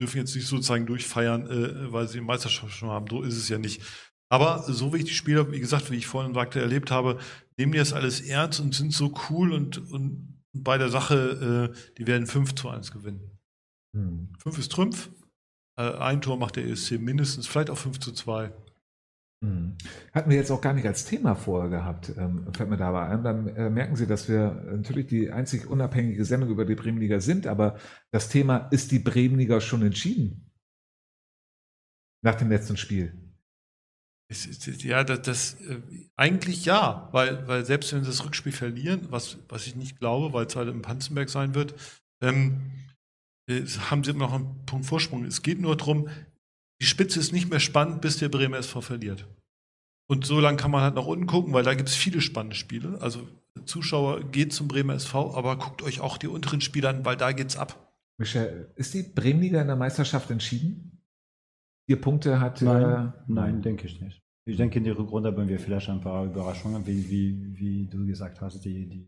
dürfen 0.02 0.18
jetzt 0.18 0.36
nicht 0.36 0.48
sozusagen 0.48 0.88
durchfeiern, 0.88 1.48
äh, 1.50 1.94
weil 1.94 2.08
sie 2.08 2.20
die 2.20 2.26
Meisterschaft 2.26 2.74
schon 2.74 2.90
haben. 2.90 3.06
So 3.08 3.22
ist 3.22 3.38
es 3.38 3.48
ja 3.48 3.60
nicht. 3.60 3.82
Aber 4.30 4.64
so 4.64 4.94
wie 4.94 4.98
ich 4.98 5.06
die 5.06 5.14
Spieler, 5.14 5.52
wie 5.52 5.60
gesagt, 5.60 5.92
wie 5.92 5.96
ich 5.98 6.08
vorhin 6.08 6.34
sagte, 6.34 6.60
erlebt 6.60 6.90
habe, 6.90 7.20
nehmen 7.58 7.72
die 7.72 7.78
das 7.78 7.94
alles 7.94 8.20
ernst 8.22 8.60
und 8.60 8.74
sind 8.74 8.94
so 8.94 9.14
cool 9.30 9.54
und, 9.54 9.78
und 9.92 10.42
bei 10.54 10.80
der 10.80 10.90
Sache, 10.90 11.72
äh, 11.72 11.94
die 11.98 12.08
werden 12.08 12.26
5 12.26 12.56
zu 12.56 12.70
1 12.70 12.92
gewinnen. 12.92 13.40
Hm. 13.96 14.34
5 14.40 14.58
ist 14.58 14.72
Trümpf. 14.72 15.10
Äh, 15.78 15.94
ein 15.98 16.22
Tor 16.22 16.38
macht 16.38 16.56
der 16.56 16.66
ESC 16.66 17.00
mindestens, 17.00 17.48
vielleicht 17.48 17.70
auch 17.70 17.78
5 17.78 18.00
zu 18.00 18.12
2. 18.12 18.52
Hm. 19.44 19.78
Hatten 20.14 20.30
wir 20.32 20.38
jetzt 20.38 20.50
auch 20.50 20.62
gar 20.62 20.74
nicht 20.74 20.88
als 20.88 21.06
Thema 21.06 21.36
vorher 21.36 21.70
gehabt, 21.70 22.12
ähm, 22.18 22.52
fällt 22.54 22.70
mir 22.70 22.78
dabei 22.78 23.08
ein. 23.08 23.24
Dann 23.24 23.48
äh, 23.50 23.70
merken 23.70 23.96
Sie, 23.96 24.08
dass 24.08 24.28
wir 24.28 24.52
natürlich 24.72 25.06
die 25.08 25.32
einzig 25.32 25.68
unabhängige 25.68 26.26
Sendung 26.26 26.50
über 26.50 26.66
die 26.66 26.76
Bremenliga 26.76 27.20
sind, 27.20 27.46
aber 27.46 27.78
das 28.12 28.30
Thema 28.30 28.68
ist 28.72 28.92
die 28.92 29.00
Bremenliga 29.00 29.62
schon 29.62 29.84
entschieden? 29.84 30.52
Nach 32.24 32.34
dem 32.34 32.50
letzten 32.50 32.78
Spiel. 32.78 33.14
Ja, 34.80 35.04
das, 35.04 35.22
das 35.22 35.62
äh, 35.62 35.80
eigentlich 36.16 36.66
ja, 36.66 37.08
weil, 37.12 37.48
weil 37.48 37.64
selbst 37.64 37.94
wenn 37.94 38.04
sie 38.04 38.10
das 38.10 38.26
Rückspiel 38.26 38.52
verlieren, 38.52 39.08
was, 39.12 39.38
was 39.48 39.68
ich 39.68 39.76
nicht 39.76 40.00
glaube, 40.00 40.34
weil 40.34 40.48
es 40.48 40.56
halt 40.56 40.68
im 40.68 40.82
Panzenberg 40.82 41.30
sein 41.30 41.54
wird, 41.54 41.76
ähm, 42.22 42.72
äh, 42.72 42.87
haben 43.50 44.04
sie 44.04 44.12
immer 44.12 44.28
noch 44.28 44.34
einen 44.34 44.66
Punkt 44.66 44.86
Vorsprung. 44.86 45.24
Es 45.26 45.42
geht 45.42 45.60
nur 45.60 45.76
darum, 45.78 46.10
die 46.82 46.86
Spitze 46.86 47.20
ist 47.20 47.32
nicht 47.32 47.50
mehr 47.50 47.60
spannend, 47.60 48.02
bis 48.02 48.18
der 48.18 48.30
Bremer 48.30 48.58
SV 48.58 48.82
verliert. 48.82 49.28
Und 50.10 50.26
so 50.26 50.40
lange 50.40 50.58
kann 50.58 50.72
man 50.72 50.82
halt 50.82 50.96
nach 50.96 51.06
unten 51.06 51.26
gucken, 51.26 51.54
weil 51.54 51.64
da 51.64 51.74
gibt 51.74 51.90
es 51.90 51.96
viele 51.96 52.22
spannende 52.22 52.56
Spiele. 52.56 53.02
Also 53.02 53.28
Zuschauer 53.66 54.24
geht 54.24 54.54
zum 54.54 54.68
Bremer 54.68 54.94
SV, 54.94 55.36
aber 55.36 55.58
guckt 55.58 55.82
euch 55.82 56.00
auch 56.00 56.18
die 56.18 56.28
unteren 56.28 56.62
Spiele 56.62 56.90
an, 56.90 57.06
weil 57.06 57.18
da 57.18 57.32
geht's 57.32 57.58
ab. 57.58 57.94
Michel, 58.18 58.72
ist 58.76 58.94
die 58.94 59.04
Bremenliga 59.04 59.62
in 59.62 59.68
der 59.68 59.76
Meisterschaft 59.76 60.32
entschieden? 60.32 61.04
Vier 61.88 62.02
Punkte 62.02 62.40
hat. 62.40 62.62
Nein, 62.62 62.84
äh, 62.84 63.12
nein, 63.28 63.62
denke 63.62 63.88
ich 63.88 64.02
nicht. 64.02 64.22
Ich 64.46 64.58
denke, 64.58 64.80
in 64.80 64.86
der 64.86 64.98
Rückrunde 64.98 65.30
haben 65.30 65.48
wir 65.48 65.60
vielleicht 65.60 65.90
ein 65.90 66.02
paar 66.02 66.26
Überraschungen, 66.26 66.86
wie, 66.88 67.10
wie, 67.10 67.58
wie 67.58 67.88
du 67.88 68.06
gesagt 68.06 68.40
hast, 68.40 68.64
die, 68.64 68.88
die, 68.88 69.08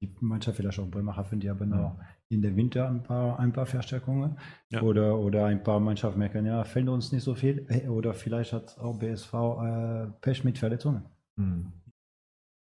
die 0.00 0.10
Mannschaft 0.20 0.56
vielleicht 0.56 0.78
auch 0.78 0.86
Bremerhaven, 0.86 1.40
die 1.40 1.50
haben 1.50 1.68
noch 1.68 1.98
in 2.28 2.40
der 2.42 2.56
Winter 2.56 2.88
ein 2.88 3.02
paar, 3.02 3.38
ein 3.38 3.52
paar 3.52 3.66
Verstärkungen. 3.66 4.38
Ja. 4.70 4.82
Oder, 4.82 5.18
oder 5.18 5.46
ein 5.46 5.62
paar 5.62 5.80
Mannschaften 5.80 6.18
merken, 6.18 6.46
ja, 6.46 6.64
fällt 6.64 6.88
uns 6.88 7.12
nicht 7.12 7.22
so 7.22 7.34
viel. 7.34 7.66
Äh, 7.68 7.88
Oder 7.88 8.14
vielleicht 8.14 8.52
hat 8.52 8.78
auch 8.78 8.98
BSV 8.98 9.34
äh, 9.34 10.06
Pech 10.20 10.44
mit 10.44 10.58
Verletzungen. 10.58 11.04
Hm. 11.36 11.72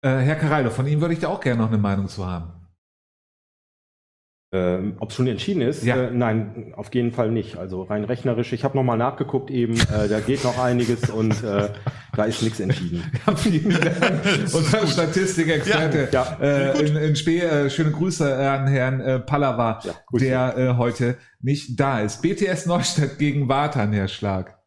Äh, 0.02 0.18
Herr 0.18 0.36
Caraldo, 0.36 0.70
von 0.70 0.86
Ihnen 0.88 1.00
würde 1.00 1.14
ich 1.14 1.20
da 1.22 1.30
auch 1.30 1.40
gerne 1.40 1.62
noch 1.62 1.70
eine 1.70 1.78
Meinung 1.78 2.08
zu 2.08 2.26
haben. 2.26 2.63
Ähm, 4.54 4.94
Ob 5.00 5.10
es 5.10 5.16
schon 5.16 5.26
entschieden 5.26 5.62
ist? 5.62 5.84
Ja. 5.84 5.96
Äh, 5.96 6.12
nein, 6.12 6.74
auf 6.78 6.94
jeden 6.94 7.12
Fall 7.12 7.32
nicht. 7.32 7.58
Also 7.58 7.82
rein 7.82 8.04
rechnerisch. 8.04 8.54
Ich 8.54 8.64
habe 8.64 8.78
nochmal 8.78 8.98
nachgeguckt 8.98 9.50
eben. 9.50 9.74
Äh, 9.74 10.08
da 10.08 10.20
geht 10.20 10.44
noch 10.44 10.60
einiges 10.60 11.10
und 11.10 11.44
äh, 11.44 11.70
da 12.16 12.24
ist 12.26 12.44
nichts 12.44 12.60
entschieden. 12.60 13.04
Ja, 13.26 13.36
vielen 13.36 13.70
Dank. 13.70 14.22
Unser 14.54 14.86
Statistikexperte 14.86 16.10
Ja, 16.12 16.38
äh, 16.40 16.86
in, 16.86 16.96
in 16.96 17.16
Spee. 17.16 17.40
Äh, 17.40 17.70
schöne 17.70 17.92
Grüße 17.92 18.36
an 18.38 18.68
Herrn 18.68 19.02
äh, 19.02 19.20
Pallava, 19.20 19.80
Ja, 19.84 19.94
der 20.12 20.58
äh, 20.58 20.78
heute 20.78 21.18
nicht 21.42 21.80
da 21.80 22.02
ist. 22.02 22.22
BTS 22.22 22.68
Neustadt 22.68 23.18
gegen 23.18 23.50
Wartan, 23.50 23.92
Herr 23.92 24.08
Schlag. 24.08 24.63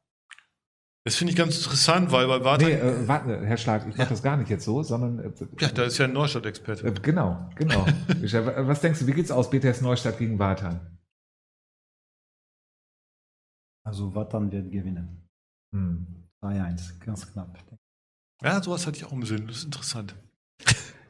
Das 1.07 1.15
finde 1.15 1.31
ich 1.31 1.37
ganz 1.37 1.57
interessant, 1.57 2.11
weil 2.11 2.27
bei 2.27 2.43
Wartan, 2.43 2.67
Nee, 2.67 2.75
äh, 2.75 3.07
warte, 3.07 3.47
Herr 3.47 3.57
Schlag, 3.57 3.87
ich 3.89 3.97
mache 3.97 4.09
das 4.09 4.25
gar 4.25 4.37
nicht 4.37 4.51
jetzt 4.51 4.65
so, 4.65 4.83
sondern 4.83 5.21
äh, 5.21 5.31
ja, 5.61 5.69
da 5.69 5.85
ist 5.85 5.99
ja 5.99 6.07
ein 6.07 6.13
Neustadt-Experte. 6.13 6.85
äh, 6.89 6.93
genau, 7.01 7.49
genau. 7.55 7.87
Wa- 8.09 8.67
Was 8.67 8.81
denkst 8.81 8.99
du, 8.99 9.07
wie 9.07 9.13
geht's 9.13 9.31
aus 9.31 9.49
BTS 9.49 9.83
Neustadt 9.83 10.19
gegen 10.19 10.41
Wartan? 10.41 10.99
Also 13.85 14.13
Watan 14.17 14.51
wird 14.51 14.71
gewinnen. 14.73 15.29
Hm. 15.73 16.07
3-1, 16.43 16.99
ganz 16.99 17.33
knapp. 17.33 17.57
Ja, 18.43 18.61
sowas 18.61 18.85
hatte 18.87 18.97
ich 18.97 19.05
auch 19.05 19.13
im 19.13 19.23
Sinn. 19.25 19.47
Das 19.47 19.59
ist 19.59 19.65
interessant. 19.65 20.17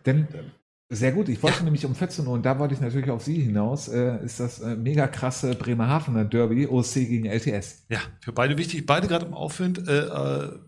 Denn 0.04 0.28
äh, 0.34 0.44
sehr 0.88 1.10
gut, 1.12 1.28
ich 1.28 1.42
wollte 1.42 1.64
nämlich 1.64 1.84
um 1.84 1.96
14 1.96 2.26
Uhr, 2.26 2.32
und 2.32 2.46
da 2.46 2.58
wollte 2.58 2.74
ich 2.74 2.80
natürlich 2.80 3.10
auf 3.10 3.24
Sie 3.24 3.40
hinaus, 3.40 3.88
äh, 3.88 4.24
ist 4.24 4.38
das 4.38 4.60
äh, 4.60 4.76
mega 4.76 5.08
krasse 5.08 5.54
Bremerhavener 5.56 6.24
Derby, 6.24 6.68
OSC 6.68 6.94
gegen 7.06 7.26
LTS. 7.26 7.86
Ja, 7.88 7.98
für 8.20 8.32
beide 8.32 8.56
wichtig. 8.56 8.86
Beide 8.86 9.08
gerade 9.08 9.26
im 9.26 9.34
Aufwind. 9.34 9.88
Äh, 9.88 10.06
äh, 10.06 10.58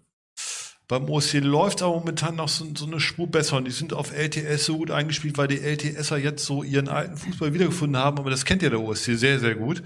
beim 0.89 1.09
OSC 1.09 1.35
läuft 1.41 1.83
aber 1.83 1.95
momentan 1.97 2.35
noch 2.35 2.49
so, 2.49 2.67
so 2.75 2.87
eine 2.87 2.99
Spur 2.99 3.29
besser 3.29 3.59
und 3.59 3.67
die 3.67 3.71
sind 3.73 3.93
auf 3.93 4.13
LTS 4.13 4.65
so 4.65 4.79
gut 4.79 4.91
eingespielt, 4.91 5.39
weil 5.39 5.47
die 5.47 5.61
LTSer 5.61 6.17
jetzt 6.17 6.45
so 6.45 6.63
ihren 6.63 6.89
alten 6.89 7.17
Fußball 7.17 7.53
wiedergefunden 7.53 8.01
haben, 8.01 8.19
aber 8.19 8.31
das 8.31 8.45
kennt 8.45 8.63
ja 8.63 8.71
der 8.71 8.81
OSC 8.81 9.17
sehr, 9.17 9.39
sehr 9.39 9.55
gut. 9.55 9.83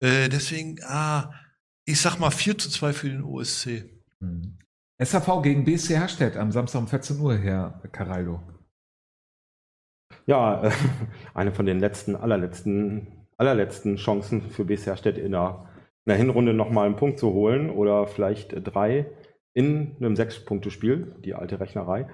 Äh, 0.00 0.28
deswegen, 0.28 0.78
ah, 0.84 1.32
ich 1.84 2.00
sag 2.00 2.18
mal 2.18 2.30
4 2.30 2.58
zu 2.58 2.70
2 2.70 2.92
für 2.94 3.10
den 3.10 3.22
OSC. 3.22 3.84
Hm. 4.20 4.58
SAV 5.00 5.42
gegen 5.42 5.64
BSC 5.64 5.94
Herstedt 5.94 6.36
am 6.36 6.50
Samstag 6.50 6.80
um 6.80 6.88
14 6.88 7.20
Uhr, 7.20 7.36
Herr 7.36 7.80
Caraldo. 7.92 8.42
Ja, 10.28 10.62
äh, 10.62 10.70
eine 11.34 11.52
von 11.52 11.64
den 11.64 11.80
letzten, 11.80 12.14
allerletzten, 12.14 13.06
allerletzten 13.38 13.96
Chancen 13.96 14.42
für 14.42 14.66
BSR 14.66 14.98
Stedt 14.98 15.16
in 15.16 15.32
der, 15.32 15.70
in 16.04 16.10
der 16.10 16.16
Hinrunde 16.16 16.52
nochmal 16.52 16.84
einen 16.86 16.96
Punkt 16.96 17.18
zu 17.18 17.32
holen 17.32 17.70
oder 17.70 18.06
vielleicht 18.06 18.54
drei 18.62 19.06
in 19.54 19.96
einem 19.96 20.16
Sechs-Punkte-Spiel, 20.16 21.16
die 21.24 21.34
alte 21.34 21.60
Rechnerei. 21.60 22.08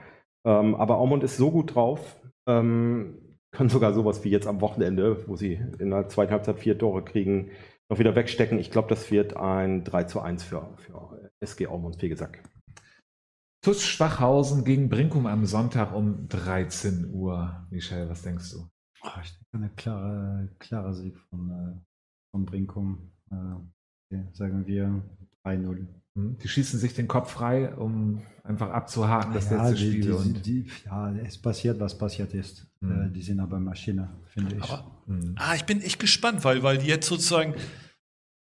Ähm, 0.47 0.77
aber 0.77 0.99
Aumund 0.99 1.25
ist 1.25 1.37
so 1.37 1.51
gut 1.51 1.75
drauf, 1.75 2.21
ähm, 2.47 3.19
kann 3.51 3.69
sogar 3.69 3.93
sowas 3.93 4.23
wie 4.23 4.31
jetzt 4.31 4.47
am 4.47 4.61
Wochenende, 4.61 5.27
wo 5.29 5.35
sie 5.35 5.61
in 5.81 5.91
der 5.91 6.09
zweiten 6.09 6.33
Halbzeit 6.33 6.61
vier 6.61 6.79
Tore 6.79 7.03
kriegen, 7.03 7.51
noch 7.89 7.99
wieder 7.99 8.15
wegstecken. 8.15 8.61
Ich 8.61 8.71
glaube, 8.71 8.89
das 8.89 9.11
wird 9.11 9.37
ein 9.37 9.83
3 9.83 10.05
zu 10.05 10.21
1 10.21 10.45
für, 10.45 10.69
für 10.77 11.33
SG 11.41 11.67
Aumund 11.67 11.97
Fegesack. 11.99 12.43
TuS 13.65 13.83
Schwachhausen 13.83 14.63
gegen 14.63 14.91
Brinkum 14.91 15.27
am 15.27 15.47
Sonntag 15.47 15.95
um 15.95 16.29
13 16.29 17.11
Uhr. 17.15 17.67
Michel, 17.71 18.11
was 18.11 18.21
denkst 18.21 18.51
du? 18.51 18.69
Ah, 19.01 19.23
ich 19.25 19.31
denke, 19.31 19.57
eine 19.57 19.71
klare, 19.71 20.49
klare 20.59 20.95
Sieg 20.95 21.19
von, 21.31 21.51
äh, 21.51 21.81
von 22.31 22.45
Brinkum. 22.45 23.11
Äh, 23.31 23.37
okay, 23.37 24.29
sagen 24.33 24.67
wir 24.67 25.03
3-0. 25.47 25.87
Hm? 26.15 26.37
Die 26.43 26.49
schießen 26.49 26.79
sich 26.79 26.93
den 26.93 27.09
Kopf 27.09 27.31
frei, 27.31 27.75
um 27.75 28.21
einfach 28.43 28.69
abzuhaken 28.69 29.33
das 29.33 29.49
ja, 29.49 29.67
letzte 29.67 29.83
die, 29.83 29.91
Spiel. 29.91 30.03
die, 30.03 30.11
und, 30.11 30.47
die, 30.47 30.71
ja, 30.85 31.15
es 31.15 31.39
passiert, 31.39 31.81
was 31.81 31.97
passiert 31.97 32.35
ist. 32.35 32.67
Mhm. 32.81 33.07
Äh, 33.07 33.11
die 33.13 33.23
sind 33.23 33.41
aber 33.41 33.59
Maschine, 33.61 34.11
finde 34.27 34.57
ich. 34.57 34.63
Aber 34.63 34.85
hm. 35.07 35.37
Ah, 35.37 35.55
ich 35.55 35.65
bin 35.65 35.81
echt 35.81 35.99
gespannt, 35.99 36.45
weil, 36.45 36.63
weil 36.63 36.77
die 36.77 36.89
jetzt 36.89 37.09
sozusagen, 37.09 37.55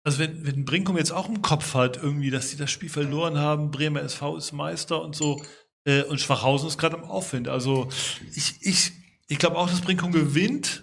also 0.09 0.21
wenn, 0.21 0.47
wenn 0.47 0.65
Brinkum 0.65 0.97
jetzt 0.97 1.13
auch 1.13 1.29
im 1.29 1.43
Kopf 1.43 1.75
hat, 1.75 1.99
irgendwie, 1.99 2.31
dass 2.31 2.49
sie 2.49 2.57
das 2.57 2.71
Spiel 2.71 2.89
verloren 2.89 3.37
haben, 3.37 3.71
Bremer 3.71 4.01
SV 4.01 4.39
ist 4.39 4.53
Meister 4.53 5.03
und 5.03 5.15
so, 5.15 5.43
äh, 5.85 6.03
und 6.05 6.19
Schwachhausen 6.19 6.67
ist 6.67 6.79
gerade 6.79 6.97
im 6.97 7.05
Aufwind. 7.05 7.47
Also 7.47 7.91
ich, 8.35 8.57
ich, 8.63 8.93
ich 9.27 9.39
glaube 9.39 9.59
auch, 9.59 9.69
dass 9.69 9.83
Brinkum 9.83 10.11
gewinnt, 10.11 10.83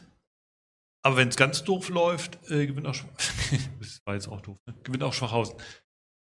aber 1.02 1.18
wenn 1.18 1.30
es 1.30 1.38
ganz 1.38 1.64
doof 1.64 1.90
läuft, 1.90 2.38
äh, 2.52 2.68
gewinnt 2.68 2.86
auch 2.86 2.94
Schwachhausen. 2.94 3.78
das 3.80 4.00
war 4.06 4.14
jetzt 4.14 4.28
auch 4.28 4.42
doof, 4.42 4.60
ne? 4.68 4.76
gewinnt 4.84 5.02
auch 5.02 5.14
Schwachhausen. 5.14 5.56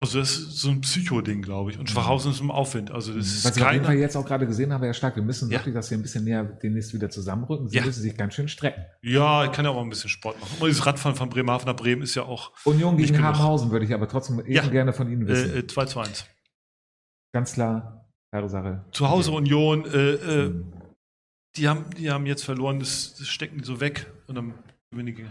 Also 0.01 0.21
das 0.21 0.31
ist 0.31 0.59
so 0.59 0.69
ein 0.71 0.81
Psycho-Ding, 0.81 1.43
glaube 1.43 1.73
ich. 1.73 1.79
Und 1.79 1.91
Schwachhausen 1.91 2.31
ist 2.31 2.41
im 2.41 2.53
Aufwind. 2.53 2.93
Also 2.93 3.13
das 3.15 3.27
ist 3.27 3.45
Was 3.45 3.57
ich 3.57 3.63
auf 3.65 3.73
jeden 3.73 3.85
Fall 3.85 3.95
keine. 3.95 4.01
jetzt 4.05 4.17
auch 4.17 4.25
gerade 4.25 4.47
gesehen 4.47 4.73
habe, 4.73 4.87
Herr 4.87 4.95
Stark, 4.95 5.17
wir 5.17 5.25
müssen 5.25 5.51
Ja. 5.51 5.59
wirklich, 5.59 5.75
dass 5.75 5.91
wir 5.91 5.99
ein 5.99 6.03
bisschen 6.03 6.23
näher 6.23 6.45
demnächst 6.45 6.95
wieder 6.95 7.11
zusammenrücken. 7.11 7.69
Sie 7.69 7.79
Ja. 7.79 7.85
müssen 7.85 8.03
sich 8.03 8.17
ganz 8.17 8.35
schön 8.35 8.47
strecken. 8.49 8.85
Ja, 9.03 9.45
ich 9.47 9.51
kann 9.51 9.65
ja 9.65 9.73
auch 9.73 9.75
mal 9.75 9.83
ein 9.83 9.91
bisschen 9.91 10.09
Sport 10.09 10.41
machen. 10.41 10.53
Und 10.61 10.69
dieses 10.69 10.87
Radfahren 10.87 11.17
von 11.17 11.29
Bremerhaven 11.31 11.67
nach 11.67 11.75
Bremen 11.75 12.03
ist 12.03 12.15
ja 12.15 12.23
auch 12.23 12.53
Union 12.65 12.97
gegen. 12.97 13.21
Habenhausen 13.21 13.73
würde 13.73 13.87
ich 13.87 13.93
aber 13.93 14.07
trotzdem 14.07 14.39
eben 14.39 14.53
Ja. 14.53 14.67
gerne 14.69 14.93
von 14.93 15.11
Ihnen 15.11 15.27
wissen. 15.27 15.51
äh, 15.53 15.59
äh, 15.59 15.67
2 15.67 15.87
zu 15.87 15.99
1. 15.99 16.27
ganz 17.35 17.55
klar, 17.55 18.09
klare 18.31 18.49
Sache. 18.49 18.85
Zu 18.93 19.09
Hause 19.09 19.33
Union, 19.33 19.85
äh, 19.85 20.13
äh, 20.13 20.49
Mhm. 20.51 20.73
die, 21.57 21.69
haben, 21.69 21.87
die 21.99 22.09
haben 22.11 22.25
jetzt 22.27 22.45
verloren, 22.45 22.79
das, 22.79 23.15
das 23.19 23.27
stecken 23.27 23.59
die 23.59 23.65
so 23.65 23.81
weg. 23.81 24.07
Und 24.29 24.37
dann 24.37 24.55
gewinnen 24.93 25.07
die 25.07 25.15
gegen. 25.15 25.31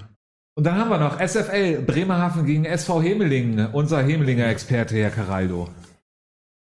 Und 0.58 0.64
dann 0.64 0.76
haben 0.76 0.90
wir 0.90 0.98
noch 0.98 1.20
SFL 1.22 1.84
Bremerhaven 1.84 2.44
gegen 2.44 2.66
SV 2.66 3.04
Hemeling, 3.04 3.68
unser 3.74 4.02
Hemelinger 4.02 4.48
Experte, 4.48 4.96
Herr 4.96 5.12
Caraldo. 5.12 5.70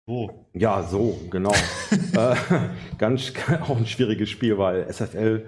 Wo? 0.06 0.46
Ja, 0.54 0.84
so, 0.84 1.20
genau. 1.32 1.52
äh, 2.14 2.36
ganz 3.00 3.34
auch 3.62 3.76
ein 3.76 3.88
schwieriges 3.88 4.30
Spiel, 4.30 4.60
weil 4.60 4.88
SFL 4.88 5.48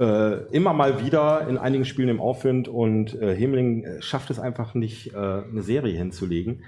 äh, 0.00 0.46
immer 0.50 0.72
mal 0.72 1.04
wieder 1.04 1.46
in 1.46 1.58
einigen 1.58 1.84
Spielen 1.84 2.08
im 2.08 2.22
Aufwind 2.22 2.68
und 2.68 3.14
äh, 3.20 3.36
Hemling 3.36 3.84
äh, 3.84 4.00
schafft 4.00 4.30
es 4.30 4.38
einfach 4.38 4.72
nicht, 4.72 5.12
äh, 5.12 5.18
eine 5.18 5.62
Serie 5.62 5.94
hinzulegen. 5.94 6.64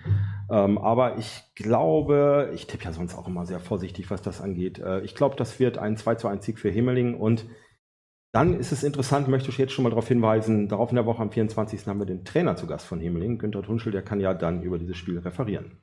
Ähm, 0.51 0.77
aber 0.77 1.17
ich 1.17 1.45
glaube, 1.55 2.51
ich 2.55 2.67
tippe 2.67 2.85
ja 2.85 2.93
sonst 2.93 3.15
auch 3.15 3.27
immer 3.27 3.47
sehr 3.47 3.61
vorsichtig, 3.61 4.11
was 4.11 4.21
das 4.21 4.43
angeht. 4.43 4.79
Äh, 4.79 5.01
ich 5.01 5.15
glaube, 5.15 5.37
das 5.37 5.59
wird 5.59 5.79
ein 5.79 5.97
2 5.97 6.17
zu 6.17 6.29
1 6.29 6.45
Sieg 6.45 6.59
für 6.59 6.71
Hemeling 6.71 7.15
und 7.15 7.47
dann 8.33 8.59
ist 8.59 8.73
es 8.73 8.85
interessant, 8.85 9.29
möchte 9.29 9.51
ich 9.51 9.59
jetzt 9.59 9.73
schon 9.73 9.83
mal 9.83 9.91
darauf 9.91 10.09
hinweisen, 10.09 10.69
darauf 10.69 10.91
in 10.91 10.97
der 10.97 11.07
Woche 11.07 11.23
am 11.23 11.33
24. 11.33 11.87
haben 11.87 11.99
wir 11.99 12.07
den 12.07 12.25
Trainer 12.25 12.57
zu 12.57 12.67
Gast 12.67 12.87
von 12.87 13.01
Hemeling, 13.01 13.39
Günther 13.39 13.63
Tunschel, 13.63 13.93
der 13.93 14.03
kann 14.03 14.21
ja 14.21 14.35
dann 14.35 14.63
über 14.63 14.79
dieses 14.79 14.97
Spiel 14.97 15.19
referieren. 15.19 15.81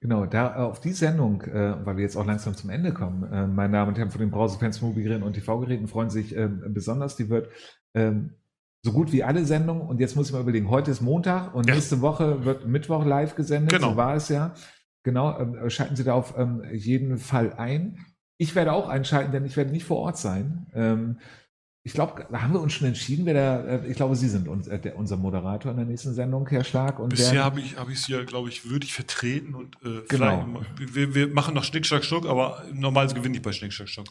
Genau, 0.00 0.26
da 0.26 0.54
äh, 0.54 0.58
auf 0.60 0.80
die 0.80 0.92
Sendung, 0.92 1.42
äh, 1.42 1.74
weil 1.84 1.96
wir 1.96 2.04
jetzt 2.04 2.16
auch 2.16 2.26
langsam 2.26 2.54
zum 2.54 2.70
Ende 2.70 2.92
kommen, 2.92 3.24
äh, 3.32 3.46
meine 3.48 3.72
Damen 3.72 3.88
und 3.90 3.98
Herren 3.98 4.10
von 4.10 4.20
den 4.20 4.30
Brausefans, 4.30 4.80
Mobilgeräten 4.80 5.24
und 5.24 5.32
TV-Geräten 5.32 5.88
freuen 5.88 6.10
sich 6.10 6.36
äh, 6.36 6.48
besonders. 6.48 7.16
Die 7.16 7.28
wird 7.30 7.48
ähm, 7.94 8.34
so 8.84 8.92
gut 8.92 9.10
wie 9.12 9.24
alle 9.24 9.44
Sendungen. 9.44 9.82
Und 9.82 9.98
jetzt 9.98 10.14
muss 10.14 10.28
ich 10.28 10.32
mal 10.32 10.40
überlegen, 10.42 10.70
heute 10.70 10.92
ist 10.92 11.00
Montag 11.00 11.52
und 11.52 11.66
Ja. 11.68 11.74
nächste 11.74 12.00
Woche 12.00 12.44
wird 12.44 12.64
Mittwoch 12.64 13.04
live 13.04 13.34
gesendet. 13.34 13.72
Genau. 13.72 13.90
So 13.90 13.96
war 13.96 14.14
es 14.14 14.28
ja. 14.28 14.54
Genau, 15.02 15.36
ähm, 15.36 15.68
schalten 15.68 15.96
Sie 15.96 16.04
da 16.04 16.14
auf 16.14 16.38
ähm, 16.38 16.62
jeden 16.72 17.18
Fall 17.18 17.54
ein. 17.54 17.98
Ich 18.36 18.54
werde 18.54 18.72
auch 18.72 18.88
einschalten, 18.88 19.32
denn 19.32 19.44
ich 19.46 19.56
werde 19.56 19.72
nicht 19.72 19.84
vor 19.84 19.96
Ort 19.98 20.16
sein. 20.16 20.66
Ähm, 20.74 21.18
ich 21.84 21.92
glaube, 21.94 22.26
da 22.30 22.42
haben 22.42 22.52
wir 22.52 22.60
uns 22.60 22.72
schon 22.74 22.86
entschieden, 22.88 23.24
wer 23.24 23.34
der, 23.34 23.82
äh, 23.84 23.86
ich 23.90 23.96
glaube, 23.96 24.14
Sie 24.16 24.28
sind 24.28 24.46
uns, 24.48 24.66
äh, 24.68 24.78
der, 24.78 24.96
unser 24.96 25.16
Moderator 25.16 25.70
in 25.70 25.76
der 25.78 25.86
nächsten 25.86 26.12
Sendung, 26.12 26.46
Herr 26.48 26.64
Schlag. 26.64 26.98
Und 26.98 27.10
Bisher 27.10 27.32
werden- 27.32 27.44
habe 27.44 27.60
ich, 27.60 27.76
hab 27.78 27.88
ich 27.88 28.02
sie 28.02 28.12
ja, 28.12 28.22
glaube 28.24 28.48
ich, 28.48 28.68
würdig 28.68 28.92
vertreten 28.92 29.54
und 29.54 29.76
äh, 29.84 30.02
Genau. 30.08 30.46
wir, 30.76 31.14
wir 31.14 31.28
machen 31.28 31.54
noch 31.54 31.64
Schnick, 31.64 31.86
Schnack, 31.86 32.04
Schnuck, 32.04 32.26
aber 32.26 32.62
normalerweise 32.72 33.14
gewinne 33.14 33.36
ich 33.36 33.42
bei 33.42 33.52
Schnick, 33.52 33.72
Schnack, 33.72 33.88
Schnuck. 33.88 34.08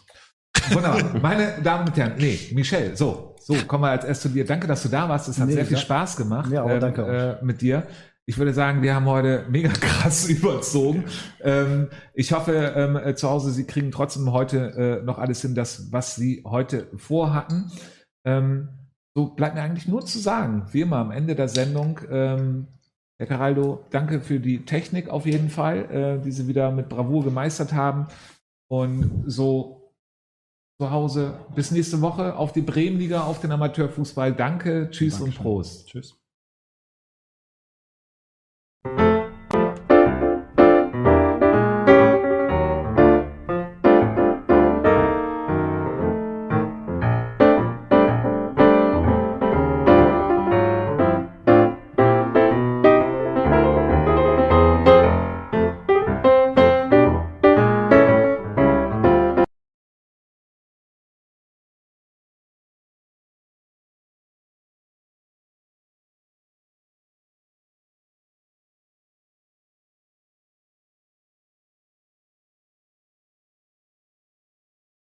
Wunderbar. 0.72 1.20
Meine 1.22 1.62
Damen 1.62 1.88
und 1.88 1.96
Herren, 1.98 2.14
nee, 2.18 2.40
Michelle, 2.54 2.96
so, 2.98 3.36
so, 3.40 3.54
kommen 3.68 3.84
wir 3.84 3.90
als 3.92 4.06
erst 4.06 4.24
zu 4.24 4.30
dir. 4.30 4.44
Danke, 4.46 4.66
dass 4.68 4.82
du 4.84 4.90
da 4.90 5.08
warst. 5.08 5.28
Es 5.28 5.38
hat 5.40 5.48
Nee, 5.48 5.54
sehr 5.54 5.66
viel 5.66 5.78
ja. 5.78 5.82
Spaß 5.84 6.18
gemacht 6.18 6.52
Ja, 6.52 6.64
auch 6.64 6.80
danke 6.80 7.38
äh, 7.42 7.46
mit 7.46 7.62
dir. 7.62 7.86
Ich 8.30 8.38
würde 8.38 8.54
sagen, 8.54 8.82
wir 8.82 8.94
haben 8.94 9.06
heute 9.06 9.46
mega 9.50 9.70
krass 9.70 10.28
überzogen. 10.30 11.06
Ähm, 11.42 11.88
ich 12.14 12.34
hoffe, 12.34 12.74
ähm, 12.76 12.98
äh, 12.98 13.16
zu 13.16 13.30
Hause, 13.30 13.52
Sie 13.52 13.64
kriegen 13.64 13.90
trotzdem 13.90 14.34
heute 14.34 15.00
äh, 15.02 15.04
noch 15.04 15.18
alles 15.18 15.42
hin, 15.42 15.56
das, 15.56 15.94
was 15.94 16.18
Sie 16.18 16.44
heute 16.46 16.88
vorhatten. 16.98 17.72
Ähm, 18.26 18.68
so 19.16 19.28
bleibt 19.28 19.56
mir 19.56 19.62
eigentlich 19.62 19.88
nur 19.88 20.06
zu 20.06 20.20
sagen, 20.20 20.66
wie 20.72 20.82
immer 20.82 20.98
am 20.98 21.12
Ende 21.12 21.36
der 21.36 21.48
Sendung, 21.48 22.02
ähm, 22.12 22.68
Herr 23.18 23.28
Caraldo, 23.28 23.86
danke 23.92 24.20
für 24.20 24.42
die 24.42 24.66
Technik 24.66 25.10
auf 25.10 25.26
jeden 25.26 25.50
Fall, 25.50 25.86
äh, 25.90 26.22
die 26.22 26.32
Sie 26.32 26.48
wieder 26.48 26.70
mit 26.72 26.90
Bravour 26.90 27.24
gemeistert 27.24 27.72
haben. 27.72 28.08
Und 28.70 29.24
so 29.26 29.94
zu 30.80 30.92
Hause 30.92 31.40
bis 31.56 31.72
nächste 31.72 32.02
Woche 32.02 32.36
auf 32.36 32.52
die 32.52 32.62
Bremenliga, 32.62 33.24
auf 33.24 33.40
den 33.40 33.54
Amateurfußball. 33.54 34.34
Danke, 34.34 34.90
tschüss 34.92 35.16
und 35.16 35.28
Dankeschön. 35.28 35.44
Prost. 35.44 35.88
Tschüss. 35.88 36.27